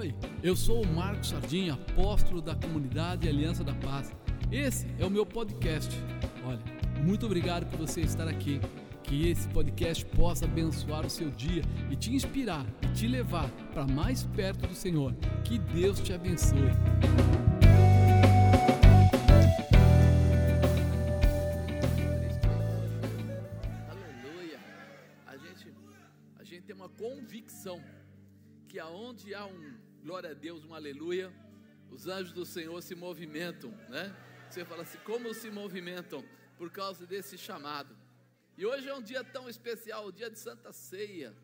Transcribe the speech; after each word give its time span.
Oi, 0.00 0.14
eu 0.42 0.56
sou 0.56 0.82
o 0.82 0.86
Marcos 0.86 1.28
Sardinha, 1.28 1.74
apóstolo 1.74 2.40
da 2.40 2.54
comunidade 2.54 3.28
Aliança 3.28 3.62
da 3.62 3.74
Paz. 3.74 4.10
Esse 4.50 4.86
é 4.98 5.04
o 5.04 5.10
meu 5.10 5.26
podcast. 5.26 5.94
Olha, 6.42 6.58
muito 7.04 7.26
obrigado 7.26 7.66
por 7.66 7.80
você 7.80 8.00
estar 8.00 8.26
aqui. 8.26 8.62
Que 9.02 9.28
esse 9.28 9.46
podcast 9.48 10.06
possa 10.06 10.46
abençoar 10.46 11.04
o 11.04 11.10
seu 11.10 11.30
dia 11.30 11.62
e 11.90 11.96
te 11.96 12.14
inspirar 12.14 12.64
e 12.80 12.86
te 12.94 13.06
levar 13.06 13.50
para 13.74 13.86
mais 13.86 14.22
perto 14.22 14.66
do 14.66 14.74
Senhor. 14.74 15.14
Que 15.44 15.58
Deus 15.58 16.00
te 16.00 16.14
abençoe. 16.14 16.70
Aleluia. 23.90 24.58
A 25.26 25.36
gente, 25.36 25.74
a 26.38 26.42
gente 26.44 26.62
tem 26.62 26.74
uma 26.74 26.88
convicção 26.88 27.78
que 28.66 28.78
aonde 28.78 29.34
há 29.34 29.44
um 29.44 29.89
glória 30.02 30.30
a 30.30 30.34
Deus, 30.34 30.64
um 30.64 30.74
aleluia, 30.74 31.32
os 31.90 32.06
anjos 32.06 32.32
do 32.32 32.46
Senhor 32.46 32.80
se 32.82 32.94
movimentam, 32.94 33.70
né? 33.88 34.14
Você 34.48 34.64
fala 34.64 34.82
assim, 34.82 34.98
como 35.04 35.32
se 35.34 35.50
movimentam 35.50 36.24
por 36.56 36.70
causa 36.70 37.06
desse 37.06 37.36
chamado. 37.36 37.96
E 38.56 38.64
hoje 38.64 38.88
é 38.88 38.94
um 38.94 39.02
dia 39.02 39.22
tão 39.22 39.48
especial, 39.48 40.06
o 40.06 40.12
dia 40.12 40.30
de 40.30 40.38
Santa 40.38 40.72
Ceia. 40.72 41.34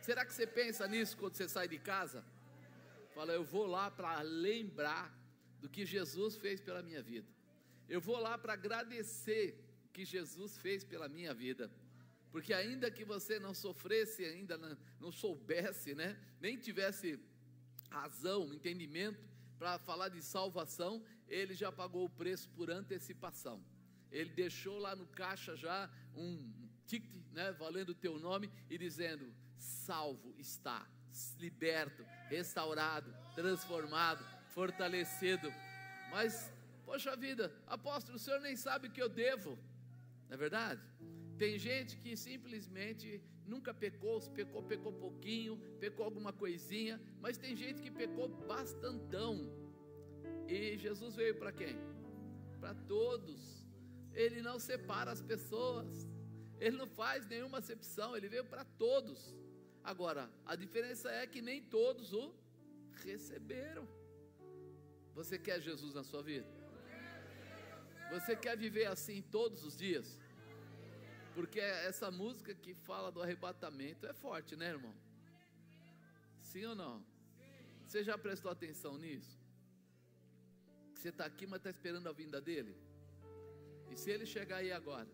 Será 0.00 0.24
que 0.24 0.32
você 0.32 0.46
pensa 0.46 0.86
nisso 0.86 1.16
quando 1.16 1.34
você 1.34 1.48
sai 1.48 1.66
de 1.66 1.78
casa? 1.78 2.24
Fala, 3.14 3.32
eu 3.32 3.44
vou 3.44 3.66
lá 3.66 3.90
para 3.90 4.20
lembrar 4.22 5.12
do 5.60 5.68
que 5.68 5.84
Jesus 5.84 6.36
fez 6.36 6.60
pela 6.60 6.82
minha 6.82 7.02
vida. 7.02 7.28
Eu 7.88 8.00
vou 8.00 8.18
lá 8.18 8.38
para 8.38 8.52
agradecer 8.52 9.58
o 9.86 9.88
que 9.88 10.04
Jesus 10.04 10.56
fez 10.56 10.84
pela 10.84 11.08
minha 11.08 11.34
vida. 11.34 11.70
Porque 12.30 12.54
ainda 12.54 12.88
que 12.90 13.04
você 13.04 13.40
não 13.40 13.52
sofresse, 13.52 14.24
ainda 14.24 14.56
não, 15.00 15.10
soubesse, 15.10 15.94
né? 15.94 16.16
Nem 16.40 16.56
tivesse 16.56 17.18
razão, 17.90 18.52
entendimento 18.52 19.20
para 19.58 19.78
falar 19.78 20.08
de 20.08 20.22
salvação, 20.22 21.02
ele 21.28 21.54
já 21.54 21.70
pagou 21.70 22.04
o 22.06 22.10
preço 22.10 22.48
por 22.50 22.70
antecipação. 22.70 23.62
Ele 24.10 24.30
deixou 24.30 24.78
lá 24.78 24.96
no 24.96 25.06
caixa 25.06 25.54
já 25.56 25.90
um 26.14 26.50
ticket, 26.86 27.10
né, 27.32 27.52
valendo 27.52 27.90
o 27.90 27.94
teu 27.94 28.18
nome 28.18 28.50
e 28.68 28.78
dizendo: 28.78 29.32
salvo 29.58 30.34
está, 30.38 30.88
liberto, 31.38 32.02
restaurado, 32.28 33.14
transformado, 33.34 34.24
fortalecido. 34.48 35.52
Mas, 36.10 36.52
poxa 36.84 37.14
vida, 37.16 37.52
apóstolo, 37.66 38.16
o 38.16 38.18
senhor 38.18 38.40
nem 38.40 38.56
sabe 38.56 38.88
o 38.88 38.90
que 38.90 39.02
eu 39.02 39.08
devo, 39.08 39.56
não 40.28 40.34
é 40.34 40.36
verdade? 40.36 40.80
Tem 41.38 41.58
gente 41.58 41.96
que 41.96 42.16
simplesmente 42.16 43.22
nunca 43.54 43.72
pecou, 43.84 44.16
se 44.24 44.30
pecou, 44.38 44.62
pecou 44.72 44.92
pouquinho, 45.04 45.54
pecou 45.84 46.04
alguma 46.04 46.32
coisinha, 46.42 47.00
mas 47.24 47.40
tem 47.44 47.54
gente 47.62 47.82
que 47.84 47.90
pecou 48.02 48.28
bastantão. 48.52 49.34
E 50.46 50.78
Jesus 50.84 51.14
veio 51.20 51.34
para 51.42 51.52
quem? 51.60 51.76
Para 52.60 52.74
todos. 52.94 53.40
Ele 54.22 54.40
não 54.48 54.58
separa 54.58 55.10
as 55.16 55.22
pessoas. 55.32 55.90
Ele 56.64 56.76
não 56.76 56.86
faz 56.86 57.26
nenhuma 57.26 57.58
acepção, 57.58 58.08
ele 58.16 58.28
veio 58.28 58.44
para 58.44 58.64
todos. 58.84 59.34
Agora, 59.82 60.30
a 60.44 60.54
diferença 60.54 61.10
é 61.10 61.26
que 61.26 61.40
nem 61.40 61.62
todos 61.62 62.12
o 62.12 62.34
receberam. 63.04 63.88
Você 65.14 65.38
quer 65.38 65.58
Jesus 65.68 65.94
na 65.94 66.04
sua 66.04 66.22
vida? 66.22 66.46
Você 68.10 68.34
quer 68.36 68.56
viver 68.56 68.86
assim 68.86 69.22
todos 69.22 69.64
os 69.64 69.76
dias? 69.84 70.18
Porque 71.34 71.60
essa 71.60 72.10
música 72.10 72.54
que 72.54 72.74
fala 72.74 73.10
do 73.10 73.22
arrebatamento 73.22 74.06
é 74.06 74.12
forte, 74.12 74.56
né, 74.56 74.70
irmão? 74.70 74.94
Sim 76.42 76.66
ou 76.66 76.74
não? 76.74 77.04
Você 77.86 78.02
já 78.02 78.16
prestou 78.18 78.50
atenção 78.50 78.98
nisso? 78.98 79.38
Você 80.94 81.08
está 81.08 81.24
aqui, 81.24 81.46
mas 81.46 81.60
está 81.60 81.70
esperando 81.70 82.08
a 82.08 82.12
vinda 82.12 82.40
dele? 82.40 82.76
E 83.90 83.96
se 83.96 84.10
ele 84.10 84.26
chegar 84.26 84.58
aí 84.58 84.70
agora? 84.70 85.08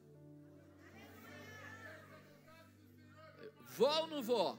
Vou 3.76 3.88
ou 4.02 4.06
não 4.06 4.22
vou? 4.22 4.58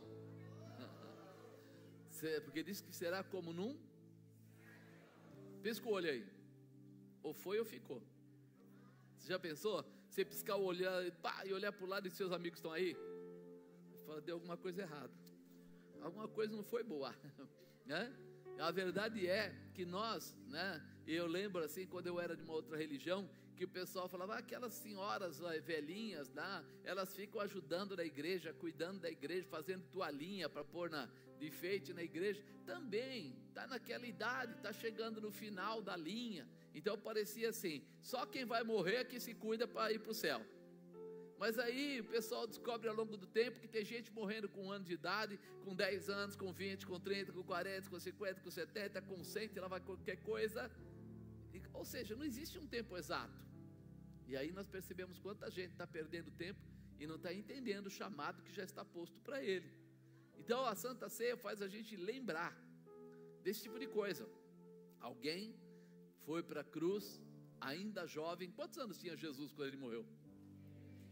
Porque 2.43 2.63
disse 2.63 2.83
que 2.83 2.95
será 2.95 3.23
como 3.23 3.53
num? 3.53 3.77
Pisca 5.61 5.87
o 5.87 5.91
olho 5.91 6.09
aí. 6.09 6.25
Ou 7.21 7.33
foi 7.33 7.59
ou 7.59 7.65
ficou. 7.65 8.01
Você 9.17 9.27
já 9.27 9.39
pensou? 9.39 9.85
Você 10.09 10.25
piscar 10.25 10.55
o 10.55 10.63
olho 10.63 10.85
pá, 11.21 11.43
e 11.45 11.53
olhar 11.53 11.71
para 11.71 11.85
o 11.85 11.87
lado 11.87 12.07
e 12.07 12.11
seus 12.11 12.31
amigos 12.31 12.59
estão 12.59 12.71
aí? 12.71 12.95
Fala, 14.05 14.21
deu 14.21 14.35
alguma 14.35 14.57
coisa 14.57 14.81
errada. 14.81 15.13
Alguma 16.01 16.27
coisa 16.27 16.55
não 16.55 16.63
foi 16.63 16.83
boa. 16.83 17.13
Né? 17.85 18.13
A 18.59 18.69
verdade 18.69 19.25
é 19.25 19.55
que 19.73 19.85
nós, 19.85 20.35
né? 20.47 20.85
Eu 21.07 21.25
lembro 21.25 21.63
assim, 21.63 21.87
quando 21.87 22.07
eu 22.07 22.19
era 22.19 22.35
de 22.35 22.43
uma 22.43 22.51
outra 22.51 22.75
religião, 22.75 23.29
que 23.55 23.65
o 23.65 23.67
pessoal 23.67 24.09
falava, 24.09 24.35
ah, 24.35 24.39
aquelas 24.39 24.73
senhoras 24.73 25.39
velhinhas 25.63 26.29
lá, 26.33 26.63
elas 26.83 27.15
ficam 27.15 27.39
ajudando 27.41 27.95
na 27.95 28.03
igreja, 28.03 28.53
cuidando 28.53 28.99
da 28.99 29.09
igreja, 29.09 29.47
fazendo 29.47 29.83
toalhinha 29.89 30.49
para 30.49 30.63
pôr 30.63 30.89
na, 30.89 31.09
enfeite 31.45 31.93
na 31.93 32.03
igreja. 32.03 32.43
Também 32.65 33.35
está 33.47 33.67
naquela 33.67 34.05
idade, 34.05 34.53
está 34.53 34.71
chegando 34.73 35.21
no 35.21 35.31
final 35.31 35.81
da 35.81 35.95
linha. 35.95 36.47
Então 36.73 36.97
parecia 36.97 37.49
assim: 37.49 37.83
só 38.01 38.25
quem 38.25 38.45
vai 38.45 38.63
morrer 38.63 38.97
é 38.97 39.03
que 39.03 39.19
se 39.19 39.33
cuida 39.33 39.67
para 39.67 39.91
ir 39.91 39.99
para 39.99 40.11
o 40.11 40.15
céu. 40.15 40.45
Mas 41.37 41.59
aí 41.59 42.01
o 42.01 42.05
pessoal 42.05 42.47
descobre 42.47 42.89
ao 42.89 42.95
longo 42.95 43.15
do 43.15 43.27
tempo 43.27 43.59
que 43.59 43.67
tem 43.67 43.85
gente 43.85 44.11
morrendo 44.11 44.49
com 44.49 44.65
um 44.65 44.71
ano 44.71 44.85
de 44.85 44.93
idade, 44.93 45.39
com 45.63 45.75
10 45.75 46.09
anos, 46.09 46.35
com 46.35 46.51
20, 46.51 46.87
com 46.87 46.99
30, 46.99 47.31
com 47.31 47.43
40, 47.43 47.89
com 47.89 47.99
50, 47.99 48.41
com 48.41 48.49
70, 48.49 49.01
com 49.03 49.23
100, 49.23 49.51
ela 49.55 49.67
vai 49.67 49.79
qualquer 49.79 50.17
coisa. 50.17 50.71
Ou 51.73 51.85
seja, 51.85 52.15
não 52.15 52.23
existe 52.23 52.57
um 52.57 52.65
tempo 52.65 52.97
exato. 52.97 53.39
E 54.27 54.35
aí 54.35 54.51
nós 54.51 54.67
percebemos 54.67 55.19
quanta 55.19 55.49
gente 55.51 55.71
está 55.71 55.85
perdendo 55.85 56.31
tempo 56.31 56.59
e 56.99 57.05
não 57.05 57.15
está 57.15 57.31
entendendo 57.31 57.85
o 57.85 57.91
chamado 57.91 58.41
que 58.41 58.51
já 58.51 58.63
está 58.63 58.83
posto 58.83 59.19
para 59.21 59.43
ele. 59.43 59.71
Então 60.41 60.59
a 60.65 60.75
Santa 60.75 61.07
Ceia 61.09 61.37
faz 61.45 61.61
a 61.61 61.67
gente 61.67 61.95
lembrar 61.95 62.53
desse 63.43 63.61
tipo 63.65 63.79
de 63.83 63.87
coisa. 63.87 64.27
Alguém 64.99 65.55
foi 66.25 66.41
para 66.43 66.61
a 66.61 66.69
cruz, 66.75 67.05
ainda 67.59 68.05
jovem. 68.05 68.51
Quantos 68.51 68.77
anos 68.77 68.97
tinha 68.97 69.15
Jesus 69.15 69.51
quando 69.53 69.69
ele 69.69 69.77
morreu? 69.85 70.05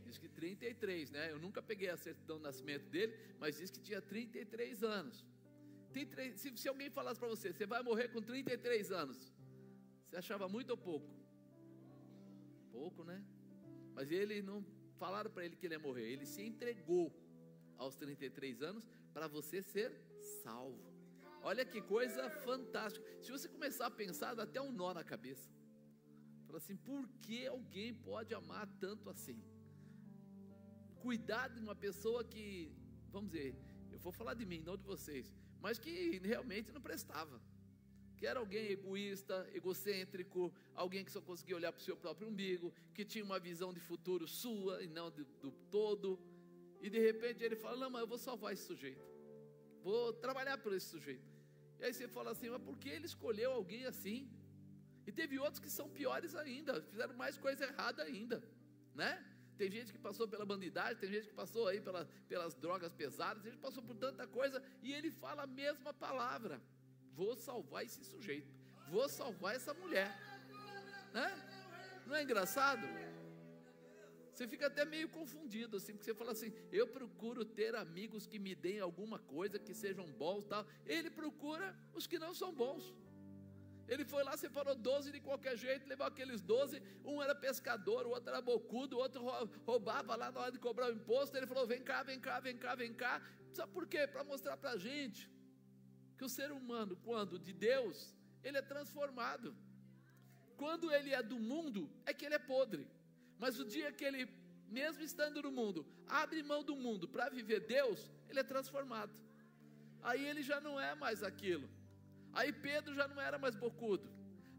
Diz 0.05 0.17
que 0.17 0.29
33, 0.29 1.11
né? 1.11 1.31
Eu 1.31 1.39
nunca 1.39 1.61
peguei 1.61 1.89
a 1.89 1.97
certidão 1.97 2.37
do 2.37 2.43
nascimento 2.43 2.87
dele, 2.89 3.13
mas 3.39 3.57
diz 3.57 3.71
que 3.71 3.79
tinha 3.79 4.01
33 4.01 4.83
anos. 4.83 5.25
se, 6.35 6.57
se 6.57 6.67
alguém 6.67 6.89
falasse 6.89 7.19
para 7.19 7.29
você, 7.29 7.51
você 7.51 7.65
vai 7.65 7.81
morrer 7.81 8.09
com 8.09 8.21
33 8.21 8.91
anos, 8.91 9.33
você 10.05 10.17
achava 10.17 10.47
muito 10.47 10.71
ou 10.71 10.77
pouco? 10.77 11.09
Pouco, 12.71 13.03
né? 13.03 13.23
Mas 13.93 14.11
ele 14.11 14.41
não 14.41 14.63
falaram 14.97 15.31
para 15.31 15.45
ele 15.45 15.55
que 15.55 15.65
ele 15.65 15.75
ia 15.75 15.79
morrer, 15.79 16.07
ele 16.11 16.25
se 16.25 16.41
entregou 16.41 17.05
aos 17.77 17.95
33 17.95 18.61
anos 18.61 18.87
para 19.15 19.27
você 19.37 19.57
ser 19.73 19.89
salvo. 20.43 20.85
Olha 21.41 21.65
que 21.71 21.81
coisa 21.95 22.23
fantástica. 22.47 23.03
Se 23.23 23.31
você 23.35 23.47
começar 23.55 23.87
a 23.87 23.97
pensar, 24.03 24.35
dá 24.35 24.43
até 24.43 24.61
um 24.67 24.71
nó 24.71 24.93
na 24.99 25.05
cabeça. 25.13 25.49
Fala 26.45 26.59
assim, 26.63 26.77
por 26.89 27.03
que 27.23 27.39
alguém 27.47 27.91
pode 28.09 28.31
amar 28.41 28.67
tanto 28.85 29.09
assim? 29.15 29.39
cuidar 31.05 31.49
de 31.49 31.59
uma 31.59 31.75
pessoa 31.75 32.23
que, 32.23 32.71
vamos 33.11 33.29
dizer, 33.31 33.55
eu 33.91 33.99
vou 33.99 34.11
falar 34.11 34.33
de 34.33 34.43
mim, 34.43 34.59
não 34.65 34.75
de 34.75 34.83
vocês, 34.83 35.31
mas 35.61 35.77
que 35.77 36.19
realmente 36.23 36.71
não 36.71 36.81
prestava. 36.81 37.39
Que 38.17 38.25
era 38.25 38.39
alguém 38.39 38.71
egoísta, 38.71 39.47
egocêntrico, 39.53 40.51
alguém 40.73 41.05
que 41.05 41.11
só 41.11 41.21
conseguia 41.21 41.57
olhar 41.57 41.71
para 41.71 41.79
o 41.79 41.83
seu 41.83 41.95
próprio 41.95 42.27
umbigo, 42.27 42.73
que 42.95 43.05
tinha 43.05 43.23
uma 43.23 43.39
visão 43.39 43.71
de 43.71 43.79
futuro 43.79 44.27
sua 44.27 44.81
e 44.83 44.87
não 44.87 45.11
do, 45.11 45.23
do 45.43 45.51
todo. 45.69 46.19
E 46.85 46.89
de 46.95 46.99
repente 46.99 47.43
ele 47.43 47.57
fala: 47.63 47.77
Não, 47.83 47.89
mas 47.93 48.01
eu 48.01 48.09
vou 48.13 48.19
salvar 48.27 48.53
esse 48.53 48.65
sujeito, 48.71 49.05
vou 49.87 50.01
trabalhar 50.25 50.57
por 50.63 50.71
esse 50.77 50.87
sujeito. 50.95 51.29
E 51.79 51.83
aí 51.85 51.93
você 51.93 52.07
fala 52.07 52.29
assim: 52.33 52.49
Mas 52.55 52.61
por 52.67 52.77
que 52.81 52.89
ele 52.95 53.07
escolheu 53.13 53.51
alguém 53.59 53.85
assim? 53.91 54.19
E 55.07 55.11
teve 55.19 55.39
outros 55.45 55.59
que 55.59 55.71
são 55.77 55.87
piores 55.89 56.35
ainda, 56.35 56.73
fizeram 56.91 57.15
mais 57.23 57.37
coisa 57.45 57.63
errada 57.69 58.03
ainda, 58.03 58.37
né? 58.93 59.13
tem 59.57 59.71
gente 59.71 59.91
que 59.91 59.97
passou 59.97 60.27
pela 60.27 60.45
bandidagem, 60.45 60.97
tem 60.97 61.09
gente 61.09 61.27
que 61.29 61.33
passou 61.33 61.67
aí 61.67 61.79
pela, 61.79 62.05
pelas 62.27 62.53
drogas 62.55 62.91
pesadas, 62.93 63.41
tem 63.41 63.51
gente 63.51 63.59
que 63.61 63.67
passou 63.69 63.81
por 63.81 63.95
tanta 63.95 64.27
coisa, 64.27 64.61
e 64.83 64.93
ele 64.93 65.09
fala 65.09 65.43
a 65.43 65.47
mesma 65.47 65.93
palavra: 65.93 66.61
vou 67.13 67.35
salvar 67.35 67.83
esse 67.83 68.03
sujeito, 68.03 68.53
vou 68.89 69.07
salvar 69.09 69.55
essa 69.55 69.73
mulher. 69.73 70.09
Né? 71.13 71.29
Não 72.05 72.15
é 72.15 72.23
engraçado? 72.23 72.85
Você 74.35 74.47
fica 74.47 74.67
até 74.67 74.83
meio 74.83 75.07
confundido, 75.09 75.77
assim, 75.77 75.93
porque 75.93 76.05
você 76.05 76.13
fala 76.13 76.33
assim: 76.33 76.51
eu 76.71 76.87
procuro 76.87 77.45
ter 77.45 77.73
amigos 77.75 78.27
que 78.27 78.37
me 78.37 78.53
deem 78.53 78.79
alguma 78.79 79.17
coisa, 79.17 79.57
que 79.57 79.73
sejam 79.73 80.05
bons 80.23 80.45
tal. 80.45 80.65
Ele 80.85 81.09
procura 81.09 81.67
os 81.93 82.05
que 82.05 82.19
não 82.19 82.33
são 82.33 82.51
bons. 82.53 82.93
Ele 83.87 84.03
foi 84.03 84.23
lá, 84.23 84.35
separou 84.35 84.75
12 84.75 85.11
de 85.11 85.19
qualquer 85.19 85.55
jeito, 85.55 85.87
levou 85.87 86.07
aqueles 86.07 86.41
12. 86.41 86.81
Um 87.05 87.21
era 87.21 87.35
pescador, 87.35 88.05
o 88.05 88.09
outro 88.09 88.29
era 88.29 88.41
bocudo, 88.41 88.97
o 88.97 88.99
outro 88.99 89.23
roubava 89.65 90.15
lá 90.15 90.31
na 90.31 90.39
hora 90.41 90.51
de 90.51 90.59
cobrar 90.59 90.87
o 90.89 90.93
imposto. 90.93 91.37
Ele 91.37 91.47
falou: 91.47 91.65
vem 91.65 91.81
cá, 91.81 92.03
vem 92.03 92.19
cá, 92.19 92.39
vem 92.39 92.57
cá, 92.57 92.75
vem 92.75 92.93
cá. 92.93 93.21
Sabe 93.53 93.71
por 93.71 93.87
quê? 93.87 94.05
Para 94.05 94.23
mostrar 94.23 94.57
para 94.57 94.71
a 94.71 94.77
gente 94.77 95.29
que 95.29 95.35
que 96.17 96.23
o 96.23 96.29
ser 96.29 96.51
humano, 96.51 96.97
quando 97.03 97.37
de 97.37 97.53
Deus, 97.53 98.13
ele 98.43 98.57
é 98.57 98.61
transformado. 98.61 99.55
Quando 100.57 100.91
ele 100.91 101.13
é 101.13 101.21
do 101.21 101.37
mundo, 101.37 101.89
é 102.05 102.13
que 102.13 102.25
ele 102.25 102.35
é 102.35 102.39
podre. 102.39 102.87
Mas 103.37 103.59
o 103.59 103.65
dia 103.65 103.91
que 103.91 104.03
ele, 104.03 104.27
mesmo 104.67 105.03
estando 105.03 105.41
no 105.41 105.51
mundo, 105.51 105.85
abre 106.07 106.41
mão 106.43 106.63
do 106.63 106.75
mundo 106.75 107.07
para 107.07 107.29
viver 107.29 107.61
Deus, 107.61 108.11
ele 108.29 108.39
é 108.39 108.43
transformado. 108.43 109.13
Aí 110.01 110.25
ele 110.25 110.43
já 110.43 110.59
não 110.61 110.79
é 110.79 110.93
mais 110.95 111.23
aquilo. 111.23 111.67
Aí 112.31 112.51
Pedro 112.51 112.93
já 112.93 113.07
não 113.07 113.19
era 113.21 113.37
mais 113.37 113.55
bocudo. 113.55 114.07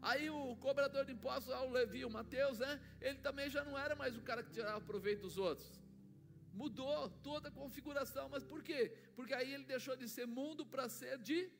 Aí 0.01 0.29
o 0.29 0.55
cobrador 0.57 1.05
de 1.05 1.13
impostos, 1.13 1.53
o 1.53 1.69
Levi, 1.69 2.05
o 2.05 2.09
Mateus, 2.09 2.59
né? 2.59 2.79
Ele 3.01 3.19
também 3.19 3.49
já 3.49 3.63
não 3.63 3.77
era 3.77 3.95
mais 3.95 4.15
o 4.15 4.21
cara 4.21 4.43
que 4.43 4.51
tirava 4.51 4.79
proveito 4.81 5.21
dos 5.21 5.37
outros. 5.37 5.81
Mudou 6.53 7.09
toda 7.21 7.49
a 7.49 7.51
configuração, 7.51 8.29
mas 8.29 8.43
por 8.43 8.63
quê? 8.63 8.91
Porque 9.15 9.33
aí 9.33 9.53
ele 9.53 9.63
deixou 9.63 9.95
de 9.95 10.07
ser 10.09 10.25
mundo 10.25 10.65
para 10.65 10.89
ser 10.89 11.17
de 11.19 11.51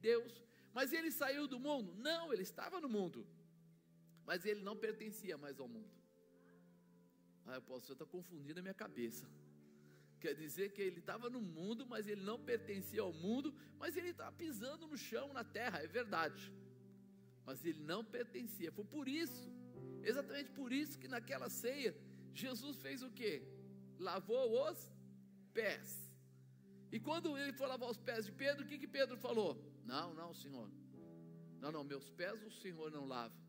Deus. 0.00 0.42
Mas 0.72 0.92
ele 0.92 1.10
saiu 1.10 1.46
do 1.46 1.58
mundo? 1.58 1.94
Não, 1.96 2.32
ele 2.32 2.42
estava 2.42 2.80
no 2.80 2.88
mundo. 2.88 3.26
Mas 4.24 4.44
ele 4.44 4.62
não 4.62 4.76
pertencia 4.76 5.36
mais 5.36 5.58
ao 5.58 5.68
mundo. 5.68 6.03
Ah, 7.46 7.60
pastor 7.60 7.94
está 7.94 8.06
confundindo 8.06 8.60
a 8.60 8.62
minha 8.62 8.74
cabeça. 8.74 9.26
Quer 10.20 10.34
dizer 10.34 10.72
que 10.72 10.80
ele 10.80 11.00
estava 11.00 11.28
no 11.28 11.40
mundo, 11.40 11.86
mas 11.86 12.06
ele 12.08 12.22
não 12.22 12.38
pertencia 12.50 13.02
ao 13.02 13.12
mundo, 13.12 13.54
mas 13.78 13.96
ele 13.96 14.10
estava 14.10 14.32
pisando 14.32 14.86
no 14.86 14.96
chão, 14.96 15.32
na 15.32 15.44
terra, 15.44 15.80
é 15.82 15.86
verdade. 15.86 16.52
Mas 17.44 17.64
ele 17.64 17.80
não 17.80 18.02
pertencia. 18.02 18.72
Foi 18.72 18.86
por 18.86 19.06
isso, 19.06 19.46
exatamente 20.02 20.50
por 20.50 20.72
isso 20.72 20.98
que 20.98 21.06
naquela 21.06 21.50
ceia, 21.50 21.94
Jesus 22.32 22.80
fez 22.80 23.02
o 23.02 23.10
que? 23.10 23.42
Lavou 23.98 24.46
os 24.68 24.90
pés. 25.52 26.10
E 26.90 26.98
quando 26.98 27.36
ele 27.36 27.52
foi 27.52 27.66
lavar 27.66 27.90
os 27.90 27.98
pés 27.98 28.24
de 28.24 28.32
Pedro, 28.32 28.64
o 28.64 28.66
que, 28.66 28.78
que 28.78 28.88
Pedro 28.88 29.18
falou? 29.18 29.52
Não, 29.84 30.14
não, 30.14 30.32
Senhor. 30.32 30.70
Não, 31.60 31.70
não, 31.70 31.84
meus 31.84 32.08
pés 32.10 32.42
o 32.42 32.50
Senhor 32.50 32.90
não 32.90 33.04
lava. 33.04 33.43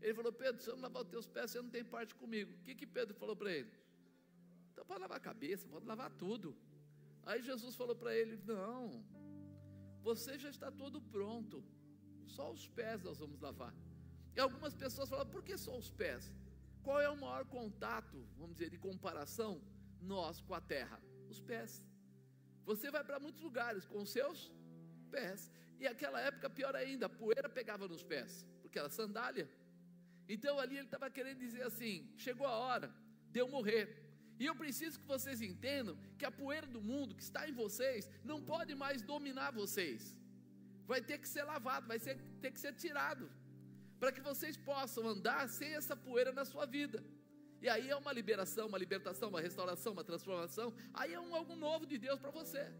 Ele 0.00 0.14
falou: 0.14 0.32
Pedro, 0.32 0.62
se 0.62 0.68
eu 0.68 0.76
não 0.76 0.82
lavar 0.82 1.02
os 1.02 1.08
teus 1.08 1.26
pés, 1.26 1.50
você 1.50 1.60
não 1.60 1.70
tem 1.70 1.84
parte 1.84 2.14
comigo. 2.14 2.52
O 2.54 2.62
que, 2.64 2.74
que 2.74 2.86
Pedro 2.86 3.14
falou 3.14 3.36
para 3.36 3.52
ele? 3.52 3.70
Então, 4.72 4.84
pode 4.84 5.00
lavar 5.00 5.16
a 5.16 5.20
cabeça, 5.20 5.68
pode 5.68 5.86
lavar 5.86 6.10
tudo. 6.10 6.56
Aí 7.24 7.42
Jesus 7.42 7.74
falou 7.74 7.96
para 7.96 8.14
ele: 8.14 8.36
Não, 8.44 9.04
você 10.02 10.38
já 10.38 10.50
está 10.50 10.70
todo 10.70 11.00
pronto, 11.00 11.64
só 12.24 12.52
os 12.52 12.68
pés 12.68 13.02
nós 13.02 13.18
vamos 13.18 13.40
lavar. 13.40 13.74
E 14.36 14.40
algumas 14.40 14.74
pessoas 14.74 15.08
falam: 15.08 15.26
Por 15.26 15.42
que 15.42 15.56
só 15.56 15.76
os 15.76 15.90
pés? 15.90 16.32
Qual 16.82 17.00
é 17.00 17.08
o 17.08 17.20
maior 17.20 17.44
contato, 17.46 18.16
vamos 18.36 18.54
dizer, 18.56 18.70
de 18.70 18.78
comparação, 18.78 19.60
nós 20.00 20.40
com 20.40 20.54
a 20.54 20.60
terra? 20.60 21.00
Os 21.28 21.40
pés. 21.40 21.84
Você 22.64 22.90
vai 22.90 23.02
para 23.02 23.18
muitos 23.18 23.42
lugares 23.42 23.86
com 23.86 23.98
os 24.02 24.10
seus 24.10 24.52
pés. 25.10 25.50
E 25.80 25.86
aquela 25.86 26.20
época, 26.20 26.48
pior 26.48 26.74
ainda, 26.76 27.06
a 27.06 27.08
poeira 27.08 27.48
pegava 27.48 27.88
nos 27.88 28.02
pés, 28.02 28.46
porque 28.62 28.78
era 28.78 28.88
sandália. 28.88 29.48
Então 30.28 30.58
ali 30.58 30.76
ele 30.76 30.86
estava 30.86 31.08
querendo 31.10 31.38
dizer 31.38 31.62
assim: 31.62 32.08
chegou 32.16 32.46
a 32.46 32.56
hora 32.66 32.92
de 33.30 33.40
eu 33.40 33.48
morrer. 33.48 33.84
E 34.38 34.44
eu 34.44 34.54
preciso 34.54 35.00
que 35.00 35.06
vocês 35.06 35.40
entendam 35.40 35.96
que 36.18 36.24
a 36.24 36.30
poeira 36.30 36.66
do 36.66 36.80
mundo 36.80 37.14
que 37.14 37.22
está 37.22 37.48
em 37.48 37.52
vocês 37.52 38.08
não 38.22 38.42
pode 38.42 38.74
mais 38.74 39.00
dominar 39.00 39.50
vocês. 39.50 40.20
Vai 40.86 41.00
ter 41.00 41.18
que 41.18 41.28
ser 41.28 41.44
lavado, 41.44 41.86
vai 41.86 41.98
ser, 41.98 42.16
ter 42.42 42.50
que 42.50 42.60
ser 42.60 42.74
tirado, 42.74 43.30
para 43.98 44.12
que 44.12 44.20
vocês 44.20 44.56
possam 44.56 45.08
andar 45.08 45.48
sem 45.48 45.70
essa 45.74 45.96
poeira 45.96 46.32
na 46.32 46.44
sua 46.44 46.66
vida. 46.66 47.02
E 47.62 47.68
aí 47.68 47.88
é 47.88 47.96
uma 47.96 48.12
liberação, 48.12 48.66
uma 48.66 48.78
libertação, 48.78 49.30
uma 49.30 49.40
restauração, 49.40 49.92
uma 49.92 50.04
transformação. 50.04 50.74
Aí 50.92 51.14
é 51.14 51.20
um 51.20 51.34
algo 51.34 51.56
novo 51.56 51.86
de 51.86 51.96
Deus 51.98 52.20
para 52.20 52.30
você. 52.30 52.70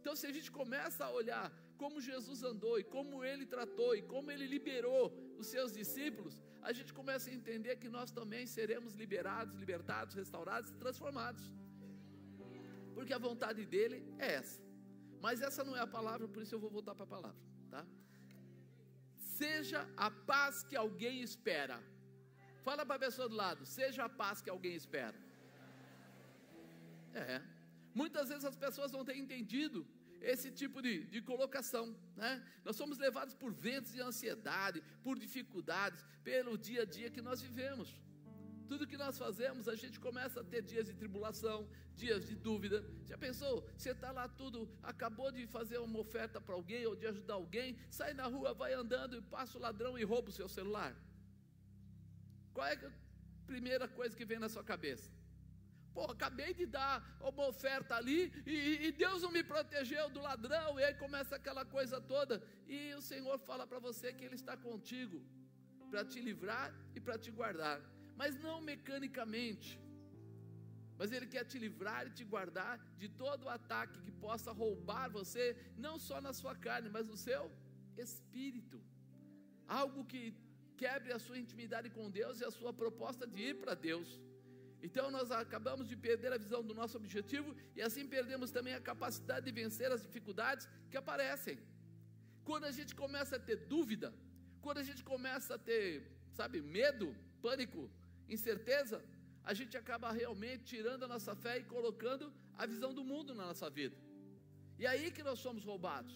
Então, 0.00 0.14
se 0.14 0.26
a 0.26 0.32
gente 0.32 0.50
começa 0.50 1.04
a 1.06 1.10
olhar 1.10 1.50
como 1.76 2.00
Jesus 2.00 2.42
andou 2.42 2.78
e 2.78 2.84
como 2.84 3.24
ele 3.24 3.46
tratou 3.46 3.96
e 3.96 4.02
como 4.02 4.30
ele 4.30 4.46
liberou 4.46 5.04
os 5.42 5.48
seus 5.54 5.70
discípulos, 5.80 6.34
a 6.68 6.72
gente 6.76 6.92
começa 6.98 7.26
a 7.30 7.36
entender 7.38 7.74
que 7.82 7.90
nós 7.96 8.10
também 8.18 8.44
seremos 8.56 8.92
liberados, 9.02 9.54
libertados, 9.62 10.14
restaurados 10.22 10.70
e 10.70 10.76
transformados. 10.82 11.44
Porque 12.96 13.14
a 13.18 13.22
vontade 13.28 13.62
dele 13.74 13.98
é 14.26 14.30
essa. 14.40 14.60
Mas 15.24 15.42
essa 15.48 15.62
não 15.68 15.76
é 15.80 15.82
a 15.86 15.92
palavra, 15.98 16.26
por 16.34 16.42
isso 16.42 16.54
eu 16.54 16.62
vou 16.64 16.72
voltar 16.78 16.94
para 16.98 17.06
a 17.08 17.14
palavra, 17.16 17.40
tá? 17.74 17.82
Seja 19.38 19.80
a 20.06 20.10
paz 20.32 20.62
que 20.68 20.76
alguém 20.84 21.16
espera. 21.28 21.78
Fala 22.66 22.84
para 22.88 22.96
a 22.96 23.04
pessoa 23.06 23.28
do 23.32 23.36
lado, 23.44 23.64
seja 23.78 24.02
a 24.04 24.12
paz 24.22 24.42
que 24.44 24.50
alguém 24.56 24.74
espera. 24.82 25.18
É. 27.14 27.40
Muitas 28.00 28.28
vezes 28.30 28.44
as 28.44 28.58
pessoas 28.64 28.92
não 28.96 29.04
têm 29.08 29.18
entendido 29.24 29.80
esse 30.20 30.50
tipo 30.50 30.82
de, 30.82 31.04
de 31.06 31.20
colocação. 31.22 31.96
Né? 32.16 32.42
Nós 32.64 32.76
somos 32.76 32.98
levados 32.98 33.34
por 33.34 33.52
ventos 33.52 33.92
de 33.92 34.00
ansiedade, 34.00 34.82
por 35.02 35.18
dificuldades, 35.18 36.04
pelo 36.22 36.56
dia 36.58 36.82
a 36.82 36.84
dia 36.84 37.10
que 37.10 37.22
nós 37.22 37.40
vivemos. 37.40 38.00
Tudo 38.68 38.86
que 38.86 38.96
nós 38.96 39.18
fazemos, 39.18 39.68
a 39.68 39.74
gente 39.74 39.98
começa 39.98 40.40
a 40.40 40.44
ter 40.44 40.62
dias 40.62 40.86
de 40.86 40.94
tribulação, 40.94 41.68
dias 41.96 42.24
de 42.24 42.36
dúvida. 42.36 42.84
Já 43.04 43.18
pensou? 43.18 43.68
Você 43.76 43.90
está 43.90 44.12
lá 44.12 44.28
tudo, 44.28 44.70
acabou 44.82 45.32
de 45.32 45.44
fazer 45.46 45.78
uma 45.78 45.98
oferta 45.98 46.40
para 46.40 46.54
alguém 46.54 46.86
ou 46.86 46.94
de 46.94 47.06
ajudar 47.06 47.34
alguém, 47.34 47.76
sai 47.90 48.14
na 48.14 48.26
rua, 48.26 48.54
vai 48.54 48.72
andando 48.72 49.16
e 49.16 49.22
passa 49.22 49.58
o 49.58 49.60
ladrão 49.60 49.98
e 49.98 50.04
rouba 50.04 50.28
o 50.28 50.32
seu 50.32 50.48
celular. 50.48 50.94
Qual 52.54 52.66
é 52.66 52.74
a 52.74 52.92
primeira 53.46 53.88
coisa 53.88 54.16
que 54.16 54.24
vem 54.24 54.38
na 54.38 54.48
sua 54.48 54.62
cabeça? 54.62 55.10
Pô, 55.94 56.04
acabei 56.04 56.52
de 56.54 56.66
dar 56.66 56.94
uma 57.20 57.46
oferta 57.48 57.96
ali 57.96 58.32
e, 58.46 58.86
e, 58.86 58.92
Deus 58.92 59.22
não 59.22 59.32
me 59.36 59.42
protegeu 59.42 60.08
do 60.08 60.20
ladrão. 60.20 60.78
E 60.78 60.84
aí 60.84 60.94
começa 60.94 61.36
aquela 61.36 61.64
coisa 61.64 62.00
toda. 62.00 62.42
E 62.68 62.94
o 62.94 63.02
Senhor 63.02 63.36
fala 63.38 63.66
para 63.66 63.80
você 63.88 64.12
que 64.12 64.24
Ele 64.24 64.36
está 64.42 64.56
contigo 64.56 65.20
para 65.90 66.04
te 66.04 66.20
livrar 66.20 66.66
e 66.94 67.00
para 67.00 67.18
te 67.18 67.30
guardar, 67.38 67.78
mas 68.16 68.38
não 68.46 68.60
mecanicamente. 68.60 69.70
Mas 70.98 71.10
Ele 71.16 71.26
quer 71.26 71.44
te 71.44 71.58
livrar 71.58 72.06
e 72.06 72.10
te 72.18 72.24
guardar 72.32 72.78
de 73.02 73.08
todo 73.08 73.48
ataque 73.48 74.02
que 74.04 74.12
possa 74.26 74.52
roubar 74.52 75.10
você, 75.10 75.44
não 75.76 75.98
só 75.98 76.20
na 76.20 76.32
sua 76.40 76.54
carne, 76.66 76.88
mas 76.96 77.06
no 77.06 77.16
seu 77.16 77.50
espírito. 77.96 78.78
Algo 79.66 80.04
que 80.04 80.22
quebre 80.82 81.12
a 81.12 81.18
sua 81.18 81.38
intimidade 81.38 81.88
com 81.96 82.10
Deus 82.10 82.40
e 82.40 82.44
a 82.44 82.50
sua 82.58 82.72
proposta 82.72 83.26
de 83.26 83.40
ir 83.50 83.54
para 83.62 83.74
Deus. 83.74 84.08
Então 84.82 85.10
nós 85.10 85.30
acabamos 85.30 85.86
de 85.90 85.96
perder 85.96 86.32
a 86.32 86.38
visão 86.38 86.62
do 86.62 86.74
nosso 86.80 86.96
objetivo 86.96 87.54
e 87.76 87.82
assim 87.82 88.06
perdemos 88.06 88.50
também 88.50 88.74
a 88.74 88.80
capacidade 88.80 89.46
de 89.46 89.52
vencer 89.52 89.90
as 89.92 90.02
dificuldades 90.02 90.68
que 90.90 90.96
aparecem. 90.96 91.58
Quando 92.44 92.64
a 92.64 92.72
gente 92.72 92.94
começa 92.94 93.36
a 93.36 93.38
ter 93.48 93.56
dúvida, 93.74 94.12
quando 94.60 94.78
a 94.78 94.82
gente 94.82 95.02
começa 95.04 95.54
a 95.54 95.58
ter, 95.58 95.86
sabe, 96.32 96.60
medo, 96.60 97.14
pânico, 97.42 97.90
incerteza, 98.28 99.04
a 99.44 99.52
gente 99.54 99.76
acaba 99.76 100.10
realmente 100.12 100.64
tirando 100.64 101.04
a 101.04 101.08
nossa 101.08 101.34
fé 101.34 101.58
e 101.58 101.64
colocando 101.64 102.32
a 102.56 102.66
visão 102.66 102.92
do 102.94 103.04
mundo 103.04 103.34
na 103.34 103.46
nossa 103.46 103.68
vida. 103.68 103.96
E 104.78 104.86
é 104.86 104.88
aí 104.88 105.10
que 105.10 105.22
nós 105.22 105.38
somos 105.38 105.64
roubados. 105.64 106.14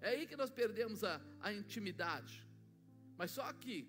É 0.00 0.10
aí 0.10 0.26
que 0.26 0.36
nós 0.36 0.50
perdemos 0.50 1.04
a, 1.04 1.20
a 1.40 1.52
intimidade. 1.52 2.46
Mas 3.18 3.30
só 3.30 3.52
que 3.52 3.88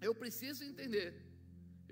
eu 0.00 0.14
preciso 0.14 0.64
entender 0.64 1.27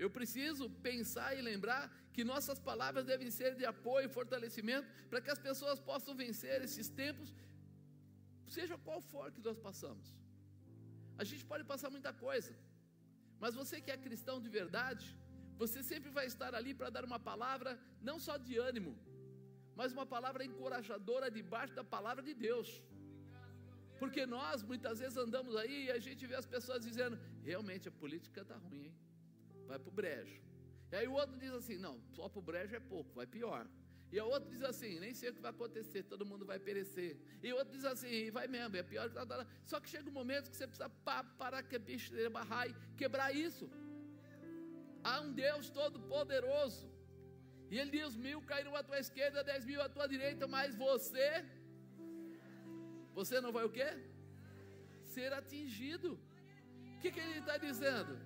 eu 0.03 0.09
preciso 0.17 0.69
pensar 0.87 1.29
e 1.37 1.41
lembrar 1.41 1.83
que 2.13 2.23
nossas 2.31 2.59
palavras 2.69 3.05
devem 3.11 3.29
ser 3.37 3.51
de 3.59 3.65
apoio 3.73 4.05
e 4.07 4.15
fortalecimento 4.17 4.87
para 5.09 5.21
que 5.21 5.31
as 5.35 5.41
pessoas 5.47 5.79
possam 5.79 6.13
vencer 6.23 6.57
esses 6.67 6.87
tempos, 7.01 7.33
seja 8.57 8.77
qual 8.77 9.01
for 9.01 9.31
que 9.35 9.41
nós 9.47 9.59
passamos. 9.67 10.07
A 11.21 11.23
gente 11.29 11.43
pode 11.51 11.63
passar 11.71 11.89
muita 11.89 12.13
coisa, 12.13 12.53
mas 13.39 13.55
você 13.61 13.81
que 13.81 13.91
é 13.95 13.97
cristão 14.07 14.37
de 14.45 14.49
verdade, 14.59 15.05
você 15.61 15.81
sempre 15.91 16.09
vai 16.17 16.25
estar 16.33 16.53
ali 16.59 16.73
para 16.79 16.89
dar 16.95 17.03
uma 17.11 17.19
palavra, 17.31 17.71
não 18.09 18.19
só 18.19 18.35
de 18.37 18.55
ânimo, 18.69 18.93
mas 19.79 19.91
uma 19.97 20.05
palavra 20.05 20.43
encorajadora 20.49 21.29
debaixo 21.39 21.73
da 21.79 21.83
palavra 21.95 22.23
de 22.29 22.33
Deus. 22.47 22.69
Porque 23.99 24.23
nós 24.27 24.63
muitas 24.71 24.99
vezes 24.99 25.17
andamos 25.25 25.55
aí 25.55 25.77
e 25.85 25.91
a 25.91 25.99
gente 26.07 26.23
vê 26.31 26.35
as 26.35 26.47
pessoas 26.55 26.81
dizendo: 26.87 27.17
realmente 27.49 27.87
a 27.87 27.91
política 28.03 28.41
está 28.41 28.57
ruim, 28.65 28.85
hein? 28.87 28.95
Vai 29.67 29.79
para 29.79 29.89
o 29.89 29.91
brejo. 29.91 30.41
E 30.91 30.95
aí 30.95 31.07
o 31.07 31.13
outro 31.13 31.37
diz 31.37 31.51
assim: 31.51 31.77
não, 31.77 31.95
só 32.15 32.29
para 32.29 32.39
o 32.39 32.41
brejo 32.41 32.75
é 32.75 32.79
pouco, 32.79 33.13
vai 33.13 33.27
pior. 33.27 33.67
E 34.11 34.19
o 34.19 34.27
outro 34.35 34.49
diz 34.49 34.63
assim: 34.63 34.99
nem 34.99 35.13
sei 35.13 35.29
o 35.29 35.33
que 35.33 35.41
vai 35.41 35.51
acontecer, 35.51 36.03
todo 36.03 36.25
mundo 36.25 36.45
vai 36.45 36.59
perecer. 36.67 37.17
E 37.43 37.51
o 37.51 37.57
outro 37.57 37.73
diz 37.77 37.85
assim: 37.85 38.31
vai 38.31 38.47
mesmo, 38.47 38.75
é 38.77 38.83
pior 38.83 39.09
que. 39.09 39.17
Só 39.65 39.79
que 39.79 39.89
chega 39.89 40.09
um 40.09 40.13
momento 40.21 40.49
que 40.49 40.57
você 40.57 40.67
precisa 40.67 40.89
parar 41.37 41.63
que 41.63 41.77
bicho 41.77 42.13
barrar 42.31 42.69
e 42.69 42.75
quebrar 42.95 43.35
isso. 43.35 43.69
Há 45.03 45.21
um 45.21 45.31
Deus 45.33 45.69
todo-poderoso. 45.69 46.89
E 47.69 47.77
ele 47.77 47.91
diz: 47.91 48.15
mil 48.15 48.41
caíram 48.41 48.75
à 48.75 48.83
tua 48.83 48.99
esquerda, 48.99 49.43
dez 49.43 49.65
mil 49.65 49.81
à 49.81 49.89
tua 49.89 50.07
direita, 50.07 50.47
mas 50.47 50.73
você, 50.75 51.45
você 53.13 53.41
não 53.41 53.51
vai 53.51 53.65
o 53.65 53.69
quê? 53.69 53.89
Ser 55.03 55.33
atingido. 55.33 56.17
O 56.95 56.99
que, 57.01 57.11
que 57.11 57.19
ele 57.19 57.39
está 57.39 57.57
dizendo? 57.57 58.17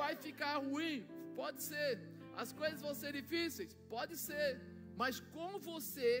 Vai 0.00 0.12
ficar 0.26 0.54
ruim? 0.68 1.06
Pode 1.40 1.60
ser. 1.70 1.92
As 2.42 2.50
coisas 2.60 2.80
vão 2.86 2.94
ser 3.02 3.12
difíceis? 3.20 3.72
Pode 3.94 4.16
ser. 4.28 4.48
Mas 5.02 5.20
com 5.34 5.50
você, 5.70 6.12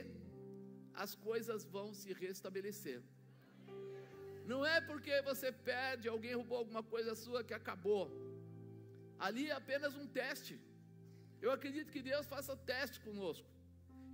as 1.04 1.14
coisas 1.28 1.64
vão 1.76 1.88
se 2.00 2.12
restabelecer. 2.24 3.00
Não 4.52 4.60
é 4.74 4.80
porque 4.80 5.14
você 5.30 5.48
perde, 5.70 6.08
alguém 6.08 6.34
roubou 6.34 6.58
alguma 6.58 6.82
coisa 6.82 7.14
sua 7.14 7.44
que 7.48 7.54
acabou. 7.54 8.04
Ali 9.26 9.44
é 9.50 9.54
apenas 9.62 9.94
um 9.94 10.06
teste. 10.20 10.54
Eu 11.44 11.50
acredito 11.56 11.92
que 11.94 12.02
Deus 12.10 12.26
faça 12.34 12.56
teste 12.72 12.98
conosco. 13.06 13.48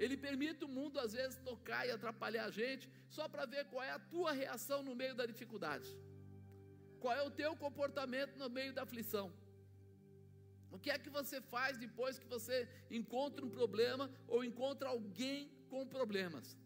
Ele 0.03 0.17
permite 0.17 0.65
o 0.65 0.73
mundo 0.77 0.97
às 1.05 1.13
vezes 1.19 1.37
tocar 1.51 1.83
e 1.87 1.91
atrapalhar 1.91 2.45
a 2.47 2.51
gente, 2.51 2.85
só 3.17 3.25
para 3.33 3.47
ver 3.47 3.65
qual 3.71 3.83
é 3.83 3.91
a 3.91 4.05
tua 4.13 4.33
reação 4.33 4.79
no 4.89 4.95
meio 4.95 5.15
da 5.21 5.27
dificuldade. 5.33 5.89
Qual 7.03 7.15
é 7.21 7.23
o 7.23 7.35
teu 7.43 7.57
comportamento 7.65 8.37
no 8.43 8.49
meio 8.59 8.73
da 8.77 8.83
aflição? 8.83 9.27
O 10.71 10.79
que 10.79 10.91
é 10.91 10.99
que 10.99 11.11
você 11.11 11.41
faz 11.41 11.79
depois 11.79 12.19
que 12.19 12.27
você 12.27 12.69
encontra 12.91 13.45
um 13.45 13.51
problema 13.51 14.11
ou 14.27 14.45
encontra 14.45 14.89
alguém 14.89 15.51
com 15.69 15.87
problemas? 15.87 16.57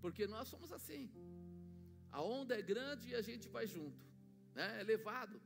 Porque 0.00 0.26
nós 0.26 0.48
somos 0.48 0.72
assim. 0.72 1.10
A 2.10 2.22
onda 2.22 2.58
é 2.58 2.62
grande 2.62 3.10
e 3.10 3.14
a 3.14 3.22
gente 3.22 3.48
vai 3.48 3.66
junto, 3.66 4.04
né? 4.54 4.80
é 4.80 4.82
levado. 4.82 5.40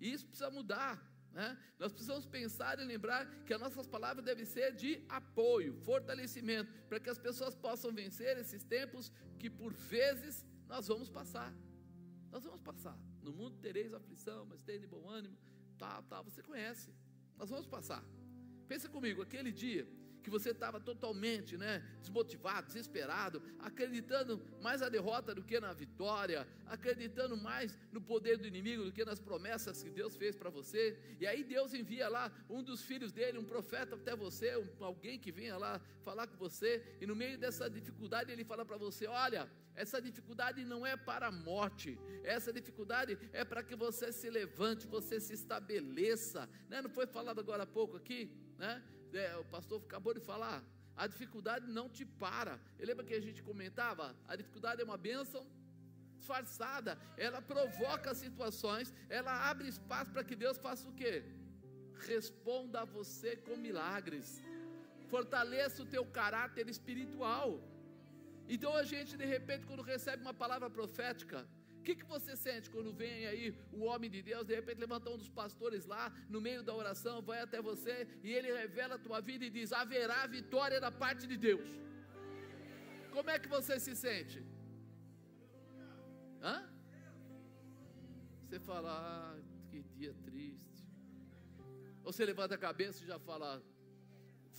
E 0.00 0.12
isso 0.12 0.26
precisa 0.26 0.50
mudar. 0.50 0.94
Né? 1.32 1.56
Nós 1.78 1.92
precisamos 1.92 2.26
pensar 2.26 2.78
e 2.78 2.84
lembrar 2.84 3.26
que 3.44 3.52
as 3.52 3.60
nossas 3.60 3.86
palavras 3.86 4.24
devem 4.24 4.44
ser 4.44 4.74
de 4.74 5.04
apoio, 5.08 5.74
fortalecimento, 5.74 6.72
para 6.88 6.98
que 6.98 7.10
as 7.10 7.18
pessoas 7.18 7.54
possam 7.54 7.92
vencer 7.92 8.36
esses 8.38 8.64
tempos 8.64 9.12
que 9.38 9.50
por 9.50 9.72
vezes 9.72 10.44
nós 10.66 10.88
vamos 10.88 11.08
passar. 11.08 11.54
Nós 12.30 12.44
vamos 12.44 12.60
passar. 12.60 12.98
No 13.22 13.32
mundo 13.32 13.56
tereis 13.58 13.92
aflição, 13.92 14.46
mas 14.46 14.62
de 14.62 14.86
bom 14.86 15.08
ânimo. 15.08 15.36
Tá, 15.78 16.02
tá, 16.02 16.20
você 16.22 16.42
conhece. 16.42 16.92
Nós 17.36 17.48
vamos 17.48 17.66
passar. 17.66 18.04
Pensa 18.66 18.88
comigo, 18.88 19.22
aquele 19.22 19.52
dia 19.52 19.86
que 20.28 20.32
você 20.38 20.50
estava 20.50 20.78
totalmente 20.78 21.56
né, 21.56 21.82
desmotivado, 22.00 22.66
desesperado, 22.66 23.42
acreditando 23.58 24.40
mais 24.60 24.80
na 24.82 24.88
derrota 24.88 25.34
do 25.34 25.42
que 25.42 25.58
na 25.58 25.72
vitória, 25.72 26.46
acreditando 26.66 27.36
mais 27.36 27.76
no 27.90 28.00
poder 28.00 28.36
do 28.36 28.46
inimigo 28.46 28.84
do 28.84 28.92
que 28.92 29.04
nas 29.04 29.18
promessas 29.18 29.82
que 29.82 29.90
Deus 29.90 30.16
fez 30.16 30.36
para 30.36 30.50
você. 30.50 30.98
E 31.18 31.26
aí 31.26 31.42
Deus 31.42 31.72
envia 31.72 32.08
lá 32.08 32.30
um 32.48 32.62
dos 32.62 32.82
filhos 32.82 33.10
dele, 33.10 33.38
um 33.38 33.44
profeta 33.44 33.96
até 33.96 34.14
você, 34.14 34.56
um, 34.56 34.84
alguém 34.84 35.18
que 35.18 35.32
venha 35.32 35.56
lá 35.56 35.80
falar 36.02 36.26
com 36.26 36.36
você, 36.36 36.96
e 37.00 37.06
no 37.06 37.16
meio 37.16 37.38
dessa 37.38 37.68
dificuldade 37.68 38.30
ele 38.30 38.44
fala 38.44 38.64
para 38.64 38.76
você: 38.76 39.06
olha. 39.06 39.48
Essa 39.78 40.02
dificuldade 40.02 40.64
não 40.64 40.84
é 40.84 40.96
para 40.96 41.28
a 41.28 41.30
morte, 41.30 41.96
essa 42.24 42.52
dificuldade 42.52 43.16
é 43.32 43.44
para 43.44 43.62
que 43.62 43.76
você 43.76 44.10
se 44.10 44.28
levante, 44.28 44.88
você 44.88 45.20
se 45.20 45.32
estabeleça. 45.32 46.48
Né? 46.68 46.82
Não 46.82 46.90
foi 46.90 47.06
falado 47.06 47.38
agora 47.38 47.62
há 47.62 47.66
pouco 47.66 47.96
aqui? 47.96 48.28
Né? 48.58 48.82
É, 49.14 49.36
o 49.36 49.44
pastor 49.44 49.82
acabou 49.84 50.14
de 50.14 50.20
falar, 50.20 50.62
a 50.96 51.06
dificuldade 51.06 51.66
não 51.66 51.88
te 51.88 52.04
para. 52.04 52.58
Lembra 52.78 53.04
que 53.04 53.14
a 53.14 53.20
gente 53.20 53.42
comentava? 53.42 54.14
A 54.26 54.36
dificuldade 54.36 54.80
é 54.82 54.84
uma 54.84 54.96
bênção 54.96 55.46
disfarçada, 56.16 56.98
ela 57.16 57.40
provoca 57.40 58.14
situações, 58.14 58.92
ela 59.08 59.48
abre 59.50 59.68
espaço 59.68 60.10
para 60.10 60.24
que 60.24 60.34
Deus 60.34 60.58
faça 60.58 60.88
o 60.88 60.92
quê? 60.92 61.22
Responda 62.06 62.80
a 62.80 62.84
você 62.84 63.36
com 63.36 63.56
milagres, 63.56 64.42
fortaleça 65.08 65.82
o 65.82 65.86
teu 65.86 66.04
caráter 66.04 66.68
espiritual. 66.68 67.60
Então 68.48 68.74
a 68.74 68.82
gente, 68.82 69.16
de 69.16 69.24
repente, 69.24 69.66
quando 69.66 69.82
recebe 69.82 70.22
uma 70.22 70.34
palavra 70.34 70.68
profética, 70.68 71.46
que, 71.88 71.94
que 72.00 72.04
você 72.14 72.36
sente 72.36 72.68
quando 72.74 72.90
vem 72.92 73.26
aí 73.30 73.46
o 73.72 73.84
homem 73.84 74.10
de 74.14 74.20
Deus, 74.20 74.46
de 74.46 74.54
repente 74.54 74.78
levanta 74.78 75.08
um 75.08 75.16
dos 75.22 75.30
pastores 75.40 75.86
lá, 75.86 76.04
no 76.28 76.40
meio 76.46 76.62
da 76.62 76.74
oração, 76.74 77.22
vai 77.22 77.40
até 77.40 77.62
você 77.62 78.06
e 78.22 78.30
ele 78.36 78.52
revela 78.52 78.96
a 78.96 79.04
tua 79.06 79.20
vida 79.28 79.44
e 79.46 79.50
diz: 79.56 79.72
haverá 79.72 80.26
vitória 80.26 80.78
da 80.86 80.90
parte 80.90 81.26
de 81.26 81.36
Deus. 81.48 81.68
Como 83.14 83.30
é 83.30 83.38
que 83.38 83.48
você 83.48 83.80
se 83.80 83.94
sente? 83.96 84.38
Hã? 86.42 86.56
Você 88.42 88.60
fala, 88.60 88.92
ah, 88.92 89.34
que 89.70 89.80
dia 89.96 90.14
triste. 90.26 90.84
Ou 92.04 92.12
você 92.12 92.24
levanta 92.26 92.54
a 92.54 92.58
cabeça 92.68 93.02
e 93.02 93.06
já 93.06 93.18
fala, 93.18 93.62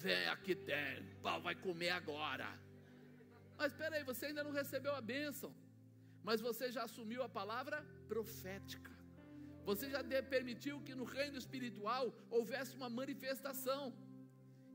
vem 0.03 0.27
aqui 0.35 0.55
tem, 0.55 1.05
pau 1.21 1.39
vai 1.47 1.55
comer 1.55 1.91
agora. 1.91 2.49
Mas 3.57 3.71
espera 3.71 3.95
aí, 3.97 4.03
você 4.03 4.27
ainda 4.27 4.43
não 4.43 4.51
recebeu 4.51 4.93
a 4.95 5.01
bênção 5.01 5.53
mas 6.29 6.41
você 6.47 6.65
já 6.75 6.83
assumiu 6.87 7.21
a 7.23 7.29
palavra 7.37 7.77
profética. 8.11 8.91
Você 9.69 9.85
já 9.93 10.01
permitiu 10.33 10.75
que 10.87 10.93
no 10.99 11.05
reino 11.15 11.37
espiritual 11.43 12.03
houvesse 12.37 12.71
uma 12.79 12.89
manifestação. 12.99 13.83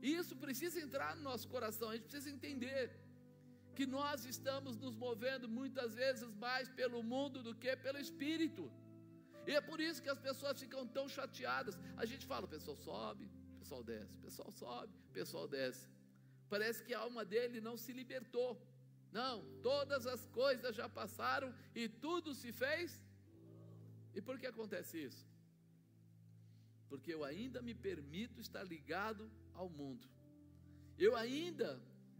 E 0.05 0.09
isso 0.21 0.35
precisa 0.45 0.77
entrar 0.85 1.11
no 1.15 1.23
nosso 1.29 1.47
coração, 1.53 1.87
a 1.89 1.95
gente 1.95 2.07
precisa 2.09 2.29
entender 2.37 2.83
que 3.77 3.85
nós 3.97 4.25
estamos 4.33 4.73
nos 4.83 4.95
movendo 5.05 5.47
muitas 5.59 5.95
vezes 6.01 6.29
mais 6.45 6.67
pelo 6.81 7.01
mundo 7.13 7.37
do 7.47 7.53
que 7.63 7.73
pelo 7.85 7.99
espírito. 8.05 8.63
E 9.47 9.51
é 9.59 9.61
por 9.69 9.79
isso 9.87 10.03
que 10.05 10.13
as 10.15 10.21
pessoas 10.27 10.59
ficam 10.63 10.83
tão 10.97 11.07
chateadas. 11.17 11.75
A 11.95 12.05
gente 12.11 12.25
fala, 12.31 12.45
o 12.49 12.53
pessoal 12.55 12.77
sobe, 12.89 13.25
o 13.55 13.59
pessoal 13.61 13.83
desce, 13.93 14.13
o 14.19 14.23
pessoal 14.27 14.51
sobe, 14.51 14.93
o 15.09 15.13
pessoal 15.19 15.47
desce. 15.57 15.87
Parece 16.53 16.83
que 16.85 16.93
a 16.93 16.99
alma 17.07 17.23
dele 17.33 17.59
não 17.69 17.77
se 17.83 17.93
libertou. 18.01 18.49
Não, 19.17 19.35
todas 19.69 20.05
as 20.13 20.23
coisas 20.39 20.75
já 20.79 20.87
passaram 20.99 21.49
e 21.81 21.83
tudo 22.05 22.29
se 22.39 22.49
fez. 22.61 22.89
E 24.17 24.21
por 24.27 24.35
que 24.39 24.47
acontece 24.53 24.95
isso? 25.07 25.23
Porque 26.89 27.11
eu 27.13 27.21
ainda 27.29 27.61
me 27.67 27.73
permito 27.87 28.41
estar 28.45 28.63
ligado 28.73 29.23
ao 29.53 29.69
mundo. 29.79 30.05
Eu 31.05 31.13
ainda 31.23 31.69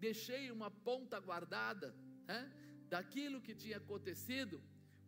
deixei 0.05 0.43
uma 0.57 0.69
ponta 0.87 1.19
guardada 1.27 1.89
né, 2.29 2.39
daquilo 2.93 3.43
que 3.45 3.55
tinha 3.63 3.77
acontecido 3.83 4.57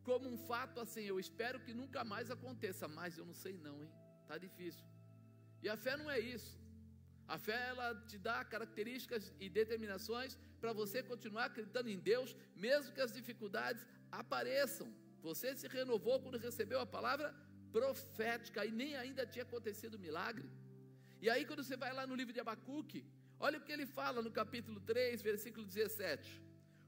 como 0.10 0.28
um 0.34 0.38
fato 0.52 0.82
assim. 0.82 1.06
Eu 1.14 1.18
espero 1.26 1.62
que 1.66 1.74
nunca 1.82 2.04
mais 2.14 2.30
aconteça, 2.38 2.86
mas 3.00 3.18
eu 3.18 3.26
não 3.26 3.38
sei 3.46 3.56
não, 3.68 3.78
hein? 3.84 3.94
Tá 4.30 4.38
difícil. 4.48 4.86
E 5.64 5.70
a 5.70 5.78
fé 5.86 5.96
não 5.96 6.10
é 6.18 6.20
isso. 6.20 6.54
A 7.36 7.38
fé 7.38 7.60
ela 7.72 7.88
te 8.10 8.18
dá 8.18 8.38
características 8.44 9.34
e 9.40 9.50
determinações 9.50 10.38
para 10.60 10.74
você 10.74 11.04
continuar 11.04 11.46
acreditando 11.46 11.90
em 11.90 12.00
Deus, 12.00 12.36
mesmo 12.56 12.94
que 12.94 13.02
as 13.02 13.14
dificuldades 13.14 13.86
apareçam. 14.12 14.88
Você 15.22 15.56
se 15.56 15.68
renovou 15.68 16.20
quando 16.20 16.38
recebeu 16.38 16.80
a 16.80 16.86
palavra 16.86 17.34
profética 17.72 18.66
e 18.66 18.72
nem 18.72 18.96
ainda 18.96 19.26
tinha 19.26 19.44
acontecido 19.44 19.96
o 19.96 20.00
milagre. 20.00 20.50
E 21.22 21.30
aí, 21.30 21.46
quando 21.46 21.64
você 21.64 21.76
vai 21.76 21.94
lá 21.94 22.06
no 22.06 22.16
livro 22.16 22.34
de 22.34 22.40
Abacuque, 22.40 23.06
olha 23.40 23.58
o 23.58 23.62
que 23.62 23.72
ele 23.72 23.86
fala 23.86 24.22
no 24.22 24.32
capítulo 24.32 24.80
3, 24.80 25.22
versículo 25.22 25.66
17: 25.66 26.42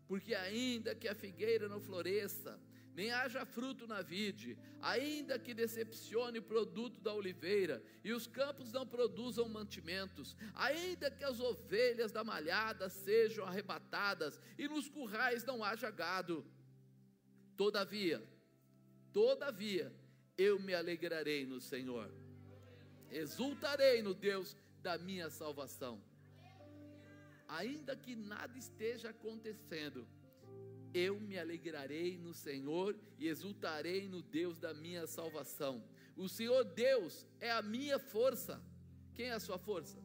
Porque 0.07 0.33
ainda 0.35 0.95
que 0.95 1.07
a 1.07 1.15
figueira 1.15 1.67
não 1.67 1.81
floresça, 1.81 2.59
nem 2.95 3.11
haja 3.11 3.45
fruto 3.45 3.87
na 3.87 4.01
vide, 4.01 4.57
ainda 4.81 5.39
que 5.39 5.53
decepcione 5.53 6.39
o 6.39 6.43
produto 6.43 6.99
da 6.99 7.13
oliveira, 7.13 7.83
e 8.03 8.11
os 8.11 8.27
campos 8.27 8.71
não 8.71 8.85
produzam 8.85 9.47
mantimentos, 9.47 10.35
ainda 10.53 11.09
que 11.09 11.23
as 11.23 11.39
ovelhas 11.39 12.11
da 12.11 12.23
malhada 12.23 12.89
sejam 12.89 13.45
arrebatadas, 13.45 14.41
e 14.57 14.67
nos 14.67 14.89
currais 14.89 15.43
não 15.43 15.63
haja 15.63 15.89
gado. 15.89 16.45
Todavia, 17.55 18.23
todavia, 19.11 19.93
eu 20.37 20.59
me 20.59 20.73
alegrarei 20.73 21.45
no 21.45 21.59
Senhor, 21.59 22.11
exultarei 23.11 24.01
no 24.01 24.13
Deus 24.13 24.55
da 24.81 24.97
minha 24.97 25.29
salvação. 25.29 26.01
Ainda 27.47 27.95
que 27.95 28.15
nada 28.15 28.57
esteja 28.57 29.09
acontecendo, 29.09 30.07
eu 30.93 31.19
me 31.19 31.37
alegrarei 31.37 32.17
no 32.17 32.33
Senhor 32.33 32.95
e 33.17 33.27
exultarei 33.27 34.07
no 34.07 34.21
Deus 34.21 34.59
da 34.59 34.73
minha 34.73 35.05
salvação. 35.07 35.83
O 36.15 36.27
Senhor 36.27 36.63
Deus 36.63 37.25
é 37.39 37.51
a 37.51 37.61
minha 37.61 37.99
força. 37.99 38.61
Quem 39.13 39.27
é 39.27 39.33
a 39.33 39.39
sua 39.39 39.57
força? 39.57 39.97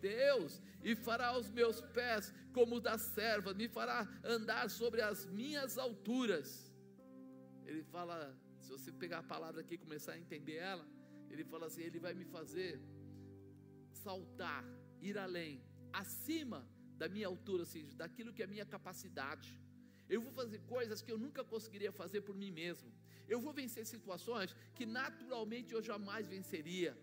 Deus, 0.00 0.62
e 0.82 0.94
fará 0.94 1.36
os 1.36 1.50
meus 1.50 1.80
pés 1.80 2.32
como 2.52 2.80
da 2.80 2.96
serva, 2.96 3.52
me 3.52 3.68
fará 3.68 4.08
andar 4.24 4.70
sobre 4.70 5.00
as 5.02 5.26
minhas 5.26 5.76
alturas. 5.76 6.72
Ele 7.66 7.82
fala, 7.82 8.36
se 8.60 8.70
você 8.70 8.92
pegar 8.92 9.18
a 9.18 9.22
palavra 9.22 9.60
aqui 9.60 9.74
e 9.74 9.78
começar 9.78 10.12
a 10.12 10.18
entender 10.18 10.56
ela, 10.56 10.86
ele 11.30 11.44
fala 11.44 11.66
assim: 11.66 11.82
Ele 11.82 11.98
vai 11.98 12.14
me 12.14 12.24
fazer 12.24 12.80
saltar, 13.92 14.64
ir 15.00 15.18
além, 15.18 15.62
acima 15.92 16.66
da 16.96 17.08
minha 17.08 17.26
altura, 17.26 17.62
ou 17.62 17.66
seja, 17.66 17.94
daquilo 17.96 18.32
que 18.32 18.42
é 18.42 18.44
a 18.44 18.48
minha 18.48 18.66
capacidade. 18.66 19.60
Eu 20.08 20.20
vou 20.20 20.32
fazer 20.32 20.60
coisas 20.60 21.02
que 21.02 21.12
eu 21.12 21.18
nunca 21.18 21.44
conseguiria 21.44 21.92
fazer 21.92 22.20
por 22.22 22.34
mim 22.34 22.50
mesmo. 22.50 22.90
Eu 23.28 23.40
vou 23.40 23.52
vencer 23.52 23.84
situações 23.86 24.54
que 24.74 24.86
naturalmente 24.86 25.74
eu 25.74 25.82
jamais 25.82 26.26
venceria. 26.26 26.96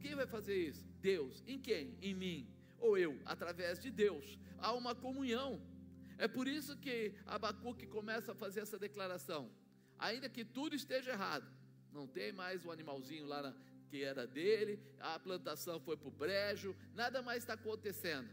Quem 0.00 0.14
vai 0.14 0.26
fazer 0.26 0.56
isso? 0.56 0.84
Deus. 1.00 1.42
Em 1.46 1.58
quem? 1.58 1.96
Em 2.00 2.14
mim. 2.14 2.48
Ou 2.78 2.96
eu, 2.96 3.18
através 3.24 3.78
de 3.78 3.90
Deus. 3.90 4.38
Há 4.58 4.72
uma 4.72 4.94
comunhão. 4.94 5.60
É 6.18 6.28
por 6.28 6.46
isso 6.46 6.76
que 6.76 7.14
Abacuque 7.26 7.86
começa 7.86 8.32
a 8.32 8.34
fazer 8.34 8.60
essa 8.60 8.78
declaração. 8.78 9.50
Ainda 9.98 10.28
que 10.28 10.44
tudo 10.44 10.76
esteja 10.76 11.10
errado, 11.10 11.46
não 11.92 12.06
tem 12.06 12.32
mais 12.32 12.64
o 12.64 12.70
animalzinho 12.70 13.26
lá 13.26 13.42
na, 13.42 13.54
que 13.88 14.02
era 14.02 14.26
dele, 14.26 14.78
a 15.00 15.18
plantação 15.18 15.80
foi 15.80 15.96
para 15.96 16.08
o 16.08 16.10
brejo, 16.10 16.76
nada 16.94 17.22
mais 17.22 17.38
está 17.38 17.54
acontecendo. 17.54 18.28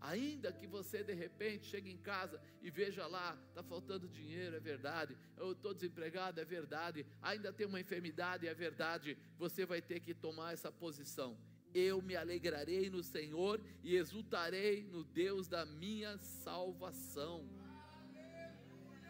Ainda 0.00 0.52
que 0.52 0.66
você 0.66 1.02
de 1.02 1.12
repente 1.12 1.66
chegue 1.66 1.90
em 1.90 1.96
casa 1.96 2.40
e 2.62 2.70
veja 2.70 3.06
lá, 3.06 3.36
está 3.48 3.62
faltando 3.62 4.08
dinheiro, 4.08 4.56
é 4.56 4.60
verdade. 4.60 5.16
Eu 5.36 5.52
estou 5.52 5.74
desempregado, 5.74 6.40
é 6.40 6.44
verdade. 6.44 7.04
Ainda 7.20 7.52
tem 7.52 7.66
uma 7.66 7.80
enfermidade, 7.80 8.46
é 8.46 8.54
verdade. 8.54 9.18
Você 9.38 9.66
vai 9.66 9.82
ter 9.82 10.00
que 10.00 10.14
tomar 10.14 10.52
essa 10.52 10.70
posição. 10.70 11.36
Eu 11.74 12.00
me 12.00 12.16
alegrarei 12.16 12.88
no 12.88 13.02
Senhor 13.02 13.60
e 13.82 13.96
exultarei 13.96 14.84
no 14.84 15.04
Deus 15.04 15.48
da 15.48 15.66
minha 15.66 16.16
salvação. 16.18 17.57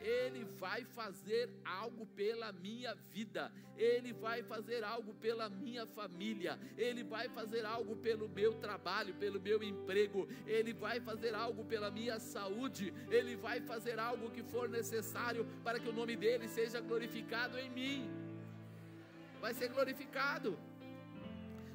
Ele 0.00 0.44
vai 0.44 0.84
fazer 0.84 1.50
algo 1.64 2.06
pela 2.06 2.52
minha 2.52 2.94
vida, 2.94 3.52
Ele 3.76 4.12
vai 4.12 4.42
fazer 4.42 4.84
algo 4.84 5.14
pela 5.14 5.48
minha 5.48 5.86
família, 5.86 6.58
Ele 6.76 7.02
vai 7.02 7.28
fazer 7.28 7.64
algo 7.64 7.96
pelo 7.96 8.28
meu 8.28 8.54
trabalho, 8.54 9.14
pelo 9.14 9.40
meu 9.40 9.62
emprego, 9.62 10.28
Ele 10.46 10.72
vai 10.72 11.00
fazer 11.00 11.34
algo 11.34 11.64
pela 11.64 11.90
minha 11.90 12.18
saúde, 12.18 12.92
Ele 13.10 13.36
vai 13.36 13.60
fazer 13.60 13.98
algo 13.98 14.30
que 14.30 14.42
for 14.42 14.68
necessário 14.68 15.46
para 15.62 15.78
que 15.78 15.88
o 15.88 15.92
nome 15.92 16.16
dEle 16.16 16.48
seja 16.48 16.80
glorificado 16.80 17.58
em 17.58 17.70
mim. 17.70 18.10
Vai 19.40 19.54
ser 19.54 19.68
glorificado. 19.68 20.58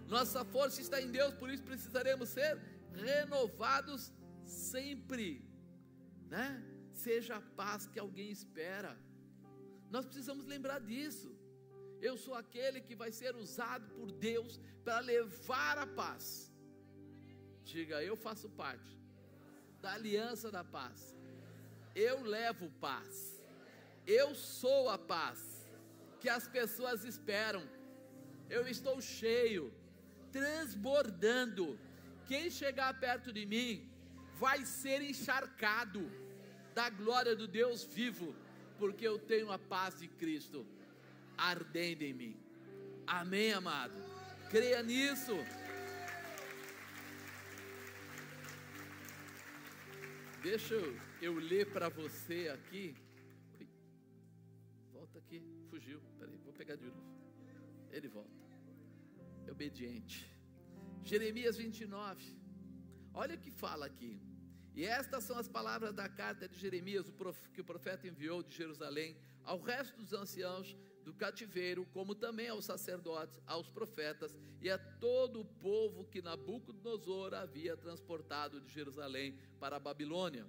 Nossa 0.08 0.44
força 0.44 0.82
está 0.82 1.02
em 1.02 1.10
Deus, 1.10 1.34
por 1.34 1.50
isso 1.50 1.64
precisaremos 1.64 2.30
ser 2.30 2.60
renovados 2.94 4.12
sempre, 4.46 5.44
né? 6.30 6.73
Seja 6.98 7.36
a 7.38 7.42
paz 7.42 7.88
que 7.88 8.00
alguém 8.00 8.30
espera. 8.32 8.98
Nós 9.90 10.06
precisamos 10.06 10.46
lembrar 10.46 10.80
disso. 10.80 11.32
Eu 12.02 12.18
sou 12.18 12.36
aquele 12.36 12.82
que 12.82 12.96
vai 12.96 13.12
ser 13.12 13.36
usado 13.36 13.88
por 13.96 14.12
Deus 14.12 14.60
para 14.84 15.00
levar 15.00 15.78
a 15.78 15.88
paz. 15.88 16.52
Diga, 17.64 18.04
eu 18.04 18.16
faço 18.16 18.50
parte 18.50 19.00
da 19.82 19.94
aliança 19.94 20.52
da 20.52 20.64
paz. 20.64 21.16
Eu 21.96 22.24
levo 22.24 22.70
paz. 22.80 23.42
Eu 24.06 24.36
sou 24.36 24.90
a 24.90 24.98
paz 24.98 25.40
que 26.20 26.28
as 26.28 26.48
pessoas 26.48 27.06
esperam. 27.06 27.64
Eu 28.50 28.68
estou 28.68 29.00
cheio, 29.02 29.74
transbordando. 30.32 31.80
Quem 32.28 32.50
chegar 32.50 33.00
perto 33.00 33.32
de 33.32 33.46
mim 33.46 33.90
vai 34.38 34.66
ser 34.66 35.02
encharcado 35.02 36.02
da 36.74 36.90
glória 36.90 37.36
do 37.36 37.48
Deus 37.48 37.84
vivo, 37.84 38.36
porque 38.78 39.08
eu 39.08 39.20
tenho 39.20 39.52
a 39.52 39.60
paz 39.60 40.00
de 40.00 40.08
Cristo 40.08 40.66
ardendo 41.38 42.02
em 42.04 42.14
mim. 42.14 42.38
Amém, 43.06 43.54
amado? 43.54 43.94
Creia 44.50 44.82
nisso. 44.82 45.34
Deixa 50.42 50.74
eu, 50.74 51.00
eu 51.22 51.34
ler 51.36 51.72
para 51.72 51.90
você 51.90 52.50
aqui. 52.50 52.96
Volta 54.92 55.20
aqui, 55.20 55.42
fugiu. 55.70 56.02
Peraí, 56.20 56.38
vou 56.38 56.54
pegar 56.54 56.76
de 56.76 56.86
novo. 56.86 57.02
Ele 57.92 58.08
volta. 58.08 58.44
É 59.48 59.52
obediente. 59.52 60.30
Jeremias 61.04 61.58
29. 61.58 62.38
Olha 63.14 63.36
o 63.36 63.40
que 63.40 63.52
fala 63.52 63.86
aqui. 63.86 64.20
E 64.76 64.86
estas 64.86 65.24
são 65.24 65.38
as 65.38 65.48
palavras 65.48 65.94
da 65.94 66.10
carta 66.10 66.48
de 66.48 66.60
Jeremias, 66.60 67.12
que 67.54 67.62
o 67.62 67.66
profeta 67.66 68.08
enviou 68.08 68.42
de 68.42 68.56
Jerusalém 68.56 69.16
ao 69.44 69.62
resto 69.62 69.98
dos 69.98 70.14
anciãos 70.14 70.76
do 71.04 71.14
cativeiro, 71.14 71.86
como 71.94 72.16
também 72.16 72.48
aos 72.48 72.66
sacerdotes, 72.66 73.40
aos 73.46 73.70
profetas 73.70 74.36
e 74.62 74.70
a 74.70 74.78
todo 74.78 75.42
o 75.42 75.46
povo 75.46 76.06
que 76.06 76.22
Nabucodonosor 76.22 77.34
havia 77.34 77.76
transportado 77.76 78.62
de 78.62 78.72
Jerusalém 78.72 79.38
para 79.60 79.76
a 79.76 79.80
Babilônia. 79.80 80.48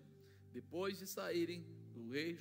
Depois 0.52 0.98
de 0.98 1.06
saírem 1.06 1.66
o 1.94 2.10
rei 2.10 2.38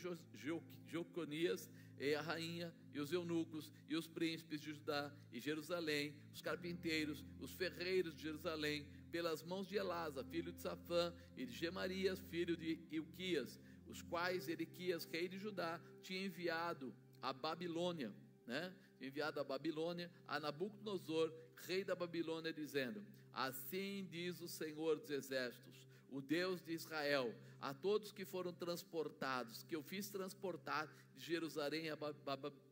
Joconias 0.85 1.69
e 1.99 2.15
a 2.15 2.21
rainha, 2.21 2.73
e 2.93 2.99
os 2.99 3.11
eunucos, 3.11 3.71
e 3.89 3.95
os 3.95 4.07
príncipes 4.07 4.61
de 4.61 4.71
Judá 4.71 5.11
e 5.31 5.39
Jerusalém, 5.39 6.15
os 6.31 6.41
carpinteiros, 6.41 7.23
os 7.39 7.51
ferreiros 7.53 8.15
de 8.15 8.21
Jerusalém, 8.21 8.85
pelas 9.13 9.43
mãos 9.43 9.67
de 9.67 9.75
Elasa, 9.75 10.23
filho 10.23 10.51
de 10.51 10.59
Safã, 10.59 11.13
e 11.37 11.45
de 11.45 11.55
Gemarias, 11.55 12.19
filho 12.31 12.57
de 12.57 12.79
Ilquias, 12.91 13.59
os 13.85 14.01
quais 14.01 14.47
Eriquias, 14.47 15.05
rei 15.05 15.27
de 15.27 15.37
Judá, 15.37 15.79
tinha 16.01 16.25
enviado 16.25 16.91
a 17.21 17.31
Babilônia, 17.31 18.11
né? 18.47 18.73
enviado 18.99 19.39
a 19.39 19.43
Babilônia, 19.43 20.09
a 20.27 20.39
Nabucodonosor, 20.39 21.31
rei 21.67 21.83
da 21.83 21.95
Babilônia, 21.95 22.51
dizendo: 22.51 23.05
Assim 23.31 24.07
diz 24.09 24.41
o 24.41 24.47
Senhor 24.47 24.95
dos 24.95 25.11
Exércitos, 25.11 25.87
o 26.09 26.19
Deus 26.19 26.63
de 26.63 26.73
Israel, 26.73 27.31
a 27.61 27.71
todos 27.71 28.11
que 28.11 28.25
foram 28.25 28.51
transportados, 28.51 29.61
que 29.61 29.75
eu 29.75 29.83
fiz 29.83 30.09
transportar 30.09 30.91
de 31.15 31.23
Jerusalém 31.23 31.91
a, 31.91 31.97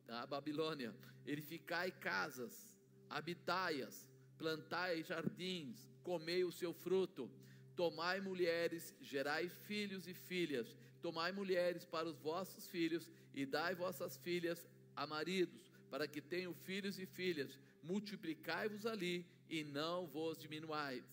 a 0.08 0.26
Babilônia, 0.26 0.92
edificai 1.24 1.92
casas, 1.92 2.74
habitai-as, 3.08 4.10
plantai 4.36 5.04
jardins, 5.04 5.91
comei 6.02 6.44
o 6.44 6.52
seu 6.52 6.72
fruto. 6.72 7.30
Tomai 7.74 8.20
mulheres, 8.20 8.94
gerai 9.00 9.48
filhos 9.48 10.06
e 10.06 10.14
filhas. 10.14 10.76
Tomai 11.00 11.32
mulheres 11.32 11.84
para 11.84 12.08
os 12.08 12.18
vossos 12.18 12.66
filhos 12.68 13.10
e 13.34 13.44
dai 13.46 13.74
vossas 13.74 14.16
filhas 14.16 14.68
a 14.94 15.06
maridos, 15.06 15.70
para 15.90 16.06
que 16.06 16.20
tenham 16.20 16.54
filhos 16.54 16.98
e 16.98 17.06
filhas. 17.06 17.58
Multiplicai-vos 17.82 18.86
ali 18.86 19.26
e 19.48 19.64
não 19.64 20.06
vos 20.06 20.38
diminuais. 20.38 21.04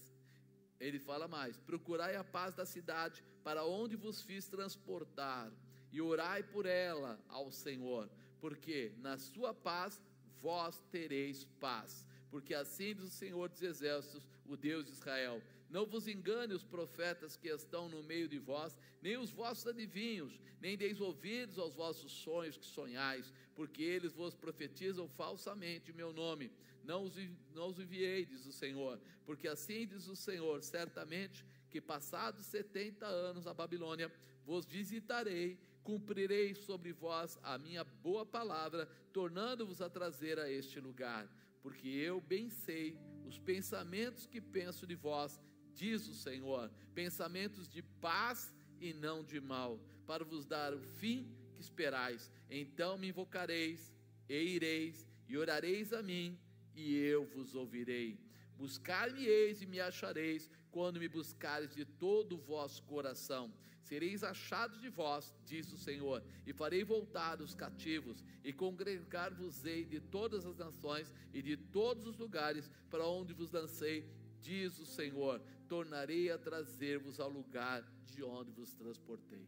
Ele 0.80 1.00
fala 1.00 1.28
mais: 1.28 1.58
procurai 1.58 2.16
a 2.16 2.24
paz 2.24 2.54
da 2.54 2.66
cidade 2.66 3.24
para 3.44 3.66
onde 3.66 3.96
vos 3.96 4.22
fiz 4.22 4.48
transportar, 4.48 5.52
e 5.92 6.02
orai 6.02 6.44
por 6.44 6.66
ela 6.66 7.20
ao 7.28 7.52
Senhor, 7.52 8.10
porque 8.40 8.92
na 8.98 9.18
sua 9.18 9.54
paz 9.54 10.00
vós 10.42 10.80
tereis 10.92 11.46
paz 11.60 12.06
porque 12.30 12.54
assim 12.54 12.96
diz 12.96 13.04
o 13.04 13.10
Senhor 13.10 13.50
dos 13.50 13.62
Exércitos, 13.62 14.24
o 14.50 14.58
Deus 14.58 14.86
de 14.86 14.92
Israel: 14.92 15.42
Não 15.70 15.86
vos 15.86 16.08
engane 16.08 16.54
os 16.54 16.64
profetas 16.64 17.38
que 17.38 17.48
estão 17.48 17.88
no 17.88 18.04
meio 18.04 18.28
de 18.28 18.40
vós, 18.40 18.78
nem 19.02 19.18
os 19.18 19.32
vossos 19.32 19.68
adivinhos, 19.68 20.40
nem 20.60 20.78
deis 20.78 21.00
ouvidos 21.00 21.58
aos 21.58 21.76
vossos 21.76 22.12
sonhos 22.12 22.58
que 22.58 22.66
sonhais, 22.66 23.32
porque 23.56 23.84
eles 23.84 24.14
vos 24.14 24.36
profetizam 24.36 25.08
falsamente 25.08 25.92
em 25.92 25.94
meu 25.94 26.12
nome. 26.12 26.52
Não 26.84 27.04
os, 27.04 27.14
não 27.54 27.68
os 27.68 27.80
enviei, 27.80 28.26
diz 28.26 28.46
o 28.46 28.52
Senhor, 28.52 29.00
porque 29.26 29.48
assim 29.48 29.86
diz 29.86 30.08
o 30.08 30.16
Senhor: 30.16 30.62
certamente 30.64 31.46
que 31.70 31.80
passados 31.80 32.48
setenta 32.48 33.06
anos 33.06 33.46
a 33.46 33.54
Babilônia, 33.54 34.12
vos 34.44 34.66
visitarei, 34.66 35.60
cumprirei 35.84 36.56
sobre 36.56 36.92
vós 36.92 37.38
a 37.44 37.58
minha 37.60 37.84
boa 37.84 38.26
palavra, 38.26 38.88
tornando-vos 39.14 39.82
a 39.82 39.90
trazer 39.90 40.40
a 40.40 40.50
este 40.50 40.80
lugar 40.80 41.30
porque 41.62 41.88
eu 41.88 42.22
bem 42.22 42.50
sei 42.50 42.98
os 43.30 43.38
pensamentos 43.38 44.26
que 44.26 44.42
penso 44.42 44.86
de 44.86 44.96
vós, 44.96 45.40
diz 45.74 46.08
o 46.08 46.16
Senhor, 46.16 46.70
pensamentos 46.94 47.70
de 47.70 47.82
paz 47.82 48.54
e 48.82 48.92
não 48.92 49.24
de 49.24 49.40
mal, 49.40 49.80
para 50.06 50.26
vos 50.26 50.46
dar 50.46 50.74
o 50.74 50.82
fim 50.82 51.32
que 51.54 51.62
esperais. 51.62 52.32
Então 52.50 52.98
me 52.98 53.08
invocareis 53.10 53.94
e 54.28 54.36
ireis 54.36 55.08
e 55.28 55.38
orareis 55.38 55.94
a 55.94 56.02
mim, 56.02 56.38
e 56.76 56.96
eu 56.96 57.24
vos 57.26 57.54
ouvirei. 57.54 58.20
Buscar-me-eis 58.58 59.62
e 59.62 59.66
me 59.66 59.80
achareis, 59.80 60.50
quando 60.72 61.00
me 61.00 61.08
buscares 61.08 61.74
de 61.74 61.86
todo 61.86 62.36
o 62.36 62.38
vosso 62.40 62.84
coração. 62.84 63.54
Sereis 63.90 64.24
achados 64.24 64.80
de 64.80 64.88
vós, 64.88 65.34
diz 65.44 65.74
o 65.74 65.78
Senhor, 65.78 66.24
e 66.46 66.54
farei 66.54 66.84
voltar 66.84 67.42
os 67.42 67.56
cativos, 67.56 68.24
e 68.44 68.54
congregar-vos-ei 68.54 69.84
de 69.84 70.00
todas 70.00 70.46
as 70.46 70.56
nações 70.56 71.12
e 71.34 71.42
de 71.42 71.58
todos 71.58 72.06
os 72.06 72.16
lugares 72.16 72.70
para 72.92 73.08
onde 73.08 73.34
vos 73.34 73.52
lancei, 73.52 74.08
diz 74.40 74.78
o 74.78 74.86
Senhor. 74.86 75.42
Tornarei 75.68 76.30
a 76.32 76.38
trazer-vos 76.38 77.20
ao 77.20 77.32
lugar 77.32 77.84
de 78.06 78.22
onde 78.24 78.52
vos 78.52 78.76
transportei. 78.76 79.48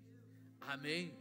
Amém? 0.59 1.15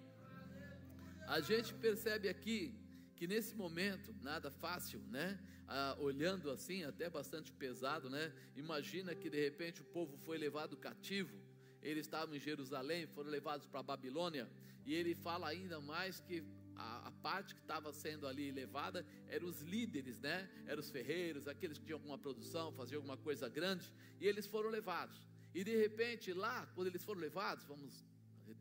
A 1.27 1.41
gente 1.41 1.75
percebe 1.75 2.27
aqui 2.27 2.75
que 3.17 3.27
nesse 3.27 3.55
momento, 3.55 4.15
nada 4.23 4.51
fácil, 4.51 4.99
né? 5.11 5.39
Ah, 5.69 5.95
olhando 6.01 6.51
assim, 6.51 6.85
até 6.85 7.11
bastante 7.11 7.53
pesado, 7.53 8.09
né? 8.09 8.33
Imagina 8.57 9.15
que 9.15 9.29
de 9.29 9.39
repente 9.39 9.83
o 9.83 9.85
povo 9.85 10.17
foi 10.17 10.39
levado 10.39 10.75
cativo, 10.75 11.39
eles 11.83 12.07
estavam 12.07 12.35
em 12.35 12.41
Jerusalém, 12.41 13.07
foram 13.07 13.31
levados 13.31 13.67
para 13.67 13.81
a 13.81 13.83
Babilônia, 13.83 14.49
e 14.85 14.95
ele 14.95 15.15
fala 15.15 15.49
ainda 15.49 15.81
mais 15.81 16.21
que 16.21 16.43
a, 16.77 17.09
a 17.09 17.13
parte 17.13 17.55
que 17.55 17.61
estava 17.61 17.93
sendo 17.93 18.27
ali 18.27 18.51
levada 18.51 19.07
eram 19.29 19.47
os 19.47 19.61
líderes, 19.61 20.19
né? 20.21 20.49
Eram 20.67 20.81
os 20.81 20.91
ferreiros, 20.91 21.47
aqueles 21.47 21.79
que 21.79 21.85
tinham 21.85 21.99
alguma 21.99 22.19
produção, 22.19 22.73
faziam 22.73 22.99
alguma 22.99 23.17
coisa 23.17 23.49
grande, 23.49 23.93
e 24.21 24.27
eles 24.27 24.47
foram 24.47 24.71
levados. 24.71 25.19
E 25.55 25.65
de 25.65 25.77
repente, 25.77 26.33
lá, 26.33 26.67
quando 26.75 26.89
eles 26.89 27.05
foram 27.05 27.21
levados, 27.21 27.65
vamos 27.65 28.05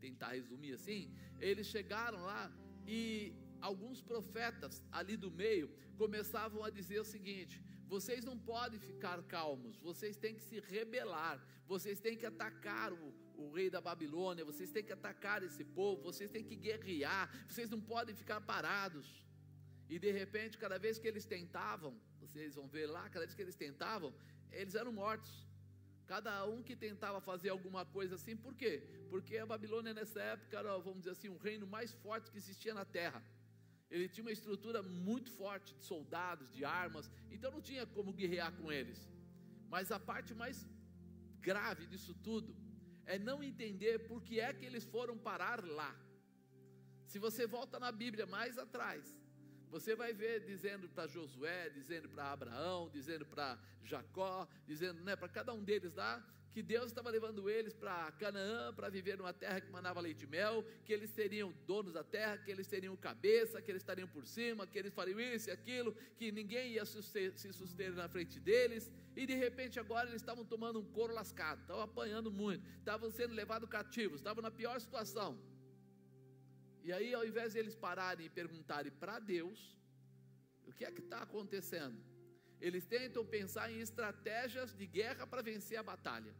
tentar 0.00 0.32
resumir 0.32 0.72
assim, 0.72 1.12
eles 1.40 1.66
chegaram 1.66 2.22
lá 2.22 2.50
e 2.86 3.34
alguns 3.60 4.00
profetas 4.00 4.82
ali 4.90 5.16
do 5.16 5.30
meio 5.30 5.70
começavam 5.96 6.64
a 6.64 6.70
dizer 6.70 7.00
o 7.00 7.04
seguinte: 7.04 7.62
vocês 7.94 8.24
não 8.24 8.36
podem 8.38 8.78
ficar 8.78 9.20
calmos, 9.24 9.76
vocês 9.88 10.16
têm 10.22 10.34
que 10.36 10.44
se 10.48 10.60
rebelar, 10.60 11.36
vocês 11.66 11.98
têm 12.04 12.16
que 12.20 12.24
atacar 12.32 12.92
o, 12.92 13.06
o 13.42 13.50
rei 13.56 13.68
da 13.68 13.80
Babilônia, 13.80 14.44
vocês 14.50 14.70
têm 14.70 14.84
que 14.88 14.92
atacar 14.92 15.42
esse 15.42 15.64
povo, 15.64 16.00
vocês 16.10 16.30
têm 16.30 16.44
que 16.50 16.54
guerrear, 16.54 17.26
vocês 17.48 17.68
não 17.68 17.80
podem 17.80 18.14
ficar 18.14 18.40
parados. 18.52 19.08
E 19.88 19.98
de 19.98 20.12
repente, 20.12 20.56
cada 20.56 20.78
vez 20.78 21.00
que 21.00 21.08
eles 21.08 21.26
tentavam, 21.26 21.92
vocês 22.20 22.54
vão 22.54 22.68
ver 22.68 22.86
lá, 22.86 23.04
cada 23.14 23.24
vez 23.26 23.34
que 23.34 23.42
eles 23.42 23.56
tentavam, 23.56 24.14
eles 24.52 24.76
eram 24.76 24.92
mortos. 24.92 25.32
Cada 26.06 26.46
um 26.46 26.62
que 26.62 26.76
tentava 26.76 27.20
fazer 27.20 27.50
alguma 27.50 27.84
coisa 27.84 28.14
assim, 28.14 28.36
por 28.36 28.54
quê? 28.54 28.84
Porque 29.10 29.36
a 29.36 29.46
Babilônia 29.46 29.92
nessa 29.92 30.20
época 30.34 30.56
era, 30.60 30.78
vamos 30.78 31.00
dizer 31.00 31.10
assim, 31.10 31.28
um 31.28 31.38
reino 31.38 31.66
mais 31.66 31.92
forte 32.04 32.30
que 32.30 32.38
existia 32.38 32.72
na 32.72 32.84
terra. 32.84 33.20
Ele 33.90 34.08
tinha 34.08 34.24
uma 34.24 34.32
estrutura 34.32 34.82
muito 34.82 35.30
forte 35.32 35.74
de 35.74 35.82
soldados, 35.84 36.52
de 36.52 36.64
armas, 36.64 37.10
então 37.30 37.50
não 37.50 37.60
tinha 37.60 37.84
como 37.86 38.12
guerrear 38.12 38.52
com 38.52 38.70
eles. 38.70 39.08
Mas 39.68 39.90
a 39.90 39.98
parte 39.98 40.32
mais 40.34 40.66
grave 41.40 41.86
disso 41.86 42.14
tudo 42.14 42.54
é 43.04 43.18
não 43.18 43.42
entender 43.42 44.06
por 44.06 44.22
que 44.22 44.38
é 44.38 44.52
que 44.52 44.64
eles 44.64 44.84
foram 44.84 45.16
parar 45.18 45.64
lá. 45.64 45.92
Se 47.06 47.18
você 47.18 47.46
volta 47.46 47.80
na 47.80 47.90
Bíblia 47.90 48.26
mais 48.26 48.56
atrás, 48.56 49.20
você 49.68 49.94
vai 49.96 50.12
ver 50.12 50.44
dizendo 50.44 50.88
para 50.88 51.06
Josué, 51.06 51.70
dizendo 51.70 52.08
para 52.08 52.32
Abraão, 52.32 52.88
dizendo 52.90 53.26
para 53.26 53.58
Jacó, 53.82 54.48
dizendo 54.66 55.02
né, 55.02 55.16
para 55.16 55.28
cada 55.28 55.52
um 55.52 55.62
deles 55.62 55.94
lá, 55.94 56.24
que 56.52 56.62
Deus 56.62 56.86
estava 56.86 57.10
levando 57.10 57.48
eles 57.48 57.74
para 57.74 58.10
Canaã 58.12 58.72
para 58.74 58.88
viver 58.88 59.16
numa 59.16 59.32
terra 59.32 59.60
que 59.60 59.70
mandava 59.70 60.00
leite 60.00 60.24
e 60.24 60.26
mel, 60.26 60.64
que 60.84 60.92
eles 60.92 61.10
seriam 61.10 61.52
donos 61.66 61.92
da 61.92 62.02
terra, 62.02 62.38
que 62.38 62.50
eles 62.50 62.66
teriam 62.66 62.96
cabeça, 62.96 63.62
que 63.62 63.70
eles 63.70 63.82
estariam 63.82 64.08
por 64.08 64.26
cima, 64.26 64.66
que 64.66 64.78
eles 64.78 64.92
fariam 64.92 65.20
isso 65.20 65.48
e 65.48 65.52
aquilo, 65.52 65.94
que 66.16 66.32
ninguém 66.32 66.72
ia 66.72 66.84
se 66.84 67.52
suster 67.52 67.92
na 67.94 68.08
frente 68.08 68.40
deles, 68.40 68.90
e 69.14 69.26
de 69.26 69.34
repente 69.34 69.78
agora 69.78 70.08
eles 70.08 70.20
estavam 70.20 70.44
tomando 70.44 70.80
um 70.80 70.84
couro 70.84 71.14
lascado, 71.14 71.60
estavam 71.60 71.82
apanhando 71.82 72.30
muito, 72.32 72.66
estavam 72.78 73.10
sendo 73.10 73.34
levados 73.34 73.68
cativos, 73.68 74.20
estavam 74.20 74.42
na 74.42 74.50
pior 74.50 74.80
situação. 74.80 75.38
E 76.82 76.92
aí, 76.92 77.12
ao 77.14 77.26
invés 77.26 77.52
de 77.52 77.58
eles 77.58 77.76
pararem 77.76 78.26
e 78.26 78.30
perguntarem 78.30 78.90
para 78.90 79.18
Deus, 79.18 79.78
o 80.66 80.72
que 80.72 80.84
é 80.84 80.90
que 80.90 81.00
está 81.00 81.22
acontecendo? 81.22 82.09
Eles 82.60 82.84
tentam 82.84 83.24
pensar 83.24 83.70
em 83.72 83.80
estratégias 83.80 84.74
de 84.74 84.86
guerra 84.86 85.26
para 85.26 85.42
vencer 85.42 85.78
a 85.78 85.82
batalha. 85.82 86.34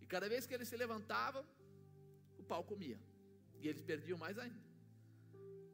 E 0.00 0.06
cada 0.06 0.28
vez 0.28 0.46
que 0.46 0.54
eles 0.54 0.68
se 0.68 0.76
levantavam, 0.76 1.44
o 2.38 2.42
pau 2.42 2.62
comia. 2.64 2.98
E 3.60 3.68
eles 3.68 3.82
perdiam 3.82 4.18
mais 4.18 4.38
ainda. 4.38 4.62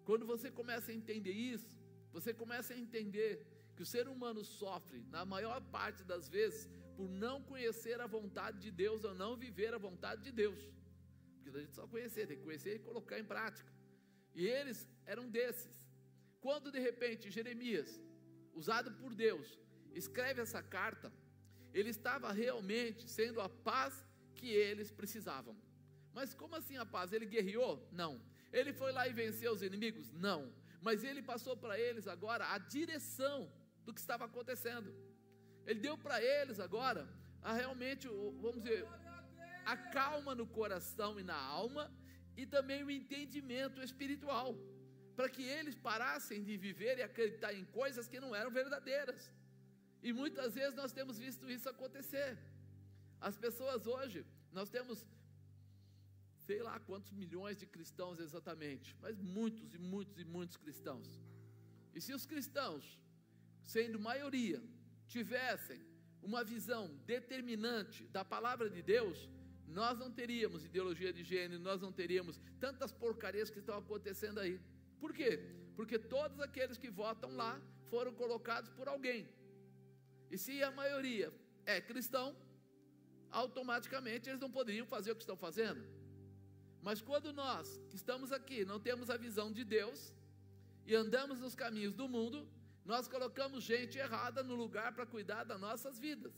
Quando 0.04 0.26
você 0.26 0.50
começa 0.50 0.90
a 0.90 0.94
entender 0.94 1.32
isso, 1.32 1.72
você 2.12 2.34
começa 2.34 2.74
a 2.74 2.78
entender 2.78 3.46
que 3.74 3.82
o 3.82 3.86
ser 3.86 4.06
humano 4.08 4.44
sofre, 4.44 5.00
na 5.10 5.24
maior 5.24 5.60
parte 5.76 6.02
das 6.04 6.28
vezes, 6.28 6.68
por 6.96 7.08
não 7.08 7.42
conhecer 7.42 8.00
a 8.00 8.06
vontade 8.06 8.58
de 8.60 8.70
Deus 8.70 9.04
ou 9.04 9.14
não 9.14 9.36
viver 9.36 9.72
a 9.72 9.78
vontade 9.78 10.22
de 10.22 10.32
Deus. 10.32 10.60
Porque 11.34 11.56
a 11.56 11.60
gente 11.60 11.74
só 11.74 11.86
conhecer, 11.86 12.26
tem 12.26 12.36
que 12.36 12.44
conhecer 12.44 12.76
e 12.76 12.78
colocar 12.78 13.18
em 13.18 13.24
prática. 13.24 13.72
E 14.34 14.46
eles 14.46 14.88
eram 15.06 15.28
desses. 15.28 15.88
Quando 16.40 16.70
de 16.70 16.78
repente 16.78 17.30
Jeremias, 17.30 18.00
usado 18.54 18.92
por 18.92 19.14
Deus, 19.14 19.58
escreve 19.94 20.40
essa 20.40 20.62
carta, 20.62 21.12
ele 21.72 21.90
estava 21.90 22.30
realmente 22.32 23.08
sendo 23.08 23.40
a 23.40 23.48
paz 23.48 24.04
que 24.34 24.48
eles 24.48 24.90
precisavam. 24.90 25.56
Mas 26.12 26.34
como 26.34 26.54
assim 26.56 26.76
a 26.76 26.84
paz? 26.84 27.12
Ele 27.12 27.26
guerreou? 27.26 27.88
Não. 27.90 28.20
Ele 28.52 28.72
foi 28.72 28.92
lá 28.92 29.08
e 29.08 29.12
venceu 29.12 29.52
os 29.52 29.62
inimigos? 29.62 30.12
Não. 30.12 30.52
Mas 30.80 31.02
ele 31.04 31.22
passou 31.22 31.56
para 31.56 31.78
eles 31.78 32.06
agora 32.06 32.52
a 32.52 32.58
direção 32.58 33.50
do 33.84 33.94
que 33.94 34.00
estava 34.00 34.24
acontecendo. 34.26 34.94
Ele 35.66 35.80
deu 35.80 35.96
para 35.96 36.22
eles 36.22 36.60
agora 36.60 37.08
a 37.40 37.52
realmente, 37.52 38.06
vamos 38.40 38.62
dizer, 38.62 38.86
a 39.64 39.76
calma 39.76 40.34
no 40.34 40.46
coração 40.46 41.18
e 41.18 41.22
na 41.22 41.36
alma 41.36 41.90
e 42.36 42.46
também 42.46 42.82
o 42.82 42.90
entendimento 42.90 43.80
espiritual, 43.82 44.56
para 45.16 45.28
que 45.34 45.42
eles 45.42 45.76
parassem 45.88 46.42
de 46.42 46.56
viver 46.56 46.98
e 46.98 47.02
acreditar 47.02 47.52
em 47.54 47.64
coisas 47.80 48.08
que 48.08 48.20
não 48.24 48.34
eram 48.34 48.50
verdadeiras. 48.50 49.30
E 50.02 50.12
muitas 50.12 50.54
vezes 50.54 50.74
nós 50.74 50.92
temos 50.92 51.18
visto 51.18 51.50
isso 51.50 51.68
acontecer. 51.68 52.38
As 53.20 53.36
pessoas 53.36 53.86
hoje, 53.86 54.24
nós 54.52 54.68
temos 54.68 55.06
sei 56.46 56.60
lá 56.60 56.78
quantos 56.80 57.12
milhões 57.12 57.56
de 57.56 57.66
cristãos 57.66 58.18
exatamente, 58.18 58.96
mas 59.00 59.20
muitos 59.20 59.74
e 59.74 59.78
muitos 59.78 60.18
e 60.18 60.24
muitos 60.24 60.56
cristãos. 60.56 61.08
E 61.94 62.00
se 62.00 62.12
os 62.12 62.26
cristãos, 62.26 63.00
sendo 63.62 63.98
maioria, 64.00 64.60
tivessem 65.06 65.80
uma 66.22 66.42
visão 66.42 66.88
determinante 67.06 68.04
da 68.08 68.24
palavra 68.24 68.68
de 68.68 68.82
Deus, 68.82 69.28
nós 69.68 69.98
não 69.98 70.10
teríamos 70.10 70.64
ideologia 70.64 71.12
de 71.12 71.22
gênero, 71.22 71.60
nós 71.60 71.80
não 71.80 71.92
teríamos 71.92 72.40
tantas 72.60 72.92
porcarias 72.92 73.50
que 73.50 73.60
estão 73.60 73.78
acontecendo 73.78 74.38
aí. 74.40 74.60
Por 75.02 75.12
quê? 75.18 75.32
Porque 75.76 75.98
todos 75.98 76.38
aqueles 76.46 76.78
que 76.82 76.90
votam 77.02 77.30
lá 77.42 77.52
foram 77.90 78.12
colocados 78.22 78.70
por 78.78 78.86
alguém. 78.94 79.20
E 80.30 80.38
se 80.44 80.54
a 80.62 80.70
maioria 80.70 81.28
é 81.66 81.80
cristão, 81.80 82.28
automaticamente 83.42 84.28
eles 84.28 84.40
não 84.44 84.50
poderiam 84.58 84.86
fazer 84.94 85.10
o 85.10 85.16
que 85.16 85.26
estão 85.26 85.36
fazendo. 85.46 85.82
Mas 86.86 87.00
quando 87.08 87.32
nós 87.32 87.80
que 87.88 87.96
estamos 88.02 88.30
aqui 88.38 88.64
não 88.70 88.78
temos 88.88 89.10
a 89.10 89.16
visão 89.16 89.48
de 89.58 89.64
Deus 89.64 90.14
e 90.86 90.94
andamos 90.94 91.38
nos 91.44 91.54
caminhos 91.54 91.94
do 92.00 92.08
mundo, 92.08 92.48
nós 92.84 93.08
colocamos 93.08 93.64
gente 93.64 93.98
errada 93.98 94.40
no 94.42 94.54
lugar 94.54 94.92
para 94.94 95.06
cuidar 95.14 95.42
das 95.44 95.60
nossas 95.60 95.98
vidas. 95.98 96.34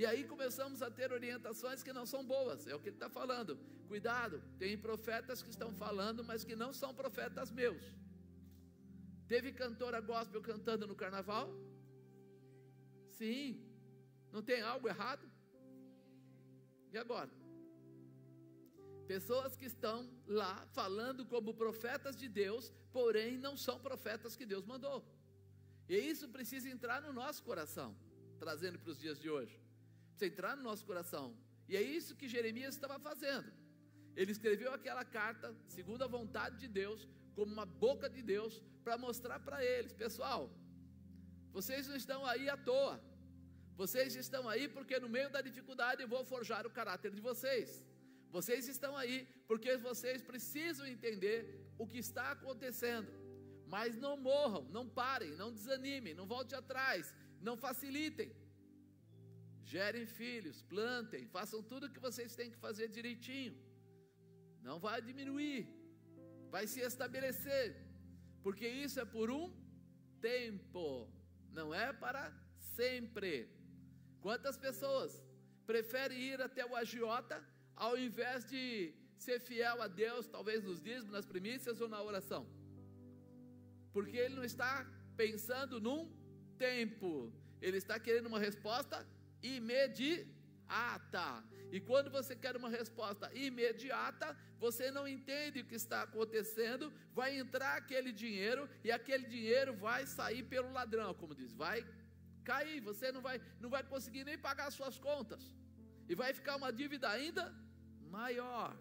E 0.00 0.06
aí 0.06 0.22
começamos 0.32 0.80
a 0.80 0.88
ter 0.98 1.12
orientações 1.12 1.82
que 1.82 1.92
não 1.92 2.06
são 2.06 2.24
boas, 2.24 2.68
é 2.68 2.74
o 2.74 2.78
que 2.78 2.88
ele 2.90 2.94
está 2.94 3.10
falando. 3.10 3.58
Cuidado, 3.88 4.40
tem 4.56 4.78
profetas 4.78 5.42
que 5.42 5.50
estão 5.50 5.70
falando, 5.72 6.22
mas 6.22 6.44
que 6.44 6.54
não 6.54 6.72
são 6.72 6.94
profetas 6.94 7.50
meus. 7.50 7.82
Teve 9.26 9.50
cantora 9.52 10.00
gospel 10.00 10.40
cantando 10.40 10.86
no 10.86 10.94
carnaval? 10.94 11.46
Sim. 13.18 13.60
Não 14.30 14.40
tem 14.40 14.60
algo 14.60 14.86
errado? 14.86 15.28
E 16.92 16.96
agora? 16.96 17.32
Pessoas 19.08 19.56
que 19.56 19.66
estão 19.66 20.08
lá 20.28 20.64
falando 20.80 21.26
como 21.26 21.60
profetas 21.64 22.14
de 22.14 22.28
Deus, 22.28 22.72
porém 22.92 23.36
não 23.36 23.56
são 23.56 23.80
profetas 23.80 24.36
que 24.36 24.46
Deus 24.46 24.64
mandou. 24.64 25.04
E 25.88 25.96
isso 25.96 26.28
precisa 26.28 26.68
entrar 26.68 27.02
no 27.02 27.12
nosso 27.12 27.42
coração, 27.42 27.96
trazendo 28.38 28.78
para 28.78 28.92
os 28.92 29.00
dias 29.00 29.18
de 29.18 29.28
hoje 29.28 29.67
precisa 30.18 30.32
entrar 30.32 30.56
no 30.56 30.64
nosso 30.70 30.84
coração. 30.84 31.26
E 31.68 31.76
é 31.76 31.82
isso 31.82 32.16
que 32.16 32.28
Jeremias 32.28 32.74
estava 32.74 32.98
fazendo. 32.98 33.48
Ele 34.16 34.32
escreveu 34.32 34.70
aquela 34.78 35.04
carta, 35.04 35.54
segundo 35.76 36.02
a 36.02 36.08
vontade 36.18 36.56
de 36.58 36.68
Deus, 36.80 37.00
como 37.36 37.52
uma 37.52 37.66
boca 37.66 38.08
de 38.10 38.22
Deus, 38.34 38.60
para 38.82 38.98
mostrar 38.98 39.38
para 39.38 39.64
eles: 39.64 39.92
pessoal, 39.92 40.50
vocês 41.52 41.86
não 41.86 41.96
estão 42.02 42.20
aí 42.26 42.48
à 42.48 42.56
toa. 42.56 42.96
Vocês 43.76 44.16
estão 44.16 44.48
aí 44.48 44.66
porque 44.76 44.98
no 44.98 45.08
meio 45.08 45.30
da 45.30 45.40
dificuldade 45.40 46.02
eu 46.02 46.08
vou 46.08 46.24
forjar 46.24 46.66
o 46.66 46.74
caráter 46.78 47.12
de 47.18 47.20
vocês. 47.20 47.84
Vocês 48.36 48.66
estão 48.66 48.96
aí 48.96 49.16
porque 49.46 49.76
vocês 49.76 50.20
precisam 50.30 50.84
entender 50.94 51.36
o 51.78 51.86
que 51.86 51.98
está 51.98 52.32
acontecendo. 52.32 53.12
Mas 53.74 53.94
não 54.04 54.16
morram, 54.16 54.64
não 54.76 54.84
parem, 54.88 55.32
não 55.42 55.52
desanimem, 55.52 56.12
não 56.12 56.26
voltem 56.26 56.58
atrás, 56.58 57.14
não 57.40 57.56
facilitem 57.56 58.32
gerem 59.74 60.06
filhos, 60.20 60.62
plantem, 60.72 61.22
façam 61.36 61.60
tudo 61.70 61.86
o 61.86 61.92
que 61.94 62.06
vocês 62.08 62.34
têm 62.38 62.50
que 62.54 62.64
fazer 62.66 62.86
direitinho. 62.98 63.54
Não 64.68 64.76
vai 64.86 64.98
diminuir, 65.08 65.60
vai 66.54 66.64
se 66.72 66.80
estabelecer, 66.90 67.66
porque 68.44 68.66
isso 68.84 68.98
é 69.04 69.06
por 69.16 69.28
um 69.40 69.46
tempo, 70.30 70.84
não 71.58 71.68
é 71.84 71.88
para 72.04 72.22
sempre. 72.76 73.32
Quantas 74.26 74.56
pessoas 74.66 75.10
preferem 75.70 76.18
ir 76.30 76.40
até 76.48 76.64
o 76.64 76.76
agiota 76.82 77.36
ao 77.76 77.94
invés 78.06 78.44
de 78.52 78.64
ser 79.26 79.38
fiel 79.48 79.82
a 79.82 79.88
Deus, 80.04 80.26
talvez 80.36 80.64
nos 80.68 80.80
dízimos, 80.86 81.16
nas 81.18 81.26
primícias 81.26 81.80
ou 81.82 81.88
na 81.94 82.02
oração? 82.10 82.42
Porque 83.92 84.16
ele 84.16 84.34
não 84.38 84.44
está 84.52 84.72
pensando 85.22 85.80
num 85.86 86.02
tempo, 86.56 87.32
ele 87.60 87.78
está 87.82 87.96
querendo 88.06 88.26
uma 88.32 88.40
resposta 88.48 89.06
imediata. 89.42 91.28
E 91.70 91.80
quando 91.80 92.10
você 92.10 92.34
quer 92.34 92.56
uma 92.56 92.68
resposta 92.68 93.30
imediata, 93.34 94.36
você 94.58 94.90
não 94.90 95.06
entende 95.06 95.60
o 95.60 95.64
que 95.64 95.74
está 95.74 96.02
acontecendo, 96.02 96.92
vai 97.12 97.38
entrar 97.38 97.76
aquele 97.76 98.12
dinheiro 98.12 98.68
e 98.82 98.90
aquele 98.90 99.26
dinheiro 99.26 99.74
vai 99.74 100.06
sair 100.06 100.42
pelo 100.42 100.72
ladrão, 100.72 101.12
como 101.14 101.34
diz, 101.34 101.52
vai 101.52 101.86
cair, 102.44 102.80
você 102.80 103.12
não 103.12 103.20
vai 103.20 103.40
não 103.60 103.68
vai 103.68 103.82
conseguir 103.82 104.24
nem 104.24 104.38
pagar 104.38 104.70
suas 104.70 104.98
contas. 104.98 105.42
E 106.08 106.14
vai 106.14 106.32
ficar 106.32 106.56
uma 106.56 106.72
dívida 106.72 107.08
ainda 107.10 107.54
maior. 108.10 108.74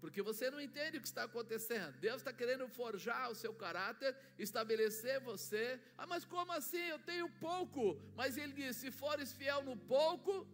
Porque 0.00 0.22
você 0.22 0.50
não 0.50 0.60
entende 0.60 0.98
o 0.98 1.00
que 1.00 1.08
está 1.08 1.24
acontecendo. 1.24 1.92
Deus 1.98 2.18
está 2.18 2.32
querendo 2.32 2.68
forjar 2.68 3.30
o 3.30 3.34
seu 3.34 3.52
caráter, 3.52 4.16
estabelecer 4.38 5.20
você. 5.20 5.80
Ah, 5.96 6.06
mas 6.06 6.24
como 6.24 6.52
assim? 6.52 6.84
Eu 6.94 7.00
tenho 7.00 7.28
pouco. 7.40 8.00
Mas 8.14 8.36
Ele 8.36 8.52
diz: 8.52 8.76
se 8.76 8.90
fores 8.90 9.32
fiel 9.32 9.62
no 9.62 9.76
pouco, 9.76 10.46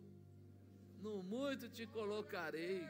no 1.01 1.23
muito 1.23 1.69
te 1.69 1.87
colocarei. 1.87 2.87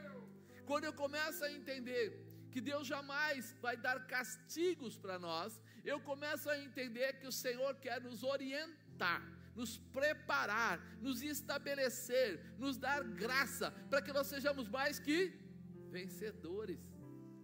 Quando 0.65 0.85
eu 0.85 0.93
começo 0.93 1.45
a 1.45 1.53
entender 1.53 2.05
que 2.53 2.61
Deus 2.61 2.87
jamais 2.87 3.53
vai 3.61 3.77
dar 3.77 4.07
castigos 4.07 4.97
para 4.97 5.19
nós, 5.19 5.61
eu 5.85 6.01
começo 6.01 6.49
a 6.49 6.59
entender 6.59 7.15
que 7.15 7.27
o 7.27 7.33
Senhor 7.33 7.75
quer 7.77 8.01
nos 8.01 8.23
orientar 8.23 9.23
nos 9.55 9.79
preparar, 9.79 10.81
nos 11.01 11.23
estabelecer, 11.23 12.41
nos 12.59 12.77
dar 12.77 13.05
graça, 13.05 13.71
para 13.89 14.03
que 14.03 14.13
nós 14.13 14.27
sejamos 14.27 14.69
mais 14.69 14.99
que 14.99 15.33
vencedores. 15.99 16.81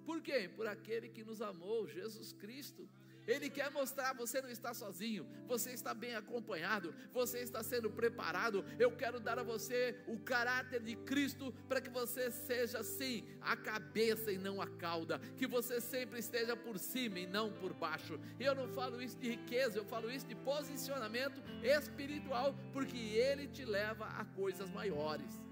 Por 0.04 0.20
quê? 0.20 0.50
Por 0.56 0.66
aquele 0.66 1.08
que 1.08 1.22
nos 1.22 1.40
amou, 1.40 1.86
Jesus 1.86 2.32
Cristo. 2.32 2.82
Ele 3.26 3.48
quer 3.48 3.70
mostrar: 3.70 4.12
você 4.14 4.42
não 4.42 4.50
está 4.50 4.72
sozinho, 4.74 5.24
você 5.46 5.70
está 5.70 5.92
bem 5.94 6.14
acompanhado, 6.16 6.92
você 7.12 7.38
está 7.38 7.62
sendo 7.62 7.88
preparado. 7.90 8.64
Eu 8.78 8.90
quero 8.96 9.20
dar 9.20 9.38
a 9.38 9.44
você 9.44 9.80
o 10.08 10.18
caráter 10.18 10.82
de 10.82 10.96
Cristo 10.96 11.52
para 11.68 11.80
que 11.80 11.90
você 11.90 12.30
seja 12.30 12.82
sim 12.82 13.24
a 13.40 13.56
cabeça 13.56 14.32
e 14.32 14.38
não 14.38 14.60
a 14.60 14.66
cauda, 14.66 15.20
que 15.38 15.46
você 15.46 15.80
sempre 15.80 16.18
esteja 16.18 16.56
por 16.56 16.76
cima 16.78 17.20
e 17.20 17.26
não 17.26 17.52
por 17.52 17.72
baixo. 17.72 18.18
Eu 18.38 18.54
não 18.54 18.68
falo 18.68 19.00
isso 19.00 19.18
de 19.18 19.28
riqueza, 19.30 19.78
eu 19.78 19.84
falo 19.84 20.10
isso 20.10 20.26
de 20.26 20.34
posicionamento 20.34 21.40
espiritual, 21.62 22.56
porque 22.72 22.98
ele 22.98 23.46
te 23.46 23.64
leva 23.64 24.06
a 24.06 24.24
coisas 24.24 24.68
maiores. 24.70 25.49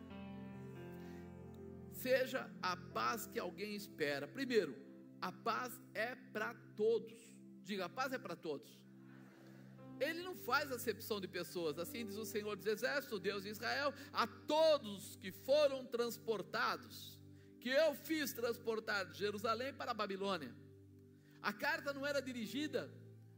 Seja 2.02 2.48
a 2.62 2.76
paz 2.76 3.26
que 3.26 3.38
alguém 3.38 3.74
espera. 3.74 4.26
Primeiro, 4.38 4.72
a 5.20 5.32
paz 5.32 5.72
é 5.94 6.14
para 6.14 6.54
todos. 6.76 7.18
Diga, 7.64 7.86
a 7.86 7.88
paz 7.88 8.12
é 8.12 8.18
para 8.18 8.36
todos. 8.36 8.70
Ele 10.00 10.22
não 10.22 10.34
faz 10.36 10.70
acepção 10.70 11.20
de 11.20 11.26
pessoas, 11.26 11.76
assim 11.76 12.06
diz 12.06 12.16
o 12.16 12.24
Senhor 12.24 12.54
dos 12.56 12.66
Exércitos, 12.66 13.18
Deus 13.18 13.42
de 13.42 13.50
Israel, 13.50 13.92
a 14.12 14.26
todos 14.26 15.16
que 15.16 15.32
foram 15.32 15.84
transportados, 15.84 17.18
que 17.60 17.68
eu 17.68 17.94
fiz 17.94 18.32
transportar 18.32 19.06
de 19.10 19.18
Jerusalém 19.18 19.74
para 19.74 19.90
a 19.90 19.94
Babilônia. 19.94 20.54
A 21.42 21.52
carta 21.52 21.92
não 21.92 22.06
era 22.06 22.22
dirigida 22.22 22.88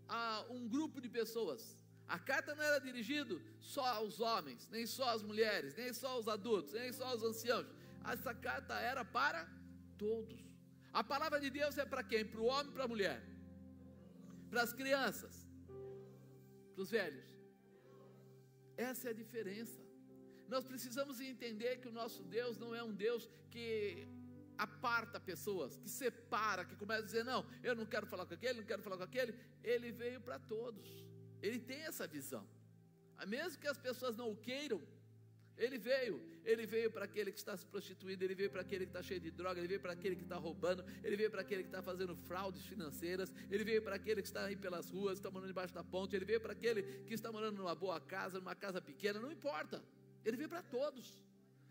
a 0.07 0.44
um 0.51 0.68
grupo 0.68 1.01
de 1.01 1.09
pessoas, 1.09 1.62
a 2.07 2.18
carta 2.18 2.55
não 2.55 2.62
era 2.62 2.79
dirigida 2.79 3.40
só 3.61 3.87
aos 3.87 4.20
homens, 4.20 4.68
nem 4.68 4.85
só 4.85 5.09
às 5.14 5.23
mulheres, 5.23 5.75
nem 5.77 5.94
só 5.94 6.09
aos 6.09 6.29
adultos, 6.29 6.73
nem 6.73 6.92
só 6.92 7.07
aos 7.07 7.23
anciãos. 7.23 7.66
Essa 8.05 8.35
carta 8.35 8.75
era 8.75 9.05
para 9.05 9.47
todos. 9.99 10.41
A 10.93 11.05
palavra 11.05 11.41
de 11.41 11.51
Deus 11.51 11.79
é 11.79 11.85
para 11.85 12.03
quem? 12.03 12.25
Para 12.25 12.41
o 12.41 12.47
homem 12.47 12.71
e 12.71 12.75
para 12.75 12.85
a 12.85 12.89
mulher 12.89 13.31
para 14.51 14.63
as 14.63 14.73
crianças, 14.73 15.49
para 16.75 16.83
os 16.83 16.91
velhos. 16.91 17.29
Essa 18.77 19.09
é 19.09 19.11
a 19.13 19.15
diferença. 19.15 19.81
Nós 20.49 20.65
precisamos 20.65 21.21
entender 21.21 21.77
que 21.81 21.89
o 21.89 21.93
nosso 21.93 22.25
Deus 22.25 22.59
não 22.59 22.75
é 22.75 22.83
um 22.83 22.93
Deus 22.93 23.31
que 23.49 24.09
aparta 24.59 25.21
pessoas, 25.21 25.77
que 25.77 25.89
separa, 25.89 26.65
que 26.65 26.75
começa 26.75 27.03
a 27.03 27.07
dizer: 27.07 27.25
não, 27.25 27.47
eu 27.63 27.77
não 27.77 27.87
quero 27.87 28.07
falar 28.07 28.27
com 28.27 28.35
aquele, 28.35 28.61
não 28.61 28.67
quero 28.67 28.83
falar 28.83 28.97
com 28.97 29.05
aquele. 29.05 29.35
Ele 29.63 29.93
veio 29.93 30.21
para 30.21 30.39
todos. 30.41 30.89
Ele 31.41 31.61
tem 31.61 31.83
essa 31.83 32.07
visão. 32.07 32.45
Mesmo 33.29 33.61
que 33.61 33.69
as 33.69 33.79
pessoas 33.79 34.17
não 34.17 34.31
o 34.33 34.37
queiram, 34.37 34.83
ele 35.61 35.77
veio, 35.77 36.23
ele 36.42 36.64
veio 36.64 36.90
para 36.90 37.05
aquele 37.05 37.31
que 37.31 37.38
está 37.38 37.55
se 37.55 37.66
prostituindo, 37.66 38.25
ele 38.25 38.35
veio 38.35 38.51
para 38.51 38.62
aquele 38.62 38.87
que 38.87 38.90
está 38.90 39.03
cheio 39.03 39.20
de 39.20 39.31
droga, 39.31 39.61
ele 39.61 39.68
veio 39.68 39.81
para 39.81 39.92
aquele 39.92 40.16
que 40.16 40.23
está 40.23 40.37
roubando, 40.37 40.83
ele 41.05 41.16
veio 41.16 41.31
para 41.31 41.42
aquele 41.42 41.62
que 41.62 41.68
está 41.68 41.83
fazendo 41.83 42.16
fraudes 42.16 42.64
financeiras, 42.64 43.31
ele 43.51 43.62
veio 43.62 43.83
para 43.83 43.94
aquele 43.94 44.23
que 44.23 44.29
está 44.29 44.44
aí 44.46 44.57
pelas 44.57 44.88
ruas, 44.88 45.18
está 45.18 45.31
morando 45.31 45.49
debaixo 45.49 45.75
da 45.75 45.85
ponte, 45.85 46.16
ele 46.16 46.25
veio 46.25 46.40
para 46.40 46.55
aquele 46.55 46.83
que 47.05 47.12
está 47.12 47.31
morando 47.31 47.59
numa 47.59 47.75
boa 47.75 48.01
casa, 48.01 48.38
numa 48.38 48.55
casa 48.55 48.81
pequena, 48.81 49.20
não 49.20 49.31
importa, 49.31 49.85
ele 50.25 50.38
veio 50.38 50.49
para 50.49 50.62
todos. 50.62 51.23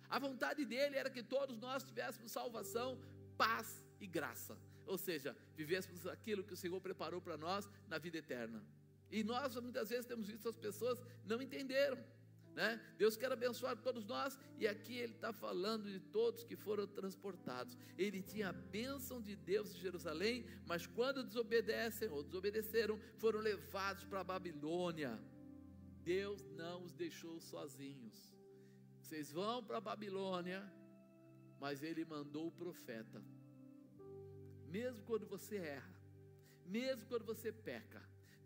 A 0.07 0.19
vontade 0.19 0.63
dele 0.65 0.95
era 0.95 1.09
que 1.09 1.23
todos 1.23 1.57
nós 1.57 1.83
tivéssemos 1.83 2.31
salvação, 2.31 3.01
paz 3.37 3.83
e 3.99 4.05
graça, 4.05 4.55
ou 4.85 4.99
seja, 4.99 5.35
vivêssemos 5.55 6.05
aquilo 6.05 6.43
que 6.43 6.53
o 6.53 6.57
Senhor 6.57 6.79
preparou 6.79 7.19
para 7.19 7.37
nós 7.37 7.67
na 7.87 7.97
vida 7.97 8.19
eterna. 8.19 8.63
E 9.11 9.23
nós 9.23 9.55
muitas 9.55 9.89
vezes 9.89 10.05
temos 10.05 10.27
visto 10.27 10.47
as 10.47 10.57
pessoas 10.57 11.01
não 11.25 11.41
entenderam. 11.41 11.97
Né? 12.55 12.81
Deus 12.97 13.15
quer 13.15 13.31
abençoar 13.31 13.77
todos 13.77 14.05
nós, 14.05 14.37
e 14.57 14.67
aqui 14.67 14.97
ele 14.97 15.13
está 15.13 15.31
falando 15.31 15.89
de 15.89 15.99
todos 15.99 16.43
que 16.43 16.55
foram 16.55 16.85
transportados. 16.87 17.77
Ele 17.97 18.21
tinha 18.21 18.49
a 18.49 18.53
bênção 18.53 19.21
de 19.21 19.35
Deus 19.35 19.73
em 19.73 19.79
Jerusalém, 19.79 20.45
mas 20.65 20.85
quando 20.85 21.23
desobedecem 21.23 22.09
ou 22.09 22.23
desobedeceram, 22.23 22.99
foram 23.17 23.39
levados 23.39 24.03
para 24.03 24.21
a 24.21 24.23
Babilônia. 24.23 25.19
Deus 26.03 26.49
não 26.51 26.83
os 26.83 26.93
deixou 26.93 27.39
sozinhos. 27.39 28.35
Vocês 28.99 29.31
vão 29.31 29.63
para 29.63 29.77
a 29.77 29.81
Babilônia, 29.81 30.61
mas 31.59 31.81
ele 31.83 32.03
mandou 32.05 32.47
o 32.47 32.51
profeta. 32.51 33.23
Mesmo 34.67 35.03
quando 35.03 35.25
você 35.25 35.57
erra, 35.57 35.95
mesmo 36.65 37.07
quando 37.07 37.25
você 37.25 37.51
peca, 37.51 38.01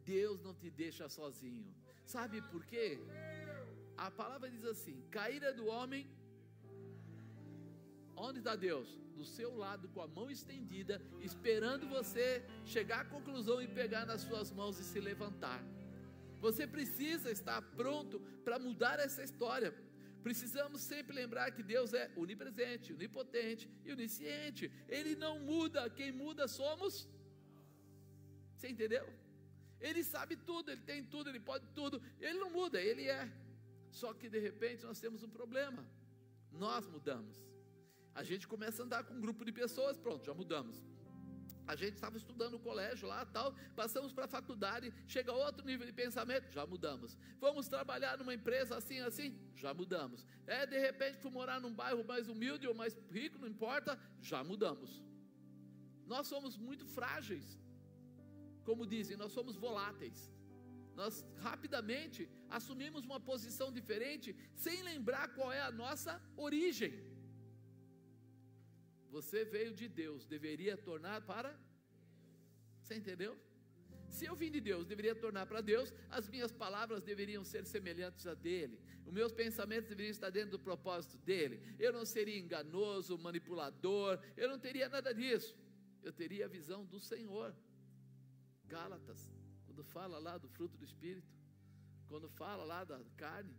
Deus 0.05 0.41
não 0.41 0.53
te 0.53 0.69
deixa 0.69 1.09
sozinho. 1.09 1.73
Sabe 2.05 2.41
por 2.43 2.65
quê? 2.65 2.99
A 3.97 4.10
palavra 4.12 4.49
diz 4.49 4.65
assim: 4.65 5.01
caíra 5.10 5.53
do 5.53 5.67
homem. 5.67 6.08
Onde 8.15 8.39
está 8.39 8.56
Deus? 8.56 8.88
Do 9.15 9.25
seu 9.25 9.56
lado, 9.56 9.88
com 9.89 10.01
a 10.01 10.08
mão 10.08 10.29
estendida, 10.29 11.01
esperando 11.21 11.88
você 11.88 12.43
chegar 12.65 13.01
à 13.01 13.06
conclusão 13.06 13.62
e 13.62 13.67
pegar 13.67 14.06
nas 14.06 14.21
suas 14.21 14.51
mãos 14.51 14.79
e 14.79 14.84
se 14.84 14.99
levantar. 14.99 15.63
Você 16.39 16.65
precisa 16.65 17.32
estar 17.32 17.62
pronto 17.62 18.19
para 18.43 18.60
mudar 18.60 18.99
essa 18.99 19.23
história. 19.23 19.73
Precisamos 20.23 20.82
sempre 20.82 21.13
lembrar 21.13 21.51
que 21.51 21.62
Deus 21.62 21.93
é 21.93 22.10
onipresente, 22.15 22.93
onipotente 22.93 23.69
e 23.86 23.91
onisciente. 23.91 24.71
Ele 24.88 25.15
não 25.15 25.39
muda, 25.39 25.89
quem 25.89 26.12
muda 26.12 26.47
somos. 26.47 27.08
Você 28.56 28.69
entendeu? 28.69 29.06
Ele 29.79 30.01
sabe 30.01 30.36
tudo, 30.38 30.71
ele 30.71 30.82
tem 30.82 31.03
tudo, 31.03 31.29
ele 31.29 31.41
pode 31.41 31.67
tudo. 31.79 32.01
Ele 32.19 32.39
não 32.39 32.49
muda, 32.49 32.82
ele 32.82 33.06
é. 33.10 33.29
Só 33.99 34.10
que 34.19 34.27
de 34.36 34.39
repente 34.47 34.86
nós 34.89 34.99
temos 35.03 35.21
um 35.27 35.32
problema. 35.39 35.84
Nós 36.51 36.88
mudamos. 36.95 37.36
A 38.13 38.23
gente 38.29 38.47
começa 38.53 38.82
a 38.82 38.86
andar 38.86 39.03
com 39.03 39.13
um 39.13 39.21
grupo 39.25 39.45
de 39.47 39.51
pessoas, 39.51 39.97
pronto, 40.06 40.25
já 40.25 40.34
mudamos. 40.34 40.84
A 41.65 41.75
gente 41.82 41.93
estava 41.93 42.17
estudando 42.17 42.53
no 42.53 42.60
colégio 42.60 43.08
lá, 43.08 43.25
tal, 43.25 43.56
passamos 43.75 44.12
para 44.12 44.25
a 44.25 44.27
faculdade, 44.27 44.93
chega 45.08 45.32
outro 45.32 45.65
nível 45.65 45.86
de 45.86 45.93
pensamento, 45.93 46.51
já 46.51 46.65
mudamos. 46.65 47.17
Vamos 47.39 47.67
trabalhar 47.67 48.17
numa 48.17 48.34
empresa 48.34 48.75
assim, 48.75 48.99
assim, 48.99 49.29
já 49.56 49.73
mudamos. 49.73 50.25
É, 50.45 50.65
de 50.65 50.77
repente, 50.88 51.19
fui 51.19 51.32
morar 51.32 51.62
num 51.62 51.73
bairro 51.73 52.03
mais 52.03 52.27
humilde 52.27 52.67
ou 52.67 52.75
mais 52.75 52.95
rico, 53.10 53.39
não 53.39 53.47
importa, 53.47 53.97
já 54.21 54.43
mudamos. 54.43 55.01
Nós 56.06 56.27
somos 56.27 56.58
muito 56.58 56.86
frágeis. 56.97 57.47
Como 58.65 58.86
dizem, 58.86 59.15
nós 59.15 59.32
somos 59.32 59.56
voláteis 59.56 60.34
nós 60.95 61.25
rapidamente 61.47 62.29
assumimos 62.49 63.03
uma 63.10 63.19
posição 63.19 63.71
diferente, 63.71 64.36
sem 64.53 64.82
lembrar 64.84 65.27
qual 65.36 65.51
é 65.51 65.62
a 65.62 65.71
nossa 65.71 66.21
origem. 66.36 66.93
Você 69.10 69.43
veio 69.45 69.73
de 69.73 69.88
Deus, 69.88 70.25
deveria 70.25 70.75
tornar 70.75 71.21
para. 71.21 71.51
Você 72.82 72.95
entendeu? 72.95 73.34
Se 74.10 74.25
eu 74.25 74.36
vim 74.36 74.51
de 74.51 74.62
Deus, 74.62 74.86
deveria 74.86 75.15
tornar 75.15 75.45
para 75.47 75.62
Deus, 75.62 75.91
as 76.10 76.29
minhas 76.29 76.51
palavras 76.51 77.01
deveriam 77.01 77.43
ser 77.43 77.65
semelhantes 77.65 78.27
a 78.27 78.36
dele, 78.36 78.79
os 79.06 79.12
meus 79.12 79.32
pensamentos 79.32 79.89
deveriam 79.89 80.12
estar 80.12 80.29
dentro 80.29 80.51
do 80.51 80.60
propósito 80.60 81.17
dele. 81.17 81.75
Eu 81.79 81.91
não 81.91 82.06
seria 82.06 82.38
enganoso, 82.38 83.17
manipulador, 83.17 84.19
eu 84.38 84.47
não 84.47 84.60
teria 84.60 84.88
nada 84.88 85.13
disso. 85.13 85.58
Eu 86.03 86.12
teria 86.12 86.45
a 86.45 86.49
visão 86.49 86.86
do 86.86 86.99
Senhor. 86.99 87.56
Gálatas 88.67 89.32
quando 89.73 89.83
fala 89.83 90.19
lá 90.19 90.38
do 90.38 90.47
fruto 90.55 90.77
do 90.77 90.86
Espírito, 90.86 91.31
quando 92.07 92.29
fala 92.29 92.63
lá 92.63 92.83
da 92.83 92.99
carne, 93.17 93.53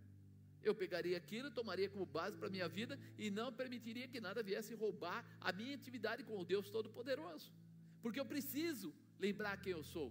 eu 0.62 0.74
pegaria 0.74 1.16
aquilo, 1.16 1.50
tomaria 1.50 1.88
como 1.90 2.06
base 2.06 2.36
para 2.38 2.48
a 2.48 2.50
minha 2.56 2.68
vida 2.68 2.98
e 3.18 3.30
não 3.30 3.52
permitiria 3.52 4.06
que 4.12 4.20
nada 4.20 4.42
viesse 4.42 4.74
roubar 4.74 5.20
a 5.40 5.52
minha 5.52 5.74
intimidade 5.74 6.22
com 6.22 6.38
o 6.38 6.44
Deus 6.44 6.70
Todo-Poderoso, 6.70 7.52
porque 8.00 8.20
eu 8.20 8.24
preciso 8.24 8.94
lembrar 9.18 9.60
quem 9.60 9.72
eu 9.72 9.82
sou. 9.82 10.08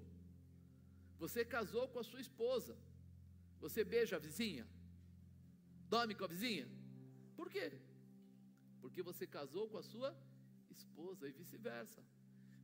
Você 1.19 1.45
casou 1.45 1.87
com 1.87 1.99
a 1.99 2.03
sua 2.03 2.19
esposa, 2.19 2.77
você 3.61 3.81
beija 3.83 4.17
a 4.17 4.19
vizinha, 4.19 4.67
dorme 5.87 6.13
com 6.13 6.25
a 6.25 6.27
vizinha, 6.27 6.67
por 7.37 7.49
quê? 7.49 7.71
Porque 8.81 9.01
você 9.01 9.25
casou 9.25 9.69
com 9.69 9.77
a 9.77 9.83
sua 9.83 10.13
esposa 10.69 11.29
e 11.29 11.31
vice-versa. 11.31 12.03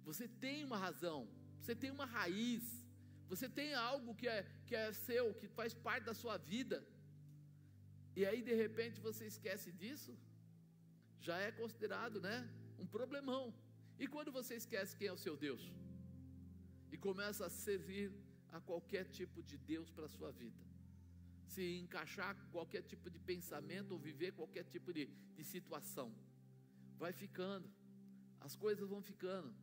Você 0.03 0.27
tem 0.27 0.65
uma 0.65 0.77
razão, 0.77 1.19
você 1.61 1.73
tem 1.73 1.89
uma 1.89 2.05
raiz, 2.05 2.63
você 3.31 3.47
tem 3.59 3.69
algo 3.89 4.15
que 4.19 4.27
é, 4.27 4.39
que 4.67 4.75
é 4.75 4.91
seu, 5.07 5.25
que 5.39 5.47
faz 5.59 5.73
parte 5.87 6.05
da 6.09 6.15
sua 6.21 6.37
vida, 6.37 6.77
e 8.19 8.25
aí 8.29 8.41
de 8.49 8.55
repente 8.63 8.99
você 9.09 9.25
esquece 9.33 9.71
disso, 9.81 10.13
já 11.27 11.37
é 11.47 11.51
considerado, 11.51 12.19
né? 12.27 12.37
um 12.79 12.87
problemão. 12.87 13.53
E 13.99 14.07
quando 14.07 14.31
você 14.31 14.55
esquece 14.55 14.95
quem 14.97 15.07
é 15.07 15.13
o 15.13 15.23
seu 15.25 15.35
Deus 15.35 15.63
e 16.91 16.97
começa 16.97 17.45
a 17.45 17.49
servir 17.49 18.11
a 18.51 18.59
qualquer 18.59 19.05
tipo 19.17 19.43
de 19.43 19.57
Deus 19.57 19.89
para 19.91 20.05
a 20.05 20.13
sua 20.17 20.31
vida, 20.31 20.59
se 21.45 21.63
encaixar 21.83 22.35
qualquer 22.51 22.83
tipo 22.83 23.09
de 23.09 23.19
pensamento 23.19 23.91
ou 23.91 23.99
viver 23.99 24.31
qualquer 24.31 24.63
tipo 24.63 24.93
de, 24.93 25.05
de 25.35 25.43
situação, 25.43 26.13
vai 26.97 27.11
ficando, 27.11 27.69
as 28.39 28.55
coisas 28.55 28.87
vão 28.87 29.01
ficando. 29.01 29.53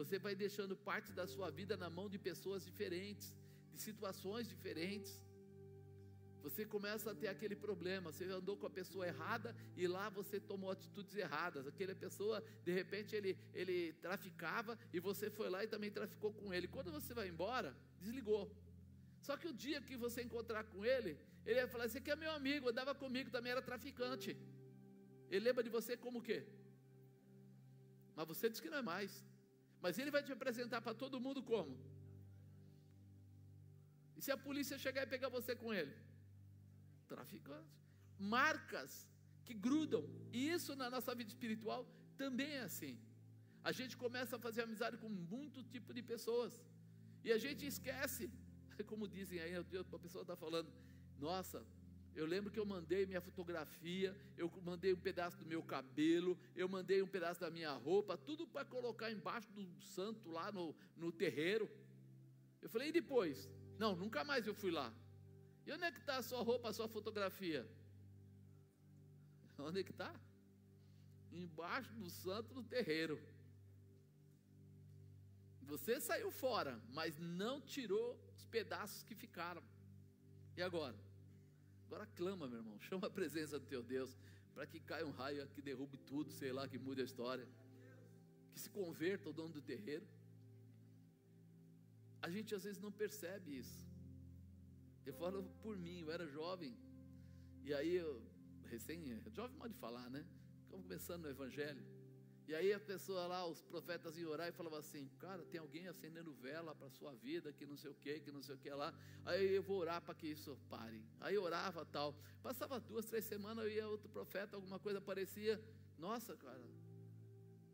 Você 0.00 0.18
vai 0.18 0.34
deixando 0.34 0.76
parte 0.76 1.12
da 1.12 1.26
sua 1.26 1.50
vida 1.50 1.76
na 1.76 1.88
mão 1.88 2.08
de 2.08 2.18
pessoas 2.18 2.64
diferentes, 2.64 3.28
de 3.72 3.80
situações 3.80 4.48
diferentes 4.48 5.24
você 6.46 6.62
começa 6.74 7.10
a 7.10 7.14
ter 7.20 7.28
aquele 7.28 7.56
problema. 7.56 8.12
Você 8.12 8.24
andou 8.38 8.56
com 8.60 8.66
a 8.66 8.74
pessoa 8.78 9.06
errada 9.12 9.56
e 9.80 9.86
lá 9.94 10.06
você 10.18 10.38
tomou 10.50 10.70
atitudes 10.70 11.14
erradas. 11.16 11.66
Aquela 11.66 11.94
pessoa, 11.94 12.44
de 12.66 12.72
repente, 12.80 13.16
ele, 13.18 13.32
ele 13.60 13.76
traficava 14.06 14.78
e 14.92 15.00
você 15.08 15.30
foi 15.30 15.48
lá 15.54 15.64
e 15.64 15.72
também 15.74 15.90
traficou 15.90 16.32
com 16.40 16.52
ele. 16.52 16.68
Quando 16.68 16.92
você 16.92 17.14
vai 17.20 17.28
embora, 17.28 17.70
desligou. 17.98 18.44
Só 19.26 19.38
que 19.38 19.48
o 19.48 19.54
dia 19.64 19.80
que 19.80 19.96
você 19.96 20.20
encontrar 20.22 20.64
com 20.64 20.84
ele, 20.94 21.12
ele 21.46 21.60
vai 21.62 21.70
falar: 21.74 21.88
Você 21.88 21.96
aqui 22.02 22.10
é 22.10 22.16
meu 22.24 22.32
amigo, 22.40 22.68
andava 22.68 22.94
comigo, 22.94 23.30
também 23.30 23.52
era 23.56 23.62
traficante. 23.62 24.36
Ele 25.30 25.44
lembra 25.46 25.64
de 25.64 25.70
você 25.70 25.96
como 25.96 26.18
o 26.18 26.26
quê? 26.28 26.40
Mas 28.14 28.28
você 28.28 28.50
diz 28.50 28.60
que 28.60 28.68
não 28.68 28.82
é 28.84 28.86
mais. 28.94 29.24
Mas 29.84 29.98
ele 30.00 30.14
vai 30.16 30.22
te 30.26 30.32
apresentar 30.38 30.80
para 30.86 30.94
todo 31.02 31.22
mundo 31.26 31.42
como? 31.52 31.74
E 34.16 34.22
se 34.24 34.30
a 34.36 34.38
polícia 34.48 34.82
chegar 34.84 35.02
e 35.04 35.12
pegar 35.14 35.30
você 35.38 35.54
com 35.62 35.72
ele? 35.80 35.94
traficantes, 37.14 37.80
marcas 38.18 38.92
que 39.46 39.54
grudam, 39.66 40.04
e 40.32 40.48
isso 40.56 40.74
na 40.82 40.88
nossa 40.94 41.14
vida 41.14 41.30
espiritual 41.34 41.80
também 42.16 42.52
é 42.60 42.62
assim. 42.70 42.98
A 43.62 43.72
gente 43.78 43.96
começa 44.04 44.36
a 44.36 44.38
fazer 44.46 44.62
amizade 44.62 44.96
com 45.02 45.08
muito 45.08 45.62
tipo 45.74 45.92
de 45.96 46.02
pessoas, 46.02 46.52
e 47.22 47.32
a 47.32 47.38
gente 47.38 47.66
esquece, 47.66 48.30
como 48.90 49.06
dizem 49.16 49.40
aí, 49.40 49.54
a 49.56 49.98
pessoa 50.06 50.22
está 50.22 50.36
falando, 50.44 50.70
nossa, 51.18 51.64
eu 52.14 52.26
lembro 52.26 52.50
que 52.50 52.58
eu 52.58 52.64
mandei 52.64 53.06
minha 53.06 53.20
fotografia, 53.20 54.16
eu 54.36 54.50
mandei 54.62 54.92
um 54.92 55.00
pedaço 55.00 55.36
do 55.36 55.46
meu 55.46 55.62
cabelo, 55.62 56.38
eu 56.54 56.68
mandei 56.68 57.02
um 57.02 57.08
pedaço 57.08 57.40
da 57.40 57.50
minha 57.50 57.72
roupa, 57.72 58.16
tudo 58.16 58.46
para 58.46 58.64
colocar 58.64 59.10
embaixo 59.10 59.50
do 59.52 59.64
santo 59.82 60.30
lá 60.30 60.52
no, 60.52 60.74
no 60.96 61.10
terreiro. 61.10 61.68
Eu 62.62 62.68
falei, 62.68 62.88
e 62.88 62.92
depois? 62.92 63.50
Não, 63.78 63.96
nunca 63.96 64.22
mais 64.22 64.46
eu 64.46 64.54
fui 64.54 64.70
lá. 64.70 64.92
E 65.66 65.72
onde 65.72 65.84
é 65.84 65.90
que 65.90 65.98
está 65.98 66.16
a 66.18 66.22
sua 66.22 66.42
roupa, 66.42 66.68
a 66.68 66.72
sua 66.72 66.88
fotografia? 66.88 67.68
Onde 69.58 69.80
é 69.80 69.84
que 69.84 69.90
está? 69.90 70.14
Embaixo 71.32 71.92
do 71.94 72.08
santo 72.08 72.54
do 72.54 72.62
terreiro. 72.62 73.20
Você 75.62 76.00
saiu 76.00 76.30
fora, 76.30 76.80
mas 76.90 77.18
não 77.18 77.60
tirou 77.60 78.20
os 78.36 78.44
pedaços 78.44 79.02
que 79.02 79.14
ficaram. 79.14 79.62
E 80.56 80.62
agora? 80.62 81.03
Agora 81.86 82.06
clama, 82.06 82.46
meu 82.48 82.58
irmão. 82.58 82.80
Chama 82.80 83.06
a 83.06 83.10
presença 83.10 83.58
do 83.58 83.66
teu 83.66 83.82
Deus 83.82 84.16
para 84.54 84.66
que 84.66 84.80
caia 84.80 85.06
um 85.06 85.10
raio 85.10 85.46
que 85.48 85.60
derrube 85.60 85.98
tudo, 85.98 86.30
sei 86.30 86.52
lá, 86.52 86.66
que 86.68 86.78
mude 86.78 87.00
a 87.00 87.04
história. 87.04 87.46
Que 88.52 88.60
se 88.60 88.70
converta 88.70 89.28
o 89.30 89.32
dono 89.32 89.54
do 89.54 89.62
terreiro. 89.62 90.06
A 92.22 92.30
gente 92.30 92.54
às 92.54 92.64
vezes 92.64 92.80
não 92.80 92.92
percebe 92.92 93.56
isso. 93.56 93.86
Eu 95.04 95.12
falo 95.12 95.42
por 95.62 95.76
mim, 95.76 96.00
eu 96.00 96.10
era 96.10 96.26
jovem, 96.26 96.74
e 97.62 97.74
aí 97.74 97.94
eu, 97.96 98.22
recém, 98.64 99.20
jovem 99.32 99.56
pode 99.58 99.74
falar, 99.74 100.08
né? 100.08 100.24
Estava 100.64 100.82
começando 100.82 101.22
no 101.22 101.28
Evangelho. 101.28 101.84
E 102.46 102.54
aí 102.54 102.72
a 102.74 102.80
pessoa 102.80 103.26
lá, 103.26 103.46
os 103.46 103.62
profetas 103.62 104.18
iam 104.18 104.30
orar 104.30 104.48
e 104.48 104.52
falavam 104.52 104.78
assim: 104.78 105.08
Cara, 105.18 105.42
tem 105.46 105.58
alguém 105.60 105.88
acendendo 105.88 106.32
vela 106.34 106.74
para 106.74 106.86
a 106.88 106.90
sua 106.90 107.14
vida, 107.14 107.52
que 107.52 107.64
não 107.64 107.76
sei 107.76 107.90
o 107.90 107.94
que, 107.94 108.20
que 108.20 108.30
não 108.30 108.42
sei 108.42 108.54
o 108.54 108.58
que 108.58 108.70
lá. 108.70 108.92
Aí 109.24 109.54
eu 109.54 109.62
vou 109.62 109.78
orar 109.78 110.02
para 110.02 110.14
que 110.14 110.26
isso 110.26 110.58
pare. 110.68 111.02
Aí 111.20 111.38
orava 111.38 111.84
tal. 111.86 112.14
Passava 112.42 112.78
duas, 112.78 113.06
três 113.06 113.24
semanas, 113.24 113.64
eu 113.64 113.70
ia 113.70 113.88
outro 113.88 114.08
profeta, 114.10 114.56
alguma 114.56 114.78
coisa 114.78 114.98
aparecia. 114.98 115.58
Nossa, 115.96 116.36
cara, 116.36 116.60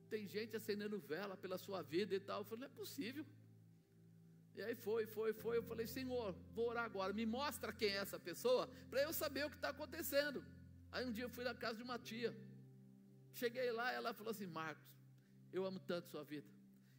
tem 0.09 0.29
gente 0.29 0.57
acendendo 0.57 0.99
vela 1.01 1.37
pela 1.37 1.59
sua 1.59 1.83
vida 1.83 2.15
e 2.15 2.21
tal. 2.21 2.43
Eu 2.43 2.45
falei: 2.45 2.61
Não 2.61 2.73
é 2.73 2.77
possível. 2.77 3.27
E 4.55 4.63
aí 4.63 4.75
foi, 4.75 5.07
foi, 5.07 5.33
foi. 5.33 5.57
Eu 5.57 5.63
falei, 5.63 5.87
Senhor, 5.87 6.35
vou 6.55 6.69
orar 6.69 6.85
agora. 6.85 7.13
Me 7.13 7.27
mostra 7.27 7.73
quem 7.73 7.89
é 7.89 7.97
essa 7.97 8.21
pessoa, 8.21 8.69
para 8.89 9.03
eu 9.03 9.13
saber 9.13 9.47
o 9.47 9.51
que 9.51 9.57
está 9.57 9.71
acontecendo. 9.71 10.45
Aí 10.93 11.05
um 11.05 11.13
dia 11.13 11.25
eu 11.25 11.31
fui 11.31 11.45
na 11.45 11.55
casa 11.55 11.77
de 11.79 11.83
uma 11.83 11.99
tia. 11.99 12.35
Cheguei 13.33 13.71
lá, 13.73 13.93
ela 13.93 14.13
falou 14.13 14.31
assim: 14.31 14.47
Marcos, 14.47 14.85
eu 15.53 15.65
amo 15.65 15.81
tanto 15.81 16.09
sua 16.09 16.25
vida. 16.25 16.49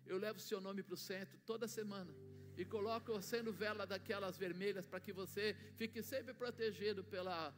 Eu 0.05 0.17
levo 0.17 0.37
o 0.39 0.41
seu 0.41 0.59
nome 0.59 0.83
para 0.83 0.93
o 0.93 0.97
centro 0.97 1.39
toda 1.45 1.67
semana. 1.67 2.13
E 2.57 2.65
coloco 2.65 3.21
sendo 3.21 3.51
vela 3.51 3.85
daquelas 3.87 4.37
vermelhas 4.37 4.85
para 4.85 4.99
que 4.99 5.13
você 5.13 5.55
fique 5.77 6.03
sempre 6.03 6.33
protegido 6.33 7.03
pela. 7.03 7.53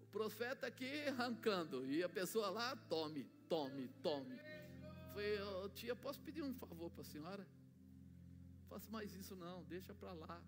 O 0.00 0.06
profeta 0.06 0.66
aqui 0.66 0.90
arrancando, 1.08 1.86
e 1.86 2.02
a 2.02 2.08
pessoa 2.08 2.50
lá, 2.50 2.74
tome, 2.88 3.24
tome, 3.48 3.88
tome. 4.02 4.36
Falei, 5.12 5.40
oh, 5.42 5.68
tia, 5.68 5.94
posso 5.94 6.20
pedir 6.20 6.42
um 6.42 6.54
favor 6.54 6.90
para 6.90 7.02
a 7.02 7.04
senhora? 7.04 7.46
Faça 8.68 8.88
mais 8.90 9.14
isso 9.14 9.34
não, 9.36 9.64
deixa 9.64 9.92
para 9.94 10.12
lá. 10.12 10.42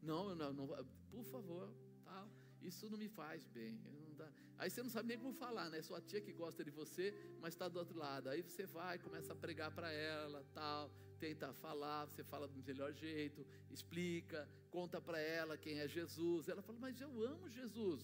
Não, 0.00 0.34
não, 0.34 0.52
não, 0.52 0.66
por 1.10 1.24
favor, 1.24 1.68
tal. 2.04 2.28
Isso 2.70 2.88
não 2.90 2.98
me 2.98 3.08
faz 3.08 3.46
bem. 3.46 3.78
Não 3.84 4.04
Aí 4.56 4.70
você 4.70 4.82
não 4.82 4.90
sabe 4.90 5.08
nem 5.08 5.18
como 5.18 5.32
falar, 5.34 5.68
né? 5.68 5.82
Sua 5.82 6.00
tia 6.00 6.20
que 6.20 6.32
gosta 6.32 6.64
de 6.64 6.70
você, 6.70 7.12
mas 7.40 7.54
está 7.54 7.68
do 7.68 7.78
outro 7.78 7.98
lado. 7.98 8.28
Aí 8.28 8.40
você 8.42 8.64
vai, 8.64 8.98
começa 8.98 9.32
a 9.32 9.36
pregar 9.36 9.70
para 9.72 9.90
ela, 9.90 10.44
tal, 10.54 10.90
tenta 11.18 11.52
falar, 11.52 12.06
você 12.06 12.22
fala 12.22 12.46
do 12.46 12.62
melhor 12.62 12.92
jeito, 12.92 13.44
explica, 13.70 14.48
conta 14.70 15.00
para 15.00 15.20
ela 15.20 15.58
quem 15.58 15.80
é 15.80 15.88
Jesus. 15.88 16.48
Ela 16.48 16.62
fala, 16.62 16.78
mas 16.78 17.00
eu 17.00 17.10
amo 17.32 17.50
Jesus. 17.50 18.02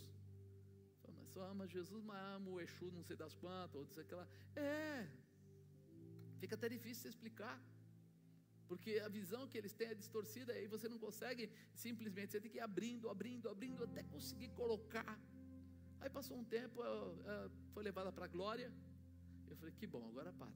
Fala, 1.01 1.15
mas 1.19 1.29
só 1.31 1.43
ama 1.43 1.67
Jesus, 1.67 2.03
mas 2.05 2.19
amo 2.35 2.53
o 2.55 2.61
Exu, 2.61 2.91
não 2.91 3.05
sei 3.05 3.17
das 3.17 3.35
quantas, 3.35 3.77
ou 3.77 3.85
dizer 3.85 4.05
que 4.05 4.13
ela. 4.13 4.29
É, 4.57 5.09
Fica 6.41 6.55
até 6.55 6.69
difícil 6.69 7.09
explicar. 7.11 7.57
Porque 8.71 8.93
a 9.05 9.09
visão 9.09 9.49
que 9.49 9.59
eles 9.59 9.73
têm 9.79 9.89
é 9.89 9.95
distorcida 9.95 10.57
e 10.57 10.69
você 10.75 10.89
não 10.89 10.99
consegue 11.05 11.51
simplesmente, 11.75 12.31
você 12.31 12.41
tem 12.41 12.53
que 12.53 12.59
ir 12.59 12.61
abrindo, 12.61 13.11
abrindo, 13.15 13.49
abrindo, 13.49 13.83
até 13.83 14.03
conseguir 14.05 14.51
colocar. 14.51 15.19
Aí 16.01 16.09
passou 16.09 16.37
um 16.37 16.45
tempo, 16.45 16.81
foi 17.73 17.83
levada 17.83 18.13
para 18.13 18.27
a 18.27 18.29
glória. 18.29 18.73
Eu 19.51 19.57
falei, 19.57 19.75
que 19.75 19.89
bom, 19.89 20.07
agora 20.11 20.33
para. 20.33 20.53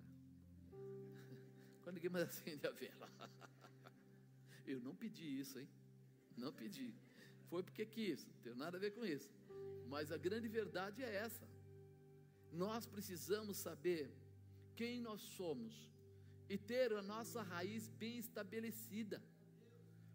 Quando 1.82 1.96
ninguém 1.96 2.12
mais 2.16 2.28
acende 2.28 2.64
a 2.64 2.70
vela. 2.70 3.10
Eu 4.64 4.80
não 4.80 4.94
pedi 4.94 5.40
isso, 5.40 5.58
hein? 5.58 5.68
Não 6.36 6.52
pedi. 6.52 6.94
Foi 7.50 7.64
porque 7.64 7.84
quis, 7.84 8.24
não 8.24 8.34
tem 8.44 8.54
nada 8.54 8.76
a 8.76 8.80
ver 8.80 8.92
com 8.92 9.04
isso. 9.04 9.28
Mas 9.88 10.12
a 10.12 10.16
grande 10.16 10.46
verdade 10.46 11.02
é 11.02 11.12
essa. 11.16 11.48
Nós 12.52 12.86
precisamos 12.86 13.56
saber 13.56 14.08
quem 14.76 15.00
nós 15.00 15.20
somos 15.20 15.92
e 16.48 16.56
ter 16.58 16.92
a 16.92 17.02
nossa 17.02 17.42
raiz 17.42 17.88
bem 17.88 18.18
estabelecida. 18.18 19.22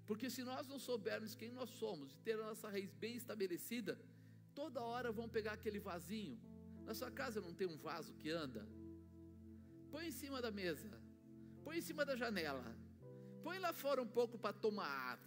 Porque 0.05 0.29
se 0.29 0.43
nós 0.43 0.67
não 0.67 0.79
soubermos 0.79 1.35
quem 1.35 1.51
nós 1.51 1.69
somos 1.69 2.15
e 2.15 2.19
ter 2.19 2.33
a 2.39 2.47
nossa 2.47 2.69
raiz 2.69 2.91
bem 2.93 3.15
estabelecida, 3.15 3.99
toda 4.55 4.81
hora 4.81 5.11
vão 5.11 5.27
pegar 5.29 5.53
aquele 5.53 5.79
vasinho. 5.79 6.39
Na 6.85 6.93
sua 6.93 7.11
casa 7.11 7.39
não 7.39 7.53
tem 7.53 7.67
um 7.67 7.77
vaso 7.77 8.13
que 8.15 8.29
anda? 8.29 8.67
Põe 9.91 10.07
em 10.07 10.11
cima 10.11 10.41
da 10.41 10.51
mesa, 10.51 10.89
põe 11.63 11.77
em 11.77 11.81
cima 11.81 12.03
da 12.05 12.15
janela, 12.15 12.75
põe 13.43 13.59
lá 13.59 13.71
fora 13.73 14.01
um 14.01 14.07
pouco 14.07 14.37
para 14.37 14.53
tomar 14.53 14.87
ar, 14.87 15.19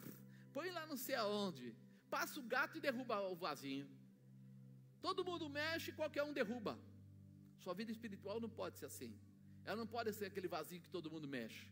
põe 0.53 0.71
lá 0.71 0.87
não 0.87 0.97
sei 0.97 1.15
aonde, 1.15 1.75
passa 2.11 2.39
o 2.41 2.43
gato 2.43 2.79
e 2.79 2.81
derruba 2.81 3.21
o 3.29 3.37
vasinho. 3.37 3.89
Todo 5.01 5.25
mundo 5.25 5.49
mexe, 5.49 5.93
qualquer 5.93 6.23
um 6.23 6.33
derruba. 6.33 6.79
Sua 7.59 7.75
vida 7.75 7.91
espiritual 7.91 8.41
não 8.41 8.49
pode 8.49 8.79
ser 8.79 8.87
assim. 8.87 9.13
Ela 9.65 9.77
não 9.77 9.87
pode 9.87 10.13
ser 10.13 10.27
aquele 10.27 10.49
vazio 10.49 10.81
que 10.81 10.89
todo 10.89 11.11
mundo 11.11 11.29
mexe. 11.29 11.67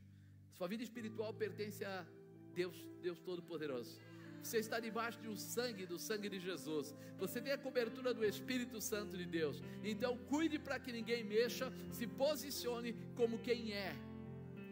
Sua 0.53 0.69
vida 0.69 0.83
espiritual 0.83 1.33
pertence 1.33 1.85
a 1.85 2.07
Deus, 2.55 2.77
Deus 3.03 3.19
Todo-Poderoso. 3.21 4.01
Você 4.43 4.59
está 4.59 4.81
debaixo 4.81 5.21
de 5.21 5.29
um 5.29 5.37
sangue, 5.37 5.85
do 5.85 5.99
sangue 5.99 6.29
de 6.29 6.41
Jesus. 6.41 6.95
Você 7.19 7.41
tem 7.41 7.53
a 7.53 7.59
cobertura 7.59 8.15
do 8.15 8.25
Espírito 8.25 8.81
Santo 8.81 9.17
de 9.17 9.27
Deus. 9.27 9.63
Então, 9.85 10.17
cuide 10.17 10.59
para 10.59 10.79
que 10.79 10.93
ninguém 10.93 11.23
mexa. 11.23 11.73
Se 11.91 12.07
posicione 12.07 12.95
como 13.15 13.39
quem 13.39 13.73
é. 13.73 13.95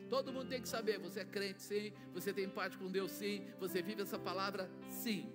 Todo 0.09 0.33
mundo 0.33 0.49
tem 0.49 0.63
que 0.63 0.69
saber: 0.69 0.99
você 0.99 1.21
é 1.21 1.25
crente, 1.25 1.63
sim. 1.63 1.93
Você 2.15 2.33
tem 2.33 2.49
parte 2.49 2.79
com 2.79 2.91
Deus, 2.91 3.11
sim. 3.13 3.47
Você 3.61 3.83
vive 3.83 4.03
essa 4.03 4.19
palavra, 4.19 4.71
sim. 4.91 5.31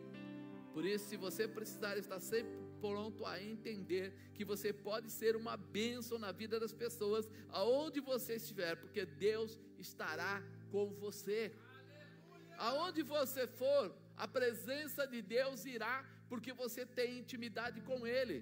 Por 0.73 0.83
isso, 0.83 1.05
se 1.09 1.15
você 1.15 1.47
precisar 1.47 1.95
estar 1.97 2.19
sempre 2.19 2.62
pronto 2.83 3.25
a 3.25 3.41
entender 3.41 4.07
que 4.35 4.43
você 4.51 4.69
pode 4.87 5.09
ser 5.19 5.33
uma 5.41 5.55
bênção 5.55 6.17
na 6.25 6.31
vida 6.41 6.59
das 6.63 6.73
pessoas, 6.83 7.29
aonde 7.49 7.99
você 8.11 8.33
estiver, 8.41 8.75
porque 8.81 9.05
Deus 9.05 9.51
estará 9.85 10.33
com 10.71 10.85
você. 11.03 11.41
Aonde 12.57 13.01
você 13.01 13.43
for, 13.47 13.85
a 14.17 14.27
presença 14.27 15.07
de 15.13 15.21
Deus 15.21 15.63
irá, 15.75 15.95
porque 16.27 16.51
você 16.63 16.85
tem 16.85 17.19
intimidade 17.19 17.79
com 17.89 18.05
Ele. 18.05 18.37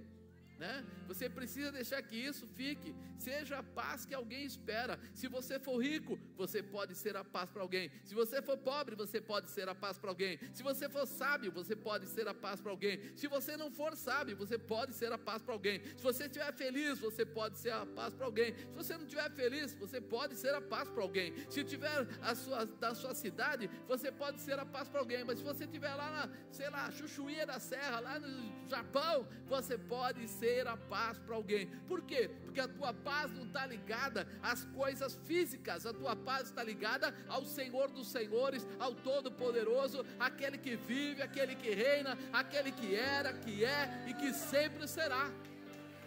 Né? 0.61 0.85
Você 1.07 1.27
precisa 1.27 1.71
deixar 1.71 2.01
que 2.03 2.15
isso 2.15 2.45
fique. 2.59 2.95
Seja 3.17 3.57
a 3.57 3.63
paz 3.63 4.05
que 4.05 4.13
alguém 4.13 4.43
espera. 4.45 4.99
Se 5.13 5.27
você 5.27 5.59
for 5.59 5.77
rico, 5.77 6.19
você 6.37 6.61
pode 6.61 6.93
ser 6.95 7.15
a 7.17 7.23
paz 7.23 7.49
para 7.49 7.63
alguém. 7.63 7.91
Se 8.05 8.13
você 8.13 8.41
for 8.41 8.57
pobre, 8.57 8.95
você 8.95 9.19
pode 9.19 9.49
ser 9.49 9.67
a 9.67 9.73
paz 9.73 9.97
para 9.97 10.11
alguém. 10.11 10.39
Se 10.53 10.61
você 10.61 10.87
for 10.87 11.05
sábio, 11.07 11.51
você 11.51 11.75
pode 11.75 12.05
ser 12.07 12.27
a 12.27 12.33
paz 12.33 12.61
para 12.61 12.71
alguém. 12.71 12.99
Se 13.15 13.27
você 13.27 13.57
não 13.57 13.71
for 13.71 13.95
sábio, 13.95 14.37
você 14.37 14.57
pode 14.57 14.93
ser 14.93 15.11
a 15.11 15.17
paz 15.17 15.41
para 15.41 15.53
alguém. 15.53 15.81
Se 15.97 16.03
você 16.03 16.25
estiver 16.25 16.53
feliz, 16.53 16.99
você 16.99 17.25
pode 17.25 17.57
ser 17.57 17.73
a 17.73 17.85
paz 17.85 18.13
para 18.13 18.27
alguém. 18.27 18.53
Se 18.53 18.75
você 18.81 18.93
não 18.95 19.03
estiver 19.03 19.31
feliz, 19.31 19.73
você 19.73 19.99
pode 19.99 20.35
ser 20.35 20.53
a 20.53 20.61
paz 20.61 20.87
para 20.89 21.01
alguém. 21.01 21.33
Se 21.49 21.63
tiver 21.63 22.07
a 22.21 22.35
sua, 22.35 22.65
da 22.65 22.93
sua 22.93 23.15
cidade, 23.15 23.67
você 23.87 24.11
pode 24.11 24.39
ser 24.39 24.59
a 24.59 24.65
paz 24.65 24.87
para 24.87 24.99
alguém. 24.99 25.23
Mas 25.23 25.39
se 25.39 25.43
você 25.43 25.63
estiver 25.63 25.93
lá 25.95 26.11
na, 26.11 26.23
sei 26.51 26.69
lá, 26.69 26.91
Chuchuía 26.91 27.47
da 27.47 27.59
Serra, 27.59 27.99
lá 27.99 28.19
no 28.19 28.69
Japão, 28.69 29.27
você 29.47 29.75
pode 29.77 30.27
ser 30.27 30.50
ter 30.51 30.67
a 30.67 30.75
paz 30.75 31.17
para 31.25 31.35
alguém. 31.35 31.67
Por 31.87 32.01
quê? 32.09 32.29
Porque 32.43 32.59
a 32.59 32.67
tua 32.67 32.93
paz 32.93 33.31
não 33.31 33.45
está 33.45 33.65
ligada 33.65 34.27
às 34.51 34.65
coisas 34.79 35.13
físicas, 35.27 35.85
a 35.85 35.93
tua 35.93 36.15
paz 36.29 36.43
está 36.49 36.61
ligada 36.71 37.07
ao 37.35 37.43
Senhor 37.45 37.87
dos 37.97 38.07
Senhores, 38.15 38.67
ao 38.77 38.93
Todo-Poderoso, 38.93 40.05
aquele 40.19 40.57
que 40.57 40.75
vive, 40.75 41.21
aquele 41.21 41.55
que 41.55 41.71
reina, 41.83 42.17
aquele 42.33 42.71
que 42.79 42.89
era, 42.95 43.31
que 43.33 43.63
é 43.63 44.05
e 44.09 44.13
que 44.13 44.33
sempre 44.33 44.87
será. 44.87 45.25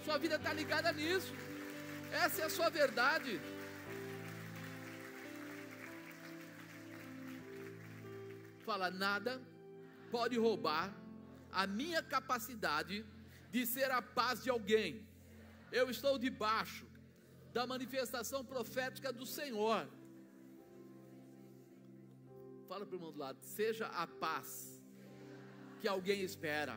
Sua 0.04 0.18
vida 0.18 0.36
está 0.36 0.52
ligada 0.52 0.92
nisso. 0.92 1.32
Essa 2.12 2.42
é 2.42 2.44
a 2.44 2.50
sua 2.50 2.68
verdade. 2.68 3.40
Fala, 8.66 8.90
nada 8.90 9.40
pode 10.10 10.38
roubar 10.38 10.86
a 11.50 11.66
minha 11.66 12.02
capacidade 12.02 13.04
de 13.54 13.62
ser 13.74 13.88
a 13.98 14.02
paz 14.18 14.42
de 14.44 14.50
alguém. 14.50 14.92
Eu 15.80 15.84
estou 15.94 16.14
debaixo 16.26 16.86
da 17.56 17.64
manifestação 17.72 18.40
profética 18.52 19.12
do 19.18 19.26
Senhor. 19.38 19.82
Fala 22.70 22.84
para 22.84 22.94
o 22.94 22.98
irmão 22.98 23.12
do 23.16 23.20
lado, 23.24 23.38
seja 23.58 23.86
a 24.02 24.06
paz 24.24 24.48
que 25.80 25.86
alguém 25.86 26.20
espera 26.30 26.74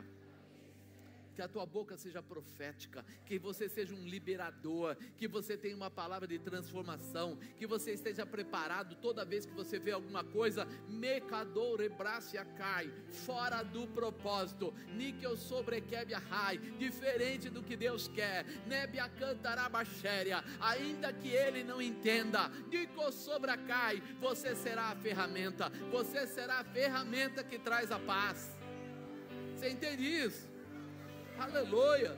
que 1.38 1.42
a 1.44 1.48
tua 1.48 1.68
boca 1.68 1.96
seja 1.96 2.20
profética, 2.20 3.06
que 3.24 3.38
você 3.38 3.70
seja 3.70 3.94
um 3.94 4.08
liberador, 4.08 4.98
que 5.16 5.28
você 5.28 5.56
tenha 5.56 5.76
uma 5.76 5.92
palavra 5.92 6.28
de 6.28 6.40
transformação, 6.40 7.38
que 7.60 7.68
você 7.68 7.92
esteja 7.92 8.26
preparado 8.26 8.96
toda 8.96 9.24
vez 9.24 9.46
que 9.46 9.54
você 9.54 9.78
vê 9.78 9.92
alguma 9.92 10.24
coisa, 10.24 10.68
mecador 10.90 11.80
ebrácia 11.80 12.44
cai, 12.58 12.92
fora 13.12 13.62
do 13.62 13.86
propósito, 13.90 14.74
níquel 14.96 15.38
sobrequebia 15.38 16.18
rai, 16.18 16.58
diferente 16.58 17.52
do 17.52 17.62
que 17.62 17.78
Deus 17.78 18.08
quer, 18.08 18.44
nébia 18.66 19.08
cantarabaxéria, 19.08 20.44
ainda 20.60 21.14
que 21.14 21.30
ele 21.30 21.64
não 21.64 21.80
entenda, 21.80 22.50
níquel 22.72 23.12
cai, 23.68 24.02
você 24.20 24.56
será 24.56 24.86
a 24.86 24.96
ferramenta, 24.96 25.70
você 25.92 26.26
será 26.26 26.62
a 26.62 26.64
ferramenta 26.64 27.44
que 27.44 27.60
traz 27.60 27.92
a 27.92 28.00
paz. 28.00 28.58
Você 29.56 29.70
entende 29.70 30.04
isso? 30.04 30.47
Aleluia. 31.40 32.18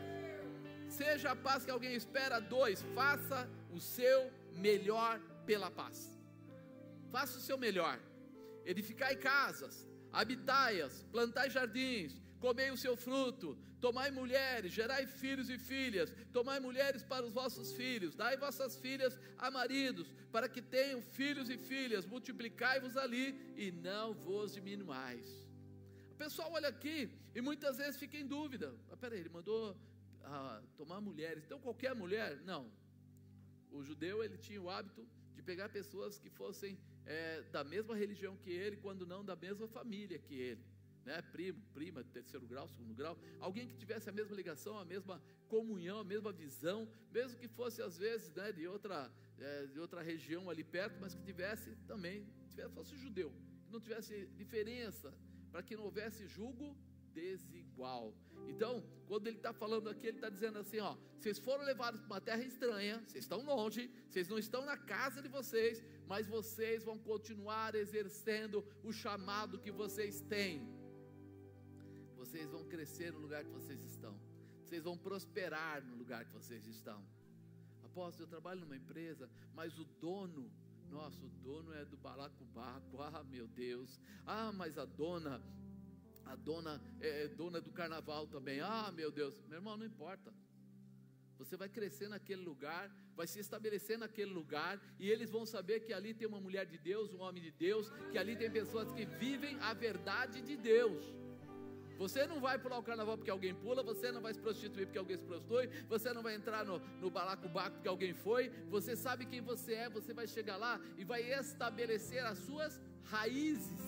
Seja 0.87 1.31
a 1.31 1.35
paz 1.35 1.65
que 1.65 1.71
alguém 1.71 1.93
espera. 1.93 2.39
Dois, 2.39 2.81
faça 2.95 3.49
o 3.71 3.79
seu 3.79 4.31
melhor 4.53 5.19
pela 5.45 5.69
paz. 5.69 5.97
Faça 7.11 7.37
o 7.37 7.41
seu 7.41 7.57
melhor. 7.57 7.99
Edificai 8.65 9.15
casas, 9.15 9.87
habitai-as, 10.11 11.03
plantai 11.11 11.49
jardins, 11.49 12.21
comei 12.39 12.69
o 12.71 12.77
seu 12.77 12.95
fruto, 12.95 13.57
tomai 13.81 14.11
mulheres, 14.11 14.71
gerai 14.71 15.05
filhos 15.07 15.49
e 15.49 15.57
filhas, 15.57 16.13
tomai 16.31 16.59
mulheres 16.59 17.03
para 17.03 17.25
os 17.25 17.33
vossos 17.33 17.73
filhos, 17.73 18.15
dai 18.15 18.37
vossas 18.37 18.75
filhas 18.75 19.17
a 19.37 19.49
maridos, 19.49 20.11
para 20.31 20.47
que 20.47 20.61
tenham 20.61 21.01
filhos 21.01 21.49
e 21.49 21.57
filhas, 21.57 22.05
multiplicai-vos 22.05 22.95
ali 22.95 23.53
e 23.57 23.71
não 23.71 24.13
vos 24.13 24.53
diminuais 24.53 25.48
pessoal 26.19 26.51
olha 26.51 26.67
aqui 26.67 27.09
e 27.33 27.39
muitas 27.39 27.77
vezes 27.77 27.97
fica 27.97 28.17
em 28.17 28.27
dúvida. 28.27 28.67
Ah, 28.91 28.97
peraí, 28.97 29.19
ele 29.21 29.29
mandou 29.29 29.61
ah, 30.25 30.61
tomar 30.75 30.99
mulheres. 30.99 31.45
Então 31.45 31.59
qualquer 31.67 31.95
mulher? 31.95 32.41
Não. 32.51 32.69
O 33.71 33.81
judeu 33.81 34.21
ele 34.21 34.37
tinha 34.37 34.61
o 34.61 34.69
hábito 34.69 35.07
de 35.33 35.41
pegar 35.41 35.69
pessoas 35.69 36.19
que 36.19 36.29
fossem 36.29 36.77
é, 37.05 37.41
da 37.55 37.63
mesma 37.63 37.95
religião 37.95 38.35
que 38.35 38.51
ele, 38.51 38.75
quando 38.75 39.05
não 39.05 39.23
da 39.23 39.35
mesma 39.35 39.67
família 39.69 40.19
que 40.19 40.35
ele. 40.35 40.61
Né? 41.05 41.21
Primo, 41.21 41.61
prima, 41.73 42.03
terceiro 42.03 42.45
grau, 42.45 42.67
segundo 42.67 42.93
grau, 42.93 43.17
alguém 43.39 43.65
que 43.65 43.77
tivesse 43.77 44.09
a 44.09 44.11
mesma 44.11 44.35
ligação, 44.35 44.77
a 44.77 44.83
mesma 44.83 45.21
comunhão, 45.47 45.99
a 45.99 46.03
mesma 46.03 46.33
visão, 46.33 46.79
mesmo 47.13 47.39
que 47.39 47.47
fosse 47.47 47.81
às 47.81 47.97
vezes 47.97 48.29
né, 48.33 48.51
de, 48.51 48.67
outra, 48.67 49.09
é, 49.37 49.67
de 49.67 49.79
outra 49.79 50.01
região 50.01 50.49
ali 50.49 50.65
perto, 50.65 50.99
mas 50.99 51.15
que 51.15 51.23
tivesse 51.23 51.77
também, 51.87 52.27
tivesse, 52.49 52.73
fosse 52.73 52.97
judeu, 52.97 53.31
que 53.63 53.71
não 53.71 53.79
tivesse 53.79 54.27
diferença 54.35 55.13
para 55.51 55.63
que 55.63 55.75
não 55.75 55.85
houvesse 55.85 56.27
julgo 56.27 56.75
desigual. 57.13 58.13
Então, 58.47 58.83
quando 59.07 59.27
ele 59.27 59.37
está 59.37 59.53
falando 59.53 59.89
aqui, 59.89 60.07
ele 60.07 60.17
está 60.17 60.29
dizendo 60.29 60.59
assim: 60.59 60.79
ó, 60.79 60.95
vocês 61.17 61.37
foram 61.39 61.63
levados 61.63 61.99
para 62.01 62.07
uma 62.15 62.21
terra 62.21 62.43
estranha, 62.43 62.99
vocês 63.05 63.23
estão 63.23 63.43
longe, 63.43 63.91
vocês 64.07 64.27
não 64.27 64.37
estão 64.37 64.65
na 64.65 64.77
casa 64.77 65.21
de 65.21 65.27
vocês, 65.27 65.83
mas 66.07 66.27
vocês 66.27 66.83
vão 66.83 66.97
continuar 66.97 67.75
exercendo 67.75 68.65
o 68.83 68.91
chamado 68.91 69.59
que 69.59 69.71
vocês 69.71 70.21
têm. 70.21 70.67
Vocês 72.15 72.51
vão 72.51 72.63
crescer 72.65 73.11
no 73.11 73.19
lugar 73.19 73.43
que 73.43 73.51
vocês 73.51 73.81
estão, 73.83 74.19
vocês 74.63 74.83
vão 74.83 74.97
prosperar 74.97 75.83
no 75.83 75.95
lugar 75.95 76.25
que 76.25 76.33
vocês 76.33 76.65
estão. 76.67 77.03
Apóstolo, 77.83 78.25
eu 78.25 78.29
trabalho 78.29 78.61
numa 78.61 78.75
empresa, 78.75 79.29
mas 79.53 79.77
o 79.79 79.83
dono 79.83 80.51
nossa, 80.89 81.23
o 81.25 81.29
dono 81.29 81.73
é 81.73 81.85
do 81.85 81.97
balacobaco. 81.97 83.01
Ah, 83.01 83.23
meu 83.23 83.47
Deus. 83.47 83.99
Ah, 84.25 84.51
mas 84.51 84.77
a 84.77 84.85
dona, 84.85 85.41
a 86.25 86.35
dona 86.35 86.81
é, 86.99 87.23
é 87.23 87.27
dona 87.27 87.61
do 87.61 87.71
carnaval 87.71 88.27
também. 88.27 88.59
Ah, 88.59 88.91
meu 88.91 89.11
Deus. 89.11 89.39
Meu 89.47 89.57
irmão, 89.59 89.77
não 89.77 89.85
importa. 89.85 90.33
Você 91.37 91.55
vai 91.55 91.69
crescer 91.69 92.09
naquele 92.09 92.41
lugar, 92.41 92.93
vai 93.15 93.25
se 93.25 93.39
estabelecer 93.39 93.97
naquele 93.97 94.31
lugar, 94.31 94.77
e 94.99 95.09
eles 95.09 95.29
vão 95.29 95.45
saber 95.45 95.79
que 95.79 95.93
ali 95.93 96.13
tem 96.13 96.27
uma 96.27 96.41
mulher 96.41 96.65
de 96.65 96.77
Deus, 96.77 97.13
um 97.13 97.21
homem 97.21 97.41
de 97.41 97.51
Deus, 97.51 97.89
que 98.11 98.17
ali 98.17 98.35
tem 98.35 98.51
pessoas 98.51 98.91
que 98.91 99.05
vivem 99.05 99.57
a 99.61 99.73
verdade 99.73 100.41
de 100.41 100.57
Deus. 100.57 101.01
Você 101.99 102.25
não 102.25 102.39
vai 102.39 102.57
pular 102.57 102.77
o 102.79 102.83
carnaval 102.89 103.17
porque 103.17 103.29
alguém 103.29 103.53
pula, 103.53 103.83
você 103.83 104.09
não 104.09 104.21
vai 104.21 104.33
se 104.33 104.39
prostituir 104.39 104.85
porque 104.87 104.97
alguém 104.97 105.17
se 105.17 105.25
prostitui, 105.25 105.67
você 105.93 106.13
não 106.13 106.23
vai 106.23 106.33
entrar 106.33 106.63
no, 106.63 106.79
no 107.01 107.09
balacobaco 107.09 107.75
porque 107.75 107.89
alguém 107.89 108.13
foi, 108.13 108.49
você 108.75 108.95
sabe 108.95 109.25
quem 109.25 109.41
você 109.41 109.73
é, 109.73 109.89
você 109.89 110.13
vai 110.13 110.25
chegar 110.25 110.55
lá 110.55 110.79
e 110.97 111.03
vai 111.03 111.21
estabelecer 111.39 112.25
as 112.25 112.37
suas 112.37 112.81
raízes. 113.03 113.81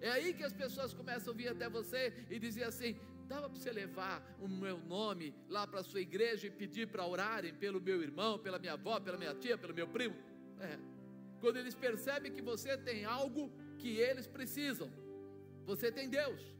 É 0.00 0.10
aí 0.10 0.32
que 0.32 0.42
as 0.42 0.54
pessoas 0.54 0.94
começam 0.94 1.34
a 1.34 1.36
vir 1.36 1.48
até 1.48 1.68
você 1.68 2.02
e 2.30 2.38
dizer 2.38 2.64
assim: 2.64 2.96
dava 3.28 3.50
para 3.50 3.58
você 3.58 3.70
levar 3.70 4.16
o 4.40 4.48
meu 4.48 4.78
nome 4.78 5.34
lá 5.46 5.66
para 5.66 5.80
a 5.80 5.84
sua 5.84 6.00
igreja 6.00 6.46
e 6.46 6.50
pedir 6.50 6.86
para 6.88 7.04
orarem 7.04 7.52
pelo 7.52 7.82
meu 7.82 8.02
irmão, 8.02 8.38
pela 8.38 8.58
minha 8.58 8.72
avó, 8.72 8.98
pela 8.98 9.18
minha 9.18 9.34
tia, 9.34 9.58
pelo 9.58 9.74
meu 9.74 9.86
primo? 9.86 10.16
É. 10.58 10.78
Quando 11.38 11.58
eles 11.58 11.74
percebem 11.74 12.32
que 12.32 12.40
você 12.40 12.78
tem 12.78 13.04
algo 13.04 13.52
que 13.78 13.98
eles 13.98 14.26
precisam, 14.26 14.90
você 15.66 15.92
tem 15.92 16.08
Deus. 16.08 16.59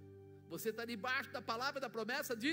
Você 0.55 0.71
está 0.71 0.85
debaixo 0.85 1.31
da 1.37 1.41
palavra 1.41 1.81
da 1.81 1.89
promessa 1.89 2.35
de 2.45 2.53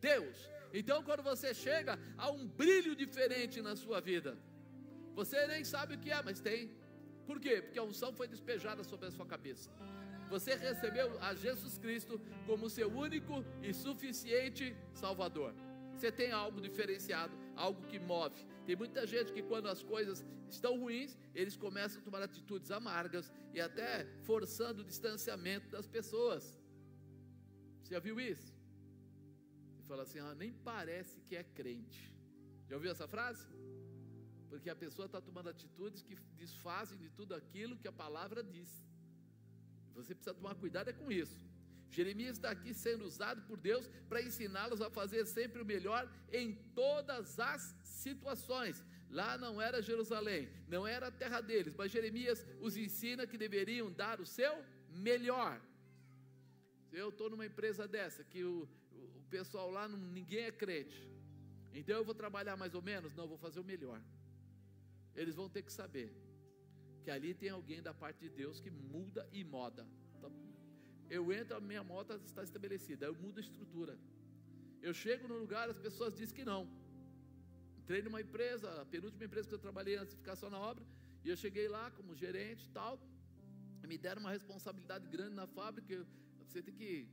Deus. 0.00 0.36
Então, 0.72 1.02
quando 1.02 1.22
você 1.22 1.54
chega, 1.54 1.98
há 2.18 2.30
um 2.30 2.46
brilho 2.46 2.94
diferente 3.04 3.62
na 3.62 3.74
sua 3.76 4.00
vida. 4.00 4.36
Você 5.14 5.46
nem 5.46 5.64
sabe 5.64 5.94
o 5.94 5.98
que 5.98 6.10
é, 6.10 6.20
mas 6.22 6.40
tem. 6.40 6.70
Por 7.28 7.38
quê? 7.40 7.62
Porque 7.62 7.78
a 7.78 7.82
unção 7.82 8.12
foi 8.12 8.28
despejada 8.28 8.82
sobre 8.84 9.06
a 9.08 9.10
sua 9.10 9.26
cabeça. 9.34 9.70
Você 10.28 10.54
recebeu 10.56 11.08
a 11.20 11.34
Jesus 11.34 11.78
Cristo 11.78 12.20
como 12.46 12.68
seu 12.68 12.88
único 12.90 13.44
e 13.62 13.72
suficiente 13.72 14.76
Salvador. 14.92 15.54
Você 15.94 16.10
tem 16.12 16.30
algo 16.32 16.60
diferenciado, 16.60 17.34
algo 17.54 17.86
que 17.86 17.98
move. 17.98 18.44
Tem 18.66 18.76
muita 18.76 19.06
gente 19.06 19.32
que, 19.32 19.42
quando 19.42 19.68
as 19.68 19.82
coisas 19.82 20.24
estão 20.50 20.78
ruins, 20.78 21.16
eles 21.34 21.56
começam 21.56 22.00
a 22.00 22.04
tomar 22.04 22.22
atitudes 22.22 22.70
amargas 22.70 23.32
e 23.54 23.60
até 23.60 24.04
forçando 24.24 24.82
o 24.82 24.84
distanciamento 24.84 25.68
das 25.70 25.86
pessoas. 25.86 26.58
Você 27.86 27.94
já 27.94 28.00
viu 28.00 28.18
isso? 28.18 28.52
E 29.78 29.82
fala 29.88 30.02
assim: 30.02 30.18
ah, 30.18 30.34
nem 30.34 30.52
parece 30.70 31.20
que 31.26 31.36
é 31.36 31.44
crente. 31.58 32.02
Já 32.68 32.74
ouviu 32.74 32.90
essa 32.90 33.06
frase? 33.06 33.46
Porque 34.50 34.68
a 34.68 34.74
pessoa 34.74 35.06
está 35.06 35.20
tomando 35.20 35.50
atitudes 35.50 36.02
que 36.02 36.16
desfazem 36.42 36.98
de 36.98 37.08
tudo 37.18 37.32
aquilo 37.32 37.78
que 37.82 37.86
a 37.86 37.92
palavra 37.92 38.42
diz. 38.42 38.70
Você 39.94 40.16
precisa 40.16 40.34
tomar 40.34 40.56
cuidado 40.56 40.90
é 40.90 40.92
com 40.92 41.12
isso. 41.12 41.38
Jeremias 41.88 42.36
está 42.36 42.50
aqui 42.50 42.74
sendo 42.74 43.04
usado 43.04 43.42
por 43.42 43.56
Deus 43.56 43.86
para 44.08 44.20
ensiná-los 44.20 44.80
a 44.80 44.90
fazer 44.90 45.24
sempre 45.24 45.62
o 45.62 45.70
melhor 45.74 46.02
em 46.32 46.54
todas 46.74 47.38
as 47.38 47.62
situações. 47.84 48.84
Lá 49.08 49.38
não 49.38 49.62
era 49.62 49.80
Jerusalém, 49.80 50.50
não 50.66 50.84
era 50.84 51.06
a 51.06 51.16
terra 51.22 51.40
deles, 51.40 51.76
mas 51.78 51.92
Jeremias 51.92 52.44
os 52.60 52.76
ensina 52.76 53.28
que 53.28 53.38
deveriam 53.38 53.92
dar 53.92 54.20
o 54.20 54.26
seu 54.26 54.52
melhor. 54.90 55.54
Eu 57.00 57.08
estou 57.10 57.28
numa 57.32 57.46
empresa 57.50 57.86
dessa, 57.86 58.24
que 58.24 58.42
o, 58.42 58.54
o 59.18 59.22
pessoal 59.28 59.70
lá, 59.76 59.86
não, 59.86 59.98
ninguém 60.18 60.44
é 60.50 60.52
crente. 60.62 60.98
Então 61.78 61.94
eu 61.94 62.04
vou 62.10 62.14
trabalhar 62.14 62.56
mais 62.56 62.74
ou 62.74 62.80
menos? 62.90 63.14
Não, 63.18 63.26
vou 63.32 63.36
fazer 63.46 63.60
o 63.60 63.64
melhor. 63.72 64.00
Eles 65.14 65.34
vão 65.40 65.48
ter 65.54 65.62
que 65.66 65.72
saber 65.80 66.08
que 67.02 67.10
ali 67.16 67.32
tem 67.42 67.50
alguém 67.50 67.82
da 67.88 67.92
parte 68.02 68.20
de 68.20 68.30
Deus 68.40 68.60
que 68.64 68.70
muda 68.70 69.28
e 69.30 69.44
moda. 69.44 69.86
Então, 70.16 70.32
eu 71.10 71.30
entro, 71.38 71.54
a 71.56 71.60
minha 71.60 71.84
moto 71.84 72.14
está 72.24 72.42
estabelecida, 72.42 73.04
eu 73.06 73.14
mudo 73.14 73.38
a 73.38 73.44
estrutura. 73.48 73.98
Eu 74.80 74.94
chego 74.94 75.28
no 75.28 75.36
lugar, 75.42 75.68
as 75.68 75.78
pessoas 75.78 76.14
dizem 76.14 76.34
que 76.34 76.44
não. 76.44 76.62
Entrei 77.78 78.00
numa 78.02 78.22
empresa, 78.26 78.80
a 78.80 78.86
penúltima 78.86 79.26
empresa 79.26 79.46
que 79.48 79.54
eu 79.54 79.64
trabalhei 79.66 79.96
antes 79.96 80.14
de 80.14 80.20
ficar 80.22 80.34
só 80.34 80.48
na 80.48 80.58
obra, 80.58 80.84
e 81.24 81.28
eu 81.28 81.36
cheguei 81.36 81.68
lá 81.68 81.90
como 81.90 82.16
gerente 82.24 82.64
e 82.64 82.70
tal. 82.70 82.98
Me 83.86 83.98
deram 83.98 84.20
uma 84.22 84.32
responsabilidade 84.38 85.06
grande 85.08 85.34
na 85.34 85.46
fábrica. 85.46 86.06
Você 86.46 86.62
tem 86.62 86.74
que 86.74 87.08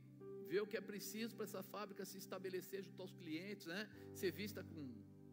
ver 0.50 0.60
o 0.62 0.66
que 0.66 0.76
é 0.76 0.80
preciso 0.80 1.34
para 1.36 1.44
essa 1.44 1.62
fábrica 1.62 2.04
se 2.04 2.18
estabelecer 2.18 2.82
junto 2.82 3.00
aos 3.02 3.12
clientes, 3.20 3.66
né? 3.66 3.88
Ser 4.14 4.30
vista 4.30 4.62
com 4.62 4.82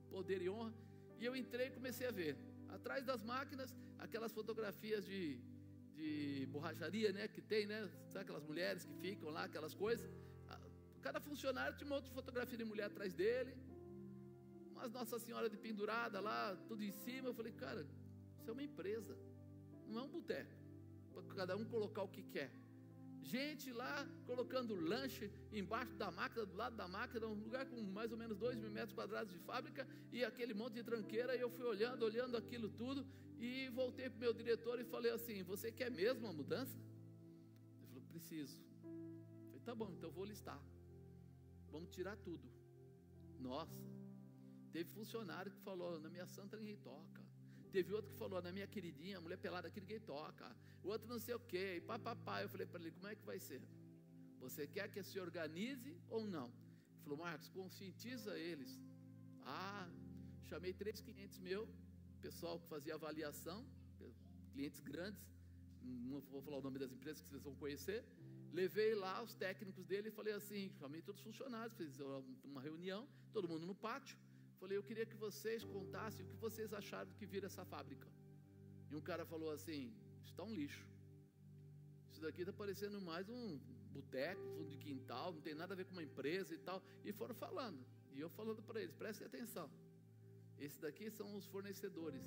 poder 0.09 0.41
e 0.41 0.49
honra. 0.49 0.73
E 1.19 1.25
eu 1.25 1.35
entrei 1.35 1.67
e 1.67 1.71
comecei 1.71 2.07
a 2.07 2.11
ver. 2.11 2.35
Atrás 2.69 3.05
das 3.05 3.21
máquinas, 3.21 3.75
aquelas 3.99 4.31
fotografias 4.31 5.05
de, 5.05 5.39
de 5.95 6.47
borracharia, 6.53 7.11
né? 7.11 7.27
Que 7.27 7.41
tem, 7.41 7.65
né? 7.65 7.79
Sabe 8.09 8.23
aquelas 8.25 8.43
mulheres 8.43 8.85
que 8.85 8.95
ficam 9.05 9.29
lá, 9.29 9.43
aquelas 9.43 9.73
coisas. 9.73 10.09
Cada 11.01 11.19
funcionário 11.19 11.75
tinha 11.77 11.87
uma 11.89 11.95
outra 11.95 12.11
fotografia 12.11 12.57
de 12.57 12.63
mulher 12.63 12.85
atrás 12.85 13.13
dele. 13.13 13.53
Mas 14.75 14.91
Nossa 14.91 15.17
Senhora 15.19 15.49
de 15.49 15.57
pendurada 15.57 16.19
lá, 16.19 16.55
tudo 16.67 16.83
em 16.83 16.91
cima. 16.91 17.29
Eu 17.29 17.33
falei, 17.33 17.51
cara, 17.51 17.81
isso 18.39 18.49
é 18.49 18.53
uma 18.53 18.63
empresa, 18.63 19.17
não 19.87 19.99
é 20.01 20.03
um 20.03 20.07
boteco. 20.07 20.55
Para 21.13 21.35
cada 21.35 21.57
um 21.57 21.65
colocar 21.65 22.03
o 22.03 22.07
que 22.07 22.23
quer. 22.23 22.51
Gente 23.21 23.71
lá 23.71 24.07
colocando 24.25 24.75
lanche 24.75 25.31
embaixo 25.51 25.95
da 25.95 26.09
máquina, 26.09 26.45
do 26.45 26.55
lado 26.55 26.75
da 26.75 26.87
máquina, 26.87 27.27
um 27.27 27.35
lugar 27.35 27.65
com 27.67 27.79
mais 27.81 28.11
ou 28.11 28.17
menos 28.17 28.37
2 28.37 28.57
mil 28.57 28.71
metros 28.71 28.93
quadrados 28.93 29.31
de 29.31 29.39
fábrica 29.39 29.87
e 30.11 30.23
aquele 30.23 30.53
monte 30.53 30.73
de 30.73 30.83
tranqueira. 30.83 31.35
E 31.35 31.41
eu 31.41 31.49
fui 31.49 31.65
olhando, 31.65 32.03
olhando 32.03 32.35
aquilo 32.35 32.69
tudo 32.69 33.05
e 33.39 33.69
voltei 33.69 34.09
para 34.09 34.17
o 34.17 34.19
meu 34.19 34.33
diretor 34.33 34.79
e 34.79 34.83
falei 34.83 35.11
assim: 35.11 35.43
Você 35.43 35.71
quer 35.71 35.91
mesmo 35.91 36.25
uma 36.25 36.33
mudança? 36.33 36.77
Ele 37.77 37.87
falou: 37.87 38.03
Preciso. 38.09 38.59
Eu 38.83 39.45
falei: 39.45 39.61
Tá 39.61 39.75
bom, 39.75 39.91
então 39.91 40.11
vou 40.11 40.25
listar. 40.25 40.59
Vamos 41.69 41.89
tirar 41.89 42.17
tudo. 42.17 42.49
Nossa, 43.39 43.79
teve 44.71 44.89
funcionário 44.89 45.51
que 45.51 45.59
falou: 45.59 45.99
Na 45.99 46.09
minha 46.09 46.25
santa 46.25 46.57
ninguém 46.57 46.77
toca. 46.77 47.30
Teve 47.71 47.93
outro 47.93 48.11
que 48.11 48.17
falou, 48.17 48.41
na 48.41 48.51
minha 48.51 48.67
queridinha, 48.67 49.21
mulher 49.21 49.37
pelada 49.37 49.67
aqui 49.69 49.79
ninguém 49.79 49.99
toca. 49.99 50.47
O 50.83 50.89
outro 50.89 51.07
não 51.07 51.19
sei 51.19 51.35
o 51.35 51.39
quê, 51.39 51.65
e. 51.77 52.43
Eu 52.43 52.49
falei 52.49 52.67
para 52.67 52.81
ele, 52.81 52.91
como 52.91 53.07
é 53.07 53.15
que 53.15 53.25
vai 53.31 53.39
ser? 53.39 53.61
Você 54.39 54.67
quer 54.67 54.89
que 54.93 55.01
se 55.03 55.19
organize 55.19 55.93
ou 56.09 56.25
não? 56.25 56.47
Ele 56.47 57.03
falou, 57.03 57.17
Marcos, 57.17 57.47
conscientiza 57.49 58.37
eles. 58.37 58.71
Ah, 59.43 59.87
chamei 60.49 60.73
três 60.73 60.99
clientes 60.99 61.39
meu, 61.39 61.67
pessoal 62.21 62.59
que 62.59 62.67
fazia 62.67 62.95
avaliação, 62.95 63.65
clientes 64.53 64.79
grandes, 64.81 65.23
não 65.81 66.19
vou 66.33 66.41
falar 66.41 66.57
o 66.57 66.61
nome 66.61 66.77
das 66.77 66.91
empresas 66.91 67.21
que 67.21 67.29
vocês 67.29 67.43
vão 67.43 67.55
conhecer. 67.55 68.03
Levei 68.51 68.93
lá 68.93 69.23
os 69.23 69.33
técnicos 69.33 69.85
dele 69.85 70.09
e 70.09 70.11
falei 70.11 70.33
assim, 70.33 70.71
chamei 70.79 71.01
todos 71.01 71.21
os 71.21 71.25
funcionários, 71.25 71.77
fiz 71.77 71.99
uma 72.43 72.61
reunião, 72.61 73.07
todo 73.31 73.47
mundo 73.47 73.65
no 73.65 73.73
pátio. 73.73 74.17
Falei, 74.61 74.77
eu 74.77 74.83
queria 74.87 75.07
que 75.11 75.15
vocês 75.15 75.63
contassem 75.75 76.23
o 76.23 76.29
que 76.31 76.35
vocês 76.35 76.71
acharam 76.79 77.09
do 77.09 77.15
que 77.19 77.25
vira 77.25 77.47
essa 77.47 77.63
fábrica. 77.65 78.07
E 78.91 78.95
um 78.95 79.01
cara 79.09 79.23
falou 79.25 79.49
assim: 79.57 79.81
está 80.23 80.43
um 80.43 80.53
lixo. 80.53 80.85
Isso 82.11 82.21
daqui 82.25 82.41
está 82.41 82.53
parecendo 82.53 83.01
mais 83.01 83.27
um 83.27 83.59
boteco, 83.95 84.43
fundo 84.55 84.69
de 84.69 84.77
quintal, 84.77 85.33
não 85.33 85.41
tem 85.41 85.55
nada 85.61 85.73
a 85.73 85.77
ver 85.79 85.85
com 85.85 85.93
uma 85.97 86.03
empresa 86.09 86.53
e 86.53 86.59
tal. 86.59 86.79
E 87.03 87.11
foram 87.11 87.33
falando. 87.33 87.83
E 88.13 88.19
eu 88.19 88.29
falando 88.29 88.61
para 88.61 88.79
eles: 88.83 88.93
prestem 88.93 89.25
atenção. 89.25 89.67
Esses 90.59 90.77
daqui 90.77 91.09
são 91.09 91.33
os 91.39 91.47
fornecedores 91.47 92.23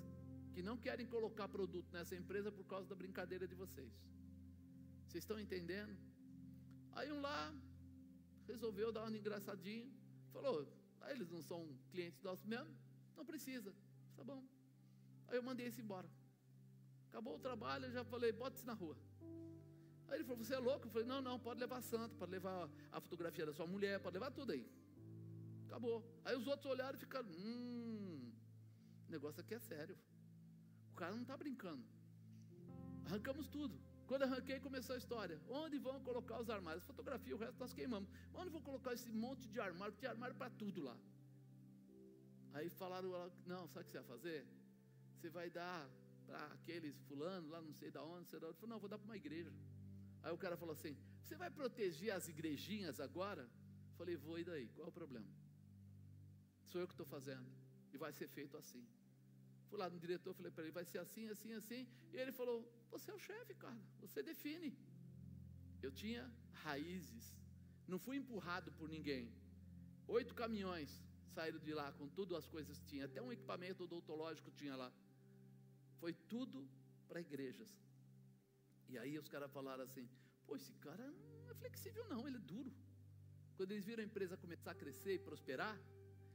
que 0.54 0.62
não 0.68 0.76
querem 0.76 1.06
colocar 1.06 1.46
produto 1.56 1.92
nessa 1.92 2.16
empresa 2.16 2.50
por 2.50 2.66
causa 2.72 2.88
da 2.88 2.96
brincadeira 2.96 3.46
de 3.46 3.54
vocês. 3.54 3.92
Vocês 5.06 5.22
estão 5.22 5.38
entendendo? 5.38 5.96
Aí 6.96 7.12
um 7.12 7.20
lá 7.20 7.54
resolveu 8.48 8.90
dar 8.90 9.04
uma 9.04 9.16
engraçadinha, 9.16 9.88
falou: 10.32 10.66
Aí 11.04 11.12
eles 11.16 11.30
não 11.30 11.42
são 11.42 11.60
clientes 11.90 12.22
nossos 12.22 12.44
mesmo? 12.44 12.74
Não 13.16 13.24
precisa. 13.24 13.72
Tá 14.16 14.24
bom. 14.24 14.42
Aí 15.28 15.36
eu 15.36 15.42
mandei 15.42 15.66
esse 15.66 15.80
embora. 15.80 16.08
Acabou 17.08 17.36
o 17.36 17.38
trabalho, 17.38 17.86
eu 17.86 17.92
já 17.92 18.04
falei, 18.04 18.32
bote-se 18.32 18.66
na 18.66 18.72
rua. 18.72 18.96
Aí 20.08 20.16
ele 20.16 20.24
falou, 20.24 20.44
você 20.44 20.54
é 20.54 20.58
louco? 20.58 20.86
Eu 20.86 20.90
falei, 20.90 21.06
não, 21.06 21.20
não, 21.22 21.38
pode 21.38 21.60
levar 21.60 21.80
santo, 21.80 22.16
pode 22.16 22.32
levar 22.32 22.68
a 22.90 23.00
fotografia 23.00 23.46
da 23.46 23.52
sua 23.52 23.66
mulher, 23.66 24.00
pode 24.00 24.14
levar 24.14 24.30
tudo 24.30 24.52
aí. 24.52 24.66
Acabou. 25.66 26.04
Aí 26.24 26.36
os 26.36 26.46
outros 26.46 26.70
olharam 26.70 26.96
e 26.96 27.00
ficaram, 27.00 27.28
hum, 27.28 28.32
o 29.08 29.10
negócio 29.10 29.40
aqui 29.40 29.54
é 29.54 29.58
sério. 29.58 29.96
O 30.92 30.94
cara 30.94 31.12
não 31.12 31.22
está 31.22 31.36
brincando. 31.36 31.84
Arrancamos 33.06 33.48
tudo. 33.48 33.78
Quando 34.08 34.22
arranquei, 34.24 34.58
começou 34.60 34.94
a 34.94 34.98
história. 34.98 35.40
Onde 35.48 35.78
vão 35.78 35.98
colocar 36.08 36.38
os 36.40 36.50
armários? 36.50 36.84
Fotografia, 36.84 37.34
o 37.34 37.38
resto 37.38 37.58
nós 37.58 37.72
queimamos. 37.72 38.08
Onde 38.34 38.50
vão 38.50 38.60
colocar 38.60 38.92
esse 38.92 39.10
monte 39.10 39.48
de 39.48 39.60
armário? 39.60 39.94
Tem 39.94 40.08
armário 40.08 40.36
para 40.36 40.50
tudo 40.50 40.82
lá. 40.82 40.96
Aí 42.52 42.68
falaram, 42.68 43.10
não, 43.46 43.66
sabe 43.68 43.80
o 43.80 43.84
que 43.84 43.92
você 43.92 43.98
vai 43.98 44.08
fazer? 44.16 44.46
Você 45.16 45.28
vai 45.30 45.50
dar 45.50 45.88
para 46.26 46.44
aqueles 46.56 46.96
fulano 47.08 47.48
lá, 47.48 47.60
não 47.60 47.72
sei 47.72 47.90
da 47.90 48.02
onde, 48.02 48.28
sei 48.28 48.38
da 48.38 48.46
onde. 48.46 48.56
Eu 48.56 48.60
falei, 48.60 48.72
não, 48.74 48.80
vou 48.80 48.88
dar 48.88 48.98
para 48.98 49.06
uma 49.06 49.16
igreja. 49.16 49.52
Aí 50.22 50.32
o 50.32 50.38
cara 50.38 50.56
falou 50.56 50.72
assim: 50.72 50.96
Você 51.22 51.36
vai 51.36 51.50
proteger 51.50 52.12
as 52.12 52.28
igrejinhas 52.28 52.98
agora? 53.00 53.42
Eu 53.42 53.96
falei, 53.98 54.16
vou, 54.16 54.38
e 54.38 54.44
daí? 54.44 54.68
Qual 54.74 54.86
é 54.86 54.88
o 54.88 54.92
problema? 54.92 55.26
Sou 56.64 56.80
eu 56.80 56.86
que 56.86 56.94
estou 56.94 57.06
fazendo. 57.06 57.46
E 57.92 57.98
vai 57.98 58.12
ser 58.12 58.28
feito 58.28 58.56
assim. 58.56 58.84
Fui 59.74 59.80
lá 59.82 59.90
no 59.90 59.98
diretor, 59.98 60.32
falei 60.38 60.52
para 60.52 60.62
ele, 60.62 60.72
vai 60.72 60.84
ser 60.90 60.98
assim, 61.04 61.24
assim, 61.34 61.52
assim. 61.60 61.80
E 62.12 62.16
ele 62.22 62.30
falou, 62.30 62.58
você 62.92 63.10
é 63.10 63.14
o 63.14 63.18
chefe, 63.18 63.54
cara, 63.62 63.80
você 64.02 64.22
define. 64.22 64.70
Eu 65.82 65.90
tinha 65.90 66.22
raízes, 66.66 67.24
não 67.88 67.98
fui 68.04 68.16
empurrado 68.16 68.70
por 68.78 68.88
ninguém. 68.88 69.24
Oito 70.06 70.32
caminhões 70.32 70.92
saíram 71.34 71.58
de 71.58 71.74
lá 71.74 71.90
com 71.98 72.06
tudo 72.18 72.36
as 72.36 72.46
coisas 72.46 72.78
que 72.78 72.86
tinha, 72.92 73.06
até 73.06 73.20
um 73.20 73.32
equipamento 73.32 73.82
odontológico 73.82 74.52
tinha 74.52 74.76
lá. 74.76 74.92
Foi 75.98 76.12
tudo 76.34 76.60
para 77.08 77.20
igrejas. 77.20 77.72
E 78.88 78.96
aí 78.96 79.18
os 79.18 79.26
caras 79.26 79.50
falaram 79.50 79.82
assim: 79.82 80.08
pô, 80.46 80.54
esse 80.54 80.72
cara 80.86 81.04
não 81.40 81.50
é 81.50 81.54
flexível, 81.62 82.06
não, 82.14 82.28
ele 82.28 82.36
é 82.36 82.46
duro. 82.54 82.72
Quando 83.56 83.72
eles 83.72 83.84
viram 83.84 84.04
a 84.04 84.06
empresa 84.06 84.36
começar 84.36 84.70
a 84.70 84.80
crescer 84.84 85.14
e 85.14 85.24
prosperar, 85.30 85.76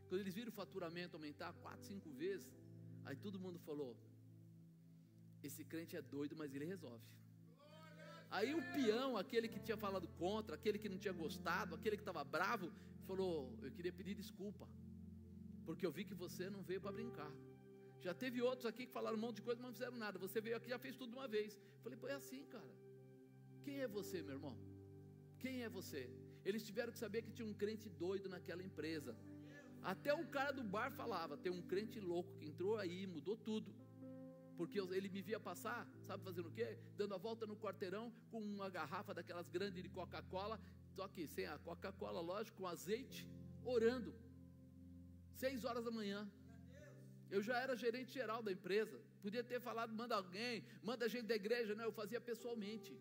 quando 0.10 0.20
eles 0.20 0.36
viram 0.36 0.50
o 0.50 0.60
faturamento 0.64 1.16
aumentar 1.16 1.54
quatro, 1.54 1.86
cinco 1.86 2.12
vezes, 2.12 2.52
Aí 3.10 3.18
todo 3.26 3.41
mundo 3.43 3.60
falou: 3.68 3.91
esse 5.47 5.64
crente 5.72 5.93
é 5.99 6.01
doido, 6.16 6.36
mas 6.41 6.53
ele 6.55 6.66
resolve. 6.74 7.05
Aí 8.38 8.49
o 8.57 8.62
peão, 8.74 9.12
aquele 9.22 9.47
que 9.53 9.60
tinha 9.68 9.78
falado 9.86 10.07
contra, 10.24 10.53
aquele 10.57 10.78
que 10.82 10.89
não 10.93 10.99
tinha 11.03 11.16
gostado, 11.22 11.74
aquele 11.78 11.97
que 11.99 12.05
estava 12.07 12.24
bravo, 12.38 12.68
falou: 13.07 13.32
Eu 13.64 13.72
queria 13.78 13.93
pedir 13.99 14.14
desculpa, 14.24 14.68
porque 15.66 15.86
eu 15.88 15.93
vi 15.97 16.03
que 16.10 16.18
você 16.26 16.45
não 16.55 16.62
veio 16.70 16.82
para 16.86 16.91
brincar. 16.99 17.32
Já 18.05 18.14
teve 18.24 18.43
outros 18.49 18.68
aqui 18.72 18.86
que 18.86 18.93
falaram 18.99 19.18
um 19.18 19.24
monte 19.26 19.38
de 19.38 19.45
coisa, 19.47 19.60
mas 19.60 19.70
não 19.70 19.78
fizeram 19.80 19.97
nada. 20.05 20.20
Você 20.26 20.39
veio 20.45 20.55
aqui 20.60 20.70
já 20.76 20.80
fez 20.86 20.95
tudo 20.95 21.10
de 21.14 21.18
uma 21.22 21.30
vez. 21.38 21.60
Falei: 21.86 21.97
Pô, 21.97 22.07
é 22.16 22.18
assim, 22.22 22.43
cara. 22.55 22.74
Quem 23.64 23.78
é 23.86 23.88
você, 23.88 24.22
meu 24.22 24.36
irmão? 24.38 24.55
Quem 25.39 25.64
é 25.64 25.70
você? 25.80 26.03
Eles 26.45 26.64
tiveram 26.70 26.93
que 26.93 26.99
saber 27.05 27.24
que 27.24 27.36
tinha 27.38 27.49
um 27.51 27.57
crente 27.64 27.89
doido 27.89 28.30
naquela 28.36 28.64
empresa. 28.70 29.18
Até 29.82 30.14
o 30.14 30.28
cara 30.28 30.52
do 30.52 30.64
bar 30.64 30.92
falava: 30.92 31.38
tem 31.38 31.52
um 31.52 31.62
crente 31.62 32.00
louco 32.00 32.36
que 32.38 32.46
entrou 32.46 32.78
aí, 32.78 33.08
mudou 33.08 33.38
tudo. 33.38 33.74
Porque 34.58 34.78
ele 34.78 35.10
me 35.10 35.22
via 35.22 35.40
passar, 35.40 35.88
sabe 36.06 36.24
fazendo 36.24 36.50
o 36.50 36.52
quê? 36.52 36.78
Dando 36.98 37.14
a 37.14 37.18
volta 37.18 37.48
no 37.48 37.56
quarteirão 37.56 38.12
com 38.30 38.42
uma 38.42 38.70
garrafa 38.70 39.14
daquelas 39.14 39.48
grandes 39.48 39.82
de 39.82 39.88
Coca-Cola, 39.88 40.60
só 40.96 41.08
que 41.08 41.26
sem 41.28 41.46
a 41.46 41.58
Coca-Cola, 41.60 42.20
lógico, 42.20 42.58
com 42.58 42.68
azeite, 42.68 43.26
orando. 43.64 44.14
Seis 45.32 45.64
horas 45.64 45.86
da 45.86 45.92
manhã. 45.92 46.30
Eu 47.32 47.42
já 47.42 47.58
era 47.60 47.76
gerente 47.76 48.12
geral 48.12 48.44
da 48.44 48.52
empresa. 48.52 49.00
Podia 49.22 49.44
ter 49.44 49.62
falado, 49.62 49.94
manda 49.94 50.16
alguém, 50.16 50.66
manda 50.84 51.08
gente 51.08 51.28
da 51.28 51.36
igreja. 51.36 51.74
Não, 51.74 51.86
eu 51.86 51.94
fazia 51.94 52.20
pessoalmente. 52.20 53.00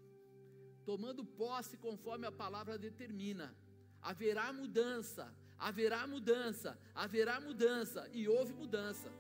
Tomando 0.84 1.24
posse 1.24 1.76
conforme 1.76 2.26
a 2.26 2.30
palavra 2.30 2.78
determina. 2.78 3.56
Haverá 4.00 4.52
mudança 4.52 5.34
haverá 5.58 6.06
mudança, 6.06 6.78
haverá 6.94 7.40
mudança, 7.40 8.08
e 8.12 8.28
houve 8.28 8.52
mudança. 8.54 9.10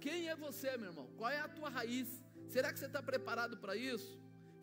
Quem 0.00 0.28
é 0.28 0.34
você, 0.34 0.76
meu 0.76 0.90
irmão? 0.90 1.08
Qual 1.16 1.30
é 1.30 1.40
a 1.40 1.48
tua 1.48 1.68
raiz? 1.68 2.08
Será 2.48 2.72
que 2.72 2.78
você 2.78 2.86
está 2.86 3.02
preparado 3.02 3.56
para 3.58 3.76
isso? 3.76 4.18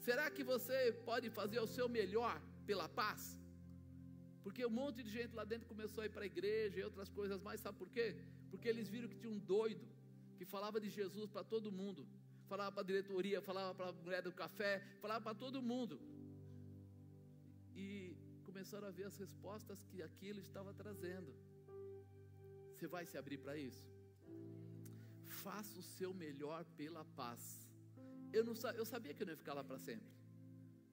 Será 0.08 0.30
que 0.30 0.43
você 0.43 0.78
pode 1.10 1.30
fazer 1.30 1.60
o 1.60 1.68
seu 1.68 1.88
melhor 1.88 2.41
pela 2.66 2.88
paz? 2.89 3.38
Porque 4.43 4.66
um 4.66 4.76
monte 4.82 5.04
de 5.04 5.12
gente 5.18 5.34
lá 5.36 5.43
dentro 5.43 5.68
começou 5.68 6.02
a 6.02 6.06
ir 6.08 6.10
para 6.10 6.24
a 6.24 6.32
igreja 6.34 6.80
e 6.80 6.84
outras 6.84 7.10
coisas 7.10 7.39
mais, 7.41 7.62
sabe 7.62 7.78
por 7.78 7.89
quê? 7.89 8.08
Porque 8.50 8.68
eles 8.68 8.88
viram 8.89 9.08
que 9.08 9.20
tinha 9.22 9.32
um 9.32 9.38
doido 9.38 9.86
que 10.38 10.45
falava 10.45 10.80
de 10.80 10.89
Jesus 10.89 11.30
para 11.30 11.43
todo 11.43 11.72
mundo, 11.72 12.08
falava 12.47 12.72
para 12.72 12.82
a 12.82 12.86
diretoria, 12.86 13.41
falava 13.41 13.76
para 13.76 13.89
a 13.89 13.91
mulher 13.91 14.22
do 14.22 14.32
café, 14.32 14.82
falava 15.02 15.22
para 15.26 15.36
todo 15.36 15.62
mundo. 15.62 16.00
E 17.76 18.16
começaram 18.50 18.88
a 18.88 18.95
ver 18.97 19.06
as 19.12 19.18
respostas 19.24 19.80
que 19.89 20.00
aquilo 20.08 20.39
estava 20.47 20.72
trazendo. 20.82 21.32
Você 22.74 22.88
vai 22.95 23.04
se 23.12 23.18
abrir 23.22 23.38
para 23.45 23.56
isso? 23.70 23.86
Faça 25.43 25.74
o 25.82 25.86
seu 25.97 26.12
melhor 26.24 26.62
pela 26.80 27.04
paz. 27.20 27.41
Eu, 28.38 28.43
não, 28.47 28.54
eu 28.82 28.86
sabia 28.93 29.14
que 29.14 29.22
eu 29.22 29.28
não 29.28 29.34
ia 29.34 29.41
ficar 29.43 29.56
lá 29.60 29.64
para 29.70 29.80
sempre, 29.88 30.12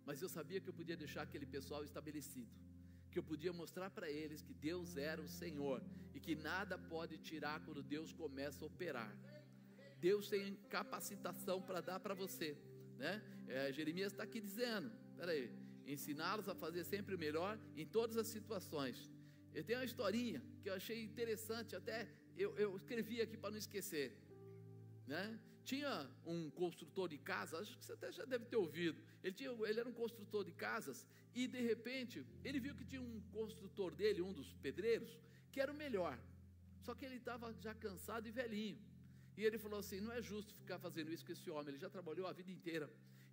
mas 0.09 0.21
eu 0.25 0.31
sabia 0.37 0.61
que 0.61 0.69
eu 0.73 0.77
podia 0.81 0.97
deixar 1.05 1.23
aquele 1.23 1.47
pessoal 1.57 1.83
estabelecido, 1.89 2.55
que 3.11 3.19
eu 3.19 3.27
podia 3.31 3.53
mostrar 3.53 3.89
para 3.97 4.09
eles 4.11 4.43
que 4.47 4.55
Deus 4.69 4.97
era 4.97 5.21
o 5.27 5.29
Senhor 5.41 5.83
e 6.15 6.21
que 6.27 6.35
nada 6.51 6.77
pode 6.95 7.17
tirar 7.19 7.57
quando 7.65 7.83
Deus 7.83 8.13
começa 8.23 8.65
a 8.65 8.69
operar. 8.73 9.13
Deus 10.09 10.29
tem 10.29 10.57
capacitação 10.77 11.59
para 11.69 11.81
dar 11.81 12.01
para 12.01 12.15
você, 12.15 12.51
né? 12.99 13.15
É, 13.49 13.73
Jeremias 13.73 14.13
está 14.13 14.25
aqui 14.25 14.41
dizendo, 14.41 14.91
peraí, 15.17 15.66
ensiná-los 15.87 16.49
a 16.49 16.55
fazer 16.55 16.85
sempre 16.85 17.15
o 17.15 17.19
melhor 17.19 17.59
em 17.77 17.87
todas 17.87 18.17
as 18.17 18.27
situações. 18.27 19.11
Eu 19.55 19.65
tenho 19.65 19.79
uma 19.79 19.85
historinha 19.85 20.43
que 20.63 20.69
eu 20.69 20.75
achei 20.75 21.03
interessante, 21.03 21.75
até 21.75 22.09
eu, 22.37 22.57
eu 22.59 22.77
escrevi 22.77 23.21
aqui 23.21 23.37
para 23.37 23.51
não 23.51 23.59
esquecer. 23.59 24.13
Né? 25.07 25.39
Tinha 25.65 26.09
um 26.25 26.51
construtor 26.51 27.09
de 27.09 27.19
casas, 27.19 27.61
acho 27.61 27.79
que 27.79 27.85
você 27.85 27.93
até 27.93 28.13
já 28.13 28.25
deve 28.25 28.45
ter 28.45 28.57
ouvido. 28.57 29.03
Ele, 29.23 29.35
tinha, 29.35 29.51
ele 29.51 29.81
era 29.81 29.89
um 29.89 29.93
construtor 29.93 30.45
de 30.45 30.53
casas 30.53 31.07
e 31.35 31.47
de 31.47 31.61
repente 31.61 32.25
ele 32.45 32.61
viu 32.61 32.75
que 32.75 32.85
tinha 32.85 33.03
um 33.03 33.21
construtor 33.33 33.95
dele, 33.95 34.23
um 34.23 34.33
dos 34.33 34.53
pedreiros, 34.55 35.19
que 35.51 35.61
era 35.61 35.73
o 35.73 35.75
melhor. 35.75 36.19
Só 36.83 36.95
que 36.95 37.05
ele 37.05 37.17
estava 37.17 37.53
já 37.55 37.75
cansado 37.75 38.29
e 38.29 38.31
velhinho. 38.31 38.79
E 39.37 39.45
ele 39.45 39.59
falou 39.59 39.79
assim: 39.81 40.01
não 40.01 40.13
é 40.13 40.23
justo 40.23 40.55
ficar 40.55 40.79
fazendo 40.79 41.13
isso 41.13 41.25
com 41.27 41.33
esse 41.33 41.51
homem, 41.51 41.71
ele 41.71 41.79
já 41.79 41.91
trabalhou 41.91 42.27
a 42.27 42.33
vida 42.33 42.51
inteira. 42.51 42.89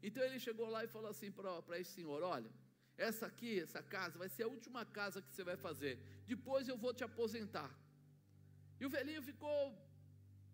Então 0.07 0.21
ele 0.27 0.39
chegou 0.47 0.67
lá 0.75 0.83
e 0.83 0.93
falou 0.95 1.09
assim 1.09 1.31
para 1.31 1.79
esse 1.79 1.93
senhor: 1.97 2.21
Olha, 2.35 2.51
essa 2.97 3.25
aqui, 3.31 3.59
essa 3.59 3.81
casa, 3.95 4.17
vai 4.23 4.29
ser 4.35 4.43
a 4.43 4.51
última 4.55 4.85
casa 4.85 5.21
que 5.21 5.31
você 5.33 5.43
vai 5.43 5.57
fazer. 5.67 5.93
Depois 6.33 6.67
eu 6.67 6.77
vou 6.77 6.93
te 6.93 7.03
aposentar. 7.09 7.71
E 8.79 8.85
o 8.85 8.89
velhinho 8.89 9.23
ficou 9.31 9.59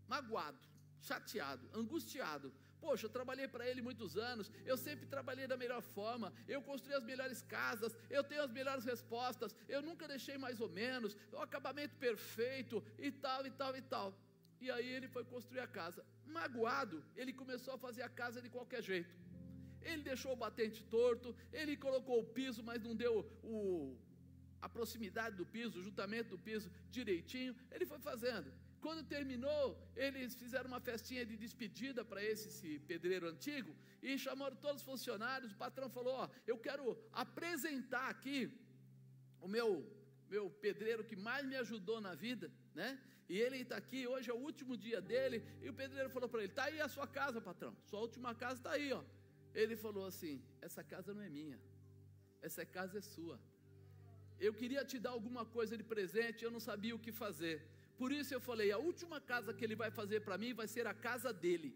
magoado, 0.08 0.60
chateado, 1.02 1.68
angustiado. 1.74 2.54
Poxa, 2.80 3.06
eu 3.08 3.10
trabalhei 3.10 3.47
para 3.54 3.68
ele 3.70 3.82
muitos 3.82 4.16
anos, 4.16 4.50
eu 4.66 4.78
sempre 4.78 5.06
trabalhei 5.06 5.45
da 5.47 5.58
melhor 5.58 5.82
forma, 5.82 6.32
eu 6.47 6.62
construí 6.62 6.93
as 6.95 7.04
melhores 7.04 7.41
casas, 7.41 7.93
eu 8.10 8.24
tenho 8.24 8.41
as 8.41 8.52
melhores 8.52 8.86
respostas, 8.86 9.54
eu 9.68 9.82
nunca 9.82 10.08
deixei 10.08 10.38
mais 10.38 10.62
ou 10.62 10.70
menos, 10.70 11.18
o 11.34 11.41
acabamento 11.47 11.95
perfeito 11.97 12.82
e 12.97 13.12
tal 13.12 13.45
e 13.45 13.52
tal 13.52 13.76
e 13.76 13.82
tal. 13.82 14.18
E 14.62 14.72
aí 14.72 14.88
ele 14.88 15.10
foi 15.10 15.26
construir 15.26 15.60
a 15.60 15.68
casa. 15.68 16.06
Magoado, 16.26 17.04
ele 17.16 17.34
começou 17.34 17.74
a 17.74 17.78
fazer 17.78 18.02
a 18.02 18.10
casa 18.10 18.41
de 18.41 18.50
qualquer 18.50 18.82
jeito. 18.82 19.14
Ele 19.82 20.01
deixou 20.03 20.34
o 20.34 20.36
batente 20.36 20.84
torto, 20.84 21.36
ele 21.51 21.75
colocou 21.77 22.19
o 22.19 22.30
piso, 22.38 22.61
mas 22.63 22.82
não 22.82 22.95
deu 22.95 23.13
o, 23.43 23.97
a 24.61 24.67
proximidade 24.67 25.36
do 25.36 25.45
piso, 25.45 25.80
o 25.80 25.84
juntamento 25.84 26.30
do 26.30 26.39
piso 26.39 26.71
direitinho. 26.89 27.55
Ele 27.71 27.86
foi 27.86 27.99
fazendo. 27.99 28.51
Quando 28.82 29.03
terminou, 29.03 29.77
eles 29.95 30.36
fizeram 30.36 30.67
uma 30.67 30.80
festinha 30.80 31.25
de 31.25 31.36
despedida 31.36 32.03
para 32.05 32.23
esse, 32.23 32.47
esse, 32.47 32.80
pedreiro 32.80 33.27
antigo 33.27 33.75
e 34.01 34.17
chamaram 34.17 34.55
todos 34.55 34.82
os 34.82 34.88
funcionários. 34.88 35.51
O 35.51 35.57
patrão 35.57 35.89
falou: 35.89 36.13
Ó, 36.13 36.30
eu 36.47 36.57
quero 36.57 36.97
apresentar 37.11 38.07
aqui 38.09 38.39
o 39.41 39.47
meu, 39.47 39.86
meu 40.30 40.49
pedreiro 40.49 41.03
que 41.03 41.15
mais 41.15 41.45
me 41.45 41.57
ajudou 41.57 41.99
na 41.99 42.15
vida, 42.15 42.51
né? 42.73 42.99
E 43.27 43.38
ele 43.38 43.57
está 43.57 43.77
aqui, 43.77 44.07
hoje 44.07 44.32
é 44.32 44.34
o 44.34 44.38
último 44.38 44.75
dia 44.75 45.01
dele. 45.01 45.43
E 45.61 45.69
o 45.69 45.73
pedreiro 45.73 46.09
falou 46.09 46.30
para 46.30 46.41
ele: 46.41 46.49
Está 46.49 46.65
aí 46.65 46.80
a 46.80 46.88
sua 46.88 47.07
casa, 47.07 47.41
patrão. 47.41 47.75
Sua 47.86 47.99
última 47.99 48.34
casa 48.34 48.55
está 48.55 48.71
aí, 48.71 48.91
ó. 48.93 49.03
Ele 49.54 49.76
falou 49.76 50.06
assim: 50.06 50.41
Essa 50.62 50.84
casa 50.84 51.14
não 51.14 51.22
é 51.22 51.30
minha, 51.30 51.60
essa 52.41 52.66
casa 52.66 52.97
é 53.00 53.02
sua. 53.02 53.39
Eu 54.39 54.54
queria 54.54 54.84
te 54.86 54.97
dar 54.97 55.12
alguma 55.12 55.43
coisa 55.45 55.76
de 55.78 55.84
presente, 55.84 56.43
eu 56.43 56.52
não 56.52 56.60
sabia 56.60 56.95
o 56.95 57.04
que 57.06 57.12
fazer. 57.12 57.58
Por 57.97 58.12
isso 58.12 58.34
eu 58.34 58.41
falei: 58.50 58.72
a 58.72 58.78
última 58.78 59.20
casa 59.20 59.54
que 59.54 59.66
ele 59.66 59.76
vai 59.76 59.91
fazer 59.91 60.22
para 60.22 60.38
mim 60.38 60.54
vai 60.54 60.68
ser 60.68 60.88
a 60.88 60.93
casa 60.93 61.34
dele. 61.34 61.72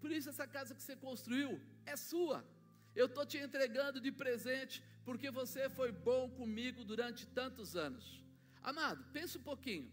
Por 0.00 0.10
isso 0.16 0.28
essa 0.28 0.46
casa 0.46 0.74
que 0.74 0.82
você 0.82 0.94
construiu 0.94 1.60
é 1.84 1.96
sua. 1.96 2.44
Eu 2.94 3.06
estou 3.06 3.24
te 3.26 3.38
entregando 3.38 4.00
de 4.00 4.12
presente 4.12 4.82
porque 5.04 5.30
você 5.30 5.68
foi 5.78 5.90
bom 5.90 6.30
comigo 6.30 6.84
durante 6.84 7.26
tantos 7.26 7.74
anos. 7.74 8.04
Amado, 8.62 9.04
pensa 9.12 9.38
um 9.38 9.42
pouquinho. 9.42 9.90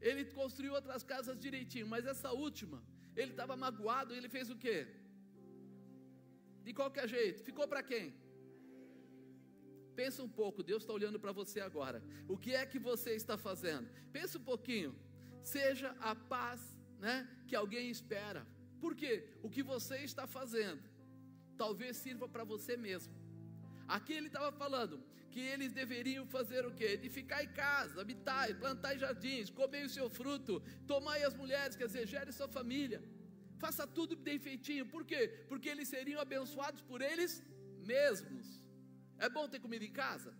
Ele 0.00 0.24
construiu 0.40 0.74
outras 0.74 1.02
casas 1.02 1.38
direitinho, 1.38 1.86
mas 1.86 2.04
essa 2.12 2.30
última, 2.32 2.82
ele 3.16 3.30
estava 3.30 3.56
magoado, 3.56 4.14
ele 4.14 4.28
fez 4.28 4.50
o 4.50 4.56
quê? 4.56 4.76
De 6.66 6.72
qualquer 6.72 7.08
jeito. 7.08 7.42
Ficou 7.42 7.66
para 7.66 7.82
quem? 7.82 8.14
Pensa 9.94 10.22
um 10.22 10.28
pouco, 10.28 10.62
Deus 10.62 10.82
está 10.82 10.92
olhando 10.92 11.18
para 11.20 11.32
você 11.32 11.60
agora. 11.60 12.02
O 12.28 12.36
que 12.36 12.54
é 12.54 12.64
que 12.64 12.78
você 12.78 13.10
está 13.14 13.36
fazendo? 13.36 13.88
Pensa 14.12 14.38
um 14.38 14.44
pouquinho. 14.52 14.94
Seja 15.42 15.90
a 16.00 16.14
paz, 16.14 16.60
né, 16.98 17.28
que 17.46 17.54
alguém 17.54 17.90
espera. 17.90 18.46
Por 18.80 18.94
quê? 18.94 19.28
O 19.42 19.50
que 19.50 19.62
você 19.62 19.98
está 19.98 20.26
fazendo 20.26 20.82
talvez 21.56 21.96
sirva 21.96 22.28
para 22.28 22.44
você 22.44 22.76
mesmo. 22.76 23.12
Aqui 23.86 24.12
ele 24.14 24.28
estava 24.28 24.50
falando 24.50 25.02
que 25.30 25.40
eles 25.40 25.72
deveriam 25.72 26.24
fazer 26.26 26.66
o 26.66 26.72
quê? 26.78 26.86
Edificar 26.98 27.42
em 27.44 27.52
casa, 27.52 28.00
habitar, 28.00 28.54
plantar 28.58 28.96
jardins, 28.96 29.50
comer 29.50 29.84
o 29.86 29.88
seu 29.88 30.08
fruto, 30.10 30.60
tomar 30.86 31.16
as 31.28 31.34
mulheres, 31.34 31.76
quer 31.76 31.86
dizer, 31.86 32.06
gere 32.06 32.32
sua 32.32 32.48
família 32.48 33.02
faça 33.64 33.84
tudo 33.98 34.14
bem 34.28 34.38
feitinho. 34.48 34.84
Por 34.94 35.02
quê? 35.10 35.20
Porque 35.50 35.68
eles 35.74 35.88
seriam 35.94 36.20
abençoados 36.26 36.82
por 36.90 37.00
eles 37.10 37.32
mesmos. 37.92 38.46
É 39.24 39.28
bom 39.36 39.46
ter 39.52 39.60
comida 39.66 39.84
em 39.90 39.94
casa? 40.04 40.30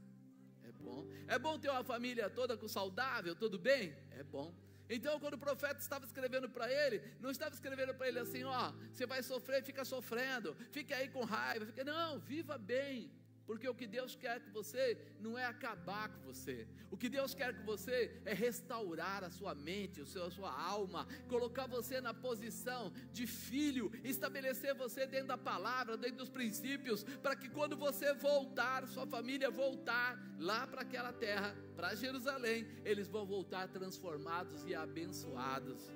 É 0.69 0.73
bom. 0.87 1.01
É 1.35 1.39
bom 1.47 1.55
ter 1.63 1.71
uma 1.77 1.85
família 1.93 2.29
toda 2.39 2.57
com 2.61 2.69
saudável, 2.79 3.35
tudo 3.45 3.59
bem? 3.71 3.85
É 4.21 4.25
bom. 4.37 4.49
Então, 4.95 5.15
quando 5.23 5.35
o 5.35 5.45
profeta 5.47 5.81
estava 5.81 6.05
escrevendo 6.09 6.49
para 6.57 6.67
ele, 6.81 6.97
não 7.25 7.31
estava 7.35 7.55
escrevendo 7.59 7.95
para 7.95 8.09
ele 8.09 8.19
assim: 8.25 8.43
ó, 8.45 8.73
você 8.93 9.07
vai 9.13 9.23
sofrer, 9.23 9.63
fica 9.71 9.85
sofrendo, 9.85 10.49
fique 10.77 10.93
aí 10.93 11.09
com 11.15 11.25
raiva, 11.25 11.65
fica, 11.71 11.85
não, 11.85 12.19
viva 12.19 12.59
bem, 12.59 13.11
porque 13.53 13.69
o 13.69 13.75
que 13.75 13.87
Deus 13.87 14.17
quer 14.17 14.41
com 14.41 14.51
você 14.51 14.97
não 15.21 15.39
é 15.39 15.45
acabar 15.45 16.09
com 16.09 16.23
você. 16.23 16.67
O 16.91 16.97
que 16.97 17.07
Deus 17.07 17.35
quer 17.35 17.55
com 17.55 17.65
você 17.67 18.19
é 18.25 18.33
restaurar 18.33 19.23
a 19.23 19.29
sua 19.29 19.55
mente, 19.55 20.01
a 20.01 20.07
sua, 20.07 20.29
a 20.29 20.31
sua 20.31 20.51
alma, 20.51 21.07
colocar 21.29 21.67
você 21.67 22.01
na 22.01 22.15
posição 22.15 22.91
de 23.13 23.27
filho, 23.27 23.93
estabelecer 24.03 24.75
você 24.75 25.07
dentro 25.07 25.29
da 25.29 25.37
palavra, 25.37 25.99
dentro 25.99 26.17
dos 26.17 26.31
princípios, 26.31 27.05
para 27.05 27.37
que 27.37 27.51
quando 27.51 27.77
você 27.77 28.15
voltar, 28.15 28.89
sua 28.89 29.07
família 29.07 29.51
voltar 29.51 30.19
lá 30.39 30.67
para 30.67 30.81
aquela 30.81 31.13
terra, 31.13 31.55
para 31.77 31.95
Jerusalém, 31.95 32.67
eles 32.87 33.07
vão 33.07 33.27
voltar 33.27 33.69
transformados 33.69 34.65
e 34.65 34.75
abençoados. 34.75 35.93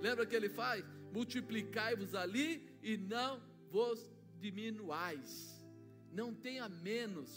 Lembra 0.00 0.24
que 0.24 0.36
ele 0.36 0.48
faz? 0.48 0.84
Multiplicai-vos 1.12 2.14
ali 2.14 2.78
e 2.80 2.96
não 2.96 3.42
vos 3.72 4.08
diminuais 4.38 5.55
não 6.18 6.28
tenha 6.46 6.66
menos, 6.90 7.30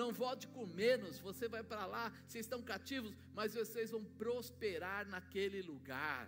não 0.00 0.10
volte 0.22 0.46
com 0.54 0.64
menos. 0.66 1.18
Você 1.28 1.46
vai 1.54 1.62
para 1.62 1.84
lá, 1.94 2.04
vocês 2.26 2.44
estão 2.46 2.62
cativos, 2.72 3.12
mas 3.38 3.54
vocês 3.54 3.90
vão 3.94 4.04
prosperar 4.22 5.02
naquele 5.14 5.60
lugar, 5.62 6.22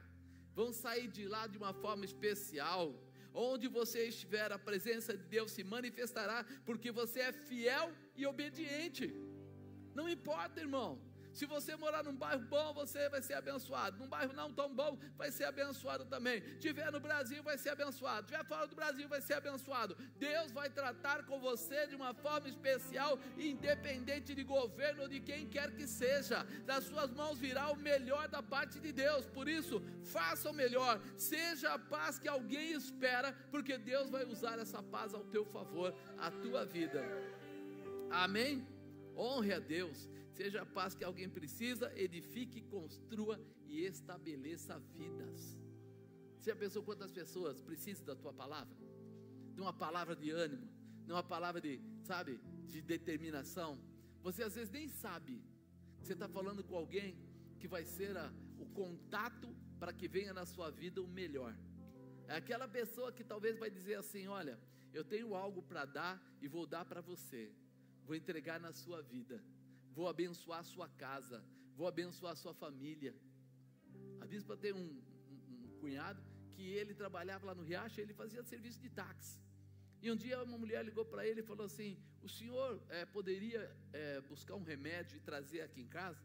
vão 0.54 0.70
sair 0.72 1.08
de 1.08 1.26
lá 1.34 1.46
de 1.46 1.56
uma 1.62 1.72
forma 1.72 2.04
especial. 2.04 2.84
Onde 3.32 3.66
você 3.68 4.00
estiver, 4.12 4.50
a 4.52 4.58
presença 4.58 5.16
de 5.16 5.24
Deus 5.36 5.52
se 5.52 5.62
manifestará, 5.62 6.38
porque 6.66 6.90
você 7.00 7.20
é 7.20 7.32
fiel 7.32 7.86
e 8.16 8.26
obediente. 8.26 9.06
Não 9.94 10.08
importa, 10.08 10.60
irmão. 10.60 10.90
Se 11.32 11.46
você 11.46 11.76
morar 11.76 12.02
num 12.02 12.14
bairro 12.14 12.42
bom, 12.42 12.72
você 12.74 13.08
vai 13.08 13.22
ser 13.22 13.34
abençoado. 13.34 13.98
Num 13.98 14.08
bairro 14.08 14.32
não 14.32 14.52
tão 14.52 14.74
bom, 14.74 14.98
vai 15.16 15.30
ser 15.30 15.44
abençoado 15.44 16.04
também. 16.04 16.40
Tiver 16.58 16.90
no 16.90 17.00
Brasil, 17.00 17.42
vai 17.42 17.56
ser 17.56 17.70
abençoado. 17.70 18.26
Tiver 18.26 18.44
fora 18.44 18.66
do 18.66 18.74
Brasil, 18.74 19.08
vai 19.08 19.20
ser 19.20 19.34
abençoado. 19.34 19.96
Deus 20.18 20.50
vai 20.52 20.68
tratar 20.68 21.24
com 21.24 21.40
você 21.40 21.86
de 21.86 21.94
uma 21.94 22.12
forma 22.14 22.48
especial, 22.48 23.18
independente 23.38 24.34
de 24.34 24.42
governo 24.42 25.02
ou 25.02 25.08
de 25.08 25.20
quem 25.20 25.46
quer 25.46 25.70
que 25.72 25.86
seja. 25.86 26.44
Das 26.66 26.84
suas 26.84 27.10
mãos 27.10 27.38
virá 27.38 27.70
o 27.70 27.76
melhor 27.76 28.28
da 28.28 28.42
parte 28.42 28.80
de 28.80 28.92
Deus. 28.92 29.26
Por 29.26 29.48
isso, 29.48 29.80
faça 30.02 30.50
o 30.50 30.52
melhor. 30.52 31.00
Seja 31.16 31.74
a 31.74 31.78
paz 31.78 32.18
que 32.18 32.28
alguém 32.28 32.72
espera, 32.72 33.32
porque 33.50 33.78
Deus 33.78 34.10
vai 34.10 34.24
usar 34.24 34.58
essa 34.58 34.82
paz 34.82 35.14
ao 35.14 35.24
teu 35.24 35.44
favor, 35.44 35.94
a 36.18 36.30
tua 36.30 36.64
vida. 36.64 37.04
Amém? 38.10 38.66
Honre 39.16 39.52
a 39.52 39.58
Deus 39.58 40.08
seja 40.40 40.62
a 40.62 40.66
paz 40.78 40.94
que 40.94 41.04
alguém 41.04 41.28
precisa, 41.28 41.86
edifique, 42.06 42.62
construa 42.62 43.38
e 43.66 43.84
estabeleça 43.84 44.78
vidas. 44.98 45.38
Você 46.38 46.48
já 46.50 46.56
pensou 46.56 46.82
quantas 46.82 47.12
pessoas 47.12 47.60
precisam 47.60 48.06
da 48.06 48.16
tua 48.16 48.32
palavra? 48.32 48.74
De 49.54 49.60
uma 49.60 49.74
palavra 49.84 50.16
de 50.16 50.30
ânimo, 50.30 50.66
de 51.04 51.12
uma 51.12 51.22
palavra 51.22 51.60
de, 51.60 51.74
sabe, 52.10 52.40
de 52.66 52.80
determinação. 52.80 53.78
Você 54.22 54.42
às 54.42 54.54
vezes 54.54 54.70
nem 54.70 54.88
sabe. 54.88 55.44
Você 56.00 56.14
está 56.14 56.26
falando 56.26 56.64
com 56.64 56.74
alguém 56.74 57.18
que 57.58 57.68
vai 57.68 57.84
ser 57.84 58.16
a, 58.16 58.32
o 58.58 58.64
contato 58.80 59.54
para 59.78 59.92
que 59.92 60.08
venha 60.08 60.32
na 60.32 60.46
sua 60.46 60.70
vida 60.70 61.02
o 61.02 61.06
melhor. 61.20 61.54
É 62.26 62.36
aquela 62.36 62.66
pessoa 62.66 63.12
que 63.12 63.22
talvez 63.22 63.58
vai 63.58 63.70
dizer 63.78 63.96
assim: 63.96 64.26
Olha, 64.26 64.58
eu 64.94 65.04
tenho 65.04 65.34
algo 65.34 65.62
para 65.62 65.84
dar 65.84 66.14
e 66.40 66.48
vou 66.48 66.66
dar 66.66 66.86
para 66.86 67.02
você 67.02 67.52
vou 68.10 68.16
entregar 68.16 68.58
na 68.58 68.72
sua 68.72 69.00
vida, 69.00 69.40
vou 69.96 70.08
abençoar 70.08 70.60
a 70.60 70.64
sua 70.64 70.88
casa, 70.88 71.44
vou 71.76 71.86
abençoar 71.86 72.32
a 72.32 72.36
sua 72.36 72.54
família. 72.54 73.14
A 74.20 74.26
bispa 74.26 74.56
tem 74.56 74.72
um, 74.72 74.88
um, 75.32 75.66
um 75.66 75.78
cunhado 75.80 76.22
que 76.54 76.62
ele 76.62 76.94
trabalhava 76.94 77.46
lá 77.46 77.54
no 77.54 77.62
Riacho, 77.62 78.00
ele 78.00 78.12
fazia 78.12 78.42
serviço 78.42 78.80
de 78.80 78.90
táxi. 78.90 79.40
E 80.02 80.10
um 80.10 80.16
dia 80.16 80.42
uma 80.42 80.56
mulher 80.56 80.82
ligou 80.84 81.04
para 81.04 81.26
ele 81.26 81.40
e 81.40 81.42
falou 81.42 81.66
assim: 81.66 81.98
O 82.22 82.28
senhor 82.28 82.82
é, 82.88 83.04
poderia 83.04 83.62
é, 83.92 84.20
buscar 84.22 84.54
um 84.54 84.62
remédio 84.62 85.16
e 85.16 85.20
trazer 85.20 85.60
aqui 85.60 85.80
em 85.82 85.86
casa? 85.86 86.22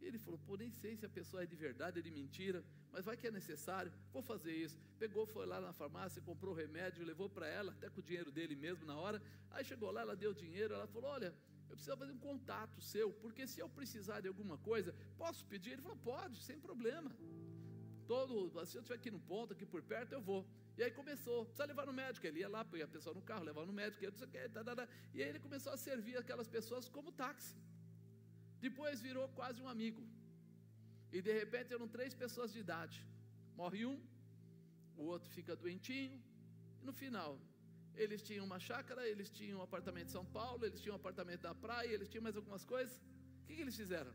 E 0.00 0.06
ele 0.06 0.18
falou: 0.18 0.38
Pô, 0.46 0.56
nem 0.56 0.70
sei 0.70 0.96
se 0.96 1.04
a 1.04 1.08
pessoa 1.08 1.42
é 1.42 1.46
de 1.46 1.56
verdade 1.56 1.98
ou 1.98 2.02
de 2.02 2.10
mentira, 2.10 2.64
mas 2.92 3.04
vai 3.04 3.16
que 3.16 3.26
é 3.26 3.30
necessário, 3.30 3.92
vou 4.12 4.22
fazer 4.22 4.54
isso. 4.54 4.78
Pegou, 4.98 5.26
foi 5.26 5.46
lá 5.46 5.60
na 5.60 5.72
farmácia, 5.72 6.22
comprou 6.22 6.52
o 6.52 6.56
remédio, 6.56 7.04
levou 7.04 7.28
para 7.28 7.48
ela, 7.48 7.72
até 7.72 7.90
com 7.90 8.00
o 8.00 8.02
dinheiro 8.02 8.30
dele 8.30 8.54
mesmo 8.54 8.84
na 8.84 8.96
hora. 8.96 9.20
Aí 9.50 9.64
chegou 9.64 9.90
lá, 9.90 10.02
ela 10.02 10.14
deu 10.14 10.30
o 10.30 10.34
dinheiro, 10.34 10.74
ela 10.74 10.86
falou: 10.86 11.10
Olha, 11.10 11.34
eu 11.70 11.76
preciso 11.76 11.96
fazer 11.96 12.12
um 12.12 12.22
contato 12.30 12.80
seu, 12.80 13.08
porque 13.22 13.46
se 13.46 13.60
eu 13.60 13.68
precisar 13.68 14.20
de 14.20 14.28
alguma 14.28 14.56
coisa, 14.70 14.94
posso 15.22 15.44
pedir? 15.52 15.70
Ele 15.72 15.82
falou: 15.82 15.98
Pode, 16.12 16.36
sem 16.48 16.58
problema. 16.58 17.10
Todo, 18.06 18.32
se 18.66 18.76
eu 18.76 18.82
estiver 18.82 18.96
aqui 19.00 19.10
no 19.10 19.20
ponto, 19.32 19.52
aqui 19.54 19.66
por 19.74 19.82
perto, 19.82 20.12
eu 20.12 20.20
vou. 20.20 20.40
E 20.76 20.82
aí 20.84 20.90
começou, 21.00 21.36
precisa 21.46 21.66
levar 21.72 21.86
no 21.90 21.92
médico. 21.92 22.26
Ele 22.26 22.40
ia 22.40 22.48
lá, 22.54 22.62
põe 22.64 22.82
a 22.82 22.88
pessoa 22.96 23.14
no 23.18 23.22
carro, 23.22 23.44
levava 23.50 23.66
no 23.66 23.72
médico, 23.72 24.04
e 24.04 25.22
aí 25.22 25.28
ele 25.30 25.40
começou 25.46 25.72
a 25.72 25.76
servir 25.76 26.16
aquelas 26.18 26.48
pessoas 26.56 26.88
como 26.96 27.12
táxi. 27.12 27.54
Depois 28.66 29.00
virou 29.08 29.26
quase 29.40 29.60
um 29.62 29.68
amigo. 29.68 30.02
E 31.12 31.22
de 31.22 31.32
repente 31.40 31.72
eram 31.72 31.88
três 31.96 32.12
pessoas 32.22 32.52
de 32.52 32.58
idade. 32.58 32.98
Morre 33.56 33.86
um, 33.86 33.98
o 34.96 35.04
outro 35.04 35.30
fica 35.30 35.54
doentinho, 35.56 36.20
e 36.80 36.84
no 36.84 36.92
final, 36.92 37.30
eles 37.96 38.22
tinham 38.22 38.44
uma 38.44 38.58
chácara, 38.58 39.06
eles 39.08 39.30
tinham 39.30 39.60
um 39.60 39.62
apartamento 39.62 40.08
em 40.08 40.16
São 40.18 40.24
Paulo, 40.24 40.64
eles 40.64 40.80
tinham 40.80 40.94
um 40.96 41.00
apartamento 41.02 41.42
na 41.42 41.54
praia, 41.54 41.88
eles 41.88 42.08
tinham 42.08 42.22
mais 42.22 42.36
algumas 42.36 42.64
coisas. 42.64 42.96
O 43.42 43.46
que, 43.46 43.54
que 43.56 43.62
eles 43.62 43.76
fizeram? 43.76 44.12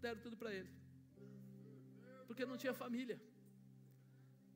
Deram 0.00 0.20
tudo 0.20 0.36
para 0.36 0.52
ele. 0.52 0.70
Porque 2.26 2.44
não 2.46 2.56
tinha 2.56 2.74
família. 2.74 3.18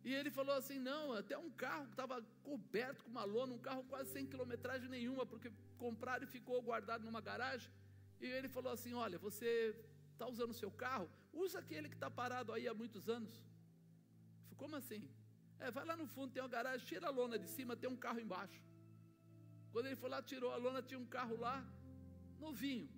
E 0.04 0.14
ele 0.14 0.30
falou 0.30 0.54
assim: 0.54 0.78
não, 0.78 1.12
até 1.12 1.36
um 1.36 1.50
carro 1.50 1.86
que 1.86 1.92
estava 1.92 2.22
coberto 2.42 3.02
com 3.04 3.10
uma 3.10 3.24
lona, 3.24 3.54
um 3.54 3.58
carro 3.68 3.84
quase 3.84 4.10
sem 4.10 4.26
quilometragem 4.26 4.88
nenhuma, 4.88 5.26
porque 5.26 5.50
compraram 5.76 6.24
e 6.24 6.34
ficou 6.36 6.62
guardado 6.62 7.04
numa 7.04 7.20
garagem. 7.20 7.70
E 8.20 8.26
ele 8.26 8.48
falou 8.48 8.72
assim: 8.72 8.94
olha, 8.94 9.18
você 9.18 9.74
está 10.12 10.26
usando 10.26 10.50
o 10.50 10.60
seu 10.62 10.70
carro, 10.70 11.08
usa 11.32 11.58
aquele 11.58 11.88
que 11.88 11.94
está 11.94 12.10
parado 12.10 12.52
aí 12.52 12.66
há 12.68 12.74
muitos 12.74 13.08
anos. 13.08 13.32
Falei, 14.44 14.56
como 14.56 14.76
assim? 14.76 15.08
É, 15.60 15.70
vai 15.76 15.84
lá 15.90 15.96
no 16.02 16.06
fundo, 16.14 16.32
tem 16.32 16.42
uma 16.42 16.54
garagem, 16.56 16.86
tira 16.86 17.06
a 17.08 17.14
lona 17.18 17.38
de 17.44 17.48
cima, 17.56 17.76
tem 17.82 17.90
um 17.90 18.00
carro 18.06 18.20
embaixo. 18.26 18.60
Quando 19.72 19.86
ele 19.86 19.96
foi 20.02 20.10
lá, 20.14 20.20
tirou 20.22 20.50
a 20.56 20.56
lona, 20.56 20.82
tinha 20.82 21.00
um 21.04 21.10
carro 21.16 21.36
lá, 21.46 21.56
novinho, 22.38 22.88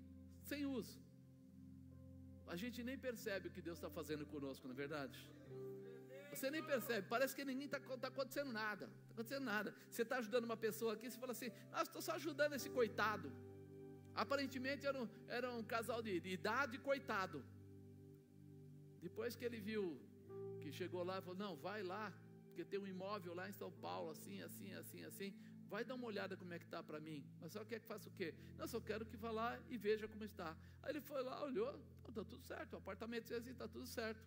sem 0.51 0.65
uso. 0.79 0.99
A 2.47 2.57
gente 2.63 2.83
nem 2.89 2.99
percebe 2.99 3.49
o 3.49 3.53
que 3.55 3.63
Deus 3.69 3.79
está 3.79 3.91
fazendo 3.99 4.25
conosco, 4.27 4.67
não 4.67 4.75
é 4.75 4.81
verdade? 4.85 5.19
Você 6.33 6.49
nem 6.51 6.63
percebe, 6.73 7.07
parece 7.09 7.35
que 7.37 7.45
ninguém 7.45 7.67
está 7.67 7.81
tá 8.05 8.09
acontecendo 8.09 8.53
nada. 8.53 8.85
Está 8.87 9.15
acontecendo 9.15 9.45
nada. 9.45 9.75
Você 9.91 10.03
está 10.03 10.17
ajudando 10.19 10.45
uma 10.51 10.57
pessoa 10.57 10.93
aqui, 10.95 11.11
você 11.11 11.19
fala 11.19 11.33
assim, 11.33 11.51
ah, 11.73 11.83
estou 11.83 12.03
só 12.03 12.13
ajudando 12.13 12.55
esse 12.55 12.71
coitado. 12.71 13.31
Aparentemente 14.15 14.87
era 14.87 15.01
um, 15.03 15.09
era 15.29 15.51
um 15.53 15.63
casal 15.63 16.03
de, 16.03 16.21
de 16.21 16.31
idade 16.31 16.79
coitado. 16.79 17.45
Depois 19.01 19.35
que 19.35 19.45
ele 19.45 19.61
viu 19.61 19.85
que 20.61 20.71
chegou 20.71 21.03
lá, 21.03 21.21
falou: 21.21 21.39
Não, 21.45 21.57
vai 21.57 21.83
lá, 21.83 22.13
porque 22.61 22.65
tem 22.65 22.79
um 22.79 22.87
imóvel 22.87 23.35
lá 23.35 23.49
em 23.49 23.53
São 23.53 23.71
Paulo, 23.73 24.11
assim, 24.11 24.43
assim, 24.43 24.73
assim, 24.75 25.05
assim. 25.05 25.35
Vai 25.69 25.83
dar 25.85 25.95
uma 25.95 26.07
olhada 26.07 26.37
como 26.37 26.53
é 26.53 26.59
que 26.59 26.65
está 26.65 26.83
para 26.83 27.01
mim. 27.01 27.25
Mas 27.41 27.53
só 27.53 27.65
quer 27.65 27.81
que 27.81 27.87
faça 27.87 28.09
o 28.09 28.13
quê? 28.13 28.35
Não, 28.59 28.67
só 28.67 28.81
quero 28.81 29.07
que 29.07 29.17
vá 29.17 29.31
lá 29.31 29.59
e 29.69 29.79
veja 29.79 30.07
como 30.09 30.25
está. 30.25 30.57
Aí 30.83 30.91
ele 30.93 31.01
foi 31.01 31.23
lá, 31.23 31.43
olhou, 31.45 31.73
está 32.09 32.25
tudo 32.25 32.43
certo, 32.43 32.75
o 32.75 32.77
apartamento 32.77 33.33
é 33.33 33.37
assim, 33.37 33.51
está 33.51 33.69
tudo 33.69 33.87
certo. 33.87 34.23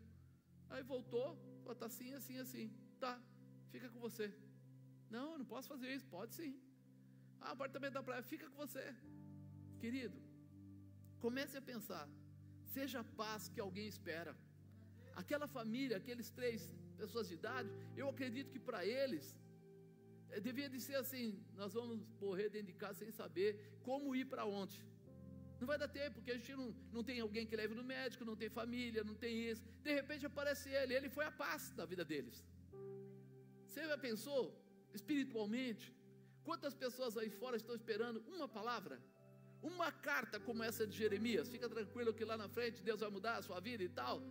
Aí 0.69 0.81
voltou, 0.81 1.37
está 1.69 1.85
assim, 1.85 2.13
assim, 2.13 2.37
assim. 2.39 2.73
Tá, 2.99 3.21
fica 3.71 3.89
com 3.89 3.99
você. 3.99 4.33
Não, 5.11 5.33
eu 5.33 5.39
não 5.39 5.45
posso 5.45 5.67
fazer 5.67 5.93
isso. 5.93 6.07
Pode 6.07 6.33
sim. 6.33 6.59
Ah, 7.41 7.51
apartamento 7.51 7.93
da 7.93 8.03
praia, 8.03 8.23
fica 8.23 8.49
com 8.49 8.55
você. 8.55 8.95
Querido, 9.79 10.17
comece 11.19 11.57
a 11.57 11.61
pensar, 11.61 12.07
seja 12.77 13.01
a 13.01 13.03
paz 13.03 13.49
que 13.49 13.59
alguém 13.59 13.87
espera. 13.87 14.35
Aquela 15.15 15.47
família, 15.47 15.97
aqueles 15.97 16.31
três 16.31 16.73
pessoas 16.93 17.27
de 17.27 17.35
idade, 17.35 17.69
eu 17.95 18.07
acredito 18.09 18.51
que 18.51 18.59
para 18.59 18.85
eles 18.85 19.35
é, 20.29 20.39
devia 20.39 20.69
de 20.69 20.79
ser 20.87 20.95
assim: 20.95 21.25
nós 21.61 21.73
vamos 21.73 21.99
morrer 22.19 22.49
dentro 22.49 22.67
de 22.73 22.77
casa 22.83 22.99
sem 23.03 23.11
saber 23.11 23.49
como 23.87 24.15
ir 24.15 24.25
para 24.25 24.45
onde. 24.45 24.77
Não 25.59 25.67
vai 25.71 25.77
dar 25.77 25.87
tempo, 25.87 26.15
porque 26.15 26.31
a 26.31 26.37
gente 26.37 26.53
não, 26.61 26.69
não 26.95 27.03
tem 27.09 27.19
alguém 27.25 27.45
que 27.49 27.55
leve 27.55 27.73
no 27.79 27.83
médico, 27.83 28.25
não 28.29 28.35
tem 28.35 28.49
família, 28.49 29.03
não 29.09 29.15
tem 29.15 29.33
isso. 29.51 29.63
De 29.81 29.93
repente 29.99 30.25
aparece 30.25 30.69
ele, 30.69 30.93
ele 30.93 31.09
foi 31.09 31.25
a 31.25 31.31
paz 31.31 31.71
da 31.71 31.85
vida 31.85 32.03
deles. 32.03 32.43
Você 33.67 33.83
já 33.91 33.97
pensou, 33.97 34.41
espiritualmente, 34.93 35.85
quantas 36.43 36.73
pessoas 36.83 37.17
aí 37.17 37.29
fora 37.29 37.55
estão 37.55 37.75
esperando 37.75 38.23
uma 38.35 38.47
palavra? 38.47 38.99
Uma 39.61 39.89
carta 39.91 40.37
como 40.47 40.61
essa 40.61 40.85
de 40.85 40.95
Jeremias, 40.97 41.47
fica 41.47 41.69
tranquilo 41.69 42.13
que 42.13 42.25
lá 42.25 42.35
na 42.35 42.49
frente 42.49 42.83
Deus 42.83 42.99
vai 42.99 43.09
mudar 43.09 43.37
a 43.37 43.41
sua 43.41 43.59
vida 43.59 43.83
e 43.83 43.89
tal. 44.01 44.21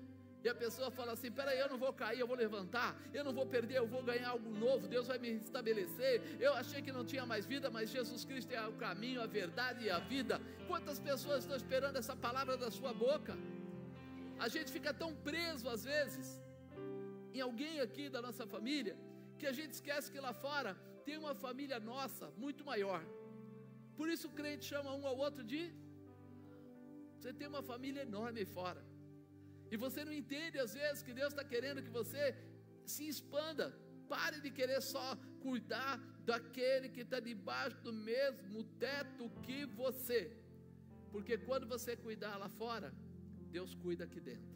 E 0.45 0.49
a 0.49 0.55
pessoa 0.55 0.90
fala 0.90 1.12
assim: 1.12 1.30
peraí, 1.30 1.59
eu 1.59 1.68
não 1.72 1.78
vou 1.78 1.93
cair, 1.93 2.20
eu 2.20 2.26
vou 2.26 2.36
levantar, 2.36 2.90
eu 3.14 3.24
não 3.26 3.32
vou 3.38 3.47
perder, 3.47 3.76
eu 3.78 3.86
vou 3.86 4.03
ganhar 4.03 4.30
algo 4.30 4.51
novo, 4.64 4.88
Deus 4.88 5.07
vai 5.07 5.18
me 5.18 5.30
estabelecer. 5.47 6.14
Eu 6.47 6.53
achei 6.55 6.80
que 6.82 6.93
não 6.99 7.05
tinha 7.05 7.24
mais 7.32 7.47
vida, 7.47 7.70
mas 7.70 7.90
Jesus 7.90 8.24
Cristo 8.24 8.53
é 8.53 8.66
o 8.66 8.76
caminho, 8.84 9.20
a 9.22 9.26
verdade 9.26 9.84
e 9.86 9.90
a 9.90 9.99
vida. 9.99 10.40
Quantas 10.66 10.99
pessoas 10.99 11.40
estão 11.45 11.57
esperando 11.57 11.97
essa 11.97 12.16
palavra 12.26 12.57
da 12.57 12.70
sua 12.70 12.93
boca? 12.93 13.34
A 14.38 14.49
gente 14.49 14.70
fica 14.76 14.93
tão 14.93 15.14
preso 15.28 15.68
às 15.68 15.84
vezes 15.84 16.43
em 17.32 17.40
alguém 17.40 17.80
aqui 17.80 18.09
da 18.14 18.20
nossa 18.20 18.45
família 18.55 18.97
que 19.38 19.47
a 19.47 19.53
gente 19.59 19.72
esquece 19.78 20.11
que 20.12 20.20
lá 20.26 20.32
fora 20.32 20.72
tem 21.07 21.16
uma 21.16 21.34
família 21.34 21.78
nossa 21.93 22.26
muito 22.45 22.64
maior. 22.64 23.03
Por 23.99 24.09
isso 24.09 24.26
o 24.28 24.34
crente 24.38 24.64
chama 24.72 24.95
um 24.99 25.07
ao 25.07 25.16
outro 25.16 25.43
de. 25.45 25.62
Você 27.16 27.32
tem 27.32 27.47
uma 27.47 27.62
família 27.62 28.03
enorme 28.03 28.40
aí 28.40 28.47
fora. 28.59 28.82
E 29.72 29.76
você 29.84 30.00
não 30.08 30.14
entende 30.20 30.56
às 30.64 30.72
vezes 30.80 31.02
que 31.06 31.14
Deus 31.20 31.30
está 31.32 31.44
querendo 31.52 31.84
que 31.86 31.94
você 32.00 32.24
se 32.94 33.04
expanda. 33.12 33.66
Pare 34.14 34.38
de 34.44 34.50
querer 34.58 34.80
só 34.94 35.08
cuidar 35.46 35.94
daquele 36.30 36.88
que 36.94 37.02
está 37.06 37.18
debaixo 37.30 37.78
do 37.86 37.92
mesmo 38.10 38.62
teto 38.86 39.30
que 39.46 39.60
você. 39.82 40.20
Porque 41.12 41.36
quando 41.46 41.66
você 41.74 41.92
cuidar 42.06 42.36
lá 42.42 42.48
fora, 42.62 42.90
Deus 43.56 43.72
cuida 43.74 44.04
aqui 44.04 44.20
dentro. 44.20 44.52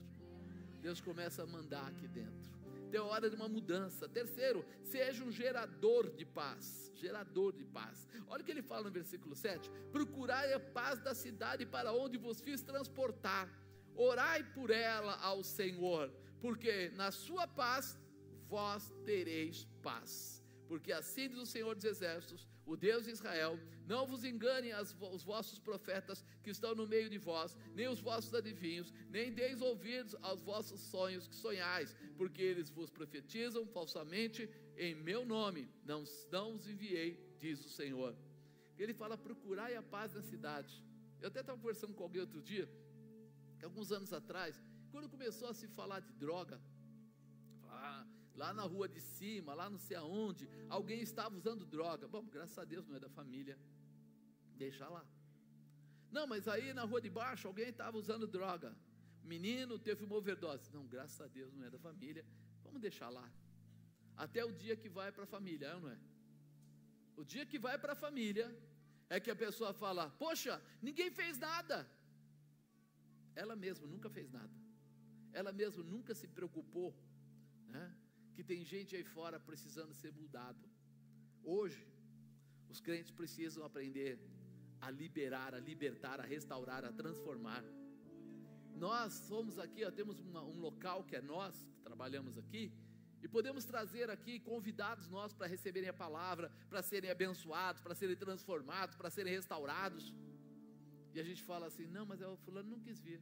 Deus 0.87 1.01
começa 1.09 1.43
a 1.43 1.47
mandar 1.57 1.87
aqui 1.93 2.07
dentro 2.21 2.57
é 2.97 3.01
hora 3.01 3.29
de 3.29 3.37
uma 3.37 3.49
mudança. 3.49 4.09
Terceiro, 4.09 4.65
seja 4.83 5.23
um 5.25 5.31
gerador 5.31 6.11
de 6.11 6.25
paz. 6.25 6.91
Gerador 6.95 7.53
de 7.53 7.65
paz. 7.65 8.09
Olha 8.29 8.43
o 8.43 8.45
que 8.45 8.51
ele 8.51 8.63
fala 8.63 8.85
no 8.85 8.91
versículo 8.91 9.35
7: 9.35 9.71
Procurai 9.93 10.53
a 10.53 10.61
paz 10.61 10.99
da 11.01 11.15
cidade 11.15 11.67
para 11.67 11.93
onde 11.93 12.17
vos 12.17 12.41
fiz 12.41 12.63
transportar. 12.63 13.49
Orai 13.97 14.45
por 14.53 14.71
ela 14.71 15.15
ao 15.17 15.43
Senhor, 15.43 16.13
porque 16.41 16.91
na 16.91 17.11
sua 17.11 17.47
paz 17.47 17.99
vós 18.49 18.93
tereis 19.05 19.67
paz. 19.83 20.43
Porque 20.69 20.93
assim 20.93 21.29
diz 21.29 21.39
o 21.39 21.47
Senhor 21.47 21.75
dos 21.75 21.85
Exércitos: 21.85 22.47
o 22.67 22.77
Deus 22.77 23.05
de 23.05 23.13
Israel, 23.13 23.59
não 23.87 24.07
vos 24.07 24.25
enganem 24.25 24.73
as, 24.73 24.95
os 25.01 25.23
vossos 25.23 25.59
profetas 25.59 26.25
que 26.43 26.51
estão 26.51 26.75
no 26.75 26.87
meio 26.87 27.09
de 27.09 27.19
vós, 27.19 27.57
nem 27.75 27.89
os 27.89 28.01
vossos 28.01 28.35
adivinhos, 28.35 28.93
nem 29.09 29.33
deis 29.33 29.61
ouvidos 29.63 30.17
aos 30.21 30.43
vossos 30.43 30.81
sonhos 30.81 31.29
que 31.29 31.37
sonhais, 31.37 31.95
porque 32.17 32.43
eles 32.43 32.69
vos 32.69 32.91
profetizam 32.91 33.67
falsamente 33.67 34.51
em 34.77 34.95
meu 34.95 35.25
nome, 35.25 35.69
não, 35.85 36.05
não 36.31 36.55
os 36.55 36.67
enviei, 36.69 37.35
diz 37.39 37.65
o 37.65 37.71
Senhor. 37.71 38.15
Ele 38.79 38.93
fala: 38.93 39.17
procurai 39.17 39.77
a 39.77 39.83
paz 39.83 40.15
na 40.15 40.23
cidade. 40.23 40.85
Eu 41.21 41.29
até 41.29 41.41
estava 41.41 41.59
conversando 41.59 41.95
com 41.95 42.03
alguém 42.03 42.21
outro 42.21 42.43
dia, 42.43 42.69
alguns 43.65 43.91
anos 43.93 44.13
atrás, 44.13 44.61
quando 44.91 45.09
começou 45.09 45.49
a 45.49 45.55
se 45.55 45.67
falar 45.69 46.01
de 46.01 46.13
droga, 46.13 46.61
ah, 47.65 48.07
lá 48.35 48.53
na 48.53 48.63
rua 48.63 48.89
de 48.89 49.01
cima, 49.01 49.55
lá 49.55 49.69
não 49.69 49.79
sei 49.79 49.97
aonde, 49.97 50.49
alguém 50.69 51.01
estava 51.01 51.35
usando 51.37 51.65
droga. 51.65 52.07
Bom, 52.07 52.25
graças 52.25 52.59
a 52.59 52.65
Deus 52.65 52.87
não 52.87 52.97
é 52.97 53.01
da 53.01 53.09
família, 53.09 53.59
deixa 54.55 54.89
lá. 54.89 55.05
Não, 56.11 56.27
mas 56.27 56.47
aí 56.49 56.73
na 56.73 56.85
rua 56.85 57.01
de 57.01 57.11
baixo 57.11 57.47
alguém 57.49 57.69
estava 57.69 57.97
usando 57.97 58.27
droga. 58.27 58.77
Menino 59.23 59.79
teve 59.79 60.05
uma 60.05 60.17
overdose. 60.17 60.73
Não, 60.73 60.87
graças 60.87 61.21
a 61.21 61.27
Deus 61.27 61.53
não 61.53 61.65
é 61.65 61.71
da 61.71 61.79
família, 61.79 62.25
vamos 62.63 62.81
deixar 62.81 63.09
lá. 63.09 63.29
Até 64.17 64.45
o 64.45 64.53
dia 64.53 64.77
que 64.77 64.89
vai 64.89 65.11
para 65.13 65.25
a 65.25 65.27
família, 65.27 65.69
é 65.69 65.81
não 65.81 65.91
é? 65.91 65.99
O 67.17 67.25
dia 67.25 67.45
que 67.45 67.59
vai 67.59 67.77
para 67.79 67.93
a 67.93 67.97
família 67.97 68.47
é 69.09 69.19
que 69.19 69.31
a 69.31 69.37
pessoa 69.37 69.73
fala: 69.73 70.11
Poxa, 70.11 70.63
ninguém 70.81 71.11
fez 71.11 71.39
nada. 71.39 71.89
Ela 73.43 73.55
mesma 73.55 73.87
nunca 73.87 74.09
fez 74.17 74.29
nada. 74.39 74.55
Ela 75.33 75.53
mesma 75.53 75.85
nunca 75.85 76.15
se 76.15 76.27
preocupou, 76.27 76.91
né? 77.69 77.85
que 78.35 78.43
tem 78.43 78.65
gente 78.65 78.97
aí 78.97 79.05
fora 79.05 79.39
precisando 79.39 79.93
ser 79.95 80.13
mudado. 80.13 80.63
Hoje, 81.45 81.87
os 82.69 82.81
crentes 82.81 83.11
precisam 83.11 83.65
aprender 83.65 84.19
a 84.81 84.91
liberar, 84.91 85.55
a 85.55 85.61
libertar, 85.61 86.21
a 86.21 86.25
restaurar, 86.25 86.85
a 86.85 86.93
transformar. 86.93 87.63
Nós 88.75 89.13
somos 89.13 89.59
aqui, 89.59 89.85
ó, 89.85 89.91
temos 89.91 90.19
uma, 90.21 90.43
um 90.43 90.59
local 90.59 91.05
que 91.05 91.17
é 91.17 91.23
nós, 91.23 91.55
que 91.73 91.81
trabalhamos 91.81 92.37
aqui, 92.37 92.73
e 93.23 93.29
podemos 93.29 93.65
trazer 93.65 94.11
aqui 94.11 94.39
convidados 94.39 95.09
nós 95.09 95.33
para 95.33 95.47
receberem 95.47 95.89
a 95.89 95.93
palavra, 95.93 96.51
para 96.69 96.83
serem 96.83 97.11
abençoados, 97.11 97.81
para 97.81 97.95
serem 97.95 98.17
transformados, 98.17 98.95
para 98.95 99.11
serem 99.11 99.33
restaurados. 99.33 100.15
E 101.17 101.21
a 101.23 101.27
gente 101.29 101.43
fala 101.51 101.67
assim: 101.71 101.87
não, 101.97 102.05
mas 102.11 102.21
é 102.25 102.29
o 102.29 102.37
fulano 102.45 102.69
não 102.73 102.81
quis 102.87 102.99
vir. 103.07 103.21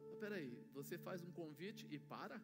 Mas 0.00 0.16
peraí, 0.22 0.50
você 0.78 0.96
faz 1.06 1.22
um 1.26 1.32
convite 1.40 1.82
e 1.96 1.98
para? 2.12 2.38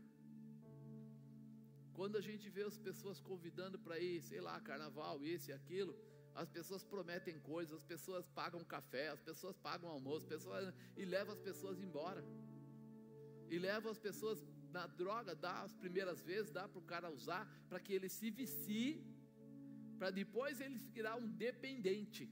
Quando 1.98 2.16
a 2.20 2.22
gente 2.26 2.46
vê 2.56 2.62
as 2.62 2.78
pessoas 2.78 3.18
convidando 3.30 3.78
para 3.84 3.98
ir, 4.08 4.16
sei 4.28 4.40
lá, 4.46 4.54
carnaval, 4.68 5.16
isso 5.32 5.50
e 5.50 5.54
aquilo, 5.58 5.92
as 6.42 6.48
pessoas 6.56 6.84
prometem 6.92 7.36
coisas, 7.52 7.74
as 7.80 7.86
pessoas 7.94 8.28
pagam 8.40 8.62
café, 8.76 9.06
as 9.16 9.22
pessoas 9.28 9.56
pagam 9.68 9.90
almoço, 9.96 10.32
pessoas, 10.34 10.72
e 10.96 11.04
levam 11.04 11.34
as 11.36 11.42
pessoas 11.48 11.82
embora. 11.86 12.22
E 13.52 13.58
levam 13.58 13.90
as 13.90 13.98
pessoas 14.08 14.38
na 14.76 14.86
droga, 14.86 15.34
dá 15.34 15.56
as 15.62 15.74
primeiras 15.84 16.22
vezes, 16.30 16.52
dá 16.58 16.66
para 16.68 16.78
o 16.78 16.88
cara 16.92 17.10
usar, 17.10 17.44
para 17.68 17.80
que 17.80 17.92
ele 17.92 18.08
se 18.18 18.30
vicie, 18.30 18.92
para 19.98 20.10
depois 20.22 20.60
ele 20.60 20.78
virar 20.98 21.16
um 21.16 21.28
dependente. 21.46 22.24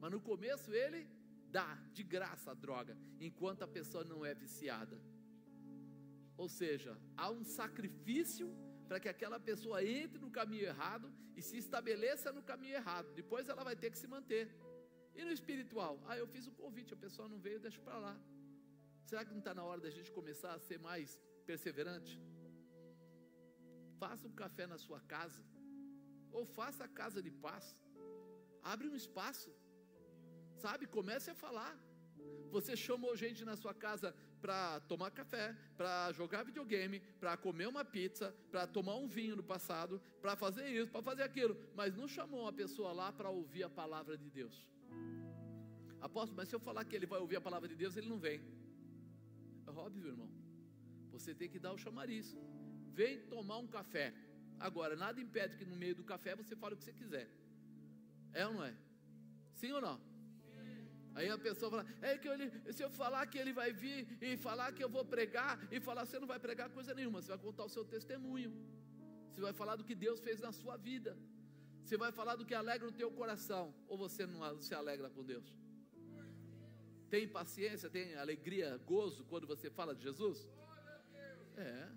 Mas 0.00 0.10
no 0.10 0.20
começo 0.20 0.72
ele 0.72 1.08
dá 1.50 1.74
de 1.92 2.02
graça 2.02 2.50
a 2.50 2.54
droga, 2.54 2.96
enquanto 3.20 3.62
a 3.62 3.68
pessoa 3.68 4.04
não 4.04 4.24
é 4.24 4.34
viciada. 4.34 4.96
Ou 6.36 6.48
seja, 6.48 6.92
há 7.16 7.30
um 7.30 7.44
sacrifício 7.44 8.48
para 8.88 8.98
que 9.00 9.08
aquela 9.08 9.38
pessoa 9.38 9.82
entre 9.84 10.18
no 10.18 10.30
caminho 10.30 10.66
errado 10.72 11.12
e 11.36 11.42
se 11.42 11.56
estabeleça 11.56 12.32
no 12.32 12.42
caminho 12.42 12.74
errado. 12.74 13.12
Depois 13.14 13.48
ela 13.48 13.64
vai 13.68 13.76
ter 13.76 13.90
que 13.90 13.98
se 13.98 14.06
manter. 14.06 14.46
E 15.14 15.24
no 15.24 15.32
espiritual? 15.38 15.94
Ah, 16.08 16.16
eu 16.22 16.26
fiz 16.26 16.46
o 16.46 16.52
convite, 16.52 16.92
a 16.92 16.96
pessoa 16.96 17.28
não 17.28 17.38
veio, 17.38 17.60
deixa 17.60 17.80
para 17.80 17.98
lá. 17.98 18.14
Será 19.08 19.24
que 19.24 19.30
não 19.30 19.38
está 19.38 19.54
na 19.54 19.64
hora 19.68 19.80
da 19.80 19.90
gente 19.90 20.10
começar 20.10 20.52
a 20.54 20.58
ser 20.58 20.78
mais 20.78 21.20
perseverante? 21.46 22.20
Faça 24.02 24.26
um 24.26 24.34
café 24.42 24.66
na 24.66 24.78
sua 24.78 25.00
casa, 25.14 25.42
ou 26.32 26.44
faça 26.44 26.82
a 26.84 26.88
casa 26.88 27.22
de 27.22 27.30
paz. 27.30 27.76
Abre 28.62 28.88
um 28.88 28.96
espaço, 29.02 29.50
sabe? 30.56 30.86
Comece 30.86 31.30
a 31.30 31.34
falar. 31.34 31.78
Você 32.50 32.76
chamou 32.76 33.16
gente 33.16 33.44
na 33.44 33.56
sua 33.56 33.74
casa 33.74 34.14
para 34.40 34.80
tomar 34.80 35.10
café, 35.10 35.56
para 35.76 36.12
jogar 36.12 36.44
videogame, 36.44 37.00
para 37.18 37.36
comer 37.36 37.66
uma 37.66 37.84
pizza, 37.84 38.34
para 38.50 38.66
tomar 38.66 38.96
um 38.96 39.08
vinho 39.08 39.36
no 39.36 39.42
passado, 39.42 40.00
para 40.20 40.36
fazer 40.36 40.68
isso, 40.68 40.90
para 40.92 41.02
fazer 41.02 41.22
aquilo, 41.22 41.56
mas 41.74 41.96
não 41.96 42.06
chamou 42.06 42.42
uma 42.42 42.52
pessoa 42.52 42.92
lá 42.92 43.10
para 43.10 43.30
ouvir 43.30 43.64
a 43.64 43.70
palavra 43.70 44.16
de 44.16 44.28
Deus. 44.30 44.68
Apóstolo, 46.00 46.36
mas 46.36 46.48
se 46.48 46.54
eu 46.54 46.60
falar 46.60 46.84
que 46.84 46.94
ele 46.94 47.06
vai 47.06 47.18
ouvir 47.18 47.36
a 47.36 47.40
palavra 47.40 47.66
de 47.66 47.74
Deus, 47.74 47.96
ele 47.96 48.08
não 48.08 48.18
vem. 48.18 48.40
É 49.66 49.70
óbvio, 49.70 50.06
irmão. 50.06 50.30
Você 51.10 51.34
tem 51.34 51.48
que 51.48 51.58
dar 51.58 51.72
o 51.72 51.78
chamariz. 51.78 52.36
Vem 52.92 53.20
tomar 53.34 53.58
um 53.58 53.66
café. 53.66 54.12
Agora, 54.60 54.94
nada 54.94 55.20
impede 55.20 55.56
que 55.56 55.64
no 55.64 55.76
meio 55.76 55.94
do 55.94 56.04
café 56.04 56.36
você 56.36 56.54
fale 56.54 56.74
o 56.74 56.76
que 56.76 56.84
você 56.84 56.92
quiser. 56.92 57.28
É 58.32 58.46
ou 58.46 58.52
não 58.52 58.64
é? 58.64 58.74
Sim 59.54 59.72
ou 59.72 59.80
não? 59.80 59.98
Aí 61.14 61.28
a 61.30 61.38
pessoa 61.38 61.70
fala, 61.70 61.86
é 62.02 62.18
que 62.18 62.28
ele, 62.28 62.46
se 62.72 62.82
eu 62.82 62.90
falar 62.90 63.24
que 63.26 63.38
ele 63.38 63.52
vai 63.52 63.72
vir 63.72 64.00
e 64.20 64.36
falar 64.36 64.72
que 64.72 64.82
eu 64.82 64.88
vou 64.88 65.04
pregar 65.04 65.52
e 65.70 65.78
falar, 65.80 66.04
você 66.04 66.18
não 66.18 66.26
vai 66.26 66.40
pregar 66.40 66.68
coisa 66.70 66.92
nenhuma, 66.92 67.22
você 67.22 67.28
vai 67.28 67.38
contar 67.38 67.64
o 67.64 67.68
seu 67.68 67.84
testemunho. 67.84 68.52
Você 69.30 69.40
vai 69.40 69.52
falar 69.52 69.76
do 69.76 69.84
que 69.84 69.94
Deus 69.94 70.20
fez 70.20 70.40
na 70.40 70.52
sua 70.52 70.76
vida. 70.76 71.16
Você 71.84 71.96
vai 71.96 72.10
falar 72.10 72.34
do 72.36 72.44
que 72.44 72.54
alegra 72.54 72.88
o 72.88 72.92
teu 72.92 73.10
coração, 73.10 73.74
ou 73.86 73.96
você 73.96 74.26
não 74.26 74.60
se 74.60 74.74
alegra 74.74 75.08
com 75.10 75.22
Deus? 75.22 75.46
Tem 77.10 77.28
paciência, 77.28 77.88
tem 77.88 78.16
alegria, 78.16 78.76
gozo 78.84 79.24
quando 79.24 79.46
você 79.46 79.70
fala 79.70 79.94
de 79.94 80.02
Jesus? 80.02 80.48
É. 81.56 81.88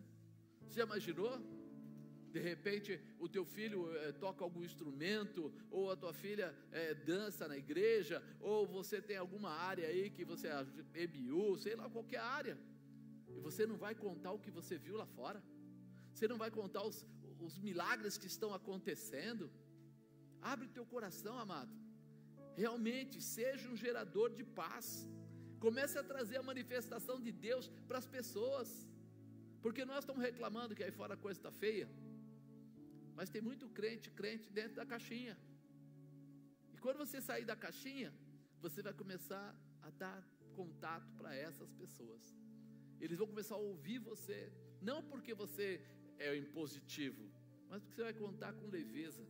Você 0.62 0.76
já 0.80 0.84
imaginou? 0.84 1.57
De 2.38 2.44
repente 2.44 3.00
o 3.20 3.28
teu 3.28 3.46
filho 3.46 3.80
é, 3.98 4.12
toca 4.12 4.44
algum 4.44 4.64
instrumento, 4.64 5.42
ou 5.70 5.92
a 5.92 5.96
tua 5.96 6.14
filha 6.14 6.48
é, 6.72 6.94
dança 6.94 7.48
na 7.48 7.58
igreja, 7.58 8.24
ou 8.40 8.66
você 8.78 9.02
tem 9.02 9.18
alguma 9.18 9.52
área 9.52 9.88
aí 9.88 10.10
que 10.10 10.24
você 10.32 10.48
é 10.48 10.66
EBU, 11.04 11.58
sei 11.66 11.76
lá, 11.76 11.90
qualquer 11.90 12.22
área, 12.40 12.58
e 13.36 13.40
você 13.48 13.66
não 13.66 13.78
vai 13.86 13.94
contar 13.96 14.32
o 14.32 14.40
que 14.40 14.52
você 14.60 14.78
viu 14.78 14.96
lá 15.02 15.08
fora, 15.20 15.42
você 16.14 16.28
não 16.28 16.38
vai 16.44 16.52
contar 16.60 16.84
os, 16.84 17.06
os 17.48 17.58
milagres 17.58 18.18
que 18.18 18.28
estão 18.28 18.54
acontecendo. 18.54 19.52
Abre 20.42 20.68
teu 20.78 20.86
coração, 20.86 21.38
amado. 21.38 21.74
Realmente, 22.56 23.22
seja 23.22 23.70
um 23.70 23.78
gerador 23.86 24.30
de 24.40 24.44
paz. 24.44 25.08
Comece 25.60 25.98
a 26.00 26.04
trazer 26.04 26.38
a 26.38 26.48
manifestação 26.52 27.20
de 27.26 27.32
Deus 27.32 27.66
para 27.88 28.00
as 28.00 28.08
pessoas. 28.08 28.70
Porque 29.62 29.84
nós 29.86 30.00
estamos 30.00 30.24
reclamando 30.30 30.76
que 30.76 30.84
aí 30.84 30.92
fora 30.92 31.14
a 31.16 31.24
coisa 31.26 31.40
está 31.40 31.52
feia. 31.52 31.88
Mas 33.18 33.32
tem 33.34 33.42
muito 33.50 33.68
crente, 33.78 34.12
crente 34.20 34.48
dentro 34.58 34.76
da 34.80 34.86
caixinha. 34.94 35.36
E 36.74 36.78
quando 36.84 36.98
você 37.04 37.20
sair 37.20 37.46
da 37.52 37.56
caixinha, 37.56 38.12
você 38.66 38.80
vai 38.88 38.94
começar 38.94 39.46
a 39.82 39.90
dar 40.04 40.20
contato 40.60 41.10
para 41.20 41.32
essas 41.48 41.72
pessoas. 41.82 42.24
Eles 43.02 43.18
vão 43.18 43.28
começar 43.34 43.56
a 43.56 43.66
ouvir 43.72 43.98
você, 44.12 44.40
não 44.90 45.00
porque 45.12 45.34
você 45.34 45.68
é 46.20 46.36
impositivo, 46.44 47.24
mas 47.70 47.82
porque 47.82 47.96
você 47.96 48.04
vai 48.04 48.14
contar 48.14 48.54
com 48.54 48.68
leveza. 48.78 49.26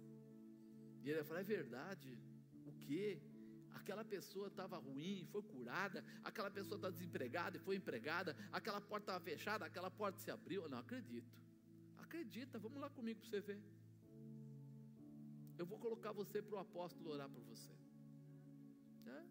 E 1.02 1.10
ele 1.10 1.20
vai 1.20 1.28
falar: 1.30 1.40
é 1.40 1.50
verdade, 1.58 2.20
o 2.66 2.74
que? 2.86 3.22
Aquela 3.80 4.04
pessoa 4.04 4.48
estava 4.48 4.78
ruim, 4.78 5.26
foi 5.32 5.44
curada. 5.44 6.04
Aquela 6.30 6.52
pessoa 6.52 6.78
está 6.78 6.90
desempregada 6.90 7.56
e 7.56 7.60
foi 7.68 7.76
empregada. 7.78 8.36
Aquela 8.52 8.82
porta 8.82 9.06
estava 9.12 9.24
fechada, 9.24 9.66
aquela 9.66 9.90
porta 9.90 10.20
se 10.20 10.30
abriu. 10.30 10.64
Eu 10.64 10.70
não 10.70 10.80
acredito. 10.80 11.32
Acredita, 12.08 12.58
vamos 12.58 12.80
lá 12.84 12.90
comigo 12.90 13.20
para 13.20 13.30
você 13.30 13.42
ver. 13.42 13.62
Eu 15.62 15.66
vou 15.72 15.78
colocar 15.86 16.12
você 16.14 16.42
para 16.42 16.56
o 16.56 16.60
apóstolo 16.60 17.10
orar 17.14 17.30
por 17.30 17.44
você. 17.44 17.74
É? 19.16 19.22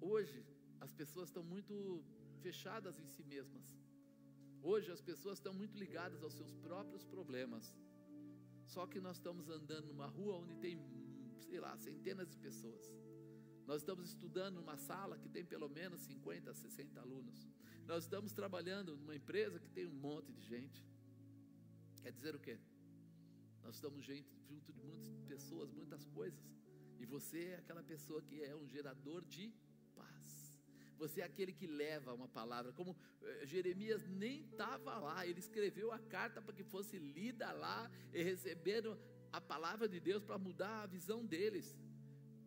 Hoje, 0.00 0.44
as 0.80 0.92
pessoas 0.92 1.28
estão 1.28 1.44
muito 1.44 1.74
fechadas 2.40 2.98
em 2.98 3.06
si 3.06 3.22
mesmas. 3.22 3.66
Hoje, 4.60 4.90
as 4.90 5.00
pessoas 5.00 5.38
estão 5.38 5.54
muito 5.54 5.78
ligadas 5.78 6.24
aos 6.24 6.34
seus 6.34 6.52
próprios 6.56 7.04
problemas. 7.04 7.72
Só 8.64 8.84
que 8.84 9.00
nós 9.06 9.16
estamos 9.18 9.48
andando 9.48 9.86
numa 9.86 10.08
rua 10.08 10.34
onde 10.38 10.56
tem, 10.56 10.76
sei 11.48 11.60
lá, 11.60 11.76
centenas 11.76 12.28
de 12.28 12.36
pessoas. 12.36 12.92
Nós 13.64 13.82
estamos 13.82 14.08
estudando 14.08 14.56
numa 14.56 14.76
sala 14.76 15.16
que 15.18 15.28
tem 15.28 15.44
pelo 15.44 15.68
menos 15.68 16.00
50, 16.00 16.52
60 16.52 17.00
alunos. 17.00 17.48
Nós 17.86 18.02
estamos 18.02 18.32
trabalhando 18.32 18.96
numa 18.96 19.14
empresa 19.14 19.60
que 19.60 19.70
tem 19.70 19.86
um 19.86 20.00
monte 20.08 20.32
de 20.32 20.42
gente. 20.42 20.84
Quer 22.06 22.12
dizer 22.12 22.36
o 22.36 22.38
quê? 22.38 22.56
Nós 23.64 23.74
estamos 23.74 24.04
junto 24.04 24.72
de 24.72 24.80
muitas 24.80 25.08
pessoas, 25.26 25.72
muitas 25.72 26.04
coisas. 26.18 26.40
E 27.00 27.04
você 27.04 27.40
é 27.46 27.56
aquela 27.56 27.82
pessoa 27.82 28.22
que 28.22 28.44
é 28.44 28.54
um 28.54 28.64
gerador 28.64 29.24
de 29.24 29.52
paz. 29.96 30.28
Você 30.98 31.20
é 31.20 31.24
aquele 31.24 31.52
que 31.52 31.66
leva 31.66 32.14
uma 32.14 32.28
palavra. 32.28 32.72
Como 32.72 32.96
eh, 33.22 33.44
Jeremias 33.44 34.06
nem 34.06 34.42
estava 34.42 34.96
lá, 35.00 35.26
ele 35.26 35.40
escreveu 35.40 35.90
a 35.90 35.98
carta 35.98 36.40
para 36.40 36.54
que 36.54 36.62
fosse 36.62 36.96
lida 36.96 37.50
lá 37.50 37.90
e 38.14 38.22
recebendo 38.22 38.96
a 39.32 39.40
palavra 39.40 39.88
de 39.88 39.98
Deus 39.98 40.22
para 40.22 40.38
mudar 40.38 40.84
a 40.84 40.86
visão 40.86 41.26
deles. 41.26 41.76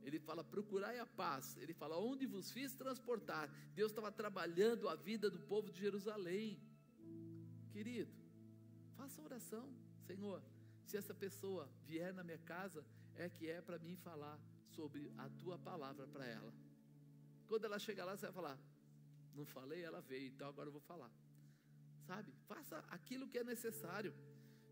Ele 0.01 0.21
fala: 0.21 0.41
procurai 0.41 0.99
a 0.99 1.05
paz. 1.05 1.57
Ele 1.57 1.73
fala: 1.73 1.99
onde 1.99 2.25
vos 2.25 2.49
fiz 2.49 2.73
transportar. 2.75 3.53
Deus 3.75 3.91
estava 3.91 4.09
trabalhando 4.09 4.87
a 4.87 4.95
vida 4.95 5.29
do 5.29 5.41
povo 5.53 5.69
de 5.69 5.81
Jerusalém. 5.81 6.57
Querido, 7.73 8.19
faça 9.09 9.21
oração, 9.23 9.67
Senhor 10.05 10.41
se 10.89 10.97
essa 10.97 11.13
pessoa 11.13 11.69
vier 11.85 12.11
na 12.11 12.23
minha 12.23 12.39
casa, 12.39 12.83
é 13.15 13.29
que 13.29 13.47
é 13.47 13.61
para 13.61 13.77
mim 13.77 13.95
falar 13.95 14.37
sobre 14.75 15.11
a 15.17 15.29
tua 15.41 15.57
palavra 15.57 16.07
para 16.07 16.25
ela. 16.25 16.51
Quando 17.47 17.65
ela 17.65 17.77
chegar 17.77 18.05
lá, 18.05 18.15
você 18.15 18.25
vai 18.25 18.33
falar: 18.33 18.57
Não 19.35 19.45
falei, 19.45 19.83
ela 19.83 20.01
veio, 20.01 20.29
então 20.29 20.47
agora 20.47 20.67
eu 20.67 20.71
vou 20.71 20.81
falar. 20.81 21.11
Sabe? 22.07 22.33
Faça 22.47 22.83
aquilo 22.89 23.27
que 23.27 23.37
é 23.37 23.43
necessário. 23.43 24.13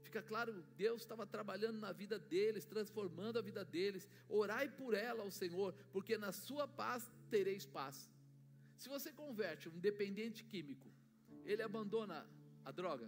Fica 0.02 0.24
claro, 0.24 0.64
Deus 0.76 1.02
estava 1.02 1.28
trabalhando 1.28 1.80
na 1.80 1.92
vida 1.92 2.18
deles, 2.18 2.66
transformando 2.66 3.38
a 3.38 3.42
vida 3.50 3.64
deles. 3.64 4.10
Orai 4.28 4.68
por 4.70 4.94
ela 4.96 5.22
ao 5.22 5.30
Senhor, 5.30 5.74
porque 5.92 6.18
na 6.18 6.32
sua 6.32 6.68
paz 6.68 7.12
tereis 7.30 7.66
paz. 7.66 8.10
Se 8.76 8.90
você 8.90 9.12
converte 9.12 9.70
um 9.70 9.78
dependente 9.78 10.44
químico, 10.44 10.90
ele 11.46 11.62
abandona 11.62 12.28
a 12.66 12.72
droga? 12.72 13.08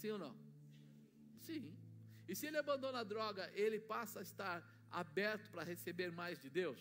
Sim 0.00 0.10
ou 0.16 0.20
não? 0.24 0.34
Sim. 1.46 1.64
E 2.28 2.34
se 2.38 2.46
ele 2.48 2.58
abandona 2.64 2.98
a 3.00 3.08
droga, 3.14 3.44
ele 3.64 3.78
passa 3.94 4.18
a 4.20 4.26
estar 4.30 4.56
aberto 5.02 5.46
para 5.52 5.68
receber 5.72 6.10
mais 6.20 6.36
de 6.44 6.50
Deus? 6.60 6.80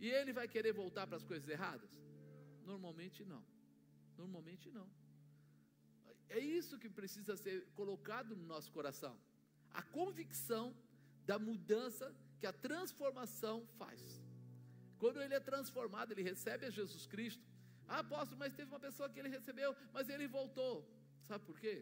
E 0.00 0.08
ele 0.18 0.32
vai 0.38 0.46
querer 0.54 0.72
voltar 0.72 1.06
para 1.06 1.18
as 1.20 1.26
coisas 1.30 1.48
erradas? 1.56 1.92
Normalmente 2.70 3.24
não. 3.32 3.42
Normalmente 4.16 4.70
não. 4.78 4.88
É 6.28 6.38
isso 6.38 6.78
que 6.82 6.90
precisa 7.00 7.36
ser 7.36 7.56
colocado 7.80 8.30
no 8.40 8.46
nosso 8.54 8.70
coração. 8.72 9.14
A 9.80 9.82
convicção 9.98 10.64
da 11.30 11.38
mudança 11.38 12.06
que 12.40 12.46
a 12.46 12.52
transformação 12.52 13.56
faz. 13.78 14.00
Quando 14.98 15.20
ele 15.22 15.34
é 15.34 15.40
transformado, 15.40 16.12
ele 16.12 16.22
recebe 16.22 16.66
a 16.66 16.70
Jesus 16.78 17.06
Cristo. 17.06 17.44
Ah, 17.86 18.00
apóstolo, 18.00 18.38
mas 18.38 18.54
teve 18.58 18.70
uma 18.74 18.80
pessoa 18.80 19.08
que 19.08 19.18
ele 19.20 19.28
recebeu, 19.38 19.70
mas 19.92 20.08
ele 20.08 20.26
voltou. 20.26 20.74
Sabe 21.28 21.44
por 21.44 21.58
quê? 21.62 21.74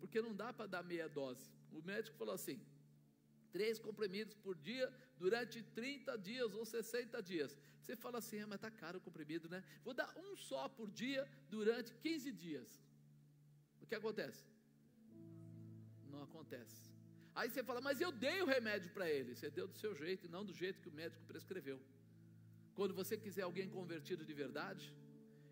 Porque 0.00 0.20
não 0.26 0.34
dá 0.42 0.52
para 0.52 0.66
dar 0.74 0.82
meia 0.82 1.08
dose. 1.08 1.46
O 1.78 1.82
médico 1.82 2.16
falou 2.16 2.34
assim: 2.34 2.58
três 3.56 3.78
comprimidos 3.78 4.34
por 4.34 4.54
dia 4.56 4.86
durante 5.18 5.62
30 5.62 6.16
dias 6.18 6.54
ou 6.54 6.64
60 6.64 7.22
dias. 7.22 7.56
Você 7.80 7.94
fala 7.96 8.18
assim, 8.18 8.38
ah, 8.40 8.46
mas 8.46 8.56
está 8.56 8.70
caro 8.70 8.98
o 8.98 9.00
comprimido, 9.00 9.48
né? 9.48 9.62
Vou 9.84 9.94
dar 9.94 10.12
um 10.16 10.36
só 10.36 10.68
por 10.68 10.90
dia 10.90 11.28
durante 11.48 11.92
15 11.94 12.32
dias. 12.32 12.68
O 13.82 13.86
que 13.86 13.94
acontece? 13.94 14.44
Não 16.12 16.22
acontece. 16.22 16.90
Aí 17.34 17.48
você 17.48 17.62
fala, 17.62 17.80
mas 17.80 18.00
eu 18.00 18.10
dei 18.12 18.40
o 18.42 18.46
remédio 18.46 18.90
para 18.90 19.08
ele. 19.08 19.34
Você 19.34 19.50
deu 19.50 19.66
do 19.66 19.76
seu 19.82 19.94
jeito 19.94 20.26
e 20.26 20.28
não 20.28 20.44
do 20.44 20.52
jeito 20.52 20.80
que 20.80 20.88
o 20.88 20.92
médico 20.92 21.24
prescreveu. 21.26 21.80
Quando 22.74 22.94
você 22.94 23.16
quiser 23.16 23.42
alguém 23.42 23.68
convertido 23.68 24.24
de 24.24 24.34
verdade, 24.34 24.92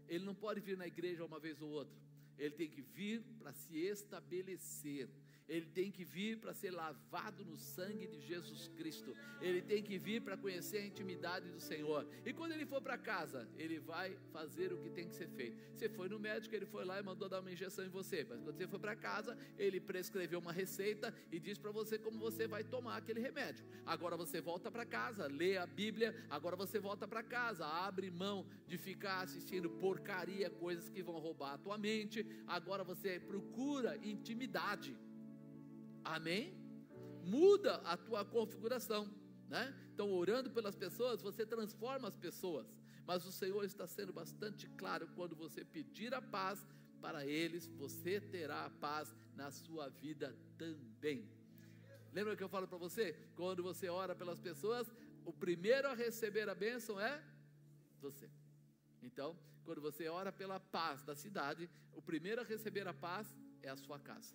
ele 0.09 0.25
não 0.25 0.35
pode 0.35 0.61
vir 0.61 0.77
na 0.77 0.87
igreja 0.87 1.25
uma 1.25 1.39
vez 1.39 1.61
ou 1.61 1.71
outra. 1.71 1.97
Ele 2.39 2.55
tem 2.55 2.69
que 2.69 2.81
vir 2.81 3.23
para 3.39 3.53
se 3.53 3.77
estabelecer 3.77 5.09
ele 5.49 5.67
tem 5.67 5.91
que 5.91 6.05
vir 6.05 6.39
para 6.39 6.53
ser 6.53 6.71
lavado 6.71 7.45
no 7.45 7.57
sangue 7.57 8.07
de 8.07 8.21
Jesus 8.21 8.69
Cristo, 8.77 9.17
ele 9.41 9.63
tem 9.63 9.83
que 9.83 9.99
vir 9.99 10.21
para 10.21 10.37
conhecer 10.37 10.79
a 10.79 10.87
intimidade 10.87 11.49
do 11.51 11.61
Senhor. 11.61 12.07
E 12.25 12.33
quando 12.33 12.53
ele 12.53 12.67
for 12.67 12.83
para 12.83 12.99
casa, 12.99 13.49
ele 13.57 13.79
vai 13.79 14.17
fazer 14.33 14.73
o 14.73 14.79
que 14.79 14.91
tem 14.91 15.09
que 15.09 15.15
ser 15.15 15.29
feito. 15.29 15.57
Você 15.75 15.89
foi 15.89 16.09
no 16.09 16.19
médico, 16.19 16.55
ele 16.55 16.67
foi 16.67 16.85
lá 16.85 16.99
e 16.99 17.03
mandou 17.03 17.29
dar 17.29 17.41
uma 17.41 17.51
injeção 17.51 17.85
em 17.85 17.89
você, 17.89 18.27
mas 18.29 18.41
quando 18.43 18.57
você 18.57 18.69
for 18.69 18.79
para 18.79 18.95
casa, 18.95 19.37
ele 19.59 19.81
prescreveu 19.81 20.39
uma 20.39 20.53
receita 20.53 21.15
e 21.33 21.41
diz 21.41 21.59
para 21.59 21.71
você 21.71 21.99
como 21.99 22.19
você 22.19 22.47
vai 22.47 22.63
tomar 22.63 22.97
aquele 22.97 23.21
remédio. 23.21 23.65
Agora 23.87 24.17
você 24.17 24.41
volta 24.41 24.71
para 24.71 24.85
casa, 24.85 25.27
lê 25.27 25.57
a 25.57 25.67
Bíblia, 25.67 26.15
agora 26.29 26.57
você 26.57 26.79
volta 26.79 27.09
para 27.09 27.23
casa, 27.23 27.67
abre 27.67 28.11
mão 28.11 28.47
de 28.67 28.77
ficar 28.77 29.23
assistindo 29.23 29.71
porcaria, 29.71 30.51
coisas 30.51 30.89
que 30.89 31.03
vão 31.03 31.19
roubar 31.19 31.55
a 31.55 31.59
tua 31.59 31.79
mente. 31.79 32.27
Agora 32.47 32.85
você 32.85 33.19
procura 33.19 33.97
intimidade 34.03 34.97
Amém? 36.09 36.55
Muda 37.23 37.75
a 37.85 37.95
tua 37.95 38.25
configuração, 38.25 39.07
né? 39.47 39.75
Então, 39.93 40.11
orando 40.11 40.51
pelas 40.51 40.75
pessoas, 40.75 41.21
você 41.21 41.45
transforma 41.45 42.09
as 42.09 42.17
pessoas. 42.17 42.67
Mas 43.07 43.27
o 43.27 43.33
Senhor 43.33 43.63
está 43.65 43.87
sendo 43.87 44.13
bastante 44.13 44.67
claro 44.71 45.07
quando 45.15 45.37
você 45.37 45.65
pedir 45.65 46.15
a 46.15 46.23
paz 46.23 46.67
para 47.01 47.27
eles, 47.27 47.67
você 47.67 48.21
terá 48.21 48.65
a 48.65 48.71
paz 48.71 49.15
na 49.35 49.51
sua 49.51 49.89
vida 49.89 50.35
também. 50.57 51.29
Lembra 52.13 52.35
que 52.35 52.43
eu 52.43 52.49
falo 52.49 52.67
para 52.67 52.79
você? 52.79 53.13
Quando 53.37 53.63
você 53.63 53.89
ora 53.91 54.15
pelas 54.15 54.41
pessoas, 54.41 54.91
o 55.27 55.33
primeiro 55.33 55.89
a 55.89 55.95
receber 55.95 56.49
a 56.49 56.55
bênção 56.55 56.99
é 56.99 57.23
você. 58.01 58.31
Então, 59.03 59.39
quando 59.63 59.83
você 59.83 60.09
ora 60.09 60.33
pela 60.33 60.59
paz 60.59 61.03
da 61.03 61.15
cidade, 61.15 61.69
o 61.93 62.01
primeiro 62.01 62.41
a 62.41 62.45
receber 62.45 62.89
a 62.89 62.95
paz 62.95 63.37
é 63.63 63.69
a 63.69 63.77
sua 63.77 63.99
casa, 63.99 64.35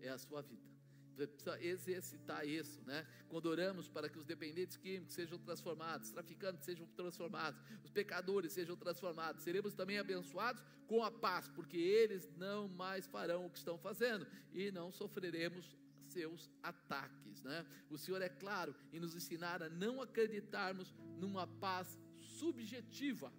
é 0.00 0.10
a 0.10 0.18
sua 0.18 0.42
vida 0.42 0.77
precisa 1.26 1.62
exercitar 1.62 2.46
isso, 2.46 2.80
né? 2.86 3.06
Quando 3.28 3.46
oramos 3.46 3.88
para 3.88 4.08
que 4.08 4.18
os 4.18 4.24
dependentes 4.24 4.76
químicos 4.76 5.14
sejam 5.14 5.38
transformados, 5.38 6.10
traficantes 6.10 6.64
sejam 6.64 6.86
transformados, 6.88 7.60
os 7.84 7.90
pecadores 7.90 8.52
sejam 8.52 8.76
transformados, 8.76 9.42
seremos 9.42 9.74
também 9.74 9.98
abençoados 9.98 10.62
com 10.86 11.02
a 11.02 11.10
paz, 11.10 11.48
porque 11.48 11.76
eles 11.76 12.28
não 12.36 12.68
mais 12.68 13.06
farão 13.06 13.46
o 13.46 13.50
que 13.50 13.58
estão 13.58 13.78
fazendo 13.78 14.26
e 14.52 14.70
não 14.70 14.92
sofreremos 14.92 15.76
seus 16.06 16.50
ataques, 16.62 17.42
né? 17.42 17.66
O 17.90 17.98
Senhor 17.98 18.22
é 18.22 18.28
claro 18.28 18.74
em 18.92 19.00
nos 19.00 19.14
ensinar 19.14 19.62
a 19.62 19.68
não 19.68 20.00
acreditarmos 20.00 20.94
numa 21.18 21.46
paz 21.46 21.98
subjetiva. 22.38 23.32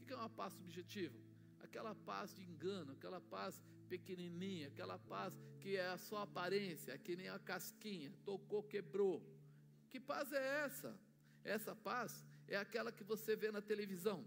O 0.00 0.04
que 0.04 0.12
é 0.12 0.16
uma 0.16 0.30
paz 0.30 0.52
subjetiva? 0.52 1.18
Aquela 1.60 1.94
paz 1.94 2.34
de 2.34 2.42
engano, 2.42 2.92
aquela 2.92 3.20
paz 3.20 3.60
pequenininha, 3.84 4.68
aquela 4.68 4.98
paz 4.98 5.38
que 5.60 5.76
é 5.76 5.86
a 5.86 5.98
sua 5.98 6.22
aparência, 6.22 6.98
que 6.98 7.16
nem 7.16 7.28
a 7.28 7.38
casquinha, 7.38 8.12
tocou, 8.24 8.62
quebrou. 8.62 9.22
Que 9.90 10.00
paz 10.00 10.32
é 10.32 10.64
essa? 10.64 10.98
Essa 11.44 11.74
paz 11.74 12.24
é 12.48 12.56
aquela 12.56 12.90
que 12.90 13.04
você 13.04 13.36
vê 13.36 13.50
na 13.50 13.62
televisão. 13.62 14.24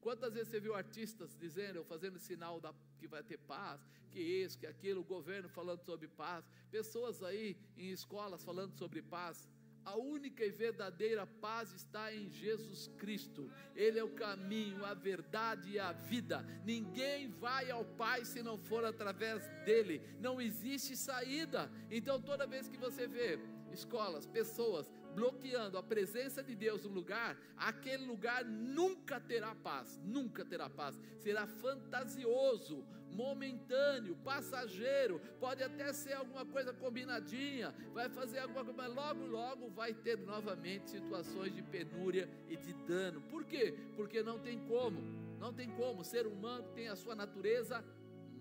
Quantas 0.00 0.32
vezes 0.32 0.48
você 0.48 0.60
viu 0.60 0.74
artistas 0.74 1.36
dizendo, 1.38 1.84
fazendo 1.84 2.18
sinal 2.18 2.60
da, 2.60 2.72
que 2.98 3.06
vai 3.06 3.22
ter 3.22 3.38
paz, 3.38 3.80
que 4.10 4.20
isso, 4.20 4.58
que 4.58 4.66
aquilo, 4.66 5.02
o 5.02 5.04
governo 5.04 5.48
falando 5.48 5.82
sobre 5.82 6.08
paz, 6.08 6.44
pessoas 6.70 7.22
aí 7.22 7.56
em 7.76 7.90
escolas 7.90 8.42
falando 8.42 8.72
sobre 8.72 9.02
paz. 9.02 9.48
A 9.84 9.96
única 9.96 10.44
e 10.44 10.50
verdadeira 10.50 11.26
paz 11.26 11.72
está 11.72 12.12
em 12.12 12.28
Jesus 12.30 12.88
Cristo. 12.98 13.50
Ele 13.74 13.98
é 13.98 14.04
o 14.04 14.14
caminho, 14.14 14.84
a 14.84 14.94
verdade 14.94 15.70
e 15.70 15.78
a 15.78 15.92
vida. 15.92 16.44
Ninguém 16.64 17.28
vai 17.28 17.70
ao 17.70 17.84
Pai 17.84 18.24
se 18.24 18.42
não 18.42 18.58
for 18.58 18.84
através 18.84 19.46
dele. 19.64 20.02
Não 20.20 20.40
existe 20.40 20.96
saída. 20.96 21.70
Então, 21.90 22.20
toda 22.20 22.46
vez 22.46 22.68
que 22.68 22.76
você 22.76 23.06
vê 23.06 23.38
escolas, 23.72 24.26
pessoas 24.26 24.90
bloqueando 25.14 25.76
a 25.76 25.82
presença 25.82 26.42
de 26.42 26.54
Deus 26.54 26.84
no 26.84 26.90
lugar, 26.90 27.36
aquele 27.56 28.04
lugar 28.04 28.44
nunca 28.44 29.20
terá 29.20 29.54
paz, 29.54 29.98
nunca 30.04 30.44
terá 30.44 30.68
paz. 30.68 30.98
Será 31.18 31.46
fantasioso, 31.46 32.86
momentâneo, 33.10 34.16
passageiro, 34.16 35.20
pode 35.38 35.62
até 35.62 35.92
ser 35.92 36.14
alguma 36.14 36.44
coisa 36.44 36.72
combinadinha, 36.72 37.74
vai 37.92 38.08
fazer 38.08 38.38
alguma 38.38 38.64
coisa, 38.64 38.76
mas 38.76 38.94
logo, 38.94 39.26
logo 39.26 39.70
vai 39.70 39.92
ter 39.92 40.16
novamente 40.18 40.90
situações 40.90 41.54
de 41.54 41.62
penúria 41.62 42.28
e 42.48 42.56
de 42.56 42.72
dano. 42.72 43.20
Por 43.22 43.44
quê? 43.44 43.74
Porque 43.96 44.22
não 44.22 44.38
tem 44.38 44.58
como, 44.66 45.00
não 45.38 45.52
tem 45.52 45.70
como. 45.70 46.00
O 46.00 46.04
ser 46.04 46.26
humano 46.26 46.68
tem 46.74 46.88
a 46.88 46.96
sua 46.96 47.14
natureza 47.14 47.84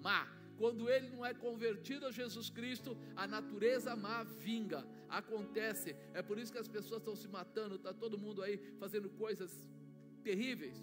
má. 0.02 0.28
Quando 0.58 0.90
ele 0.90 1.10
não 1.10 1.26
é 1.26 1.34
convertido 1.34 2.06
a 2.06 2.12
Jesus 2.12 2.50
Cristo, 2.50 2.98
a 3.16 3.26
natureza 3.26 3.96
má 3.96 4.24
vinga. 4.24 4.86
Acontece. 5.08 5.96
É 6.14 6.22
por 6.22 6.38
isso 6.38 6.52
que 6.52 6.58
as 6.58 6.68
pessoas 6.68 7.00
estão 7.00 7.16
se 7.16 7.30
matando, 7.30 7.76
está 7.76 7.94
todo 7.94 8.18
mundo 8.18 8.44
aí 8.44 8.58
fazendo 8.78 9.10
coisas 9.10 9.52
terríveis, 10.22 10.78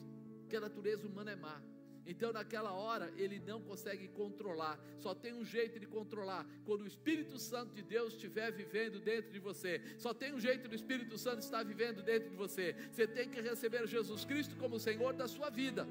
que 0.48 0.56
a 0.56 0.60
natureza 0.60 1.06
humana 1.06 1.32
é 1.32 1.36
má. 1.36 1.60
Então, 2.06 2.32
naquela 2.32 2.72
hora, 2.72 3.12
ele 3.16 3.40
não 3.40 3.60
consegue 3.60 4.08
controlar. 4.08 4.78
Só 4.98 5.14
tem 5.14 5.32
um 5.34 5.44
jeito 5.44 5.78
de 5.80 5.86
controlar: 5.86 6.46
quando 6.64 6.82
o 6.82 6.86
Espírito 6.86 7.38
Santo 7.38 7.74
de 7.74 7.82
Deus 7.82 8.14
estiver 8.14 8.52
vivendo 8.52 9.00
dentro 9.00 9.32
de 9.32 9.38
você. 9.38 9.82
Só 9.98 10.14
tem 10.14 10.32
um 10.32 10.40
jeito 10.40 10.68
do 10.68 10.74
Espírito 10.74 11.18
Santo 11.18 11.40
estar 11.40 11.64
vivendo 11.64 12.02
dentro 12.02 12.30
de 12.30 12.36
você. 12.36 12.74
Você 12.92 13.06
tem 13.06 13.28
que 13.28 13.40
receber 13.40 13.86
Jesus 13.86 14.24
Cristo 14.24 14.56
como 14.56 14.78
Senhor 14.78 15.12
da 15.12 15.26
sua 15.26 15.50
vida. 15.50 15.86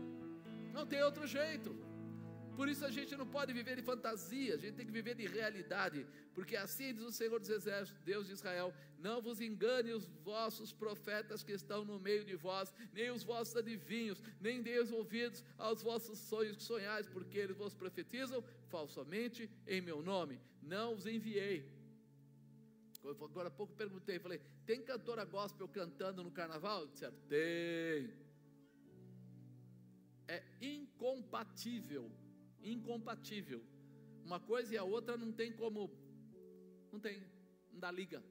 Não 0.74 0.86
tem 0.86 1.03
outro 1.03 1.28
jeito. 1.28 1.76
Por 2.56 2.70
isso 2.70 2.86
a 2.86 2.91
gente 2.91 3.16
não 3.16 3.28
pode 3.28 3.51
viver 3.53 3.76
de 3.76 3.82
fantasia, 3.82 4.56
a 4.56 4.58
gente 4.58 4.76
tem 4.76 4.86
que 4.86 4.91
viver 4.91 5.16
de 5.16 5.28
realidade, 5.28 6.06
porque 6.34 6.56
assim 6.56 6.93
diz 6.93 7.03
o 7.03 7.12
Senhor 7.12 7.39
dos 7.39 7.49
Exércitos, 7.49 8.01
Deus 8.03 8.28
de 8.28 8.34
Israel: 8.34 8.74
não 8.97 9.22
vos 9.22 9.41
engane 9.41 9.91
os 9.91 10.06
vossos 10.24 10.72
profetas 10.72 11.43
que 11.43 11.51
estão 11.51 11.84
no 11.84 11.99
meio 11.99 12.24
de 12.24 12.36
vós, 12.36 12.74
nem 12.93 13.12
os 13.12 13.24
vossos 13.24 13.56
adivinhos, 13.56 14.22
nem 14.39 14.62
deis 14.62 14.91
ouvidos 14.91 15.43
aos 15.58 15.82
vossos 15.82 16.18
sonhos 16.18 16.58
que 16.58 16.64
sonhais, 16.64 17.08
porque 17.08 17.38
eles 17.38 17.58
vos 17.58 17.74
profetizam 17.74 18.43
falsamente 18.68 19.49
em 19.68 19.82
meu 19.82 20.01
nome. 20.01 20.39
Não 20.62 20.95
os 20.95 21.06
enviei. 21.06 21.58
Agora 23.03 23.49
há 23.49 23.51
pouco 23.51 23.74
perguntei, 23.74 24.18
falei: 24.18 24.41
tem 24.66 24.82
cantora 24.82 25.26
gospel 25.26 25.68
cantando 25.68 26.24
no 26.24 26.32
carnaval? 26.32 26.88
Disseram: 26.88 27.18
tem. 27.28 28.26
É 30.28 30.43
incompatível 30.60 32.12
incompatível. 32.74 33.63
Uma 34.24 34.39
coisa 34.39 34.74
e 34.74 34.78
a 34.78 34.84
outra 34.84 35.16
não 35.16 35.32
tem 35.32 35.51
como, 35.51 35.91
não 36.91 36.99
tem, 36.99 37.24
não 37.72 37.80
dá 37.80 37.91
liga, 37.91 38.24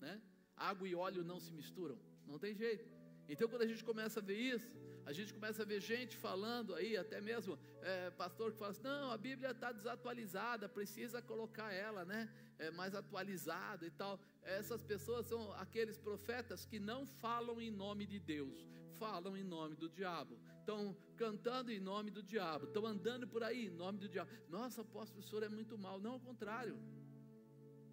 né? 0.00 0.20
Água 0.56 0.86
e 0.86 0.94
óleo 0.94 1.24
não 1.24 1.40
se 1.40 1.52
misturam, 1.52 1.98
não 2.26 2.38
tem 2.38 2.54
jeito. 2.54 2.86
Então, 3.28 3.48
quando 3.48 3.62
a 3.62 3.66
gente 3.66 3.82
começa 3.82 4.20
a 4.20 4.22
ver 4.22 4.36
isso, 4.36 4.70
a 5.06 5.12
gente 5.12 5.32
começa 5.32 5.62
a 5.62 5.64
ver 5.64 5.80
gente 5.80 6.16
falando 6.16 6.74
aí, 6.74 6.96
até 6.96 7.20
mesmo 7.20 7.58
é, 7.80 8.10
pastor 8.10 8.52
que 8.52 8.58
fala 8.58 8.72
assim: 8.72 8.82
não, 8.82 9.10
a 9.10 9.16
Bíblia 9.16 9.50
está 9.52 9.72
desatualizada, 9.72 10.68
precisa 10.68 11.22
colocar 11.22 11.72
ela, 11.72 12.04
né? 12.04 12.28
É, 12.64 12.70
mais 12.70 12.94
atualizada 12.94 13.84
e 13.86 13.90
tal. 13.90 14.14
Essas 14.42 14.82
pessoas 14.92 15.26
são 15.26 15.42
aqueles 15.64 15.98
profetas 16.08 16.64
que 16.70 16.78
não 16.78 17.00
falam 17.06 17.56
em 17.66 17.70
nome 17.70 18.04
de 18.12 18.20
Deus, 18.32 18.58
falam 19.02 19.34
em 19.36 19.46
nome 19.56 19.74
do 19.82 19.88
diabo 19.88 20.34
estão 20.70 20.96
cantando 21.16 21.72
em 21.72 21.80
nome 21.80 22.10
do 22.10 22.22
diabo, 22.22 22.66
estão 22.66 22.86
andando 22.86 23.26
por 23.26 23.42
aí 23.42 23.66
em 23.66 23.70
nome 23.70 23.98
do 23.98 24.08
diabo. 24.08 24.30
Nossa, 24.48 24.82
apóstolo, 24.82 25.20
o 25.20 25.22
senhor 25.28 25.42
é 25.42 25.48
muito 25.48 25.76
mal. 25.76 25.98
Não, 26.00 26.12
ao 26.12 26.20
contrário. 26.20 26.78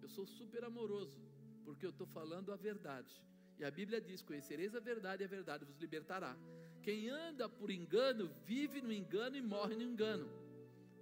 Eu 0.00 0.08
sou 0.08 0.26
super 0.26 0.64
amoroso, 0.64 1.20
porque 1.64 1.84
eu 1.84 1.90
estou 1.90 2.06
falando 2.06 2.52
a 2.52 2.56
verdade. 2.56 3.12
E 3.58 3.64
a 3.64 3.70
Bíblia 3.70 4.00
diz: 4.00 4.22
Conhecereis 4.22 4.74
a 4.74 4.80
verdade, 4.80 5.22
e 5.22 5.26
a 5.26 5.28
verdade 5.28 5.64
vos 5.64 5.76
libertará. 5.78 6.36
Quem 6.82 7.10
anda 7.10 7.48
por 7.48 7.70
engano, 7.70 8.30
vive 8.44 8.80
no 8.80 8.92
engano 8.92 9.36
e 9.36 9.42
morre 9.42 9.74
no 9.74 9.82
engano. 9.82 10.30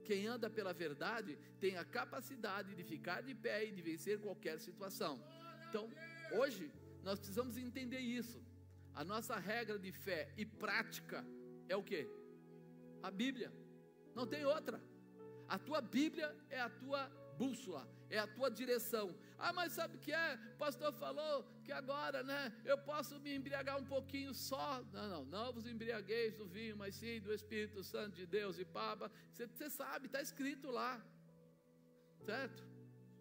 Quem 0.06 0.26
anda 0.26 0.48
pela 0.48 0.72
verdade 0.72 1.36
tem 1.60 1.76
a 1.76 1.84
capacidade 1.84 2.74
de 2.74 2.84
ficar 2.84 3.22
de 3.22 3.34
pé 3.34 3.64
e 3.66 3.72
de 3.72 3.82
vencer 3.82 4.20
qualquer 4.20 4.58
situação. 4.60 5.14
Então, 5.68 5.90
hoje, 6.32 6.70
nós 7.02 7.18
precisamos 7.18 7.56
entender 7.56 7.98
isso. 7.98 8.40
A 8.94 9.02
nossa 9.04 9.36
regra 9.36 9.78
de 9.78 9.92
fé 9.92 10.32
e 10.36 10.44
prática 10.46 11.26
é 11.68 11.76
o 11.76 11.82
que? 11.82 12.08
A 13.02 13.10
Bíblia. 13.10 13.52
Não 14.14 14.26
tem 14.26 14.44
outra. 14.44 14.80
A 15.48 15.58
tua 15.58 15.80
Bíblia 15.80 16.34
é 16.48 16.60
a 16.60 16.70
tua 16.70 17.08
bússola, 17.36 17.86
é 18.10 18.18
a 18.18 18.26
tua 18.26 18.50
direção. 18.50 19.14
Ah, 19.38 19.52
mas 19.52 19.72
sabe 19.72 19.96
o 19.96 20.00
que 20.04 20.12
é? 20.12 20.38
O 20.54 20.58
pastor 20.58 20.92
falou 20.92 21.44
que 21.64 21.72
agora, 21.72 22.22
né, 22.22 22.52
eu 22.64 22.78
posso 22.78 23.18
me 23.20 23.34
embriagar 23.34 23.76
um 23.78 23.84
pouquinho 23.84 24.32
só. 24.34 24.82
Não, 24.92 25.08
não, 25.08 25.24
não 25.24 25.52
vos 25.52 25.66
embriagueis 25.66 26.34
do 26.38 26.46
vinho, 26.46 26.76
mas 26.76 26.94
sim 26.94 27.20
do 27.20 27.32
Espírito 27.32 27.82
Santo 27.82 28.14
de 28.16 28.26
Deus 28.26 28.58
e 28.58 28.64
papa. 28.64 29.10
Você 29.32 29.68
sabe, 29.70 30.06
está 30.06 30.22
escrito 30.22 30.70
lá, 30.70 30.92
certo? 32.24 32.62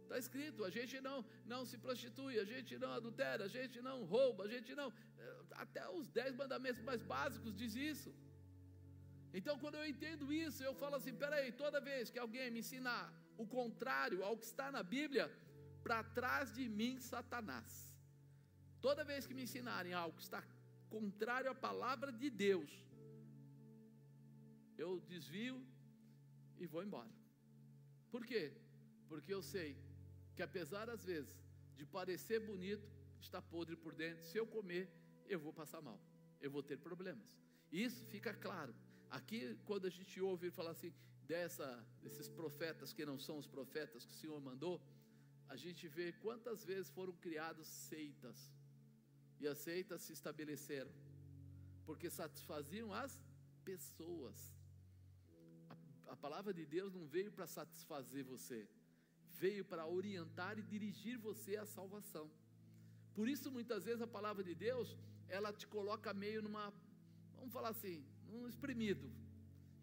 Está 0.03 0.17
escrito, 0.19 0.63
a 0.63 0.69
gente 0.69 1.01
não, 1.01 1.25
não 1.45 1.61
se 1.65 1.77
prostitui, 1.85 2.39
a 2.39 2.45
gente 2.45 2.77
não 2.77 2.91
adultera, 2.99 3.45
a 3.45 3.47
gente 3.47 3.81
não 3.81 3.97
rouba, 4.13 4.43
a 4.43 4.47
gente 4.47 4.75
não. 4.79 4.93
Eh, 5.17 5.37
até 5.63 5.83
os 5.89 6.07
dez 6.19 6.35
mandamentos 6.35 6.81
mais 6.89 7.01
básicos 7.01 7.55
diz 7.61 7.75
isso. 7.75 8.13
Então, 9.33 9.57
quando 9.61 9.75
eu 9.79 9.85
entendo 9.93 10.31
isso, 10.31 10.63
eu 10.63 10.75
falo 10.75 10.95
assim: 10.99 11.15
peraí, 11.23 11.51
toda 11.63 11.81
vez 11.89 12.11
que 12.11 12.19
alguém 12.19 12.51
me 12.51 12.59
ensinar 12.59 13.05
o 13.37 13.45
contrário 13.45 14.23
ao 14.23 14.37
que 14.37 14.45
está 14.45 14.71
na 14.71 14.83
Bíblia, 14.83 15.31
para 15.83 16.03
trás 16.03 16.53
de 16.53 16.67
mim, 16.67 16.99
Satanás. 16.99 17.91
Toda 18.81 19.03
vez 19.03 19.25
que 19.27 19.33
me 19.33 19.43
ensinarem 19.43 19.93
algo 19.93 20.17
que 20.17 20.23
está 20.23 20.43
contrário 20.89 21.49
à 21.49 21.55
palavra 21.55 22.11
de 22.11 22.29
Deus, 22.29 22.71
eu 24.77 24.99
desvio 25.01 25.65
e 26.57 26.65
vou 26.65 26.83
embora. 26.83 27.13
Por 28.11 28.25
quê? 28.25 28.53
Porque 29.07 29.33
eu 29.33 29.41
sei 29.41 29.77
que 30.35 30.43
apesar 30.43 30.89
às 30.89 31.03
vezes 31.03 31.45
de 31.75 31.85
parecer 31.85 32.39
bonito, 32.39 32.87
está 33.19 33.41
podre 33.41 33.75
por 33.75 33.93
dentro. 33.93 34.23
Se 34.23 34.37
eu 34.37 34.47
comer, 34.47 34.89
eu 35.27 35.39
vou 35.39 35.53
passar 35.53 35.81
mal, 35.81 35.99
eu 36.39 36.49
vou 36.49 36.63
ter 36.63 36.77
problemas. 36.77 37.37
Isso 37.71 38.05
fica 38.05 38.33
claro. 38.33 38.73
Aqui, 39.09 39.57
quando 39.65 39.85
a 39.85 39.89
gente 39.89 40.19
ouve 40.21 40.51
falar 40.51 40.71
assim, 40.71 40.93
dessa, 41.31 41.67
desses 42.03 42.27
profetas 42.39 42.93
que 42.93 43.05
não 43.09 43.17
são 43.27 43.37
os 43.43 43.47
profetas 43.55 44.05
que 44.05 44.13
o 44.15 44.19
Senhor 44.21 44.39
mandou, 44.49 44.75
a 45.53 45.55
gente 45.63 45.87
vê 45.87 46.07
quantas 46.25 46.63
vezes 46.69 46.89
foram 46.97 47.13
criados 47.25 47.67
seitas, 47.67 48.37
e 49.39 49.47
as 49.47 49.59
seitas 49.67 50.01
se 50.05 50.13
estabeleceram, 50.13 50.91
porque 51.85 52.09
satisfaziam 52.09 52.93
as 52.93 53.13
pessoas. 53.63 54.37
A, 55.69 56.13
a 56.13 56.15
palavra 56.15 56.53
de 56.53 56.65
Deus 56.65 56.93
não 56.93 57.05
veio 57.15 57.31
para 57.31 57.47
satisfazer 57.47 58.23
você, 58.23 58.59
veio 59.43 59.63
para 59.65 59.85
orientar 59.85 60.57
e 60.57 60.63
dirigir 60.63 61.17
você 61.17 61.57
à 61.57 61.65
salvação. 61.65 62.29
Por 63.13 63.27
isso, 63.27 63.51
muitas 63.51 63.83
vezes, 63.83 64.01
a 64.01 64.07
palavra 64.07 64.43
de 64.43 64.55
Deus, 64.67 64.97
ela 65.27 65.51
te 65.53 65.67
coloca 65.67 66.13
meio 66.13 66.41
numa, 66.41 66.73
vamos 67.37 67.53
falar 67.53 67.69
assim, 67.69 68.05
num 68.29 68.47
espremido, 68.47 69.11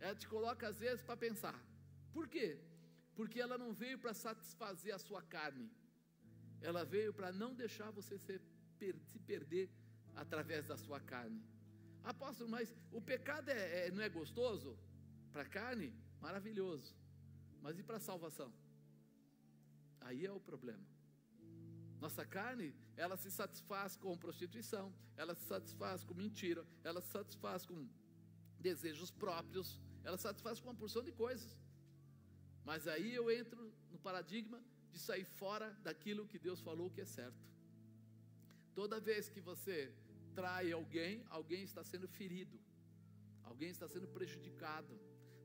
ela 0.02 0.16
te 0.22 0.28
coloca 0.34 0.64
às 0.68 0.78
vezes 0.84 1.02
para 1.08 1.16
pensar. 1.16 1.58
Por 2.12 2.26
quê? 2.34 2.48
Porque 3.14 3.40
ela 3.40 3.56
não 3.56 3.72
veio 3.82 3.98
para 4.02 4.12
satisfazer 4.12 4.92
a 4.94 4.98
sua 4.98 5.22
carne. 5.22 5.70
Ela 6.60 6.84
veio 6.84 7.12
para 7.18 7.30
não 7.32 7.54
deixar 7.54 7.90
você 7.98 8.18
se, 8.18 8.40
perder 9.30 9.70
através 10.22 10.66
da 10.66 10.76
sua 10.76 10.98
carne. 11.12 11.40
Apóstolo, 12.02 12.50
mas 12.50 12.74
o 12.90 13.00
pecado 13.00 13.48
é, 13.50 13.86
é 13.86 13.90
não 13.92 14.02
é 14.02 14.08
gostoso? 14.08 14.76
Para 15.32 15.42
a 15.42 15.52
carne, 15.58 15.94
maravilhoso. 16.20 16.96
Mas 17.60 17.78
e 17.78 17.82
para 17.84 17.98
a 17.98 18.06
salvação? 18.10 18.52
Aí 20.00 20.26
é 20.26 20.32
o 20.32 20.40
problema. 20.40 20.84
Nossa 22.00 22.24
carne, 22.26 22.74
ela 22.96 23.16
se 23.16 23.30
satisfaz 23.30 23.96
com 23.96 24.18
prostituição, 24.18 24.92
ela 25.16 25.36
se 25.36 25.44
satisfaz 25.44 26.02
com 26.02 26.12
mentira, 26.12 26.66
ela 26.82 27.00
se 27.00 27.10
satisfaz 27.18 27.64
com 27.64 27.88
desejos 28.58 29.12
próprios, 29.12 29.80
ela 30.04 30.16
satisfaz 30.16 30.60
com 30.60 30.68
uma 30.68 30.74
porção 30.82 31.02
de 31.02 31.12
coisas. 31.12 31.56
Mas 32.64 32.86
aí 32.86 33.14
eu 33.14 33.30
entro 33.30 33.72
no 33.90 33.98
paradigma 33.98 34.60
de 34.92 34.98
sair 34.98 35.24
fora 35.24 35.70
daquilo 35.82 36.26
que 36.26 36.38
Deus 36.38 36.60
falou 36.60 36.90
que 36.90 37.00
é 37.00 37.04
certo. 37.04 37.42
Toda 38.74 39.00
vez 39.00 39.28
que 39.28 39.40
você 39.40 39.92
trai 40.34 40.72
alguém, 40.72 41.24
alguém 41.28 41.62
está 41.62 41.82
sendo 41.84 42.08
ferido, 42.08 42.58
alguém 43.42 43.70
está 43.70 43.88
sendo 43.88 44.08
prejudicado. 44.08 44.98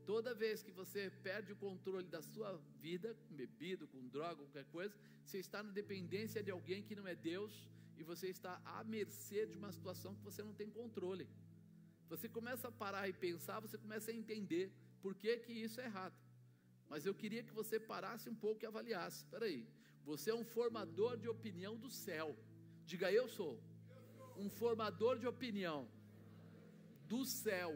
Toda 0.05 0.34
vez 0.34 0.64
que 0.64 0.72
você 0.72 1.10
perde 1.22 1.51
o 1.51 1.58
controle 1.58 2.08
da 2.08 2.22
sua 2.22 2.51
vida, 2.80 3.14
com 3.28 3.36
bebida, 3.36 3.86
com 3.88 4.08
droga, 4.08 4.38
qualquer 4.38 4.66
coisa, 4.66 4.95
você 5.24 5.39
está 5.39 5.62
na 5.62 5.72
dependência 5.72 6.41
de 6.41 6.49
alguém 6.49 6.82
que 6.82 6.95
não 6.95 7.05
é 7.05 7.16
Deus 7.16 7.68
e 7.97 8.03
você 8.03 8.28
está 8.30 8.62
à 8.64 8.84
mercê 8.84 9.45
de 9.45 9.58
uma 9.58 9.72
situação 9.72 10.16
que 10.16 10.24
você 10.24 10.41
não 10.41 10.53
tem 10.53 10.70
controle. 10.70 11.28
Você 12.10 12.28
começa 12.28 12.68
a 12.68 12.72
parar 12.72 13.08
e 13.08 13.14
pensar, 13.14 13.60
você 13.60 13.78
começa 13.78 14.12
a 14.12 14.14
entender 14.14 14.72
por 15.01 15.14
que, 15.16 15.38
que 15.38 15.53
isso 15.53 15.80
é 15.82 15.86
errado. 15.86 16.16
Mas 16.89 17.05
eu 17.05 17.14
queria 17.14 17.43
que 17.43 17.53
você 17.53 17.80
parasse 17.80 18.30
um 18.30 18.36
pouco 18.36 18.64
e 18.64 18.68
avaliasse. 18.68 19.18
Espera 19.24 19.45
aí, 19.45 19.68
você 20.05 20.32
é 20.32 20.36
um 20.36 20.45
formador 20.45 21.18
de 21.18 21.28
opinião 21.28 21.76
do 21.76 21.89
céu. 21.89 22.36
Diga 22.86 23.12
eu 23.12 23.28
sou 23.28 23.60
um 24.38 24.49
formador 24.49 25.18
de 25.18 25.28
opinião 25.28 25.88
do 27.12 27.26
céu. 27.26 27.74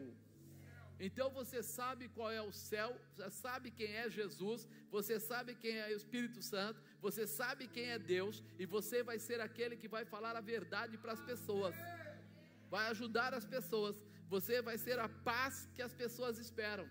Então 1.00 1.28
você 1.30 1.62
sabe 1.62 2.08
qual 2.08 2.30
é 2.30 2.40
o 2.40 2.52
céu, 2.52 2.90
você 3.16 3.28
sabe 3.30 3.70
quem 3.72 3.92
é 4.02 4.08
Jesus, 4.08 4.68
você 4.88 5.18
sabe 5.18 5.54
quem 5.56 5.76
é 5.78 5.88
o 5.88 5.96
Espírito 5.96 6.40
Santo, 6.40 6.80
você 7.00 7.26
sabe 7.26 7.66
quem 7.66 7.86
é 7.90 7.98
Deus, 7.98 8.42
e 8.56 8.64
você 8.64 9.02
vai 9.02 9.18
ser 9.18 9.40
aquele 9.40 9.76
que 9.76 9.88
vai 9.88 10.04
falar 10.04 10.36
a 10.36 10.40
verdade 10.40 10.96
para 10.96 11.12
as 11.12 11.20
pessoas, 11.20 11.74
vai 12.70 12.86
ajudar 12.88 13.34
as 13.34 13.44
pessoas 13.44 14.00
você 14.34 14.56
vai 14.68 14.76
ser 14.84 14.98
a 15.06 15.08
paz 15.30 15.54
que 15.74 15.82
as 15.86 15.94
pessoas 16.02 16.36
esperam. 16.44 16.86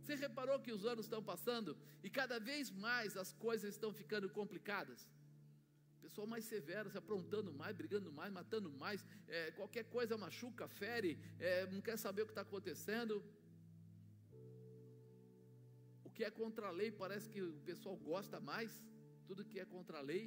Você 0.00 0.14
reparou 0.26 0.56
que 0.64 0.72
os 0.76 0.84
anos 0.92 1.04
estão 1.06 1.22
passando 1.32 1.70
e 2.06 2.08
cada 2.18 2.36
vez 2.48 2.64
mais 2.86 3.16
as 3.22 3.30
coisas 3.46 3.68
estão 3.74 3.90
ficando 4.00 4.28
complicadas? 4.38 5.00
Pessoal 6.06 6.26
mais 6.34 6.44
severo, 6.52 6.90
se 6.92 6.98
aprontando 7.02 7.50
mais, 7.60 7.74
brigando 7.80 8.10
mais, 8.18 8.30
matando 8.38 8.68
mais, 8.84 9.00
é, 9.36 9.40
qualquer 9.58 9.84
coisa 9.96 10.22
machuca, 10.24 10.66
fere, 10.80 11.12
é, 11.48 11.50
não 11.74 11.82
quer 11.88 11.96
saber 12.06 12.22
o 12.22 12.28
que 12.28 12.34
está 12.36 12.44
acontecendo. 12.48 13.14
O 16.08 16.10
que 16.16 16.24
é 16.28 16.30
contra 16.42 16.66
a 16.70 16.74
lei 16.80 16.90
parece 17.04 17.28
que 17.34 17.42
o 17.48 17.52
pessoal 17.70 17.96
gosta 18.10 18.38
mais, 18.52 18.70
tudo 19.28 19.48
que 19.50 19.60
é 19.64 19.66
contra 19.76 19.98
a 20.00 20.06
lei, 20.12 20.24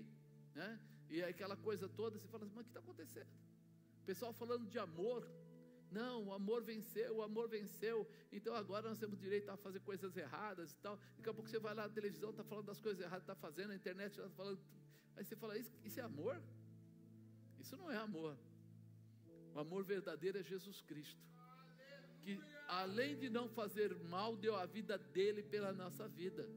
né? 0.59 0.69
E 1.13 1.21
aquela 1.31 1.57
coisa 1.67 1.87
toda, 2.01 2.17
você 2.17 2.27
fala 2.33 2.43
assim, 2.45 2.55
mas 2.55 2.65
o 2.65 2.69
que 2.69 2.75
está 2.75 2.83
acontecendo? 2.87 3.31
O 4.01 4.05
pessoal 4.11 4.33
falando 4.41 4.65
de 4.73 4.79
amor, 4.87 5.19
não, 5.93 6.25
o 6.29 6.33
amor 6.33 6.63
venceu, 6.63 7.17
o 7.17 7.21
amor 7.21 7.47
venceu. 7.47 8.07
Então 8.31 8.53
agora 8.55 8.89
nós 8.89 8.97
temos 8.97 9.19
direito 9.19 9.49
a 9.49 9.57
fazer 9.57 9.79
coisas 9.81 10.15
erradas 10.17 10.71
e 10.71 10.77
tal. 10.77 10.99
Daqui 11.17 11.29
a 11.29 11.33
pouco 11.33 11.49
você 11.49 11.59
vai 11.59 11.73
lá 11.73 11.83
na 11.87 11.93
televisão, 11.93 12.31
está 12.31 12.43
falando 12.43 12.65
das 12.65 12.81
coisas 12.81 12.99
erradas, 13.01 13.23
está 13.23 13.35
fazendo, 13.35 13.69
na 13.69 13.75
internet 13.75 14.11
está 14.11 14.29
falando. 14.29 14.59
Aí 15.15 15.23
você 15.23 15.35
fala, 15.35 15.57
isso, 15.57 15.71
isso 15.83 15.99
é 15.99 16.03
amor? 16.03 16.41
Isso 17.59 17.77
não 17.77 17.89
é 17.91 17.97
amor. 17.97 18.37
O 19.53 19.59
amor 19.59 19.83
verdadeiro 19.83 20.37
é 20.39 20.43
Jesus 20.43 20.81
Cristo. 20.81 21.21
Que 22.21 22.39
além 22.67 23.15
de 23.17 23.29
não 23.29 23.47
fazer 23.49 23.95
mal, 23.95 24.35
deu 24.35 24.55
a 24.55 24.65
vida 24.65 24.97
dele 24.97 25.43
pela 25.43 25.71
nossa 25.71 26.07
vida. 26.07 26.47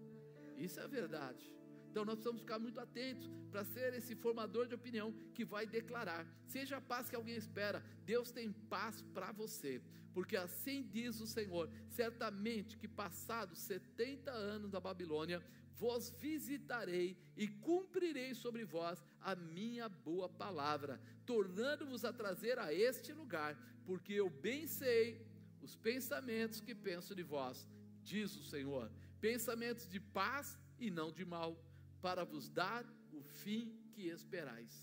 Isso 0.57 0.81
é 0.81 0.85
a 0.85 0.87
verdade. 0.87 1.56
Então 1.97 2.05
nós 2.05 2.17
precisamos 2.17 2.43
ficar 2.43 2.59
muito 2.59 2.79
atentos 2.79 3.27
para 3.51 3.65
ser 3.65 3.95
esse 3.95 4.15
formador 4.15 4.69
de 4.69 4.75
opinião 4.75 5.15
que 5.33 5.47
vai 5.47 5.67
declarar: 5.67 6.27
seja 6.47 6.77
a 6.77 6.81
paz 6.81 7.09
que 7.09 7.17
alguém 7.17 7.37
espera, 7.37 7.83
Deus 8.05 8.31
tem 8.31 8.53
paz 8.53 9.01
para 9.15 9.33
você, 9.33 9.81
porque 10.13 10.37
assim 10.37 10.87
diz 10.93 11.19
o 11.23 11.27
Senhor: 11.27 11.71
certamente 11.89 12.77
que 12.77 12.87
passados 12.87 13.61
70 13.61 14.31
anos 14.31 14.71
da 14.71 14.79
Babilônia, 14.79 15.43
vos 15.73 16.11
visitarei 16.11 17.17
e 17.35 17.49
cumprirei 17.49 18.35
sobre 18.35 18.63
vós 18.67 19.03
a 19.19 19.35
minha 19.35 19.89
boa 19.89 20.29
palavra, 20.29 21.01
tornando-vos 21.25 22.05
a 22.05 22.13
trazer 22.13 22.59
a 22.59 22.75
este 22.75 23.15
lugar, 23.15 23.57
porque 23.87 24.13
eu 24.13 24.29
bem 24.29 24.67
sei 24.67 25.27
os 25.63 25.75
pensamentos 25.75 26.61
que 26.61 26.75
penso 26.75 27.15
de 27.15 27.23
vós, 27.23 27.67
diz 28.05 28.37
o 28.37 28.45
Senhor, 28.45 28.93
pensamentos 29.19 29.89
de 29.89 29.99
paz 29.99 30.59
e 30.79 30.91
não 30.91 31.11
de 31.11 31.25
mal 31.25 31.59
para 32.07 32.23
vos 32.33 32.49
dar 32.49 32.85
o 33.19 33.21
fim 33.43 33.63
que 33.93 34.03
esperais. 34.17 34.75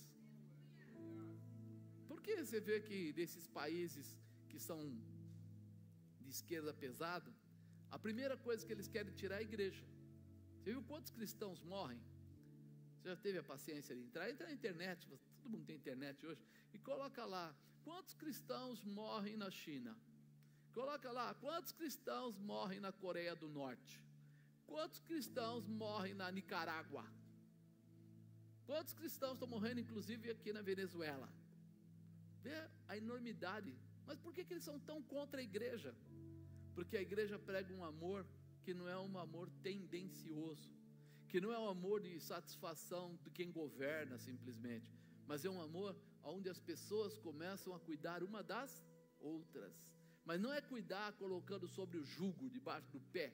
Por 2.10 2.20
que 2.22 2.34
você 2.44 2.60
vê 2.70 2.82
que 2.88 2.98
desses 3.20 3.46
países 3.60 4.08
que 4.50 4.60
são 4.68 4.80
de 6.20 6.30
esquerda 6.38 6.74
pesada, 6.74 7.32
a 7.96 7.98
primeira 7.98 8.36
coisa 8.48 8.66
que 8.66 8.74
eles 8.76 8.90
querem 8.90 9.14
tirar 9.22 9.38
é 9.38 9.40
a 9.40 9.50
igreja. 9.52 9.86
Você 10.58 10.72
viu 10.74 10.84
quantos 10.92 11.12
cristãos 11.18 11.62
morrem? 11.74 12.02
Você 12.98 13.08
já 13.08 13.16
teve 13.16 13.38
a 13.40 13.44
paciência 13.54 13.96
de 13.96 14.02
entrar? 14.02 14.30
Entra 14.30 14.48
na 14.48 14.54
internet, 14.60 15.08
todo 15.08 15.50
mundo 15.50 15.66
tem 15.66 15.78
internet 15.78 16.26
hoje, 16.26 16.44
e 16.74 16.78
coloca 16.78 17.24
lá 17.24 17.56
quantos 17.86 18.14
cristãos 18.14 18.84
morrem 18.84 19.38
na 19.38 19.50
China. 19.50 19.96
Coloca 20.74 21.10
lá 21.20 21.34
quantos 21.36 21.72
cristãos 21.72 22.38
morrem 22.38 22.82
na 22.82 22.92
Coreia 22.92 23.34
do 23.34 23.48
Norte. 23.48 24.04
Quantos 24.66 25.00
cristãos 25.00 25.68
morrem 25.68 26.14
na 26.14 26.32
Nicarágua? 26.32 27.06
Quantos 28.66 28.94
cristãos 28.94 29.34
estão 29.34 29.48
morrendo, 29.48 29.80
inclusive 29.80 30.32
aqui 30.32 30.52
na 30.54 30.62
Venezuela? 30.62 31.30
Vê 32.42 32.56
a 32.88 32.98
enormidade. 32.98 33.74
Mas 34.06 34.18
por 34.20 34.34
que, 34.34 34.44
que 34.44 34.54
eles 34.54 34.64
são 34.64 34.80
tão 34.80 35.02
contra 35.02 35.40
a 35.40 35.44
igreja? 35.44 35.96
Porque 36.76 36.98
a 36.98 37.02
igreja 37.02 37.38
prega 37.38 37.74
um 37.74 37.84
amor 37.84 38.26
que 38.64 38.74
não 38.74 38.88
é 38.88 38.98
um 38.98 39.18
amor 39.18 39.50
tendencioso, 39.62 40.72
que 41.28 41.40
não 41.42 41.52
é 41.52 41.60
um 41.60 41.68
amor 41.68 42.02
de 42.02 42.20
satisfação 42.20 43.18
de 43.24 43.30
quem 43.30 43.52
governa 43.52 44.18
simplesmente, 44.18 44.92
mas 45.28 45.44
é 45.46 45.50
um 45.50 45.62
amor 45.62 45.96
onde 46.24 46.50
as 46.50 46.60
pessoas 46.60 47.18
começam 47.18 47.74
a 47.76 47.80
cuidar 47.80 48.24
uma 48.24 48.42
das 48.42 48.84
outras. 49.20 49.74
Mas 50.26 50.40
não 50.40 50.54
é 50.54 50.62
cuidar 50.62 51.12
colocando 51.14 51.68
sobre 51.68 51.98
o 51.98 52.06
jugo, 52.06 52.50
debaixo 52.50 52.90
do 52.92 53.02
pé, 53.16 53.34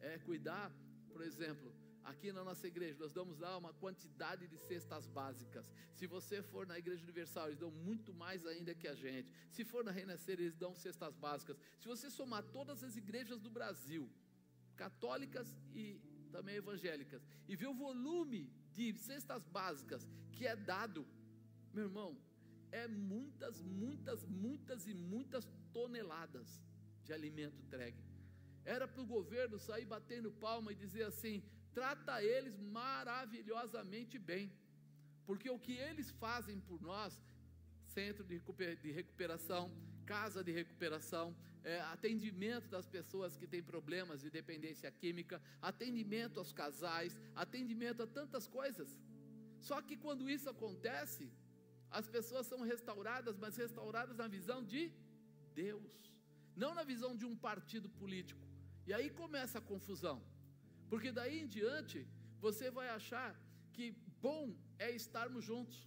é 0.00 0.18
cuidar, 0.18 0.72
por 1.08 1.22
exemplo, 1.22 1.74
Aqui 2.10 2.30
na 2.32 2.44
nossa 2.44 2.64
igreja, 2.68 2.96
nós 3.00 3.12
damos 3.12 3.36
lá 3.40 3.58
uma 3.58 3.72
quantidade 3.72 4.46
de 4.46 4.56
cestas 4.56 5.08
básicas. 5.08 5.68
Se 5.92 6.06
você 6.06 6.40
for 6.40 6.64
na 6.64 6.78
Igreja 6.78 7.02
Universal, 7.02 7.48
eles 7.48 7.58
dão 7.58 7.70
muito 7.72 8.14
mais 8.14 8.46
ainda 8.46 8.72
que 8.76 8.86
a 8.86 8.94
gente. 8.94 9.28
Se 9.50 9.64
for 9.64 9.82
na 9.82 9.90
Renascer, 9.90 10.38
eles 10.38 10.54
dão 10.54 10.72
cestas 10.76 11.16
básicas. 11.16 11.58
Se 11.80 11.88
você 11.88 12.08
somar 12.08 12.44
todas 12.44 12.84
as 12.84 12.94
igrejas 12.96 13.40
do 13.40 13.50
Brasil, 13.50 14.08
católicas 14.76 15.48
e 15.74 16.00
também 16.30 16.54
evangélicas, 16.54 17.26
e 17.48 17.56
ver 17.56 17.66
o 17.66 17.74
volume 17.74 18.52
de 18.72 18.96
cestas 18.98 19.44
básicas 19.44 20.08
que 20.30 20.46
é 20.46 20.54
dado, 20.54 21.04
meu 21.74 21.86
irmão, 21.86 22.16
é 22.70 22.86
muitas, 22.86 23.60
muitas, 23.60 24.24
muitas 24.24 24.86
e 24.86 24.94
muitas 24.94 25.44
toneladas 25.72 26.62
de 27.02 27.12
alimento 27.12 27.60
entregue. 27.60 28.05
Era 28.74 28.86
para 28.88 29.02
o 29.02 29.06
governo 29.16 29.58
sair 29.58 29.86
batendo 29.94 30.30
palma 30.46 30.72
e 30.72 30.80
dizer 30.84 31.04
assim: 31.04 31.36
trata 31.72 32.22
eles 32.22 32.58
maravilhosamente 32.58 34.18
bem, 34.18 34.52
porque 35.24 35.48
o 35.48 35.58
que 35.58 35.76
eles 35.88 36.10
fazem 36.24 36.58
por 36.68 36.80
nós, 36.82 37.12
centro 37.86 38.24
de 38.24 38.90
recuperação, 39.00 39.64
casa 40.04 40.42
de 40.42 40.52
recuperação, 40.60 41.26
é, 41.62 41.80
atendimento 41.96 42.68
das 42.68 42.86
pessoas 42.96 43.36
que 43.36 43.46
têm 43.52 43.62
problemas 43.62 44.20
de 44.24 44.30
dependência 44.30 44.90
química, 44.90 45.42
atendimento 45.60 46.38
aos 46.38 46.52
casais, 46.52 47.18
atendimento 47.34 48.02
a 48.04 48.06
tantas 48.06 48.46
coisas. 48.46 48.90
Só 49.60 49.80
que 49.82 49.96
quando 49.96 50.30
isso 50.30 50.48
acontece, 50.48 51.24
as 51.90 52.08
pessoas 52.08 52.46
são 52.46 52.60
restauradas, 52.72 53.36
mas 53.36 53.56
restauradas 53.56 54.16
na 54.16 54.28
visão 54.28 54.62
de 54.72 54.92
Deus, 55.54 55.92
não 56.54 56.72
na 56.74 56.84
visão 56.84 57.16
de 57.16 57.26
um 57.30 57.36
partido 57.36 57.88
político. 57.88 58.45
E 58.86 58.92
aí 58.94 59.08
começa 59.22 59.58
a 59.58 59.66
confusão. 59.72 60.18
Porque 60.90 61.10
daí 61.18 61.40
em 61.40 61.48
diante, 61.58 62.06
você 62.40 62.70
vai 62.70 62.88
achar 62.88 63.30
que 63.72 63.86
bom 64.26 64.56
é 64.78 64.90
estarmos 64.90 65.44
juntos, 65.44 65.78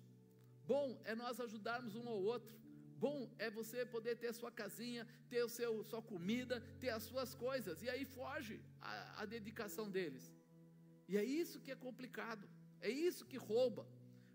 bom 0.71 0.87
é 1.05 1.15
nós 1.15 1.39
ajudarmos 1.39 1.95
um 1.95 2.07
ao 2.07 2.21
outro, 2.33 2.53
bom 3.05 3.33
é 3.39 3.49
você 3.49 3.85
poder 3.85 4.15
ter 4.23 4.33
sua 4.33 4.51
casinha, 4.51 5.07
ter 5.29 5.41
o 5.43 5.49
seu, 5.49 5.83
sua 5.91 6.01
comida, 6.01 6.61
ter 6.81 6.89
as 6.89 7.03
suas 7.03 7.33
coisas, 7.33 7.81
e 7.81 7.89
aí 7.89 8.03
foge 8.05 8.61
a, 8.81 9.21
a 9.21 9.25
dedicação 9.25 9.89
deles. 9.89 10.25
E 11.07 11.17
é 11.17 11.23
isso 11.23 11.61
que 11.61 11.71
é 11.71 11.75
complicado, 11.75 12.47
é 12.81 12.89
isso 12.89 13.25
que 13.25 13.37
rouba. 13.37 13.87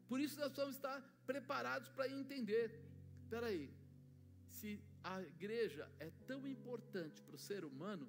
Por 0.09 0.19
isso 0.21 0.39
nós 0.39 0.49
precisamos 0.49 0.77
estar 0.77 0.99
preparados 1.27 1.89
para 1.91 2.09
entender. 2.09 2.67
Espera 3.23 3.47
aí, 3.47 3.71
se 4.49 4.83
a 5.03 5.23
igreja 5.23 5.89
é 6.01 6.11
tão 6.27 6.47
importante 6.47 7.23
para 7.23 7.37
o 7.37 7.39
ser 7.39 7.65
humano, 7.65 8.09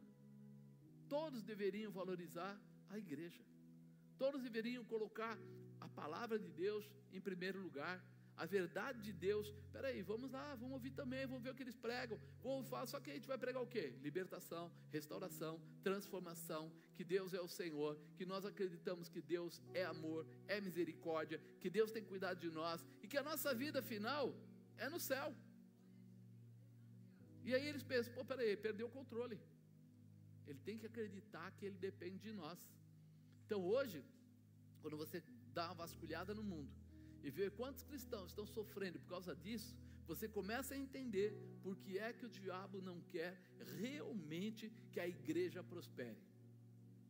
Todos 1.09 1.43
deveriam 1.43 1.91
valorizar 1.91 2.59
a 2.89 2.97
igreja. 2.97 3.43
Todos 4.17 4.41
deveriam 4.41 4.83
colocar 4.85 5.37
a 5.79 5.87
palavra 5.87 6.37
de 6.39 6.49
Deus 6.49 6.89
em 7.11 7.21
primeiro 7.21 7.59
lugar, 7.61 8.03
a 8.37 8.45
verdade 8.45 9.01
de 9.01 9.13
Deus. 9.13 9.47
Espera 9.65 9.87
aí, 9.89 10.01
vamos 10.01 10.31
lá, 10.31 10.55
vamos 10.55 10.73
ouvir 10.73 10.91
também, 10.91 11.25
vamos 11.25 11.43
ver 11.43 11.51
o 11.51 11.55
que 11.55 11.63
eles 11.63 11.75
pregam. 11.75 12.19
Vamos 12.41 12.67
falar, 12.67 12.85
só 12.85 12.99
que 12.99 13.11
a 13.11 13.13
gente 13.13 13.27
vai 13.27 13.37
pregar 13.37 13.61
o 13.61 13.67
quê? 13.67 13.93
Libertação, 14.01 14.71
restauração, 14.91 15.61
transformação, 15.83 16.71
que 16.95 17.03
Deus 17.03 17.33
é 17.33 17.41
o 17.41 17.47
Senhor, 17.47 17.97
que 18.17 18.25
nós 18.25 18.45
acreditamos 18.45 19.09
que 19.09 19.21
Deus 19.21 19.61
é 19.73 19.85
amor, 19.85 20.25
é 20.47 20.59
misericórdia, 20.61 21.41
que 21.59 21.69
Deus 21.69 21.91
tem 21.91 22.03
cuidado 22.03 22.39
de 22.39 22.49
nós 22.49 22.85
e 23.03 23.07
que 23.07 23.17
a 23.17 23.23
nossa 23.23 23.53
vida 23.53 23.81
final 23.81 24.33
é 24.77 24.89
no 24.89 24.99
céu. 24.99 25.35
E 27.43 27.53
aí 27.53 27.65
eles 27.67 27.83
pensam, 27.83 28.13
pô, 28.13 28.25
peraí, 28.25 28.57
perdeu 28.57 28.87
o 28.87 28.91
controle. 28.99 29.39
Ele 30.47 30.59
tem 30.59 30.77
que 30.77 30.85
acreditar 30.85 31.51
que 31.51 31.65
ele 31.65 31.77
depende 31.77 32.19
de 32.19 32.31
nós. 32.31 32.59
Então 33.45 33.61
hoje, 33.65 34.03
quando 34.81 34.97
você 34.97 35.23
dá 35.53 35.65
uma 35.67 35.75
vasculhada 35.85 36.33
no 36.33 36.43
mundo 36.43 36.71
e 37.23 37.29
vê 37.29 37.49
quantos 37.49 37.83
cristãos 37.83 38.29
estão 38.29 38.45
sofrendo 38.45 38.99
por 38.99 39.09
causa 39.09 39.35
disso, 39.35 39.75
você 40.07 40.27
começa 40.27 40.75
a 40.75 40.77
entender 40.77 41.29
por 41.63 41.75
que 41.77 41.97
é 41.97 42.13
que 42.13 42.25
o 42.25 42.29
diabo 42.29 42.81
não 42.81 43.01
quer 43.13 43.31
realmente 43.79 44.71
que 44.91 44.99
a 44.99 45.07
igreja 45.07 45.63
prospere. 45.63 46.21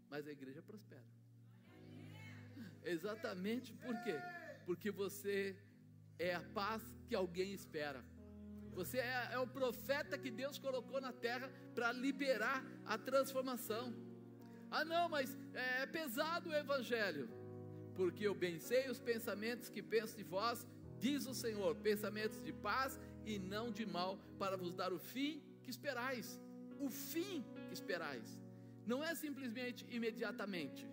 Mas 0.10 0.28
a 0.28 0.32
igreja 0.32 0.62
prospera. 0.62 1.06
Exatamente 2.84 3.74
por 3.74 3.95
quê? 4.03 4.16
Porque 4.66 4.91
você 4.91 5.57
é 6.18 6.34
a 6.34 6.41
paz 6.41 6.82
que 7.07 7.16
alguém 7.16 7.52
espera. 7.53 8.03
Você 8.76 8.97
é, 8.99 9.30
é 9.31 9.39
o 9.39 9.47
profeta 9.47 10.18
que 10.18 10.30
Deus 10.30 10.57
colocou 10.57 10.99
na 10.99 11.14
terra 11.14 11.49
para 11.73 11.91
liberar 11.91 12.64
a 12.85 12.97
transformação. 12.97 13.93
Ah, 14.69 14.84
não, 14.84 15.07
mas 15.10 15.38
é, 15.53 15.84
é 15.84 15.85
pesado 15.85 16.49
o 16.49 16.53
evangelho. 16.53 17.30
Porque 17.95 18.27
eu 18.27 18.35
bem 18.35 18.60
sei 18.60 18.89
os 18.89 18.99
pensamentos 18.99 19.69
que 19.69 19.81
penso 19.81 20.18
de 20.18 20.23
vós, 20.23 20.68
diz 20.99 21.26
o 21.26 21.34
Senhor, 21.34 21.76
pensamentos 21.77 22.43
de 22.43 22.52
paz 22.52 22.99
e 23.26 23.39
não 23.39 23.72
de 23.72 23.85
mal, 23.85 24.19
para 24.38 24.57
vos 24.57 24.76
dar 24.76 24.91
o 24.91 24.99
fim 24.99 25.41
que 25.64 25.69
esperais. 25.69 26.39
O 26.80 26.89
fim 26.89 27.45
que 27.68 27.73
esperais. 27.73 28.41
Não 28.85 29.03
é 29.03 29.15
simplesmente 29.15 29.85
imediatamente. 29.89 30.85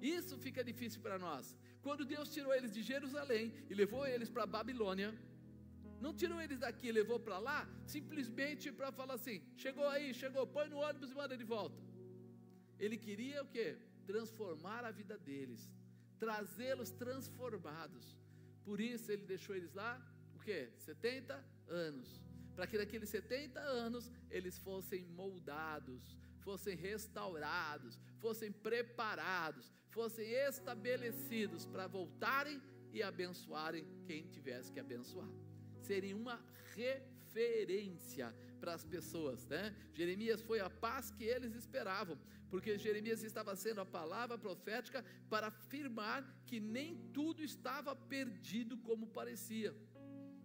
Isso 0.00 0.38
fica 0.38 0.62
difícil 0.62 1.00
para 1.00 1.18
nós. 1.18 1.56
Quando 1.82 2.04
Deus 2.04 2.32
tirou 2.32 2.54
eles 2.54 2.72
de 2.72 2.82
Jerusalém 2.82 3.52
e 3.68 3.74
levou 3.74 4.06
eles 4.06 4.30
para 4.30 4.46
Babilônia, 4.46 5.12
não 6.00 6.14
tirou 6.14 6.40
eles 6.40 6.58
daqui, 6.58 6.90
levou 6.90 7.20
para 7.20 7.38
lá, 7.38 7.68
simplesmente 7.86 8.72
para 8.72 8.90
falar 8.90 9.14
assim: 9.14 9.42
chegou 9.56 9.86
aí, 9.86 10.14
chegou, 10.14 10.46
põe 10.46 10.68
no 10.68 10.78
ônibus 10.78 11.10
e 11.10 11.14
manda 11.14 11.36
de 11.36 11.44
volta. 11.44 11.80
Ele 12.78 12.96
queria 12.96 13.42
o 13.42 13.46
que? 13.46 13.76
Transformar 14.06 14.84
a 14.84 14.90
vida 14.90 15.18
deles, 15.18 15.70
trazê-los 16.18 16.90
transformados. 16.90 18.16
Por 18.64 18.80
isso 18.80 19.12
ele 19.12 19.26
deixou 19.26 19.54
eles 19.54 19.74
lá, 19.74 19.92
o 20.34 20.38
que? 20.38 20.70
70 20.78 21.44
anos. 21.68 22.08
Para 22.56 22.66
que 22.66 22.78
naqueles 22.78 23.10
70 23.10 23.60
anos 23.60 24.10
eles 24.30 24.56
fossem 24.58 25.04
moldados, 25.04 26.16
fossem 26.40 26.74
restaurados, 26.76 28.00
fossem 28.18 28.50
preparados, 28.50 29.70
fossem 29.90 30.26
estabelecidos 30.48 31.66
para 31.66 31.86
voltarem 31.86 32.60
e 32.92 33.02
abençoarem 33.02 33.86
quem 34.06 34.26
tivesse 34.26 34.72
que 34.72 34.80
abençoar 34.80 35.28
serem 35.90 36.14
uma 36.14 36.36
referência 36.76 38.26
para 38.60 38.72
as 38.78 38.84
pessoas, 38.94 39.38
né? 39.52 39.64
Jeremias 39.98 40.40
foi 40.48 40.58
a 40.60 40.70
paz 40.84 41.04
que 41.16 41.24
eles 41.24 41.52
esperavam, 41.62 42.16
porque 42.50 42.78
Jeremias 42.84 43.24
estava 43.30 43.52
sendo 43.64 43.80
a 43.80 43.92
palavra 43.98 44.36
profética 44.46 45.00
para 45.32 45.48
afirmar 45.48 46.20
que 46.48 46.58
nem 46.76 46.88
tudo 47.18 47.42
estava 47.42 47.92
perdido 48.14 48.76
como 48.88 49.14
parecia. 49.18 49.72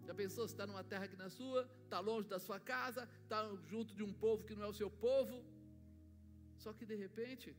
Já 0.08 0.16
pensou, 0.22 0.48
você 0.48 0.56
está 0.56 0.66
numa 0.72 0.84
terra 0.92 1.08
que 1.12 1.20
não 1.22 1.28
é 1.32 1.34
sua, 1.42 1.62
está 1.84 2.00
longe 2.10 2.28
da 2.34 2.40
sua 2.48 2.60
casa, 2.74 3.08
está 3.24 3.40
junto 3.72 3.94
de 4.00 4.04
um 4.08 4.14
povo 4.26 4.46
que 4.48 4.56
não 4.56 4.64
é 4.68 4.70
o 4.74 4.80
seu 4.82 4.90
povo. 5.08 5.38
Só 6.64 6.74
que 6.74 6.86
de 6.92 6.96
repente, 7.06 7.56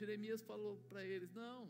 Jeremias 0.00 0.40
falou 0.52 0.74
para 0.90 1.02
eles: 1.12 1.30
não, 1.42 1.60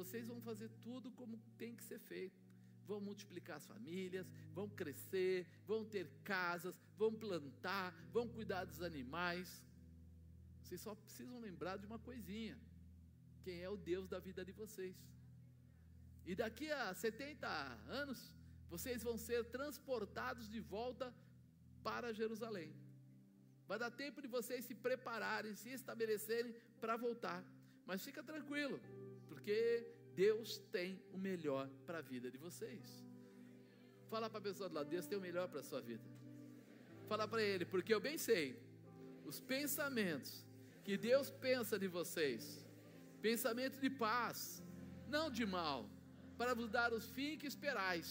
vocês 0.00 0.26
vão 0.32 0.40
fazer 0.50 0.70
tudo 0.86 1.12
como 1.20 1.42
tem 1.62 1.76
que 1.78 1.84
ser 1.90 2.00
feito 2.12 2.39
vão 2.90 3.00
multiplicar 3.08 3.56
as 3.60 3.66
famílias, 3.72 4.26
vão 4.58 4.68
crescer, 4.80 5.36
vão 5.70 5.82
ter 5.94 6.06
casas, 6.32 6.76
vão 7.02 7.12
plantar, 7.24 7.88
vão 8.16 8.26
cuidar 8.36 8.64
dos 8.70 8.80
animais. 8.90 9.48
Vocês 10.60 10.80
só 10.86 10.94
precisam 11.04 11.38
lembrar 11.46 11.76
de 11.82 11.86
uma 11.90 12.00
coisinha: 12.08 12.56
quem 13.44 13.56
é 13.66 13.70
o 13.76 13.80
Deus 13.92 14.08
da 14.14 14.18
vida 14.28 14.44
de 14.48 14.54
vocês. 14.62 14.96
E 16.30 16.34
daqui 16.42 16.68
a 16.80 16.82
70 16.94 17.48
anos, 18.02 18.20
vocês 18.72 19.02
vão 19.08 19.16
ser 19.28 19.40
transportados 19.56 20.48
de 20.54 20.60
volta 20.76 21.06
para 21.88 22.16
Jerusalém. 22.20 22.70
Vai 23.70 23.78
dar 23.82 23.90
tempo 24.02 24.20
de 24.24 24.28
vocês 24.36 24.64
se 24.68 24.74
prepararem, 24.86 25.54
se 25.62 25.70
estabelecerem 25.78 26.52
para 26.80 26.96
voltar. 27.06 27.40
Mas 27.88 28.04
fica 28.08 28.22
tranquilo, 28.30 28.78
porque 29.28 29.56
Deus 30.24 30.48
tem 30.76 30.90
o 31.14 31.18
melhor 31.28 31.66
para 31.86 31.98
a 31.98 32.06
vida 32.12 32.28
de 32.34 32.38
vocês. 32.46 32.86
Fala 34.12 34.28
para 34.28 34.40
a 34.42 34.46
pessoa 34.48 34.68
do 34.68 34.74
lado, 34.74 34.88
Deus 34.94 35.06
tem 35.10 35.16
o 35.16 35.26
melhor 35.28 35.46
para 35.48 35.60
a 35.60 35.68
sua 35.70 35.80
vida. 35.90 36.08
Fala 37.10 37.26
para 37.32 37.42
ele, 37.42 37.64
porque 37.72 37.94
eu 37.94 38.00
bem 38.08 38.18
sei 38.28 38.46
os 39.30 39.36
pensamentos 39.54 40.32
que 40.84 40.96
Deus 41.08 41.30
pensa 41.46 41.78
de 41.82 41.88
vocês, 41.98 42.42
pensamento 43.28 43.78
de 43.84 43.90
paz, 44.06 44.62
não 45.14 45.26
de 45.38 45.46
mal, 45.58 45.78
para 46.36 46.54
vos 46.58 46.68
dar 46.78 46.92
os 46.98 47.06
fins 47.16 47.38
que 47.40 47.46
esperais. 47.46 48.08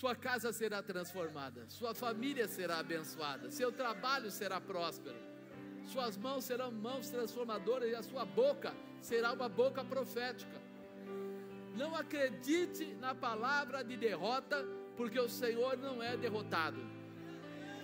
Sua 0.00 0.14
casa 0.14 0.52
será 0.52 0.80
transformada, 0.80 1.68
sua 1.78 1.92
família 1.92 2.46
será 2.46 2.76
abençoada, 2.78 3.50
seu 3.50 3.72
trabalho 3.72 4.30
será 4.30 4.60
próspero, 4.60 5.20
suas 5.92 6.16
mãos 6.16 6.44
serão 6.44 6.70
mãos 6.70 7.10
transformadoras 7.16 7.90
e 7.90 7.96
a 7.96 8.04
sua 8.10 8.24
boca 8.24 8.72
será 9.00 9.32
uma 9.32 9.48
boca 9.48 9.84
profética. 9.84 10.60
Não 11.74 11.94
acredite 11.94 12.86
na 12.94 13.14
palavra 13.14 13.84
de 13.84 13.96
derrota, 13.96 14.64
porque 14.96 15.18
o 15.18 15.28
Senhor 15.28 15.76
não 15.76 16.02
é 16.02 16.16
derrotado. 16.16 16.80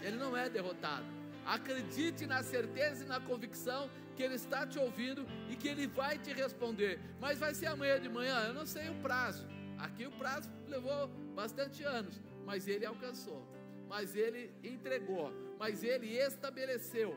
Ele 0.02 0.16
não 0.16 0.36
é 0.36 0.48
derrotado. 0.48 1.06
Acredite 1.46 2.26
na 2.26 2.42
certeza 2.42 3.04
e 3.04 3.06
na 3.06 3.20
convicção 3.20 3.90
que 4.16 4.22
Ele 4.22 4.34
está 4.34 4.66
te 4.66 4.78
ouvindo 4.78 5.26
e 5.48 5.56
que 5.56 5.68
Ele 5.68 5.86
vai 5.86 6.18
te 6.18 6.32
responder. 6.32 6.98
Mas 7.20 7.38
vai 7.38 7.54
ser 7.54 7.66
amanhã 7.66 8.00
de 8.00 8.08
manhã? 8.08 8.46
Eu 8.46 8.54
não 8.54 8.66
sei 8.66 8.88
o 8.88 8.94
prazo. 8.96 9.46
Aqui 9.78 10.06
o 10.06 10.12
prazo 10.12 10.50
levou 10.66 11.08
bastante 11.34 11.82
anos, 11.82 12.20
mas 12.44 12.66
Ele 12.66 12.86
alcançou, 12.86 13.46
mas 13.88 14.14
Ele 14.14 14.52
entregou, 14.62 15.32
mas 15.58 15.82
Ele 15.82 16.16
estabeleceu. 16.16 17.14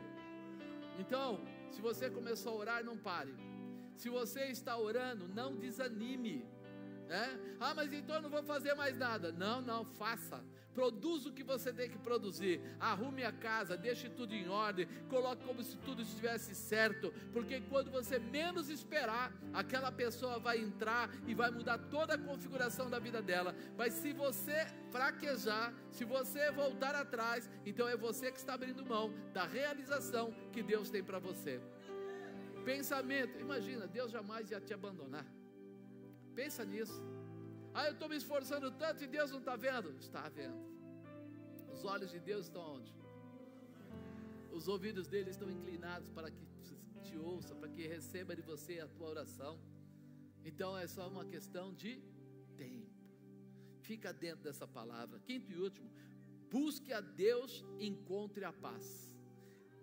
Então, 0.99 1.39
se 1.71 1.81
você 1.81 2.09
começou 2.09 2.53
a 2.53 2.55
orar, 2.55 2.83
não 2.83 2.97
pare. 2.97 3.33
Se 3.97 4.09
você 4.09 4.45
está 4.45 4.77
orando, 4.77 5.27
não 5.27 5.55
desanime. 5.55 6.45
É? 7.09 7.55
Ah, 7.59 7.73
mas 7.73 7.91
então 7.91 8.15
eu 8.17 8.21
não 8.21 8.29
vou 8.29 8.43
fazer 8.43 8.73
mais 8.75 8.95
nada. 8.97 9.31
Não, 9.31 9.61
não, 9.61 9.83
faça. 9.83 10.43
Produza 10.73 11.29
o 11.29 11.33
que 11.33 11.43
você 11.43 11.73
tem 11.73 11.89
que 11.89 11.97
produzir. 11.97 12.61
Arrume 12.79 13.23
a 13.23 13.31
casa, 13.31 13.75
deixe 13.75 14.07
tudo 14.09 14.35
em 14.35 14.47
ordem. 14.47 14.87
Coloque 15.09 15.43
como 15.43 15.63
se 15.63 15.75
tudo 15.77 16.03
estivesse 16.03 16.53
certo. 16.53 17.11
Porque 17.33 17.61
quando 17.61 17.89
você 17.89 18.19
menos 18.19 18.69
esperar, 18.69 19.33
aquela 19.53 19.91
pessoa 19.91 20.37
vai 20.37 20.59
entrar 20.59 21.09
e 21.25 21.33
vai 21.33 21.49
mudar 21.49 21.79
toda 21.79 22.13
a 22.13 22.17
configuração 22.17 22.91
da 22.91 22.99
vida 22.99 23.21
dela. 23.21 23.55
Mas 23.75 23.93
se 23.93 24.13
você 24.13 24.67
fraquejar, 24.91 25.73
se 25.89 26.03
você 26.03 26.51
voltar 26.51 26.93
atrás, 26.93 27.49
então 27.65 27.87
é 27.87 27.97
você 27.97 28.31
que 28.31 28.37
está 28.37 28.53
abrindo 28.53 28.85
mão 28.85 29.11
da 29.33 29.45
realização 29.45 30.31
que 30.51 30.61
Deus 30.61 30.91
tem 30.91 31.03
para 31.03 31.17
você. 31.17 31.59
Pensamento, 32.71 33.39
imagina, 33.39 33.87
Deus 33.87 34.11
jamais 34.11 34.51
ia 34.51 34.59
te 34.59 34.73
abandonar. 34.73 35.25
Pensa 36.39 36.65
nisso. 36.65 37.01
Ah, 37.73 37.85
eu 37.87 37.93
estou 37.93 38.09
me 38.09 38.17
esforçando 38.17 38.69
tanto 38.71 39.03
e 39.05 39.07
Deus 39.07 39.31
não 39.31 39.39
está 39.39 39.55
vendo? 39.55 39.89
Está 39.97 40.27
vendo. 40.27 40.59
Os 41.73 41.85
olhos 41.85 42.11
de 42.11 42.19
Deus 42.19 42.45
estão 42.47 42.63
onde? 42.75 42.93
Os 44.51 44.67
ouvidos 44.67 45.07
dele 45.07 45.29
estão 45.29 45.49
inclinados 45.49 46.09
para 46.09 46.29
que 46.29 46.45
te 47.03 47.17
ouça, 47.17 47.55
para 47.55 47.69
que 47.69 47.87
receba 47.87 48.35
de 48.35 48.41
você 48.41 48.81
a 48.81 48.87
tua 48.87 49.07
oração. 49.15 49.57
Então 50.43 50.77
é 50.77 50.87
só 50.87 51.07
uma 51.07 51.23
questão 51.23 51.73
de 51.73 52.01
tempo. 52.57 53.01
Fica 53.81 54.11
dentro 54.11 54.43
dessa 54.43 54.67
palavra. 54.67 55.19
Quinto 55.21 55.49
e 55.53 55.57
último, 55.57 55.89
busque 56.51 56.91
a 56.91 56.99
Deus, 56.99 57.63
encontre 57.79 58.43
a 58.43 58.51
paz. 58.51 59.06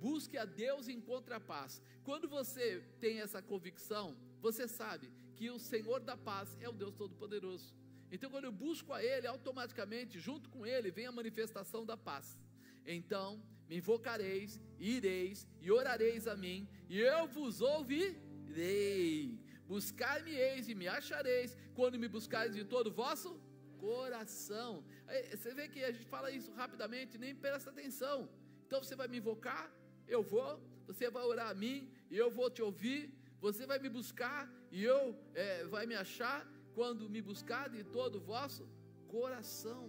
Busque 0.01 0.37
a 0.37 0.45
Deus 0.45 0.89
e 0.89 0.93
encontre 0.93 1.35
a 1.35 1.41
paz. 1.41 1.81
Quando 2.03 2.29
você 2.29 2.83
tem 3.01 3.21
essa 3.21 3.41
convicção, 3.41 4.17
você 4.41 4.69
sabe 4.69 5.11
que 5.35 5.51
o 5.51 5.59
Senhor 5.59 6.01
da 6.01 6.17
paz 6.17 6.57
é 6.61 6.69
o 6.69 6.73
Deus 6.73 6.95
Todo-Poderoso. 6.95 7.75
Então, 8.13 8.31
quando 8.31 8.45
eu 8.45 8.53
busco 8.53 8.93
a 8.93 9.03
Ele, 9.03 9.27
automaticamente, 9.27 10.21
junto 10.21 10.49
com 10.51 10.65
Ele, 10.65 10.91
vem 10.91 11.07
a 11.07 11.13
manifestação 11.13 11.85
da 11.85 11.97
paz. 11.97 12.39
Então, 12.87 13.43
me 13.69 13.79
invocareis, 13.79 14.61
ireis 14.79 15.49
e 15.61 15.71
orareis 15.71 16.29
a 16.29 16.37
mim, 16.37 16.69
e 16.89 17.01
eu 17.01 17.27
vos 17.27 17.61
ouvirei. 17.61 19.41
Buscar-me-eis 19.67 20.69
e 20.69 20.75
me 20.75 20.87
achareis, 20.87 21.57
quando 21.75 21.99
me 21.99 22.07
buscareis 22.07 22.55
de 22.55 22.65
todo 22.65 22.89
o 22.89 22.93
vosso 22.93 23.41
coração. 23.79 24.85
Você 25.31 25.55
vê 25.55 25.69
que 25.69 25.83
a 25.83 25.91
gente 25.91 26.07
fala 26.07 26.31
isso 26.31 26.53
rapidamente, 26.53 27.19
nem 27.19 27.35
presta 27.35 27.71
atenção. 27.71 28.29
Então, 28.67 28.83
você 28.83 28.95
vai 28.95 29.09
me 29.09 29.17
invocar, 29.17 29.73
eu 30.07 30.23
vou, 30.23 30.61
você 30.87 31.11
vai 31.11 31.25
orar 31.25 31.49
a 31.51 31.55
mim, 31.55 31.91
e 32.11 32.17
eu 32.17 32.31
vou 32.31 32.49
te 32.51 32.63
ouvir, 32.63 33.13
você 33.41 33.67
vai 33.67 33.79
me 33.79 33.89
buscar 33.89 34.41
e 34.71 34.83
eu 34.83 35.01
é, 35.35 35.65
vai 35.65 35.85
me 35.91 35.95
achar 35.95 36.39
quando 36.75 37.09
me 37.15 37.21
buscar 37.31 37.69
de 37.75 37.83
todo 37.97 38.17
o 38.17 38.21
vosso 38.21 38.63
coração. 39.09 39.83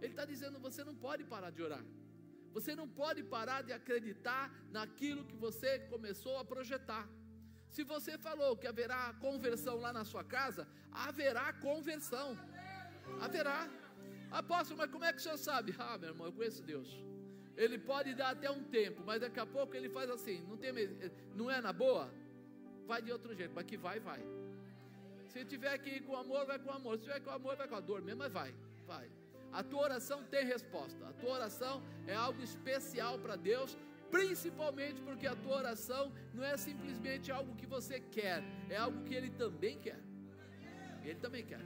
Ele 0.00 0.12
está 0.14 0.24
dizendo: 0.24 0.58
você 0.68 0.82
não 0.88 0.94
pode 1.06 1.24
parar 1.24 1.50
de 1.50 1.62
orar. 1.62 1.84
Você 2.56 2.74
não 2.80 2.88
pode 2.88 3.22
parar 3.22 3.60
de 3.62 3.72
acreditar 3.72 4.44
naquilo 4.76 5.26
que 5.30 5.36
você 5.36 5.70
começou 5.92 6.38
a 6.38 6.44
projetar. 6.44 7.04
Se 7.74 7.84
você 7.84 8.16
falou 8.26 8.56
que 8.56 8.66
haverá 8.66 9.02
conversão 9.26 9.76
lá 9.84 9.92
na 9.92 10.04
sua 10.04 10.24
casa, 10.24 10.66
haverá 10.90 11.52
conversão. 11.52 12.28
Haverá. 13.20 13.60
Apóstolo, 14.30 14.78
mas 14.78 14.90
como 14.90 15.04
é 15.04 15.12
que 15.12 15.20
o 15.20 15.22
senhor 15.22 15.38
sabe? 15.38 15.74
Ah, 15.78 15.96
meu 15.98 16.10
irmão, 16.10 16.26
eu 16.26 16.32
conheço 16.32 16.62
Deus. 16.62 16.90
Ele 17.62 17.78
pode 17.90 18.14
dar 18.14 18.30
até 18.30 18.48
um 18.50 18.62
tempo, 18.78 19.02
mas 19.04 19.20
daqui 19.20 19.40
a 19.40 19.48
pouco 19.56 19.74
ele 19.78 19.88
faz 19.96 20.08
assim, 20.16 20.38
não 20.48 20.56
tem 20.56 20.72
não 21.34 21.50
é 21.50 21.60
na 21.60 21.72
boa? 21.72 22.08
vai 22.90 23.02
de 23.02 23.12
outro 23.12 23.34
jeito, 23.38 23.52
mas 23.54 23.66
que 23.70 23.76
vai, 23.76 24.00
vai. 24.00 24.20
Se 25.32 25.44
tiver 25.44 25.76
que 25.82 25.90
ir 25.96 26.02
com 26.06 26.16
amor, 26.16 26.46
vai 26.46 26.58
com 26.58 26.70
amor. 26.70 26.96
Se 26.96 27.04
tiver 27.04 27.20
com 27.20 27.30
amor, 27.30 27.54
vai 27.54 27.68
com 27.68 27.78
a 27.80 27.80
dor 27.80 28.00
mesmo, 28.00 28.20
mas 28.24 28.32
vai, 28.32 28.50
vai. 28.86 29.06
A 29.52 29.62
tua 29.62 29.82
oração 29.88 30.24
tem 30.24 30.44
resposta. 30.54 31.06
A 31.06 31.12
tua 31.12 31.32
oração 31.38 31.82
é 32.06 32.14
algo 32.14 32.40
especial 32.42 33.18
para 33.18 33.36
Deus, 33.36 33.76
principalmente 34.10 35.02
porque 35.02 35.26
a 35.26 35.36
tua 35.36 35.56
oração 35.56 36.04
não 36.32 36.42
é 36.52 36.56
simplesmente 36.56 37.30
algo 37.30 37.54
que 37.60 37.66
você 37.66 38.00
quer, 38.00 38.42
é 38.70 38.76
algo 38.76 39.04
que 39.04 39.14
Ele 39.14 39.30
também 39.42 39.78
quer. 39.78 40.00
Ele 41.04 41.20
também 41.26 41.44
quer. 41.44 41.64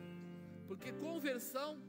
Porque 0.66 0.92
conversão, 1.06 1.80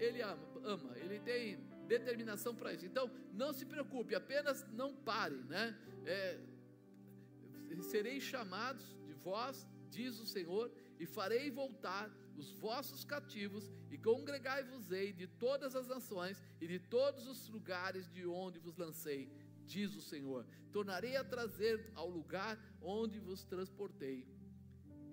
Ele 0.00 0.20
ama, 0.20 0.46
ama 0.64 0.90
Ele 0.96 1.20
tem 1.20 1.58
determinação 1.94 2.52
para 2.60 2.72
isso. 2.74 2.86
Então, 2.90 3.06
não 3.42 3.50
se 3.58 3.64
preocupe, 3.72 4.14
apenas 4.14 4.58
não 4.80 4.90
pare, 5.10 5.40
né? 5.54 5.64
É, 6.14 6.38
sereis 7.94 8.22
chamados 8.22 8.86
de 9.08 9.14
vós, 9.26 9.66
diz 9.96 10.12
o 10.24 10.26
Senhor, 10.34 10.66
e 11.02 11.06
farei 11.16 11.46
voltar 11.62 12.06
os 12.40 12.48
vossos 12.66 13.02
cativos, 13.12 13.64
e 13.90 13.96
congregai-vos-ei 13.98 15.08
de 15.20 15.26
todas 15.44 15.72
as 15.80 15.86
nações 15.94 16.36
e 16.62 16.66
de 16.72 16.78
todos 16.96 17.26
os 17.32 17.40
lugares 17.56 18.04
de 18.16 18.24
onde 18.26 18.58
vos 18.58 18.76
lancei, 18.76 19.22
diz 19.74 19.94
o 20.00 20.02
Senhor. 20.12 20.42
Tornarei 20.76 21.16
a 21.16 21.24
trazer 21.34 21.76
ao 21.94 22.08
lugar 22.18 22.54
onde 22.80 23.18
vos 23.18 23.44
transportei. 23.52 24.18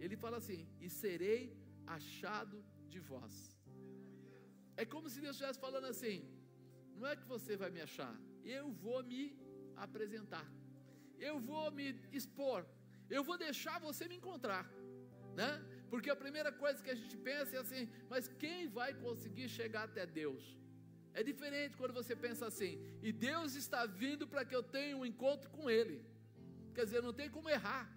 Ele 0.03 0.15
fala 0.23 0.37
assim: 0.37 0.61
e 0.79 0.89
serei 0.89 1.41
achado 1.97 2.57
de 2.93 2.99
vós. 3.11 3.35
É 4.81 4.85
como 4.93 5.09
se 5.09 5.19
Deus 5.19 5.35
estivesse 5.35 5.59
falando 5.67 5.87
assim: 5.93 6.17
não 6.97 7.07
é 7.07 7.15
que 7.15 7.27
você 7.35 7.55
vai 7.55 7.69
me 7.69 7.81
achar, 7.81 8.13
eu 8.43 8.71
vou 8.71 9.03
me 9.03 9.23
apresentar 9.75 10.45
eu 11.19 11.39
vou 11.39 11.71
me 11.71 11.95
expor, 12.11 12.65
eu 13.09 13.23
vou 13.23 13.37
deixar 13.37 13.79
você 13.79 14.07
me 14.07 14.15
encontrar, 14.15 14.65
né? 15.35 15.51
Porque 15.89 16.09
a 16.09 16.15
primeira 16.15 16.51
coisa 16.51 16.83
que 16.83 16.89
a 16.89 16.95
gente 16.95 17.17
pensa 17.17 17.55
é 17.55 17.59
assim, 17.59 17.89
mas 18.09 18.27
quem 18.27 18.67
vai 18.67 18.93
conseguir 18.93 19.47
chegar 19.49 19.83
até 19.83 20.05
Deus? 20.05 20.57
É 21.13 21.23
diferente 21.23 21.77
quando 21.77 21.93
você 21.93 22.15
pensa 22.15 22.45
assim, 22.45 22.73
e 23.01 23.11
Deus 23.11 23.55
está 23.55 23.85
vindo 23.85 24.27
para 24.27 24.45
que 24.45 24.55
eu 24.55 24.61
tenha 24.61 24.95
um 24.95 25.05
encontro 25.05 25.49
com 25.49 25.69
Ele. 25.69 26.05
Quer 26.75 26.85
dizer, 26.85 27.01
não 27.01 27.13
tem 27.13 27.29
como 27.29 27.49
errar, 27.49 27.89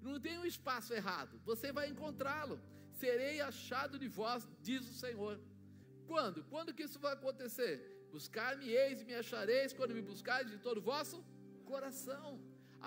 não 0.00 0.18
tem 0.18 0.38
um 0.38 0.44
espaço 0.44 0.92
errado, 0.92 1.40
você 1.44 1.70
vai 1.72 1.88
encontrá-lo. 1.88 2.60
Serei 2.92 3.40
achado 3.40 3.98
de 3.98 4.08
vós, 4.08 4.48
diz 4.60 4.88
o 4.88 4.94
Senhor. 4.94 5.40
Quando? 6.06 6.44
Quando 6.44 6.72
que 6.72 6.84
isso 6.84 6.98
vai 6.98 7.12
acontecer? 7.12 7.93
Buscar-me-eis 8.16 9.00
e 9.02 9.04
me 9.10 9.14
achareis 9.22 9.72
quando 9.78 9.96
me 9.98 10.02
buscareis 10.10 10.50
de 10.54 10.58
todo 10.66 10.78
o 10.78 10.86
vosso 10.92 11.16
coração. 11.70 12.28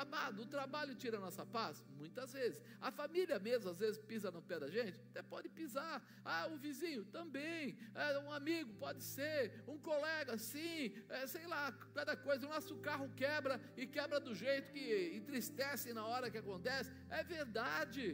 Amado, 0.01 0.43
o 0.43 0.45
trabalho 0.55 0.93
tira 1.01 1.17
a 1.17 1.19
nossa 1.19 1.43
paz? 1.45 1.83
Muitas 2.01 2.31
vezes. 2.37 2.61
A 2.79 2.91
família 2.99 3.37
mesmo, 3.47 3.69
às 3.71 3.79
vezes, 3.83 3.97
pisa 4.11 4.29
no 4.35 4.41
pé 4.49 4.57
da 4.63 4.69
gente? 4.75 4.97
Até 5.09 5.21
pode 5.33 5.49
pisar. 5.49 5.95
Ah, 6.23 6.45
o 6.53 6.57
vizinho 6.65 7.03
também. 7.17 7.77
É, 7.95 8.19
um 8.19 8.31
amigo, 8.31 8.71
pode 8.85 9.01
ser. 9.03 9.63
Um 9.67 9.77
colega, 9.89 10.37
sim. 10.37 10.93
É, 11.09 11.25
sei 11.35 11.47
lá, 11.47 11.63
cada 11.97 12.15
coisa. 12.15 12.45
O 12.45 12.49
nosso 12.49 12.75
carro 12.87 13.09
quebra 13.23 13.59
e 13.75 13.87
quebra 13.87 14.19
do 14.27 14.35
jeito 14.35 14.71
que 14.71 14.85
entristece 15.19 15.91
na 15.99 16.05
hora 16.05 16.29
que 16.29 16.37
acontece. 16.37 16.91
É 17.09 17.23
verdade. 17.23 18.05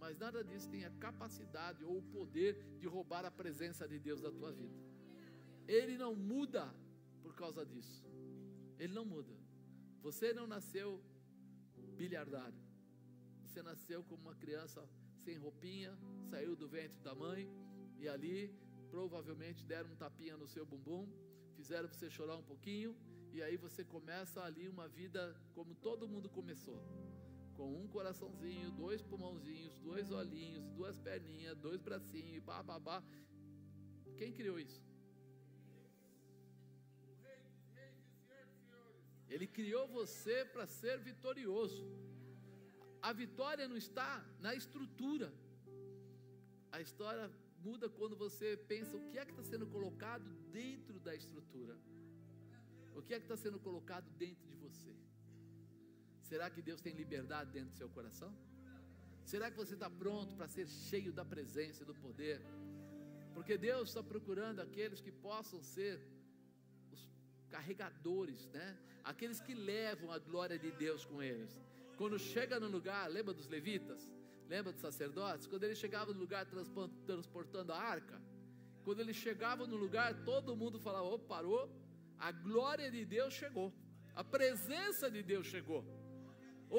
Mas 0.00 0.18
nada 0.18 0.42
disso 0.42 0.68
tem 0.68 0.84
a 0.84 0.90
capacidade 1.06 1.84
ou 1.84 1.98
o 1.98 2.08
poder 2.16 2.52
de 2.80 2.88
roubar 2.88 3.24
a 3.24 3.30
presença 3.30 3.86
de 3.86 4.00
Deus 4.00 4.20
da 4.20 4.32
tua 4.32 4.50
vida. 4.50 4.91
Ele 5.66 5.96
não 5.96 6.14
muda 6.14 6.74
por 7.22 7.34
causa 7.34 7.64
disso. 7.64 8.04
Ele 8.78 8.92
não 8.92 9.04
muda. 9.04 9.34
Você 10.02 10.32
não 10.32 10.46
nasceu 10.46 11.02
bilhardário. 11.96 12.60
Você 13.44 13.62
nasceu 13.62 14.02
como 14.04 14.22
uma 14.22 14.34
criança 14.34 14.86
sem 15.24 15.36
roupinha, 15.38 15.96
saiu 16.30 16.56
do 16.56 16.68
ventre 16.68 16.98
da 17.00 17.14
mãe 17.14 17.48
e 17.98 18.08
ali 18.08 18.52
provavelmente 18.90 19.64
deram 19.64 19.90
um 19.92 19.96
tapinha 19.96 20.36
no 20.36 20.48
seu 20.48 20.66
bumbum, 20.66 21.06
fizeram 21.54 21.88
você 21.88 22.10
chorar 22.10 22.36
um 22.36 22.42
pouquinho 22.42 22.96
e 23.32 23.42
aí 23.42 23.56
você 23.56 23.84
começa 23.84 24.42
ali 24.42 24.68
uma 24.68 24.88
vida 24.88 25.34
como 25.54 25.74
todo 25.74 26.08
mundo 26.08 26.28
começou. 26.28 26.82
com 27.54 27.68
um 27.82 27.86
coraçãozinho, 27.86 28.70
dois 28.72 29.02
pulmãozinhos, 29.02 29.76
dois 29.78 30.10
olhinhos, 30.10 30.64
duas 30.70 30.98
perninhas, 30.98 31.56
dois 31.58 31.80
bracinhos, 31.80 32.42
pá. 32.42 33.02
Quem 34.16 34.32
criou 34.32 34.58
isso? 34.58 34.82
Ele 39.34 39.46
criou 39.58 39.84
você 39.98 40.36
para 40.52 40.66
ser 40.80 40.96
vitorioso. 41.10 41.84
A 43.08 43.12
vitória 43.22 43.66
não 43.70 43.78
está 43.84 44.10
na 44.44 44.52
estrutura. 44.60 45.28
A 46.76 46.80
história 46.86 47.24
muda 47.66 47.88
quando 47.98 48.16
você 48.24 48.48
pensa 48.72 48.96
o 48.96 49.04
que 49.08 49.18
é 49.18 49.24
que 49.24 49.32
está 49.34 49.44
sendo 49.52 49.66
colocado 49.76 50.28
dentro 50.60 50.98
da 51.06 51.14
estrutura. 51.22 51.74
O 52.98 53.02
que 53.02 53.14
é 53.14 53.18
que 53.20 53.26
está 53.28 53.38
sendo 53.44 53.58
colocado 53.68 54.08
dentro 54.24 54.46
de 54.50 54.56
você? 54.64 54.94
Será 56.30 56.48
que 56.54 56.62
Deus 56.68 56.80
tem 56.86 56.94
liberdade 57.02 57.50
dentro 57.56 57.70
do 57.70 57.76
seu 57.82 57.88
coração? 57.88 58.32
Será 59.32 59.50
que 59.50 59.56
você 59.56 59.74
está 59.74 59.88
pronto 60.04 60.34
para 60.36 60.48
ser 60.56 60.66
cheio 60.66 61.12
da 61.18 61.24
presença 61.24 61.82
e 61.82 61.86
do 61.90 61.94
poder? 61.94 62.40
Porque 63.34 63.56
Deus 63.56 63.88
está 63.88 64.02
procurando 64.02 64.60
aqueles 64.60 65.00
que 65.00 65.12
possam 65.28 65.62
ser 65.62 65.94
carregadores, 67.54 68.40
né? 68.56 68.68
Aqueles 69.10 69.40
que 69.46 69.54
levam 69.54 70.10
a 70.16 70.18
glória 70.18 70.58
de 70.64 70.70
Deus 70.84 71.04
com 71.04 71.22
eles. 71.30 71.52
Quando 72.00 72.18
chega 72.18 72.58
no 72.64 72.68
lugar, 72.76 73.04
lembra 73.16 73.34
dos 73.40 73.48
levitas? 73.56 74.00
Lembra 74.52 74.72
dos 74.72 74.82
sacerdotes? 74.88 75.46
Quando 75.46 75.64
ele 75.64 75.74
chegava 75.74 76.12
no 76.12 76.20
lugar 76.24 76.42
transportando 77.10 77.72
a 77.72 77.80
arca, 77.96 78.20
quando 78.84 79.00
ele 79.00 79.14
chegava 79.24 79.66
no 79.72 79.76
lugar, 79.84 80.08
todo 80.30 80.56
mundo 80.62 80.78
falava: 80.86 81.06
oh, 81.14 81.18
parou, 81.34 81.64
a 82.18 82.30
glória 82.32 82.90
de 82.96 83.04
Deus 83.16 83.32
chegou, 83.42 83.68
a 84.14 84.24
presença 84.36 85.10
de 85.10 85.22
Deus 85.32 85.46
chegou. 85.54 85.82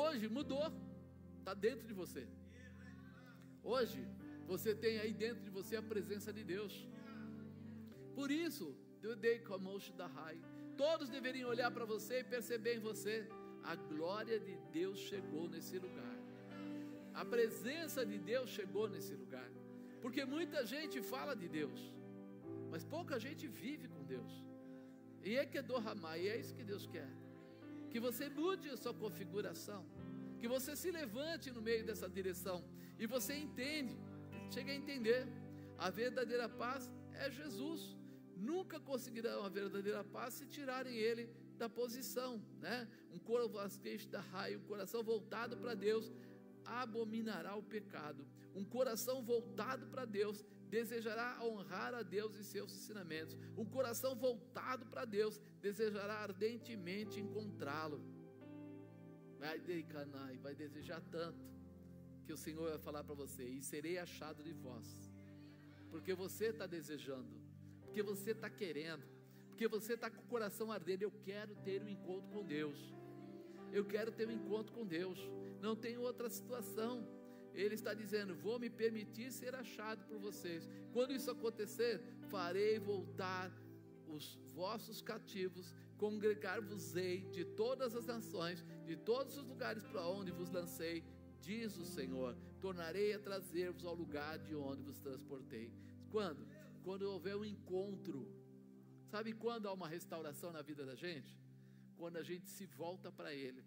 Hoje 0.01 0.27
mudou, 0.37 0.67
está 1.39 1.53
dentro 1.53 1.85
de 1.87 1.95
você. 2.01 2.23
Hoje 3.63 3.99
você 4.51 4.71
tem 4.83 4.95
aí 5.03 5.13
dentro 5.13 5.41
de 5.47 5.51
você 5.57 5.75
a 5.75 5.83
presença 5.93 6.31
de 6.37 6.43
Deus. 6.43 6.73
Por 8.17 8.29
isso, 8.45 8.65
todos 10.81 11.09
deveriam 11.15 11.49
olhar 11.53 11.71
para 11.71 11.85
você 11.93 12.19
e 12.19 12.29
perceber 12.35 12.75
em 12.75 12.85
você 12.89 13.15
a 13.71 13.75
glória 13.75 14.37
de 14.47 14.55
Deus 14.77 14.97
chegou 15.09 15.47
nesse 15.53 15.77
lugar. 15.85 16.15
A 17.21 17.23
presença 17.33 18.05
de 18.11 18.17
Deus 18.31 18.49
chegou 18.49 18.87
nesse 18.93 19.13
lugar. 19.23 19.49
Porque 20.03 20.23
muita 20.25 20.65
gente 20.73 20.97
fala 21.01 21.33
de 21.41 21.47
Deus, 21.47 21.81
mas 22.71 22.83
pouca 22.83 23.19
gente 23.25 23.45
vive 23.47 23.87
com 23.93 24.03
Deus. 24.03 24.33
E 25.23 25.37
é 25.41 25.45
que 25.45 25.57
é 25.59 25.61
do 25.61 25.77
ramar, 25.77 26.19
e 26.19 26.27
é 26.27 26.35
isso 26.37 26.55
que 26.57 26.65
Deus 26.71 26.85
quer. 26.85 27.09
Que 27.91 27.99
você 28.05 28.27
mude 28.27 28.67
a 28.69 28.75
sua 28.75 28.93
configuração, 29.03 29.81
que 30.39 30.47
você 30.55 30.75
se 30.75 30.91
levante 30.91 31.49
no 31.57 31.61
meio 31.61 31.85
dessa 31.89 32.09
direção 32.17 32.57
e 32.99 33.05
você 33.05 33.33
entende, 33.45 33.95
chega 34.53 34.71
a 34.73 34.75
entender. 34.75 35.21
A 35.77 35.89
verdadeira 35.89 36.47
paz 36.49 36.91
é 37.13 37.31
Jesus. 37.31 37.81
Nunca 38.35 38.79
conseguirão 38.79 39.43
a 39.43 39.49
verdadeira 39.49 40.03
paz 40.03 40.35
se 40.35 40.45
tirarem 40.45 40.95
ele 40.95 41.29
da 41.57 41.69
posição, 41.69 42.41
né? 42.59 42.87
Um 43.11 43.19
coração 43.19 43.79
da 44.09 44.19
raio, 44.19 44.59
um 44.59 44.63
coração 44.63 45.03
voltado 45.03 45.57
para 45.57 45.73
Deus 45.73 46.11
abominará 46.65 47.55
o 47.55 47.63
pecado. 47.63 48.25
Um 48.55 48.63
coração 48.63 49.23
voltado 49.23 49.87
para 49.87 50.05
Deus 50.05 50.43
desejará 50.69 51.39
honrar 51.43 51.93
a 51.93 52.01
Deus 52.01 52.35
e 52.35 52.43
seus 52.43 52.71
ensinamentos. 52.73 53.37
Um 53.57 53.65
coração 53.65 54.15
voltado 54.15 54.85
para 54.85 55.05
Deus 55.05 55.39
desejará 55.61 56.15
ardentemente 56.15 57.19
encontrá-lo. 57.19 58.01
Vai 59.39 59.59
decanai, 59.59 60.37
vai 60.37 60.55
desejar 60.55 61.01
tanto 61.01 61.43
que 62.25 62.33
o 62.33 62.37
Senhor 62.37 62.69
vai 62.69 62.79
falar 62.79 63.03
para 63.03 63.15
você: 63.15 63.43
e 63.43 63.61
serei 63.61 63.97
achado 63.97 64.41
de 64.43 64.53
vós, 64.53 65.11
porque 65.91 66.13
você 66.13 66.45
está 66.45 66.65
desejando, 66.65 67.42
porque 67.93 68.01
você 68.01 68.31
está 68.31 68.49
querendo 68.49 69.13
porque 69.53 69.67
você 69.67 69.93
está 69.93 70.09
com 70.09 70.19
o 70.19 70.25
coração 70.25 70.71
ardendo. 70.71 71.03
Eu 71.03 71.11
quero 71.23 71.55
ter 71.63 71.79
um 71.79 71.87
encontro 71.87 72.27
com 72.31 72.43
Deus. 72.43 72.91
Eu 73.71 73.85
quero 73.85 74.11
ter 74.11 74.27
um 74.27 74.31
encontro 74.31 74.73
com 74.73 74.83
Deus. 74.85 75.19
Não 75.61 75.75
tem 75.75 75.95
outra 75.95 76.27
situação. 76.27 77.07
Ele 77.53 77.75
está 77.75 77.93
dizendo: 77.93 78.35
Vou 78.35 78.57
me 78.57 78.67
permitir 78.67 79.31
ser 79.31 79.53
achado 79.53 80.03
por 80.05 80.17
vocês. 80.17 80.67
Quando 80.91 81.13
isso 81.13 81.29
acontecer, 81.29 82.01
farei 82.31 82.79
voltar 82.79 83.51
os 84.07 84.39
vossos 84.55 84.99
cativos, 85.01 85.71
congregar-vos-ei 85.97 87.21
de 87.29 87.45
todas 87.45 87.95
as 87.95 88.07
nações, 88.07 88.65
de 88.87 88.95
todos 88.95 89.37
os 89.37 89.45
lugares 89.45 89.83
para 89.83 90.07
onde 90.07 90.31
vos 90.31 90.49
lancei, 90.49 91.03
diz 91.39 91.77
o 91.77 91.85
Senhor. 91.85 92.35
Tornarei 92.59 93.13
a 93.13 93.19
trazer-vos 93.19 93.85
ao 93.85 93.93
lugar 93.93 94.39
de 94.39 94.55
onde 94.55 94.81
vos 94.81 94.99
transportei. 94.99 95.71
Quando? 96.11 96.45
Quando 96.83 97.03
houver 97.03 97.35
um 97.35 97.45
encontro 97.45 98.17
Sabe 99.13 99.31
quando 99.31 99.67
há 99.67 99.73
uma 99.79 99.87
restauração 99.87 100.51
na 100.51 100.61
vida 100.69 100.83
da 100.89 100.95
gente? 100.95 101.33
Quando 101.99 102.17
a 102.21 102.23
gente 102.29 102.47
se 102.49 102.65
volta 102.65 103.11
para 103.17 103.31
Ele. 103.31 103.63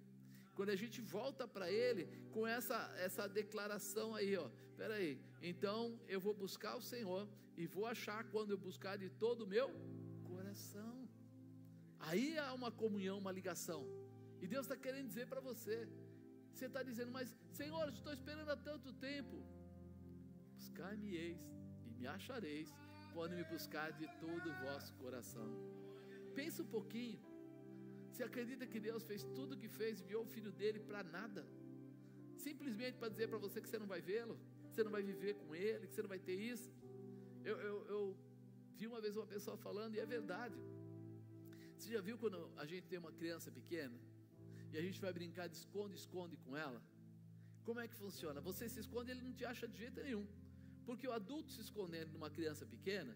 Quando 0.57 0.71
a 0.71 0.79
gente 0.83 1.01
volta 1.01 1.47
para 1.47 1.71
Ele 1.71 2.05
com 2.35 2.45
essa, 2.45 2.79
essa 3.07 3.29
declaração 3.29 4.09
aí, 4.19 4.37
ó. 4.37 4.49
Peraí, 4.77 5.13
então 5.41 6.01
eu 6.09 6.21
vou 6.27 6.35
buscar 6.35 6.75
o 6.81 6.83
Senhor 6.93 7.29
e 7.57 7.65
vou 7.75 7.87
achar 7.87 8.25
quando 8.33 8.51
eu 8.51 8.59
buscar 8.59 8.97
de 9.03 9.09
todo 9.09 9.43
o 9.43 9.47
meu 9.47 9.69
coração. 10.25 11.09
Aí 12.01 12.37
há 12.39 12.53
uma 12.53 12.73
comunhão, 12.83 13.19
uma 13.19 13.31
ligação. 13.39 13.83
E 14.43 14.49
Deus 14.49 14.65
está 14.67 14.77
querendo 14.77 15.07
dizer 15.07 15.29
para 15.29 15.41
você. 15.51 15.89
Você 16.53 16.67
está 16.67 16.83
dizendo, 16.83 17.13
mas 17.13 17.37
Senhor, 17.53 17.89
estou 17.89 18.13
esperando 18.13 18.51
há 18.51 18.57
tanto 18.57 18.93
tempo. 18.95 19.37
Buscar-me-eis 20.57 21.41
e 21.87 21.91
me 22.01 22.09
achareis 22.09 22.69
quando 23.17 23.39
me 23.39 23.45
buscar 23.55 23.89
de 24.01 24.07
todo 24.25 24.47
o 24.53 24.57
vosso 24.65 24.91
coração. 25.03 25.49
Pensa 26.39 26.59
um 26.65 26.71
pouquinho. 26.77 27.21
Você 28.11 28.23
acredita 28.31 28.65
que 28.73 28.81
Deus 28.89 29.03
fez 29.11 29.23
tudo 29.37 29.53
o 29.55 29.61
que 29.63 29.71
fez, 29.79 30.01
enviou 30.03 30.23
o 30.25 30.33
filho 30.35 30.53
dele 30.61 30.81
para 30.89 31.01
nada? 31.17 31.43
Simplesmente 32.47 32.97
para 33.01 33.13
dizer 33.15 33.27
para 33.33 33.41
você 33.45 33.57
que 33.63 33.71
você 33.71 33.79
não 33.83 33.91
vai 33.95 34.01
vê-lo, 34.11 34.37
que 34.69 34.75
você 34.75 34.85
não 34.87 34.95
vai 34.97 35.03
viver 35.13 35.33
com 35.43 35.49
ele, 35.55 35.87
que 35.89 35.95
você 35.95 36.03
não 36.07 36.13
vai 36.15 36.21
ter 36.29 36.39
isso. 36.53 36.71
Eu, 37.51 37.57
eu, 37.69 37.77
eu 37.95 38.01
vi 38.79 38.87
uma 38.93 39.01
vez 39.05 39.17
uma 39.21 39.29
pessoa 39.35 39.57
falando, 39.67 39.95
e 39.97 40.01
é 40.05 40.07
verdade. 40.17 40.59
Você 41.77 41.89
já 41.97 42.03
viu 42.09 42.19
quando 42.23 42.39
a 42.63 42.67
gente 42.71 42.87
tem 42.91 42.99
uma 43.05 43.13
criança 43.21 43.51
pequena 43.59 43.99
e 44.73 44.77
a 44.81 44.83
gente 44.87 45.01
vai 45.07 45.13
brincar 45.19 45.47
de 45.53 45.57
esconde-esconde 45.63 46.37
com 46.45 46.55
ela? 46.65 46.81
Como 47.67 47.81
é 47.81 47.89
que 47.91 47.97
funciona? 48.05 48.41
Você 48.51 48.69
se 48.75 48.81
esconde, 48.85 49.11
ele 49.13 49.23
não 49.29 49.35
te 49.39 49.45
acha 49.53 49.67
de 49.73 49.79
jeito 49.85 50.01
nenhum. 50.09 50.27
Porque 50.87 51.07
o 51.09 51.13
adulto 51.13 51.51
se 51.51 51.61
escondendo 51.61 52.13
numa 52.13 52.31
criança 52.31 52.65
pequena, 52.65 53.15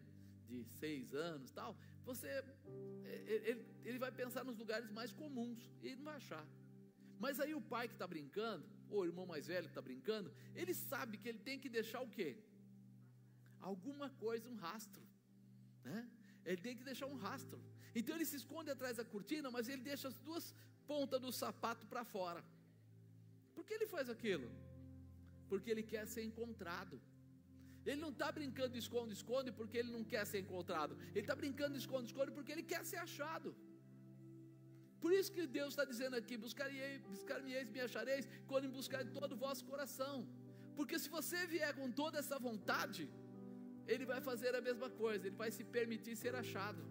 de 0.51 0.64
seis 0.80 1.14
anos 1.14 1.51
tal, 1.52 1.76
você 2.05 2.26
é, 2.26 2.44
é, 3.05 3.51
ele, 3.51 3.64
ele 3.84 3.98
vai 3.98 4.10
pensar 4.10 4.42
nos 4.44 4.59
lugares 4.62 4.90
mais 4.90 5.12
comuns 5.12 5.60
e 5.82 5.94
não 5.94 6.05
vai 6.05 6.16
achar. 6.16 6.44
Mas 7.24 7.38
aí 7.38 7.55
o 7.55 7.60
pai 7.60 7.86
que 7.86 7.94
está 7.94 8.06
brincando, 8.06 8.64
ou 8.88 9.01
o 9.02 9.06
irmão 9.10 9.26
mais 9.32 9.47
velho 9.47 9.66
que 9.68 9.74
está 9.76 9.82
brincando, 9.90 10.32
ele 10.55 10.74
sabe 10.74 11.18
que 11.18 11.28
ele 11.28 11.38
tem 11.38 11.59
que 11.59 11.68
deixar 11.68 12.01
o 12.01 12.10
quê? 12.16 12.30
Alguma 13.60 14.09
coisa, 14.24 14.48
um 14.48 14.56
rastro. 14.56 15.02
Né? 15.84 16.10
Ele 16.44 16.60
tem 16.66 16.76
que 16.76 16.82
deixar 16.82 17.06
um 17.06 17.16
rastro. 17.16 17.60
Então 17.94 18.14
ele 18.14 18.24
se 18.24 18.36
esconde 18.36 18.70
atrás 18.70 18.97
da 18.97 19.05
cortina, 19.05 19.51
mas 19.51 19.68
ele 19.68 19.82
deixa 19.82 20.09
as 20.09 20.18
duas 20.18 20.55
pontas 20.86 21.20
do 21.20 21.30
sapato 21.30 21.86
para 21.86 22.05
fora. 22.05 22.42
Por 23.55 23.64
que 23.64 23.74
ele 23.74 23.86
faz 23.86 24.09
aquilo? 24.09 24.51
Porque 25.48 25.70
ele 25.70 25.82
quer 25.82 26.06
ser 26.06 26.24
encontrado. 26.24 27.01
Ele 27.86 28.01
não 28.05 28.11
está 28.15 28.28
brincando 28.39 28.73
de 28.77 28.81
esconde-esconde 28.85 29.51
porque 29.59 29.77
ele 29.81 29.90
não 29.97 30.05
quer 30.12 30.24
ser 30.31 30.40
encontrado. 30.44 30.93
Ele 31.15 31.27
está 31.27 31.36
brincando 31.43 31.74
de 31.77 31.81
esconde-esconde 31.85 32.31
porque 32.36 32.52
ele 32.55 32.65
quer 32.73 32.82
ser 32.90 32.98
achado. 33.09 33.51
Por 35.02 35.12
isso 35.19 35.32
que 35.36 35.44
Deus 35.59 35.70
está 35.73 35.85
dizendo 35.93 36.15
aqui: 36.20 36.36
buscar-me-eis, 36.44 37.70
me 37.77 37.81
achareis, 37.89 38.28
quando 38.51 38.65
me 38.69 38.74
buscar 38.81 39.02
de 39.09 39.12
todo 39.19 39.32
o 39.36 39.40
vosso 39.47 39.65
coração. 39.73 40.15
Porque 40.78 40.98
se 41.02 41.09
você 41.16 41.40
vier 41.55 41.73
com 41.78 41.89
toda 42.02 42.19
essa 42.23 42.39
vontade, 42.48 43.02
Ele 43.93 44.05
vai 44.12 44.20
fazer 44.31 44.55
a 44.61 44.62
mesma 44.69 44.89
coisa, 45.02 45.23
Ele 45.27 45.39
vai 45.43 45.51
se 45.57 45.65
permitir 45.77 46.15
ser 46.24 46.35
achado. 46.43 46.82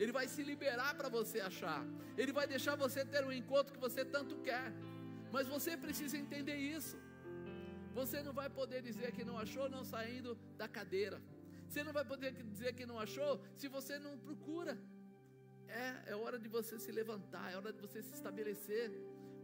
Ele 0.00 0.12
vai 0.18 0.26
se 0.34 0.42
liberar 0.50 0.92
para 0.98 1.08
você 1.18 1.40
achar. 1.50 1.82
Ele 2.20 2.32
vai 2.38 2.46
deixar 2.54 2.74
você 2.84 3.02
ter 3.04 3.22
um 3.28 3.32
encontro 3.40 3.74
que 3.74 3.84
você 3.86 4.04
tanto 4.16 4.36
quer. 4.48 4.66
Mas 5.34 5.48
você 5.54 5.72
precisa 5.84 6.16
entender 6.24 6.56
isso. 6.76 6.96
Você 7.98 8.18
não 8.26 8.32
vai 8.40 8.48
poder 8.60 8.80
dizer 8.88 9.10
que 9.16 9.24
não 9.28 9.36
achou 9.44 9.66
não 9.74 9.82
saindo 9.92 10.30
da 10.60 10.68
cadeira. 10.76 11.18
Você 11.68 11.82
não 11.86 11.94
vai 11.98 12.04
poder 12.04 12.30
dizer 12.52 12.70
que 12.78 12.84
não 12.90 12.98
achou 13.04 13.32
se 13.60 13.68
você 13.76 13.98
não 14.06 14.14
procura. 14.26 14.74
É, 15.66 16.12
é 16.12 16.14
hora 16.22 16.38
de 16.38 16.48
você 16.56 16.74
se 16.78 16.92
levantar, 16.92 17.46
é 17.52 17.56
hora 17.56 17.72
de 17.72 17.80
você 17.80 18.02
se 18.02 18.12
estabelecer. 18.18 18.90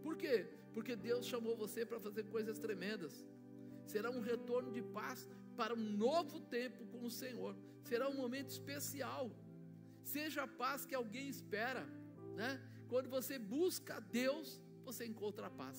Por 0.02 0.16
quê? 0.22 0.36
Porque 0.74 0.94
Deus 0.94 1.24
chamou 1.32 1.56
você 1.56 1.80
para 1.86 1.98
fazer 2.06 2.24
coisas 2.24 2.58
tremendas. 2.58 3.14
Será 3.86 4.10
um 4.10 4.20
retorno 4.20 4.70
de 4.70 4.82
paz 4.98 5.26
para 5.56 5.74
um 5.74 5.86
novo 6.06 6.38
tempo 6.58 6.84
com 6.92 7.02
o 7.06 7.14
Senhor. 7.22 7.56
Será 7.90 8.06
um 8.12 8.18
momento 8.24 8.50
especial. 8.50 9.24
Seja 10.02 10.42
a 10.42 10.52
paz 10.62 10.84
que 10.84 10.94
alguém 10.94 11.26
espera, 11.36 11.84
né? 12.36 12.52
Quando 12.92 13.08
você 13.08 13.38
busca 13.38 13.98
Deus, 14.00 14.60
você 14.84 15.04
encontra 15.06 15.46
a 15.46 15.50
paz. 15.50 15.78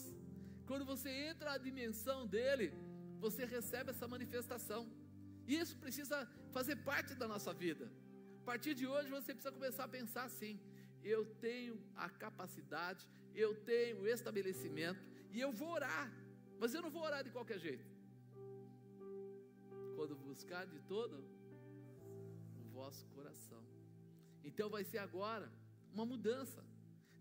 Quando 0.68 0.86
você 0.86 1.10
entra 1.30 1.52
na 1.52 1.58
dimensão 1.58 2.26
dele, 2.26 2.68
você 3.20 3.46
recebe 3.46 3.90
essa 3.92 4.08
manifestação. 4.08 4.82
E 5.48 5.56
isso 5.62 5.76
precisa 5.78 6.18
fazer 6.52 6.78
parte 6.78 7.14
da 7.16 7.28
nossa 7.28 7.54
vida. 7.54 7.86
A 8.42 8.46
partir 8.52 8.74
de 8.74 8.86
hoje 8.86 9.10
você 9.10 9.34
precisa 9.34 9.54
começar 9.58 9.84
a 9.86 9.88
pensar 9.88 10.24
assim: 10.24 10.60
eu 11.04 11.26
tenho 11.46 11.76
a 11.96 12.10
capacidade, 12.10 13.08
eu 13.34 13.52
tenho 13.72 14.02
o 14.02 14.08
estabelecimento 14.08 15.02
e 15.32 15.40
eu 15.40 15.52
vou 15.52 15.72
orar. 15.72 16.12
Mas 16.60 16.74
eu 16.74 16.82
não 16.82 16.90
vou 16.90 17.04
orar 17.04 17.24
de 17.24 17.32
qualquer 17.38 17.60
jeito. 17.60 17.86
Quando 19.96 20.16
buscar 20.16 20.66
de 20.66 20.80
todo 20.82 21.16
o 22.62 22.64
vosso 22.78 23.06
coração. 23.08 23.64
Então 24.44 24.70
vai 24.70 24.84
ser 24.84 25.00
agora 25.00 25.52
uma 25.94 26.06
mudança. 26.06 26.64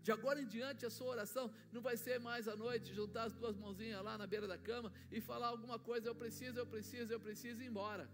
De 0.05 0.11
agora 0.15 0.39
em 0.43 0.47
diante, 0.55 0.85
a 0.85 0.89
sua 0.95 1.09
oração 1.15 1.45
não 1.71 1.81
vai 1.87 1.95
ser 2.05 2.19
mais 2.29 2.45
à 2.53 2.55
noite, 2.63 2.93
juntar 2.99 3.23
as 3.29 3.33
duas 3.39 3.55
mãozinhas 3.63 4.03
lá 4.07 4.17
na 4.21 4.27
beira 4.33 4.47
da 4.53 4.57
cama 4.69 4.91
e 5.09 5.21
falar 5.29 5.47
alguma 5.47 5.77
coisa, 5.89 6.09
eu 6.09 6.15
preciso, 6.23 6.59
eu 6.59 6.67
preciso, 6.73 7.09
eu 7.13 7.21
preciso 7.27 7.61
ir 7.61 7.67
embora. 7.71 8.05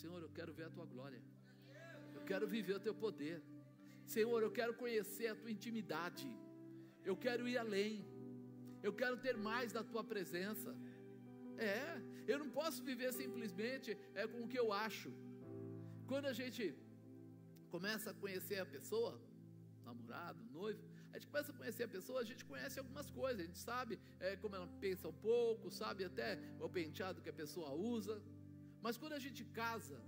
Senhor, 0.00 0.20
eu 0.26 0.30
quero 0.38 0.54
ver 0.58 0.64
a 0.68 0.70
tua 0.76 0.86
glória. 0.94 1.20
Eu 2.14 2.22
quero 2.30 2.46
viver 2.54 2.74
o 2.76 2.80
teu 2.86 2.94
poder. 3.04 3.36
Senhor, 4.14 4.40
eu 4.42 4.50
quero 4.58 4.72
conhecer 4.82 5.28
a 5.28 5.36
tua 5.40 5.50
intimidade. 5.56 6.26
Eu 7.04 7.16
quero 7.26 7.46
ir 7.52 7.58
além. 7.64 7.94
Eu 8.82 8.92
quero 9.00 9.18
ter 9.26 9.36
mais 9.36 9.72
da 9.76 9.84
tua 9.92 10.02
presença. 10.02 10.74
É, 11.58 12.00
eu 12.26 12.38
não 12.42 12.48
posso 12.58 12.82
viver 12.90 13.12
simplesmente 13.12 13.90
é, 14.14 14.26
com 14.26 14.40
o 14.44 14.48
que 14.48 14.58
eu 14.64 14.72
acho. 14.72 15.12
Quando 16.06 16.26
a 16.32 16.32
gente 16.40 16.74
começa 17.74 18.10
a 18.10 18.14
conhecer 18.14 18.58
a 18.60 18.66
pessoa, 18.76 19.12
namorado, 19.90 20.38
noivo, 20.58 20.82
a 21.12 21.18
gente 21.18 21.28
começa 21.32 21.50
a 21.52 21.56
conhecer 21.60 21.84
a 21.84 21.92
pessoa, 21.96 22.18
a 22.20 22.28
gente 22.30 22.44
conhece 22.44 22.78
algumas 22.82 23.08
coisas, 23.10 23.40
a 23.40 23.46
gente 23.48 23.58
sabe 23.58 23.98
é, 24.20 24.36
como 24.42 24.54
ela 24.58 24.68
pensa 24.84 25.08
um 25.12 25.18
pouco, 25.30 25.70
sabe 25.70 26.04
até 26.10 26.28
o 26.60 26.68
penteado 26.68 27.22
que 27.24 27.32
a 27.34 27.38
pessoa 27.42 27.70
usa. 27.94 28.16
Mas 28.84 28.96
quando 29.00 29.14
a 29.14 29.22
gente 29.26 29.42
casa, 29.62 29.98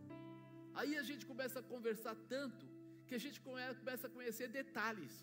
aí 0.74 0.92
a 1.02 1.04
gente 1.10 1.24
começa 1.32 1.58
a 1.60 1.62
conversar 1.62 2.14
tanto 2.34 2.66
que 3.08 3.14
a 3.14 3.22
gente 3.24 3.40
começa 3.40 4.06
a 4.06 4.10
conhecer 4.16 4.48
detalhes 4.60 5.14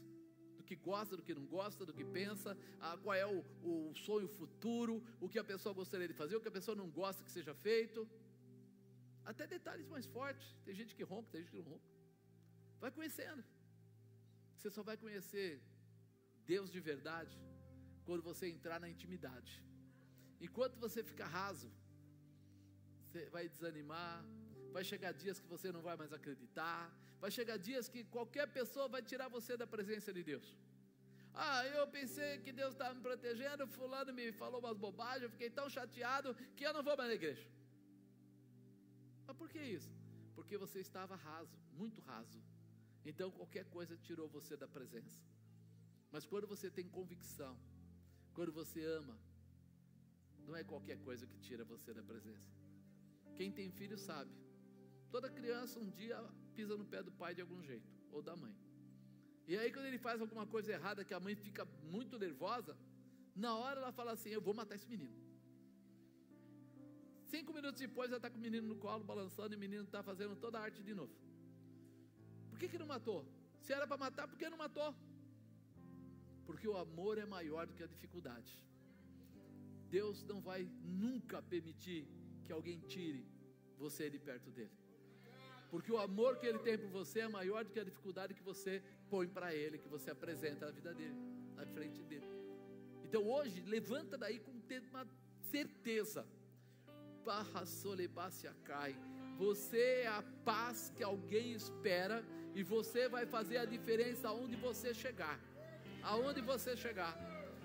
do 0.57 0.63
que 0.69 0.75
gosta, 0.75 1.15
do 1.15 1.23
que 1.27 1.35
não 1.39 1.45
gosta, 1.57 1.85
do 1.85 1.93
que 1.97 2.05
pensa, 2.19 2.57
ah, 2.79 2.97
qual 3.03 3.15
é 3.23 3.27
o, 3.27 3.39
o 3.71 3.93
sonho 4.05 4.27
futuro, 4.27 4.95
o 5.21 5.29
que 5.29 5.37
a 5.37 5.43
pessoa 5.43 5.73
gostaria 5.81 6.07
de 6.07 6.17
fazer, 6.21 6.35
o 6.35 6.41
que 6.41 6.51
a 6.53 6.57
pessoa 6.59 6.75
não 6.75 6.89
gosta 6.89 7.23
que 7.23 7.31
seja 7.31 7.53
feito. 7.53 8.07
Até 9.23 9.45
detalhes 9.45 9.87
mais 9.87 10.05
fortes. 10.05 10.47
Tem 10.65 10.73
gente 10.73 10.95
que 10.95 11.03
ronca, 11.03 11.29
tem 11.31 11.41
gente 11.41 11.51
que 11.51 11.57
não 11.57 11.71
ronca. 11.73 11.89
Vai 12.79 12.91
conhecendo. 12.91 13.43
Você 14.55 14.69
só 14.75 14.83
vai 14.89 14.97
conhecer 15.03 15.49
Deus 16.53 16.69
de 16.75 16.81
verdade 16.91 17.35
quando 18.07 18.23
você 18.29 18.45
entrar 18.55 18.79
na 18.83 18.89
intimidade. 18.95 19.53
Enquanto 20.47 20.77
você 20.85 21.01
fica 21.09 21.25
raso, 21.37 21.69
você 23.05 23.23
vai 23.35 23.45
desanimar, 23.55 24.17
vai 24.75 24.83
chegar 24.91 25.11
dias 25.23 25.39
que 25.41 25.49
você 25.55 25.71
não 25.75 25.81
vai 25.87 25.95
mais 26.01 26.11
acreditar, 26.19 26.79
vai 27.23 27.31
chegar 27.37 27.57
dias 27.69 27.87
que 27.93 28.03
qualquer 28.15 28.47
pessoa 28.59 28.87
vai 28.95 29.01
tirar 29.11 29.27
você 29.37 29.53
da 29.61 29.67
presença 29.75 30.11
de 30.17 30.23
Deus. 30.31 30.47
Ah, 31.43 31.65
eu 31.77 31.85
pensei 31.97 32.31
que 32.43 32.51
Deus 32.59 32.71
estava 32.73 32.93
me 32.97 33.01
protegendo, 33.07 33.67
fulano 33.67 34.11
me 34.19 34.25
falou 34.41 34.59
umas 34.63 34.77
bobagens, 34.85 35.23
eu 35.23 35.33
fiquei 35.35 35.49
tão 35.49 35.67
chateado 35.69 36.33
que 36.55 36.65
eu 36.67 36.73
não 36.73 36.83
vou 36.87 36.95
mais 36.99 37.09
na 37.09 37.15
igreja. 37.21 37.45
Mas 39.27 39.35
por 39.41 39.49
que 39.53 39.61
isso? 39.77 39.91
Porque 40.35 40.57
você 40.63 40.79
estava 40.79 41.15
raso, 41.15 41.57
muito 41.81 41.99
raso. 42.01 42.39
Então 43.05 43.29
qualquer 43.31 43.65
coisa 43.75 43.95
tirou 44.07 44.27
você 44.27 44.57
da 44.57 44.67
presença. 44.67 45.23
Mas 46.11 46.25
quando 46.25 46.47
você 46.53 46.69
tem 46.77 46.87
convicção, 46.97 47.55
quando 48.33 48.51
você 48.51 48.83
ama, 48.99 49.17
não 50.47 50.55
é 50.55 50.63
qualquer 50.63 50.97
coisa 51.07 51.27
que 51.27 51.37
tira 51.47 51.63
você 51.63 51.93
da 51.93 52.03
presença. 52.03 52.49
Quem 53.37 53.51
tem 53.51 53.69
filho 53.79 53.97
sabe. 53.97 54.31
Toda 55.09 55.29
criança 55.29 55.79
um 55.79 55.89
dia 55.89 56.17
pisa 56.55 56.75
no 56.81 56.85
pé 56.85 57.01
do 57.03 57.11
pai 57.11 57.33
de 57.35 57.41
algum 57.41 57.61
jeito, 57.63 57.89
ou 58.11 58.21
da 58.21 58.35
mãe. 58.35 58.55
E 59.47 59.55
aí, 59.57 59.71
quando 59.71 59.85
ele 59.85 59.97
faz 59.97 60.19
alguma 60.21 60.45
coisa 60.47 60.71
errada, 60.71 61.05
que 61.05 61.13
a 61.13 61.19
mãe 61.19 61.35
fica 61.35 61.63
muito 61.95 62.17
nervosa, 62.17 62.75
na 63.35 63.55
hora 63.55 63.79
ela 63.81 63.91
fala 63.91 64.11
assim: 64.13 64.29
Eu 64.29 64.41
vou 64.41 64.53
matar 64.53 64.75
esse 64.75 64.87
menino. 64.87 65.15
Cinco 67.33 67.53
minutos 67.53 67.79
depois, 67.79 68.09
ela 68.09 68.17
está 68.17 68.29
com 68.29 68.37
o 68.37 68.41
menino 68.41 68.67
no 68.67 68.77
colo, 68.77 69.03
balançando, 69.03 69.53
e 69.53 69.57
o 69.57 69.59
menino 69.59 69.83
está 69.83 70.01
fazendo 70.01 70.35
toda 70.35 70.59
a 70.59 70.63
arte 70.63 70.81
de 70.81 70.93
novo. 70.93 71.13
Que, 72.65 72.71
que 72.71 72.77
não 72.79 72.87
matou? 72.87 73.23
Se 73.61 73.73
era 73.73 73.85
para 73.85 73.97
matar, 73.97 74.27
por 74.27 74.37
que 74.37 74.49
não 74.49 74.57
matou? 74.57 74.93
Porque 76.47 76.67
o 76.67 76.75
amor 76.75 77.17
é 77.19 77.25
maior 77.25 77.67
do 77.67 77.73
que 77.75 77.83
a 77.83 77.87
dificuldade. 77.87 78.51
Deus 79.89 80.23
não 80.23 80.41
vai 80.41 80.67
nunca 80.81 81.41
permitir 81.43 82.07
que 82.43 82.51
alguém 82.51 82.79
tire 82.79 83.23
você 83.77 84.09
de 84.09 84.17
perto 84.17 84.49
dele. 84.49 84.71
Porque 85.69 85.91
o 85.91 85.99
amor 85.99 86.37
que 86.39 86.47
ele 86.47 86.59
tem 86.59 86.77
por 86.77 86.89
você 86.89 87.19
é 87.19 87.27
maior 87.27 87.63
do 87.63 87.71
que 87.71 87.79
a 87.79 87.83
dificuldade 87.83 88.33
que 88.33 88.41
você 88.43 88.81
põe 89.09 89.27
para 89.27 89.53
ele, 89.53 89.77
que 89.77 89.87
você 89.87 90.09
apresenta 90.09 90.65
na 90.65 90.71
vida 90.71 90.93
dele, 90.93 91.15
na 91.55 91.65
frente 91.67 92.01
dele. 92.03 92.27
Então 93.03 93.27
hoje, 93.27 93.61
levanta 93.61 94.17
daí 94.17 94.39
com 94.39 94.51
uma 94.51 95.07
certeza. 95.51 96.27
Barra 97.23 97.63
cai. 98.63 98.95
Você 99.37 100.03
é 100.03 100.07
a 100.07 100.23
paz 100.43 100.91
que 100.95 101.03
alguém 101.03 101.51
espera 101.51 102.23
e 102.53 102.63
você 102.63 103.09
vai 103.09 103.25
fazer 103.25 103.57
a 103.57 103.65
diferença 103.65 104.29
aonde 104.29 104.55
você 104.55 104.93
chegar. 104.93 105.39
Aonde 106.01 106.41
você 106.41 106.75
chegar. 106.77 107.13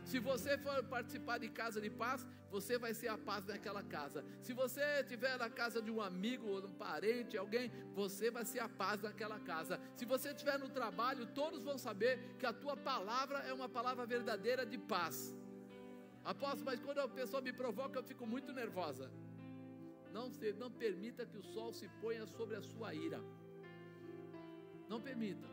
Se 0.04 0.18
você 0.18 0.58
for 0.58 0.82
participar 0.84 1.38
de 1.38 1.48
casa 1.48 1.80
de 1.80 1.90
paz, 1.90 2.26
você 2.50 2.76
vai 2.76 2.92
ser 2.92 3.08
a 3.08 3.16
paz 3.16 3.46
naquela 3.46 3.82
casa. 3.82 4.24
Se 4.42 4.52
você 4.52 4.82
estiver 5.00 5.38
na 5.38 5.48
casa 5.48 5.80
de 5.80 5.90
um 5.90 6.00
amigo 6.00 6.46
ou 6.48 6.66
um 6.66 6.72
parente, 6.72 7.38
alguém, 7.38 7.70
você 7.94 8.30
vai 8.30 8.44
ser 8.44 8.60
a 8.60 8.68
paz 8.68 9.00
naquela 9.02 9.38
casa. 9.38 9.80
Se 9.94 10.04
você 10.04 10.30
estiver 10.30 10.58
no 10.58 10.68
trabalho, 10.68 11.26
todos 11.26 11.62
vão 11.62 11.78
saber 11.78 12.18
que 12.38 12.46
a 12.46 12.52
tua 12.52 12.76
palavra 12.76 13.38
é 13.40 13.52
uma 13.52 13.68
palavra 13.68 14.04
verdadeira 14.04 14.66
de 14.66 14.78
paz. 14.78 15.36
Aposto, 16.24 16.64
mas 16.64 16.80
quando 16.80 16.98
a 16.98 17.08
pessoa 17.08 17.40
me 17.40 17.52
provoca, 17.52 17.98
eu 17.98 18.02
fico 18.02 18.26
muito 18.26 18.52
nervosa. 18.52 19.10
Não, 20.12 20.30
não 20.58 20.70
permita 20.70 21.26
que 21.26 21.36
o 21.36 21.42
sol 21.42 21.72
se 21.72 21.88
ponha 22.00 22.26
sobre 22.26 22.56
a 22.56 22.62
sua 22.62 22.94
ira. 22.94 23.20
Não 24.88 25.00
permita. 25.00 25.48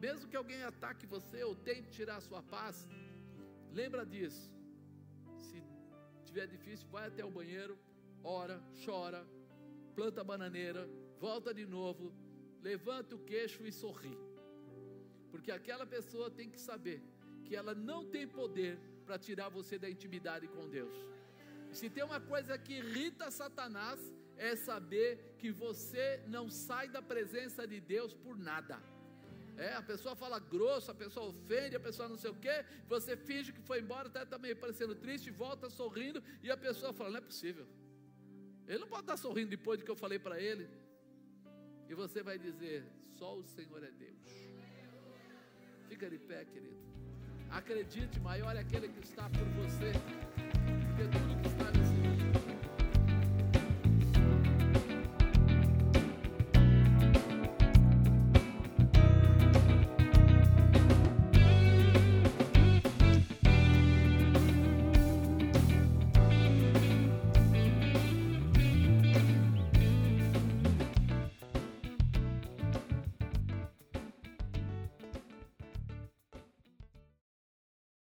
Mesmo 0.00 0.28
que 0.28 0.36
alguém 0.36 0.62
ataque 0.64 1.06
você 1.06 1.44
ou 1.44 1.54
tente 1.54 1.88
tirar 1.90 2.16
a 2.16 2.20
sua 2.20 2.42
paz, 2.42 2.88
Lembra 3.72 4.04
disso. 4.04 4.50
Se 5.38 5.62
tiver 6.24 6.46
difícil, 6.46 6.86
vai 6.88 7.06
até 7.08 7.24
o 7.24 7.30
banheiro, 7.30 7.78
ora, 8.22 8.62
chora, 8.84 9.26
planta 9.94 10.20
a 10.20 10.24
bananeira, 10.24 10.88
volta 11.18 11.54
de 11.54 11.64
novo, 11.64 12.12
levanta 12.60 13.16
o 13.16 13.24
queixo 13.30 13.66
e 13.66 13.72
sorri. 13.72 14.16
Porque 15.30 15.50
aquela 15.50 15.86
pessoa 15.86 16.30
tem 16.30 16.50
que 16.50 16.60
saber 16.60 17.02
que 17.44 17.56
ela 17.56 17.74
não 17.74 18.04
tem 18.04 18.28
poder 18.28 18.78
para 19.06 19.18
tirar 19.18 19.48
você 19.48 19.78
da 19.78 19.88
intimidade 19.88 20.46
com 20.48 20.68
Deus. 20.68 20.94
Se 21.72 21.88
tem 21.88 22.04
uma 22.04 22.20
coisa 22.20 22.58
que 22.58 22.74
irrita 22.74 23.30
Satanás, 23.30 23.98
é 24.36 24.54
saber 24.54 25.36
que 25.38 25.50
você 25.50 26.22
não 26.26 26.48
sai 26.50 26.88
da 26.88 27.00
presença 27.00 27.66
de 27.66 27.80
Deus 27.80 28.12
por 28.12 28.36
nada. 28.38 28.78
É, 29.56 29.74
a 29.74 29.82
pessoa 29.82 30.14
fala 30.16 30.38
grosso, 30.38 30.90
a 30.90 30.94
pessoa 30.94 31.26
ofende, 31.26 31.76
a 31.76 31.80
pessoa 31.80 32.08
não 32.08 32.16
sei 32.16 32.30
o 32.30 32.34
quê, 32.34 32.64
você 32.88 33.16
finge 33.16 33.52
que 33.52 33.60
foi 33.60 33.80
embora, 33.80 34.08
até 34.08 34.22
está 34.22 34.38
meio 34.38 34.56
parecendo 34.56 34.94
triste, 34.94 35.30
volta 35.30 35.68
sorrindo, 35.68 36.22
e 36.42 36.50
a 36.50 36.56
pessoa 36.56 36.92
fala: 36.92 37.10
não 37.10 37.18
é 37.18 37.20
possível. 37.20 37.66
Ele 38.66 38.78
não 38.78 38.88
pode 38.88 39.02
estar 39.02 39.16
sorrindo 39.16 39.50
depois 39.50 39.78
do 39.78 39.84
que 39.84 39.90
eu 39.90 39.96
falei 39.96 40.18
para 40.18 40.40
ele. 40.40 40.68
E 41.88 41.94
você 41.94 42.22
vai 42.22 42.38
dizer: 42.38 42.84
só 43.18 43.36
o 43.36 43.44
Senhor 43.44 43.82
é 43.84 43.90
Deus. 43.90 44.30
Fica 45.88 46.08
de 46.08 46.18
pé, 46.18 46.44
querido. 46.44 46.80
Acredite, 47.50 48.18
maior 48.20 48.56
é 48.56 48.60
aquele 48.60 48.88
que 48.88 49.00
está 49.00 49.28
por 49.28 49.46
você 49.60 49.92
Because 50.96 51.10
the 51.12 51.18
cookie's 51.18 51.58
not 51.58 51.91